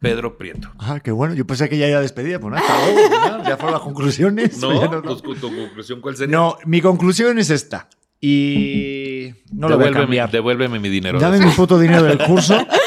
Pedro 0.00 0.36
Prieto? 0.38 0.72
Ah, 0.80 0.98
qué 0.98 1.12
bueno. 1.12 1.32
Yo 1.34 1.46
pensé 1.46 1.68
que 1.68 1.78
ya 1.78 1.86
era 1.86 2.00
despedida. 2.00 2.40
Pues 2.40 2.52
nada, 2.54 2.66
luego, 2.92 3.38
¿no? 3.38 3.44
ya 3.48 3.56
fueron 3.56 3.74
las 3.74 3.82
conclusiones. 3.82 4.58
¿No? 4.58 4.74
Ya 4.74 4.88
no, 4.88 5.00
no. 5.02 5.16
Pues, 5.16 5.40
¿Tu 5.40 5.56
conclusión 5.56 6.00
cuál 6.00 6.16
sería? 6.16 6.36
No, 6.36 6.58
mi 6.66 6.80
conclusión 6.80 7.38
es 7.38 7.48
esta. 7.50 7.88
Y 8.20 9.34
no 9.52 9.68
lo 9.68 9.76
voy 9.76 9.86
a 9.86 9.90
Devuélveme- 9.90 10.00
cambiar. 10.00 10.30
Devuélveme 10.30 10.78
mi 10.78 10.88
dinero. 10.88 11.18
Dame 11.18 11.38
mi 11.38 11.50
puto 11.52 11.78
dinero 11.78 12.04
del 12.04 12.18
curso. 12.18 12.56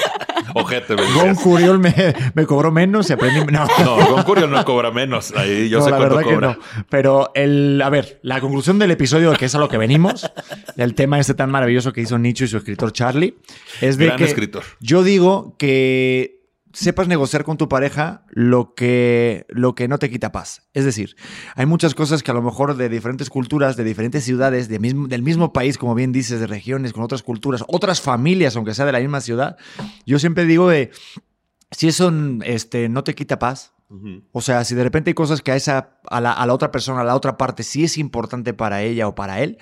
Ojete, 0.57 0.95
Gon. 0.95 1.35
Curiol 1.35 1.79
me, 1.79 1.93
me 2.33 2.45
cobró 2.45 2.71
menos 2.71 3.09
y 3.09 3.13
aprendí. 3.13 3.41
No, 3.51 3.67
No, 3.83 4.07
Concurio 4.07 4.47
no 4.47 4.63
cobra 4.63 4.89
menos. 4.89 5.33
Ahí 5.35 5.67
yo 5.69 5.79
No, 5.79 5.85
sé 5.85 5.91
la 5.91 5.97
cuánto 5.97 6.15
verdad 6.15 6.31
cobra. 6.31 6.53
que 6.53 6.59
no. 6.77 6.85
Pero 6.89 7.31
el, 7.35 7.81
a 7.83 7.89
ver, 7.89 8.19
la 8.23 8.39
conclusión 8.39 8.79
del 8.79 8.91
episodio, 8.91 9.33
que 9.33 9.45
es 9.45 9.55
a 9.55 9.59
lo 9.59 9.67
que 9.69 9.77
venimos, 9.77 10.31
del 10.75 10.95
tema 10.95 11.19
este 11.19 11.33
tan 11.33 11.51
maravilloso 11.51 11.91
que 11.91 12.01
hizo 12.01 12.17
Nicho 12.17 12.45
y 12.45 12.47
su 12.47 12.57
escritor 12.57 12.93
Charlie, 12.93 13.35
es 13.81 13.97
de 13.97 14.05
Gran 14.05 14.17
que 14.17 14.23
escritor. 14.25 14.63
yo 14.79 15.03
digo 15.03 15.55
que 15.57 16.34
sepas 16.75 17.07
negociar 17.07 17.43
con 17.45 17.57
tu 17.57 17.69
pareja 17.69 18.25
lo 18.29 18.73
que, 18.75 19.45
lo 19.49 19.75
que 19.75 19.87
no 19.87 19.97
te 19.97 20.09
quita 20.09 20.31
paz. 20.31 20.67
Es 20.73 20.83
decir, 20.85 21.15
hay 21.55 21.65
muchas 21.65 21.95
cosas 21.95 22.21
que 22.21 22.31
a 22.31 22.33
lo 22.33 22.41
mejor 22.41 22.75
de 22.75 22.89
diferentes 22.89 23.29
culturas, 23.29 23.77
de 23.77 23.83
diferentes 23.85 24.23
ciudades, 24.25 24.67
de 24.67 24.79
mismo- 24.79 25.07
del 25.07 25.23
mismo 25.23 25.53
país, 25.53 25.77
como 25.77 25.95
bien 25.95 26.11
dices, 26.11 26.39
de 26.39 26.47
regiones, 26.47 26.91
con 26.93 27.01
otras 27.03 27.23
culturas, 27.23 27.63
otras 27.67 28.01
familias, 28.01 28.55
aunque 28.55 28.73
sea 28.73 28.85
de 28.85 28.91
la 28.91 28.99
misma 28.99 29.21
ciudad, 29.21 29.55
yo 30.05 30.19
siempre 30.19 30.45
digo 30.45 30.67
de, 30.69 30.91
si 31.71 31.87
eso 31.87 32.11
este, 32.43 32.89
no 32.89 33.03
te 33.03 33.15
quita 33.15 33.39
paz, 33.39 33.71
o 34.33 34.41
sea, 34.41 34.65
si 34.65 34.75
de 34.75 34.83
repente 34.83 35.11
hay 35.11 35.13
cosas 35.13 35.41
que 35.41 35.51
a, 35.51 35.55
esa, 35.55 35.99
a, 36.09 36.19
la, 36.19 36.33
a 36.33 36.45
la 36.45 36.53
otra 36.53 36.71
persona, 36.71 37.01
a 37.01 37.03
la 37.05 37.15
otra 37.15 37.37
parte, 37.37 37.63
sí 37.63 37.83
es 37.85 37.97
importante 37.97 38.53
para 38.53 38.81
ella 38.81 39.07
o 39.07 39.15
para 39.15 39.41
él, 39.41 39.59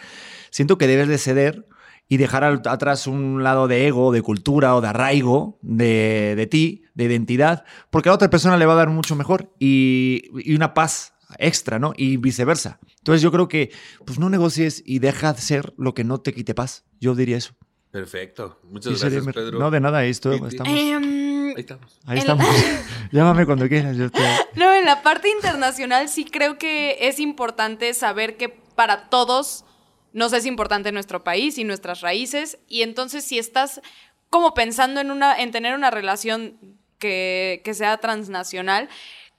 siento 0.49 0.77
que 0.79 0.87
debes 0.87 1.07
de 1.09 1.17
ceder 1.19 1.67
y 2.13 2.17
dejar 2.17 2.43
al- 2.43 2.61
atrás 2.65 3.07
un 3.07 3.43
lado 3.43 3.67
de 3.67 3.87
ego, 3.87 4.11
de 4.11 4.21
cultura 4.21 4.75
o 4.75 4.81
de 4.81 4.87
arraigo 4.89 5.57
de, 5.61 6.33
de 6.35 6.47
ti, 6.47 6.83
de 6.93 7.05
identidad, 7.05 7.63
porque 7.89 8.09
a 8.09 8.11
la 8.11 8.15
otra 8.15 8.29
persona 8.29 8.57
le 8.57 8.65
va 8.65 8.73
a 8.73 8.77
dar 8.77 8.89
mucho 8.89 9.15
mejor 9.15 9.51
y, 9.59 10.23
y 10.43 10.55
una 10.55 10.73
paz 10.73 11.13
extra, 11.39 11.79
¿no? 11.79 11.93
Y 11.97 12.17
viceversa. 12.17 12.79
Entonces 12.99 13.21
yo 13.21 13.31
creo 13.31 13.47
que, 13.47 13.71
pues 14.05 14.19
no 14.19 14.29
negocies 14.29 14.83
y 14.85 14.99
deja 14.99 15.33
de 15.33 15.41
ser 15.41 15.73
lo 15.77 15.93
que 15.93 16.03
no 16.03 16.19
te 16.21 16.33
quite 16.33 16.53
paz. 16.53 16.85
Yo 16.99 17.15
diría 17.15 17.37
eso. 17.37 17.53
Perfecto. 17.91 18.59
Muchas 18.63 18.93
Sí, 18.93 18.99
gracias, 19.07 19.33
Pedro. 19.33 19.59
No, 19.59 19.69
de 19.71 19.79
nada, 19.79 20.03
esto 20.05 20.33
¿Y 20.33 20.39
ti? 20.41 20.47
estamos... 20.47 20.73
Em, 20.79 21.49
Ahí 21.55 21.59
estamos. 21.61 21.99
Ahí 22.05 22.17
estamos. 22.19 22.45
Llámame 23.11 23.45
cuando 23.45 23.67
quieras. 23.67 23.95
yo 23.97 24.09
te- 24.09 24.19
No, 24.55 24.73
en 24.73 24.85
la 24.85 25.03
parte 25.03 25.29
internacional 25.29 26.09
sí 26.09 26.25
creo 26.25 26.57
que 26.57 26.97
es 27.07 27.19
importante 27.19 27.93
saber 27.93 28.37
que 28.37 28.49
para 28.49 29.09
todos 29.09 29.65
nos 30.13 30.31
es 30.33 30.45
importante 30.45 30.91
nuestro 30.91 31.23
país 31.23 31.57
y 31.57 31.63
nuestras 31.63 32.01
raíces. 32.01 32.57
Y 32.67 32.83
entonces, 32.83 33.25
si 33.25 33.37
estás 33.39 33.81
como 34.29 34.53
pensando 34.53 35.01
en 35.01 35.11
una, 35.11 35.39
en 35.39 35.51
tener 35.51 35.75
una 35.75 35.91
relación 35.91 36.57
que, 36.99 37.61
que 37.65 37.73
sea 37.73 37.97
transnacional, 37.97 38.89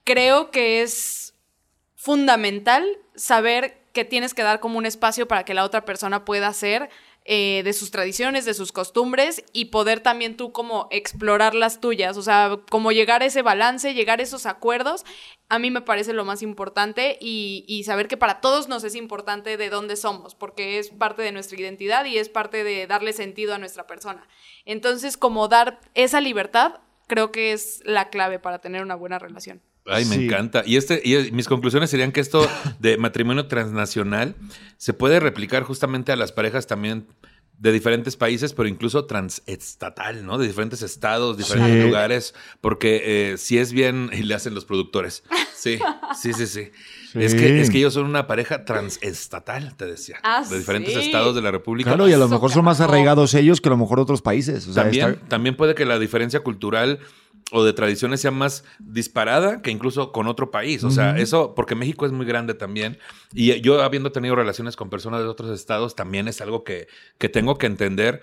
creo 0.04 0.50
que 0.50 0.82
es 0.82 1.34
fundamental 1.94 2.86
saber 3.14 3.80
que 3.92 4.04
tienes 4.04 4.34
que 4.34 4.42
dar 4.42 4.60
como 4.60 4.76
un 4.76 4.86
espacio 4.86 5.26
para 5.26 5.44
que 5.44 5.54
la 5.54 5.64
otra 5.64 5.84
persona 5.84 6.24
pueda 6.24 6.48
hacer 6.48 6.90
eh, 7.26 7.62
de 7.64 7.72
sus 7.72 7.90
tradiciones, 7.90 8.44
de 8.44 8.52
sus 8.52 8.70
costumbres 8.70 9.44
y 9.54 9.66
poder 9.66 10.00
también 10.00 10.36
tú 10.36 10.52
como 10.52 10.88
explorar 10.90 11.54
las 11.54 11.80
tuyas, 11.80 12.18
o 12.18 12.22
sea, 12.22 12.58
como 12.70 12.92
llegar 12.92 13.22
a 13.22 13.24
ese 13.24 13.40
balance, 13.40 13.94
llegar 13.94 14.20
a 14.20 14.22
esos 14.22 14.44
acuerdos, 14.44 15.04
a 15.48 15.58
mí 15.58 15.70
me 15.70 15.80
parece 15.80 16.12
lo 16.12 16.26
más 16.26 16.42
importante 16.42 17.16
y, 17.20 17.64
y 17.66 17.84
saber 17.84 18.08
que 18.08 18.18
para 18.18 18.42
todos 18.42 18.68
nos 18.68 18.84
es 18.84 18.94
importante 18.94 19.56
de 19.56 19.70
dónde 19.70 19.96
somos, 19.96 20.34
porque 20.34 20.78
es 20.78 20.90
parte 20.90 21.22
de 21.22 21.32
nuestra 21.32 21.58
identidad 21.58 22.04
y 22.04 22.18
es 22.18 22.28
parte 22.28 22.62
de 22.62 22.86
darle 22.86 23.14
sentido 23.14 23.54
a 23.54 23.58
nuestra 23.58 23.86
persona. 23.86 24.28
Entonces, 24.66 25.16
como 25.16 25.48
dar 25.48 25.80
esa 25.94 26.20
libertad, 26.20 26.80
creo 27.06 27.32
que 27.32 27.52
es 27.52 27.80
la 27.86 28.10
clave 28.10 28.38
para 28.38 28.58
tener 28.58 28.82
una 28.82 28.96
buena 28.96 29.18
relación. 29.18 29.62
Ay, 29.86 30.04
me 30.06 30.16
Sí. 30.16 30.24
encanta. 30.26 30.62
Y 30.64 30.76
este, 30.76 31.02
y 31.04 31.30
mis 31.32 31.46
conclusiones 31.48 31.90
serían 31.90 32.10
que 32.12 32.20
esto 32.20 32.48
de 32.78 32.96
matrimonio 32.96 33.46
transnacional 33.46 34.34
se 34.78 34.92
puede 34.94 35.20
replicar 35.20 35.62
justamente 35.62 36.10
a 36.12 36.16
las 36.16 36.32
parejas 36.32 36.66
también 36.66 37.06
de 37.58 37.70
diferentes 37.70 38.16
países, 38.16 38.52
pero 38.52 38.68
incluso 38.68 39.04
transestatal, 39.04 40.26
¿no? 40.26 40.38
De 40.38 40.46
diferentes 40.48 40.82
estados, 40.82 41.36
diferentes 41.38 41.82
Sí. 41.82 41.86
lugares, 41.86 42.34
porque 42.60 43.32
eh, 43.32 43.38
si 43.38 43.58
es 43.58 43.72
bien, 43.72 44.10
y 44.12 44.22
le 44.24 44.34
hacen 44.34 44.54
los 44.54 44.64
productores. 44.64 45.22
Sí, 45.54 45.78
sí, 46.20 46.32
sí, 46.32 46.46
sí. 46.46 46.70
Sí. 47.12 47.22
Es, 47.22 47.34
que, 47.34 47.60
es 47.60 47.70
que 47.70 47.78
ellos 47.78 47.94
son 47.94 48.06
una 48.06 48.26
pareja 48.26 48.64
transestatal, 48.64 49.76
te 49.76 49.86
decía. 49.86 50.16
Ah, 50.24 50.44
de 50.48 50.58
diferentes 50.58 50.94
sí. 50.94 51.00
estados 51.00 51.34
de 51.36 51.42
la 51.42 51.52
República. 51.52 51.90
Claro, 51.90 52.08
y 52.08 52.12
a 52.12 52.18
lo 52.18 52.28
mejor 52.28 52.50
son 52.50 52.64
más 52.64 52.80
arraigados 52.80 53.32
ellos 53.34 53.60
que 53.60 53.68
a 53.68 53.70
lo 53.70 53.76
mejor 53.78 54.00
otros 54.00 54.20
países. 54.20 54.66
O 54.66 54.72
sea, 54.72 54.82
también, 54.82 55.10
está- 55.10 55.28
también 55.28 55.56
puede 55.56 55.74
que 55.76 55.84
la 55.84 55.98
diferencia 56.00 56.40
cultural 56.40 56.98
o 57.52 57.64
de 57.64 57.72
tradiciones 57.72 58.20
sea 58.20 58.30
más 58.30 58.64
disparada 58.78 59.62
que 59.62 59.70
incluso 59.70 60.12
con 60.12 60.26
otro 60.26 60.50
país. 60.50 60.82
O 60.84 60.90
sea, 60.90 61.18
eso, 61.18 61.54
porque 61.54 61.74
México 61.74 62.06
es 62.06 62.12
muy 62.12 62.26
grande 62.26 62.54
también. 62.54 62.98
Y 63.32 63.60
yo 63.60 63.82
habiendo 63.82 64.12
tenido 64.12 64.34
relaciones 64.34 64.76
con 64.76 64.90
personas 64.90 65.20
de 65.20 65.26
otros 65.26 65.50
estados, 65.50 65.94
también 65.94 66.28
es 66.28 66.40
algo 66.40 66.64
que, 66.64 66.88
que 67.18 67.28
tengo 67.28 67.58
que 67.58 67.66
entender. 67.66 68.22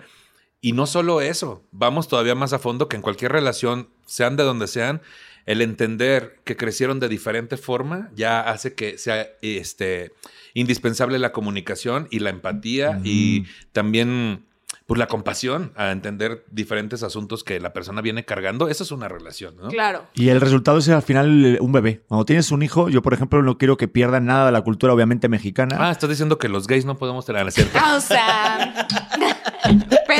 Y 0.60 0.72
no 0.72 0.86
solo 0.86 1.20
eso, 1.20 1.64
vamos 1.72 2.08
todavía 2.08 2.34
más 2.34 2.52
a 2.52 2.58
fondo 2.58 2.88
que 2.88 2.96
en 2.96 3.02
cualquier 3.02 3.32
relación, 3.32 3.88
sean 4.06 4.36
de 4.36 4.44
donde 4.44 4.68
sean, 4.68 5.02
el 5.46 5.60
entender 5.60 6.40
que 6.44 6.56
crecieron 6.56 7.00
de 7.00 7.08
diferente 7.08 7.56
forma 7.56 8.10
ya 8.14 8.40
hace 8.40 8.74
que 8.74 8.96
sea 8.98 9.28
este, 9.40 10.12
indispensable 10.54 11.18
la 11.18 11.32
comunicación 11.32 12.06
y 12.10 12.20
la 12.20 12.30
empatía 12.30 13.00
y 13.02 13.44
también 13.72 14.44
pues 14.86 14.98
la 14.98 15.06
compasión, 15.06 15.72
a 15.76 15.90
entender 15.90 16.44
diferentes 16.50 17.02
asuntos 17.02 17.44
que 17.44 17.60
la 17.60 17.72
persona 17.72 18.00
viene 18.00 18.24
cargando. 18.24 18.68
Eso 18.68 18.84
es 18.84 18.92
una 18.92 19.08
relación, 19.08 19.56
¿no? 19.56 19.68
Claro. 19.68 20.06
Y 20.14 20.28
el 20.28 20.40
resultado 20.40 20.78
es 20.78 20.88
al 20.88 21.02
final 21.02 21.58
un 21.60 21.72
bebé. 21.72 22.02
Cuando 22.08 22.24
tienes 22.24 22.50
un 22.50 22.62
hijo, 22.62 22.88
yo 22.88 23.02
por 23.02 23.14
ejemplo 23.14 23.42
no 23.42 23.58
quiero 23.58 23.76
que 23.76 23.88
pierdan 23.88 24.26
nada 24.26 24.46
de 24.46 24.52
la 24.52 24.62
cultura 24.62 24.92
obviamente 24.92 25.28
mexicana. 25.28 25.76
Ah, 25.78 25.90
estás 25.90 26.10
diciendo 26.10 26.38
que 26.38 26.48
los 26.48 26.66
gays 26.66 26.84
no 26.84 26.96
podemos 26.96 27.26
tener, 27.26 27.46
o 27.46 28.00
sea, 28.00 28.86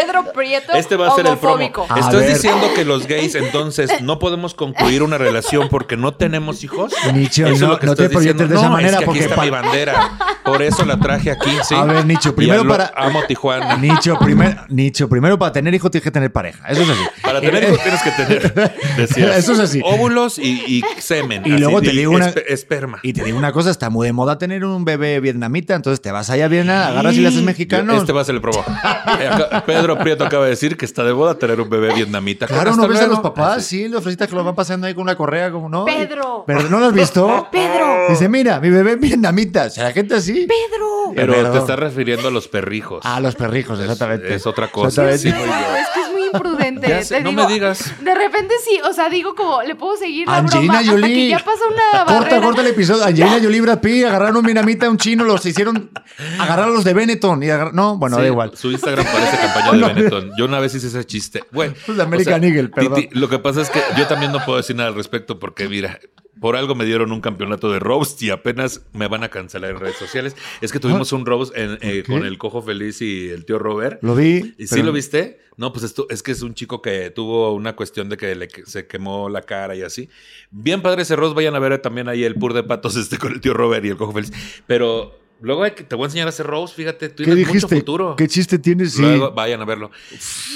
Pedro 0.00 0.32
Prieto. 0.32 0.72
Este 0.72 0.96
va 0.96 1.08
a 1.08 1.14
ser 1.14 1.26
el 1.26 1.36
promo. 1.38 1.86
A 1.88 1.98
¿Estás 2.00 2.14
ver. 2.14 2.34
diciendo 2.34 2.66
que 2.74 2.84
los 2.84 3.06
gays 3.06 3.34
entonces 3.34 3.90
no 4.02 4.18
podemos 4.18 4.54
concluir 4.54 5.02
una 5.02 5.18
relación 5.18 5.68
porque 5.68 5.96
no 5.96 6.14
tenemos 6.14 6.64
hijos? 6.64 6.92
Nicho, 7.14 7.44
Eso 7.46 7.54
es 7.54 7.60
no- 7.60 7.68
lo 7.68 7.78
que 7.78 7.86
no 7.86 7.94
te 7.96 8.08
proyectes 8.08 8.48
de 8.48 8.54
esa 8.56 8.64
No, 8.66 8.72
manera 8.72 8.94
es 8.94 8.98
que 9.00 9.04
porque 9.06 9.20
aquí 9.20 9.30
está 9.30 9.42
mi 9.42 9.50
bandera. 9.50 10.18
Por 10.44 10.60
eso 10.62 10.84
la 10.84 10.98
traje 10.98 11.30
aquí, 11.30 11.50
sí. 11.62 11.74
A 11.74 11.84
ver, 11.84 12.04
Nicho, 12.04 12.34
primero 12.34 12.66
para- 12.66 12.92
Amo 12.96 13.22
Tijuana. 13.28 13.76
Nicho, 13.76 14.18
primer- 14.18 14.58
Nicho, 14.68 15.08
primero 15.08 15.38
para 15.38 15.52
tener 15.52 15.72
hijo 15.74 15.90
tienes 15.90 16.04
que 16.04 16.10
tener 16.10 16.32
pareja. 16.32 16.66
Eso 16.68 16.82
es 16.82 16.90
así. 16.90 17.00
Para 17.22 17.40
tener 17.40 17.62
hijos 17.64 17.80
tienes 17.82 18.02
que 18.02 18.10
tener, 18.10 18.74
decías, 18.96 19.36
Eso 19.36 19.52
es 19.52 19.58
así. 19.60 19.80
óvulos 19.84 20.38
y, 20.38 20.62
y 20.66 20.82
semen. 21.00 21.42
Y 21.44 21.52
así, 21.52 21.60
luego 21.60 21.80
te 21.80 21.92
y 21.92 21.96
digo 21.96 22.12
una- 22.12 22.32
espe- 22.32 22.44
esperma. 22.48 22.98
Y 23.02 23.12
te 23.12 23.22
digo 23.24 23.38
una 23.38 23.52
cosa, 23.52 23.70
está 23.70 23.88
muy 23.90 24.06
de 24.06 24.12
moda 24.12 24.38
tener 24.38 24.64
un 24.64 24.84
bebé 24.84 25.20
vietnamita, 25.20 25.74
entonces 25.74 26.00
te 26.02 26.10
vas 26.10 26.28
allá 26.30 26.46
a 26.46 26.48
Vietnam, 26.48 26.88
agarras 26.88 27.14
y 27.14 27.20
le 27.20 27.28
haces 27.28 27.42
mexicano. 27.42 27.96
Este 27.96 28.12
va 28.12 28.22
a 28.22 28.24
ser 28.24 28.34
el 28.34 28.40
promo. 28.40 28.64
Pedro 29.82 29.98
Prieto 29.98 30.24
acaba 30.24 30.44
de 30.44 30.50
decir 30.50 30.76
que 30.76 30.84
está 30.84 31.04
de 31.04 31.12
boda 31.12 31.34
tener 31.36 31.60
un 31.60 31.68
bebé 31.68 31.92
vietnamita. 31.94 32.46
Claro, 32.46 32.76
no 32.76 32.86
ves 32.88 33.00
a 33.00 33.06
los 33.06 33.20
papás, 33.20 33.64
sí, 33.64 33.88
los 33.88 34.02
fresitas 34.02 34.28
que 34.28 34.34
los 34.34 34.44
van 34.44 34.54
pasando 34.54 34.86
ahí 34.86 34.94
con 34.94 35.02
una 35.02 35.16
correa, 35.16 35.50
como 35.50 35.68
no. 35.68 35.84
Pedro. 35.84 36.44
Pero 36.46 36.68
no 36.68 36.78
lo 36.78 36.86
has 36.86 36.92
visto. 36.92 37.48
Pedro. 37.50 38.08
Dice, 38.08 38.28
mira, 38.28 38.60
mi 38.60 38.70
bebé 38.70 38.96
vietnamita. 38.96 39.66
O 39.66 39.70
sea, 39.70 39.84
la 39.84 39.92
gente 39.92 40.14
así. 40.14 40.46
Pedro. 40.46 41.01
Pero 41.14 41.32
Perdón. 41.34 41.52
te 41.52 41.58
estás 41.58 41.78
refiriendo 41.78 42.28
a 42.28 42.30
los 42.30 42.48
perrijos. 42.48 43.00
Ah, 43.04 43.20
los 43.20 43.34
perrijos, 43.34 43.78
exactamente. 43.80 44.34
es 44.34 44.46
otra 44.46 44.68
cosa. 44.68 45.10
Exactamente. 45.10 45.18
Sí, 45.18 45.28
muy 45.32 45.44
bien. 45.58 45.60
No, 45.70 45.76
es 45.76 45.88
que 45.94 46.00
es 46.00 46.10
muy 46.12 46.24
imprudente. 46.26 46.88
Ya 46.88 47.02
sé, 47.04 47.16
te 47.16 47.22
no 47.22 47.30
digo, 47.30 47.46
me 47.46 47.52
digas. 47.52 47.94
De 48.02 48.14
repente 48.14 48.54
sí, 48.64 48.80
o 48.88 48.92
sea, 48.92 49.08
digo 49.08 49.34
como, 49.34 49.62
le 49.62 49.74
puedo 49.74 49.96
seguir 49.96 50.26
la 50.26 50.38
Angelina 50.38 50.72
broma 50.74 50.78
hasta 50.80 50.92
Jolie. 50.92 51.14
que 51.14 51.28
ya 51.28 51.38
pasa 51.38 51.60
una 51.70 52.04
Corta, 52.04 52.20
barrera. 52.20 52.40
corta 52.42 52.60
el 52.62 52.66
episodio. 52.68 53.04
Angelina 53.04 53.38
Jolie, 53.42 53.60
Brad 53.60 53.80
Pitt, 53.80 54.04
agarraron 54.06 54.36
un 54.38 54.44
vietnamita, 54.44 54.88
un 54.90 54.96
chino, 54.98 55.24
los 55.24 55.44
hicieron 55.46 55.90
agarrar 56.38 56.68
a 56.68 56.72
los 56.72 56.84
de 56.84 56.94
Benetton 56.94 57.42
y 57.42 57.46
agarrar- 57.50 57.72
No, 57.74 57.96
bueno, 57.98 58.16
Sí, 58.16 58.22
da 58.22 58.28
igual. 58.28 58.52
Su 58.56 58.70
Instagram 58.70 59.04
parece 59.06 59.36
campaña 59.38 59.72
de 59.88 59.94
Benetton. 59.94 60.30
Yo 60.38 60.44
una 60.46 60.58
vez 60.60 60.74
hice 60.74 60.86
ese 60.88 61.04
chiste. 61.04 61.44
Bueno, 61.52 61.74
Pues 61.86 61.96
de 61.96 62.02
American 62.02 62.42
Eagle, 62.44 62.68
perdón. 62.68 62.94
Titi, 62.94 63.14
lo 63.18 63.28
que 63.28 63.38
pasa 63.38 63.60
es 63.62 63.70
que 63.70 63.80
yo 63.96 64.06
también 64.06 64.32
no 64.32 64.44
puedo 64.44 64.56
decir 64.58 64.74
nada 64.76 64.88
al 64.88 64.94
respecto 64.94 65.38
porque, 65.38 65.68
mira, 65.68 65.98
por 66.42 66.56
algo 66.56 66.74
me 66.74 66.84
dieron 66.84 67.12
un 67.12 67.20
campeonato 67.22 67.70
de 67.72 67.78
roast 67.78 68.20
y 68.22 68.28
apenas 68.30 68.84
me 68.92 69.08
van 69.08 69.22
a 69.24 69.30
cancelar 69.30 69.70
en 69.70 69.78
redes 69.80 69.96
sociales. 69.96 70.36
Es 70.60 70.72
que 70.72 70.78
tuvimos 70.80 71.12
un 71.12 71.24
roast 71.24 71.56
en- 71.56 71.78
eh, 71.80 72.02
con 72.06 72.26
el 72.26 72.36
Cojo 72.36 72.60
Feliz 72.60 73.00
y 73.00 73.30
el 73.30 73.46
tío 73.46 73.58
Robert. 73.58 74.02
Lo 74.02 74.14
vi. 74.14 74.54
¿Y 74.58 74.66
sí 74.66 74.74
pero- 74.74 74.84
lo 74.86 74.92
viste? 74.92 75.40
No, 75.56 75.72
pues 75.72 75.84
esto 75.84 76.06
es 76.10 76.22
que 76.22 76.32
es 76.32 76.42
un 76.42 76.54
chico 76.54 76.82
que 76.82 77.10
tuvo 77.10 77.52
una 77.54 77.76
cuestión 77.76 78.08
de 78.08 78.16
que 78.16 78.34
le 78.34 78.48
que- 78.48 78.66
se 78.66 78.86
quemó 78.86 79.28
la 79.28 79.42
cara 79.42 79.76
y 79.76 79.82
así. 79.82 80.08
Bien 80.50 80.82
padre 80.82 81.02
ese 81.02 81.14
roast, 81.14 81.34
vayan 81.36 81.54
a 81.54 81.58
ver 81.60 81.78
también 81.80 82.08
ahí 82.08 82.24
el 82.24 82.34
pur 82.34 82.52
de 82.54 82.62
patos 82.64 82.96
este 82.96 83.18
con 83.18 83.32
el 83.32 83.40
tío 83.40 83.54
Robert 83.54 83.84
y 83.84 83.88
el 83.90 83.96
Cojo 83.96 84.12
Feliz. 84.12 84.32
Pero 84.66 85.21
luego 85.42 85.62
hay 85.64 85.72
que, 85.72 85.84
te 85.84 85.94
voy 85.96 86.04
a 86.04 86.06
enseñar 86.06 86.26
a 86.26 86.30
hacer 86.30 86.46
roast, 86.46 86.74
fíjate, 86.76 87.08
tú 87.10 87.24
¿Qué 87.24 87.32
tienes 87.34 87.48
mucho 87.54 87.68
futuro. 87.68 88.16
¿Qué 88.16 88.26
chiste 88.28 88.58
tienes? 88.58 88.92
Sí. 88.94 89.02
Luego 89.02 89.32
vayan 89.32 89.60
a 89.60 89.64
verlo. 89.64 89.90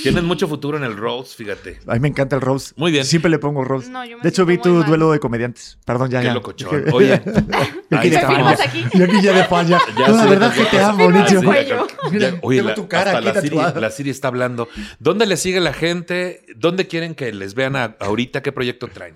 Tienes 0.03 0.23
mucho 0.23 0.49
futuro 0.49 0.77
en 0.79 0.85
el 0.85 0.97
roast, 0.97 1.37
fíjate. 1.37 1.81
A 1.87 1.95
mí 1.95 2.01
me 2.01 2.09
encanta 2.09 2.37
el 2.37 2.43
Rose. 2.43 2.73
Muy 2.77 2.93
bien. 2.93 3.05
Siempre 3.05 3.31
le 3.31 3.39
pongo 3.39 3.65
Rose. 3.65 3.91
No, 3.91 4.05
yo 4.05 4.17
me 4.17 4.23
de 4.23 4.29
hecho, 4.29 4.47
vi 4.47 4.59
tu 4.59 4.71
mal. 4.71 4.87
duelo 4.87 5.11
de 5.13 5.19
comediantes. 5.21 5.79
Perdón, 5.85 6.11
ya, 6.11 6.21
Qué 6.21 6.27
ya. 6.27 6.35
locochón. 6.35 6.85
Oye, 6.93 7.21
Yo 7.25 7.99
aquí 7.99 8.15
aquí? 8.17 8.85
Yo 8.95 9.05
aquí 9.05 9.23
ya 9.23 9.33
de 9.33 9.45
falla. 9.45 9.79
Ya 9.99 10.09
No, 10.09 10.17
la 10.17 10.27
verdad 10.27 10.55
que 10.55 10.65
te 10.65 10.79
amo, 10.81 11.11
Nicho. 11.11 11.41
oye, 12.43 12.63
la, 12.63 12.75
tu 12.75 12.89
cara 12.89 13.19
hasta 13.19 13.31
aquí 13.41 13.51
la 13.51 13.71
Siri, 13.73 13.81
la 13.81 13.91
Siri 13.91 14.11
está 14.11 14.29
hablando. 14.29 14.69
¿Dónde 14.99 15.27
le 15.27 15.37
sigue 15.37 15.61
la 15.61 15.73
gente? 15.73 16.45
¿Dónde 16.57 16.87
quieren 16.87 17.15
que 17.15 17.33
les 17.33 17.55
vean 17.55 17.77
a- 17.77 17.97
ahorita? 18.01 18.43
¿Qué 18.43 18.53
proyecto 18.53 18.89
traen? 18.89 19.15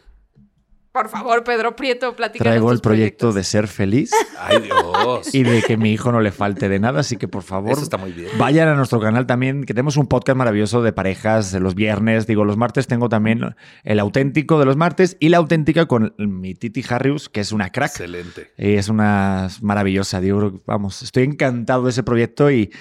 Por 0.93 1.09
favor, 1.09 1.45
Pedro 1.45 1.77
Prieto, 1.77 2.17
platícanos 2.17 2.51
Traigo 2.51 2.73
el 2.73 2.81
proyecto 2.81 3.29
proyectos. 3.29 3.35
de 3.37 3.45
ser 3.45 3.69
feliz 3.69 4.11
Ay, 4.41 4.59
Dios. 4.63 5.33
y 5.33 5.45
de 5.45 5.63
que 5.63 5.77
mi 5.77 5.93
hijo 5.93 6.11
no 6.11 6.21
le 6.21 6.33
falte 6.33 6.69
de 6.69 6.81
nada, 6.81 6.99
así 7.01 7.17
que 7.17 7.29
por 7.29 7.45
favor, 7.45 7.71
Eso 7.73 7.83
está 7.83 7.97
muy 7.97 8.11
bien. 8.11 8.29
vayan 8.39 8.67
a 8.67 8.75
nuestro 8.75 8.99
canal 8.99 9.25
también, 9.25 9.63
que 9.63 9.73
tenemos 9.73 9.97
un 9.97 10.09
podcast 10.09 10.37
maravilloso 10.37 10.83
de 10.83 10.93
parejas 10.93 11.53
de 11.53 11.61
los 11.61 11.77
viernes. 11.77 12.27
Digo, 12.27 12.45
los 12.45 12.57
martes 12.57 12.89
tengo 12.89 13.09
también 13.09 13.55
el 13.85 14.01
auténtico 14.01 14.59
de 14.59 14.65
los 14.65 14.77
martes 14.77 15.17
y 15.21 15.29
la 15.29 15.37
auténtica 15.37 15.87
con 15.87 16.13
mi 16.19 16.55
Titi 16.57 16.83
Harrius, 16.89 17.29
que 17.29 17.39
es 17.41 17.53
una 17.53 17.71
crack. 17.71 17.91
Excelente. 17.93 18.51
Y 18.59 18.75
es 18.75 18.89
una 18.89 19.49
maravillosa, 19.63 20.21
digo, 20.21 20.61
vamos, 20.67 21.03
estoy 21.03 21.23
encantado 21.23 21.85
de 21.85 21.91
ese 21.91 22.03
proyecto 22.03 22.51
y 22.51 22.73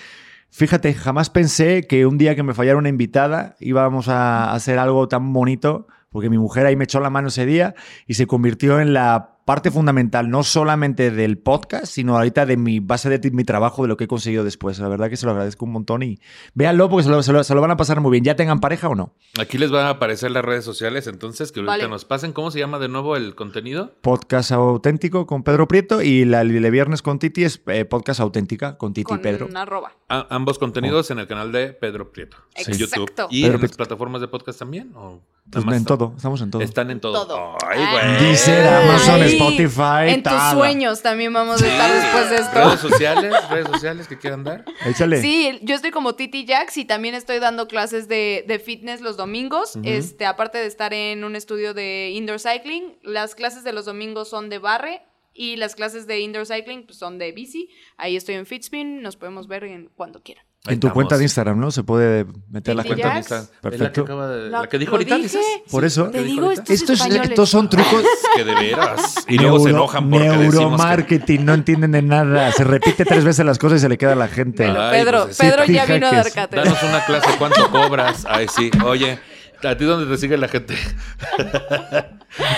fíjate, 0.50 0.96
jamás 0.96 1.30
pensé 1.30 1.86
que 1.88 2.08
un 2.08 2.18
día 2.18 2.36
que 2.36 2.42
me 2.42 2.56
fallara 2.56 2.80
una 2.80 2.90
invitada 2.90 3.56
íbamos 3.60 4.08
a 4.10 4.52
hacer 4.52 4.80
algo 4.80 5.08
tan 5.08 5.32
bonito, 5.32 5.86
porque 6.10 6.30
mi 6.30 6.38
mujer 6.38 6.66
ahí 6.66 6.76
me 6.76 6.84
echó 6.86 7.00
la 7.00 7.10
mano 7.10 7.30
ese 7.30 7.46
día 7.46 7.76
y 8.08 8.16
se 8.16 8.28
convirtió 8.28 8.80
en 8.80 8.94
la 8.94 9.39
parte 9.50 9.72
fundamental, 9.72 10.30
no 10.30 10.44
solamente 10.44 11.10
del 11.10 11.40
podcast, 11.40 11.88
sino 11.88 12.16
ahorita 12.16 12.46
de 12.46 12.56
mi 12.56 12.80
base 12.80 13.10
de 13.10 13.32
mi 13.32 13.44
trabajo, 13.44 13.82
de 13.82 13.88
lo 13.88 13.98
que 13.98 14.04
he 14.04 14.08
conseguido 14.08 14.44
después. 14.44 14.78
La 14.78 14.88
verdad 14.90 15.10
que 15.10 15.18
se 15.18 15.26
lo 15.26 15.32
agradezco 15.32 15.66
un 15.66 15.72
montón 15.72 16.04
y 16.04 16.20
véanlo 16.54 16.88
porque 16.88 17.06
se 17.06 17.10
lo, 17.10 17.24
se 17.24 17.34
lo- 17.34 17.44
se 17.44 17.56
lo 17.56 17.62
van 17.62 17.72
a 17.72 17.76
pasar 17.76 18.00
muy 18.00 18.12
bien, 18.12 18.24
ya 18.24 18.36
tengan 18.36 18.60
pareja 18.60 18.88
o 18.90 18.94
no. 18.94 19.16
Aquí 19.40 19.58
les 19.58 19.72
van 19.72 19.88
a 19.88 19.90
aparecer 19.90 20.30
las 20.30 20.46
redes 20.46 20.64
sociales, 20.64 21.08
entonces 21.08 21.52
que 21.52 21.62
ahorita 21.62 21.72
Vale. 21.78 21.88
nos 21.90 22.06
pasen. 22.06 22.32
¿Cómo 22.32 22.52
se 22.52 22.60
llama 22.60 22.78
de 22.78 22.90
nuevo 22.90 23.16
el 23.16 23.34
contenido? 23.34 23.92
Podcast 24.02 24.52
auténtico 24.52 25.26
con 25.26 25.42
Pedro 25.42 25.68
Prieto 25.68 26.04
y 26.04 26.26
la 26.26 26.44
de 26.44 26.70
viernes 26.70 27.02
con 27.02 27.18
Titi 27.18 27.44
es 27.44 27.60
eh, 27.66 27.86
podcast 27.86 28.20
auténtica 28.20 28.78
con 28.78 28.94
Titi 28.94 29.06
con 29.06 29.18
y 29.18 29.22
Pedro. 29.24 29.48
una 29.48 29.64
arroba. 29.64 29.94
A- 30.10 30.28
ambos 30.30 30.60
contenidos 30.60 31.10
en 31.10 31.18
el 31.18 31.26
canal 31.26 31.52
de 31.52 31.70
Pedro 31.74 32.12
Prieto. 32.12 32.38
En 32.54 32.72
Exacto. 32.72 32.86
YouTube. 33.08 33.28
¿Y 33.32 33.42
Pedro 33.46 33.56
en 33.56 33.62
las 33.64 33.72
plataformas 33.76 34.22
de 34.22 34.28
podcast 34.28 34.60
también? 34.60 34.92
¿O 34.96 35.22
Pues 35.52 35.66
en 35.66 35.86
todo, 35.86 36.14
estamos 36.16 36.40
en 36.42 36.52
todo. 36.52 36.62
Están 36.62 36.92
en 36.92 37.00
todo. 37.00 37.26
Todo. 37.26 37.58
Ay, 37.68 37.80
güey. 37.92 38.24
Deezer, 38.28 38.68
Amazon, 38.68 39.16
Ay, 39.22 39.39
Spotify, 39.40 40.10
En 40.14 40.24
tus 40.24 40.42
sueños 40.52 41.02
también 41.02 41.34
vamos 41.34 41.62
a 41.62 41.68
estar 41.68 41.92
después 41.92 42.30
de 42.30 42.38
Redes 42.38 42.74
esto. 42.76 42.90
sociales, 42.90 43.50
redes 43.50 43.68
sociales 43.68 44.08
que 44.08 44.18
quieran 44.18 44.44
dar. 44.44 44.66
Échale. 44.86 45.22
Sí, 45.22 45.60
yo 45.64 45.76
estoy 45.76 45.92
como 45.92 46.16
Titi 46.16 46.46
Jax 46.48 46.78
y 46.78 46.86
también 46.86 47.16
estoy 47.16 47.40
dando 47.40 47.68
clases 47.68 48.08
de, 48.08 48.46
de 48.48 48.60
fitness 48.60 49.02
los 49.02 49.18
domingos. 49.18 49.78
Este, 49.84 50.26
aparte 50.26 50.58
de 50.58 50.66
estar 50.68 50.94
en 50.94 51.24
un 51.24 51.36
estudio 51.36 51.74
de 51.74 52.12
indoor 52.14 52.40
cycling, 52.40 52.98
las 53.04 53.36
clases 53.36 53.64
de 53.64 53.74
los 53.74 53.86
domingos 53.86 54.30
son 54.30 54.50
de 54.50 54.60
barre 54.60 55.02
y 55.42 55.56
las 55.56 55.74
clases 55.74 56.06
de 56.06 56.20
indoor 56.20 56.46
cycling 56.46 56.86
pues, 56.86 56.98
son 57.00 57.18
de 57.18 57.32
bici. 57.32 57.70
Ahí 57.98 58.18
estoy 58.18 58.36
en 58.36 58.46
Fitspin, 58.46 59.02
nos 59.02 59.16
podemos 59.16 59.48
ver 59.48 59.64
en 59.64 59.90
cuando 59.96 60.22
quieran. 60.22 60.44
En 60.66 60.72
tu 60.82 60.88
estamos. 60.88 60.94
cuenta 60.96 61.18
de 61.18 61.24
Instagram, 61.24 61.58
¿no? 61.58 61.72
Se 61.72 61.84
puede 61.84 62.26
meter 62.50 62.76
la 62.76 62.84
cuenta. 62.84 63.14
De 63.14 63.18
Instagram. 63.20 63.46
Es 63.46 63.50
la 63.64 63.70
que 63.72 63.78
Perfecto. 63.78 64.02
acaba 64.02 64.28
de- 64.28 64.50
Lo- 64.50 64.62
la 64.64 64.68
que 64.68 64.78
dijo 64.78 64.92
ahorita, 64.92 65.16
dices. 65.18 65.46
Por 65.72 65.86
eso. 65.86 66.12
Estos 66.14 67.00
Estos, 67.00 67.50
son 67.50 67.70
trucos. 67.70 68.04
Que 68.36 68.44
de 68.44 68.54
veras. 68.54 69.16
Y 69.30 69.38
luego 69.38 69.60
se 69.62 69.70
enojan 69.70 70.10
porque 70.10 70.28
que... 70.28 70.36
Neuromarketing, 70.38 71.46
no 71.46 71.54
entienden 71.54 71.94
de 71.94 72.02
nada. 72.02 72.52
Se 72.52 72.66
repite 72.66 73.06
tres 73.06 73.24
veces 73.24 73.46
las 73.46 73.58
cosas 73.58 73.78
y 73.80 73.82
se 73.84 73.88
le 73.88 73.98
queda 73.98 74.12
a 74.12 74.16
la 74.16 74.28
gente. 74.28 74.66
Bueno, 74.66 74.82
Ay, 74.82 75.02
Pedro, 75.02 75.24
pues, 75.24 75.38
Pedro 75.38 75.66
sí, 75.66 75.72
ya 75.74 75.86
vino 75.86 76.08
a 76.08 76.12
dar 76.12 76.32
cátedra. 76.34 76.66
Danos 76.66 76.84
una 76.84 77.06
clase, 77.06 77.30
¿cuánto 77.38 77.72
cobras? 77.72 78.26
Ay, 78.30 78.48
sí. 78.54 78.70
Oye, 78.84 79.18
¿a 79.64 79.78
ti 79.78 79.86
dónde 79.86 80.14
te 80.14 80.20
sigue 80.20 80.38
la 80.38 80.50
gente? 80.50 80.76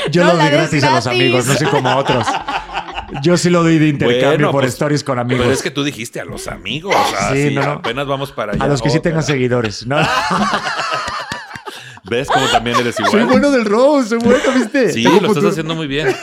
Yo 0.10 0.24
No, 0.24 0.34
lo 0.34 0.38
doy 0.38 0.44
des 0.50 0.54
gratis 0.54 0.84
a 0.84 0.92
los 0.96 1.04
gratis. 1.06 1.22
amigos, 1.22 1.46
no 1.46 1.54
sé 1.54 1.66
como 1.66 1.96
otros. 1.98 2.26
Yo 3.22 3.38
sí 3.38 3.50
lo 3.50 3.64
doy 3.64 3.78
de 3.78 3.90
intercambio 3.90 4.30
Bueno, 4.30 4.52
por 4.52 4.62
pues, 4.62 4.74
stories 4.74 5.04
con 5.04 5.20
amigos. 5.20 5.44
Pero 5.44 5.54
es 5.54 5.62
que 5.62 5.72
tú 5.72 5.84
dijiste 5.84 6.20
a 6.20 6.26
los 6.26 6.48
amigos. 6.48 6.96
O 6.96 7.10
sea, 7.10 7.32
Sí, 7.32 7.50
sí, 7.50 7.56
no, 7.56 7.64
apenas 7.64 8.08
vamos 8.08 8.32
para 8.32 8.54
allá. 8.54 8.64
A 8.64 8.68
los 8.68 8.82
que 8.82 8.90
sí 8.90 9.00
tengan 9.00 9.24
seguidores, 9.24 9.86
¿no? 9.86 9.98
¿Ves 12.04 12.28
cómo 12.28 12.46
también 12.48 12.78
eres 12.78 13.00
igual? 13.00 13.12
Soy 13.12 13.24
bueno 13.24 13.52
del 13.52 13.66
Rose, 13.66 14.10
soy 14.10 14.20
bueno, 14.20 14.52
¿viste? 14.54 14.92
Sí, 14.92 15.04
lo 15.04 15.28
estás 15.28 15.46
haciendo 15.46 15.76
muy 15.76 15.88
bien. 15.88 16.14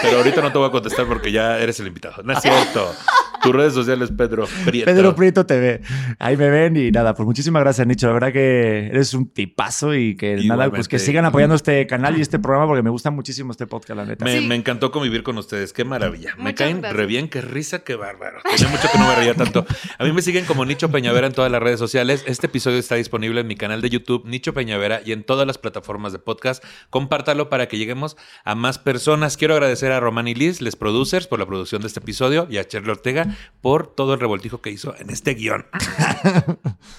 Pero 0.00 0.18
ahorita 0.18 0.40
no 0.42 0.52
te 0.52 0.58
voy 0.58 0.68
a 0.68 0.70
contestar 0.70 1.06
porque 1.06 1.32
ya 1.32 1.58
eres 1.58 1.80
el 1.80 1.88
invitado. 1.88 2.22
No 2.22 2.32
es 2.32 2.40
cierto. 2.40 2.94
Tus 3.42 3.54
redes 3.54 3.74
sociales, 3.74 4.10
Pedro 4.16 4.46
Prieto. 4.64 4.86
Pedro 4.90 5.14
Prieto 5.14 5.46
TV. 5.46 5.80
Ahí 6.18 6.36
me 6.36 6.48
ven 6.50 6.76
y 6.76 6.90
nada, 6.90 7.14
pues 7.14 7.26
muchísimas 7.26 7.62
gracias, 7.62 7.86
Nicho. 7.86 8.06
La 8.08 8.12
verdad 8.14 8.32
que 8.32 8.86
eres 8.88 9.14
un 9.14 9.28
tipazo 9.28 9.94
y 9.94 10.16
que 10.16 10.36
nada, 10.44 10.70
pues 10.70 10.88
que 10.88 10.98
sigan 10.98 11.24
apoyando 11.24 11.54
este 11.54 11.86
canal 11.86 12.18
y 12.18 12.20
este 12.22 12.38
programa 12.38 12.66
porque 12.66 12.82
me 12.82 12.90
gusta 12.90 13.10
muchísimo 13.10 13.52
este 13.52 13.66
podcast, 13.66 13.96
la 13.96 14.04
neta. 14.04 14.24
Me, 14.24 14.40
Sí. 14.40 14.46
me 14.46 14.54
encantó 14.54 14.90
convivir 14.90 15.22
con 15.22 15.38
ustedes. 15.38 15.72
Qué 15.72 15.84
maravilla. 15.84 16.34
Me 16.38 16.54
caen 16.54 16.80
gracias. 16.80 16.96
re 16.96 17.06
bien. 17.06 17.28
Qué 17.28 17.40
risa, 17.40 17.80
qué 17.84 17.94
bárbaro. 17.96 18.38
Tenía 18.56 18.68
mucho 18.68 18.88
que 18.92 18.98
no 18.98 19.08
me 19.08 19.14
reía 19.14 19.34
tanto. 19.34 19.64
A 19.98 20.04
mí 20.04 20.12
me 20.12 20.22
siguen 20.22 20.44
como 20.44 20.64
Nicho 20.64 20.90
Peñavera 20.90 21.26
en 21.26 21.32
todas 21.32 21.50
las 21.50 21.62
redes 21.62 21.78
sociales. 21.78 22.24
Este 22.26 22.46
episodio 22.46 22.78
está 22.78 22.94
disponible 22.96 23.40
en 23.40 23.46
mi 23.46 23.56
canal 23.56 23.80
de 23.80 23.90
YouTube, 23.90 24.24
Nicho 24.26 24.52
Peñavera, 24.54 25.00
y 25.04 25.12
en 25.12 25.22
todas 25.24 25.46
las 25.46 25.58
plataformas 25.58 26.12
de 26.12 26.18
podcast. 26.18 26.62
Compártalo 26.90 27.48
para 27.48 27.66
que 27.68 27.78
lleguemos 27.78 28.16
a 28.44 28.54
más 28.54 28.78
personas. 28.78 29.36
Quiero 29.36 29.54
agradecer 29.54 29.92
a 29.92 30.00
Román 30.00 30.28
y 30.28 30.34
Liz, 30.34 30.60
les 30.60 30.76
producers, 30.76 31.26
por 31.26 31.38
la 31.38 31.46
producción 31.46 31.82
de 31.82 31.88
este 31.88 32.00
episodio, 32.00 32.46
y 32.50 32.58
a 32.58 32.66
Cherly 32.66 32.90
Ortega 32.90 33.25
por 33.60 33.88
todo 33.88 34.14
el 34.14 34.20
revoltijo 34.20 34.60
que 34.60 34.70
hizo 34.70 34.94
en 34.98 35.10
este 35.10 35.34
guion. 35.34 35.66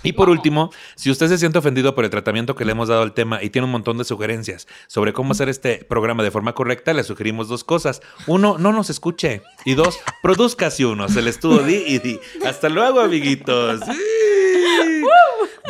Y 0.03 0.13
por 0.13 0.30
último, 0.30 0.71
si 0.95 1.09
usted 1.09 1.28
se 1.28 1.38
siente 1.38 1.57
ofendido 1.57 1.95
por 1.95 2.03
el 2.03 2.09
tratamiento 2.09 2.55
que 2.55 2.65
le 2.65 2.71
hemos 2.71 2.88
dado 2.88 3.01
al 3.01 3.13
tema 3.13 3.43
y 3.43 3.49
tiene 3.49 3.65
un 3.65 3.71
montón 3.71 3.97
de 3.97 4.03
sugerencias 4.03 4.67
sobre 4.88 5.11
cómo 5.11 5.32
hacer 5.32 5.49
este 5.49 5.86
programa 5.89 6.23
de 6.23 6.32
forma 6.32 6.53
correcta, 6.53 6.93
le 6.93 7.03
sugerimos 7.03 7.47
dos 7.47 7.63
cosas. 7.63 8.01
Uno, 8.25 8.57
no 8.57 8.71
nos 8.71 8.89
escuche. 8.89 9.41
Y 9.65 9.73
dos, 9.73 9.99
produzca 10.21 10.69
si 10.69 10.84
uno. 10.84 11.09
Se 11.09 11.21
le 11.21 11.30
estuvo 11.30 11.59
di 11.59 11.84
y 11.88 11.99
di. 11.99 12.19
Hasta 12.45 12.69
luego, 12.69 12.99
amiguitos. 12.99 13.82
Sí. 13.86 15.03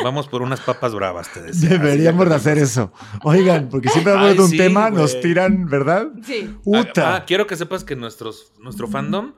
Vamos 0.02 0.28
por 0.28 0.42
unas 0.42 0.60
papas 0.60 0.94
bravas, 0.94 1.32
te 1.32 1.42
decía. 1.42 1.70
Deberíamos 1.70 2.28
de 2.28 2.34
hacer 2.34 2.58
eso. 2.58 2.92
Oigan, 3.24 3.68
porque 3.68 3.88
siempre 3.88 4.12
hablamos 4.12 4.36
de 4.36 4.42
un 4.42 4.50
sí, 4.50 4.56
tema, 4.56 4.90
nos 4.90 5.20
tiran, 5.20 5.66
¿verdad? 5.66 6.08
Sí. 6.24 6.56
Uta. 6.64 7.16
Ah, 7.16 7.24
quiero 7.24 7.46
que 7.46 7.56
sepas 7.56 7.82
que 7.84 7.96
nuestros, 7.96 8.52
nuestro 8.60 8.86
fandom 8.86 9.32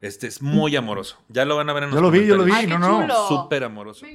este 0.00 0.26
es 0.26 0.42
muy 0.42 0.76
amoroso. 0.76 1.16
Ya 1.28 1.44
lo 1.44 1.56
van 1.56 1.70
a 1.70 1.72
ver 1.72 1.84
en 1.84 1.90
los 1.90 1.96
Yo 1.96 2.02
lo 2.02 2.10
vi, 2.10 2.26
yo 2.26 2.36
lo 2.36 2.44
vi. 2.44 2.66
No, 2.66 2.78
no. 2.78 3.02
Chulo. 3.02 3.28
Súper 3.28 3.64
amoroso. 3.64 4.06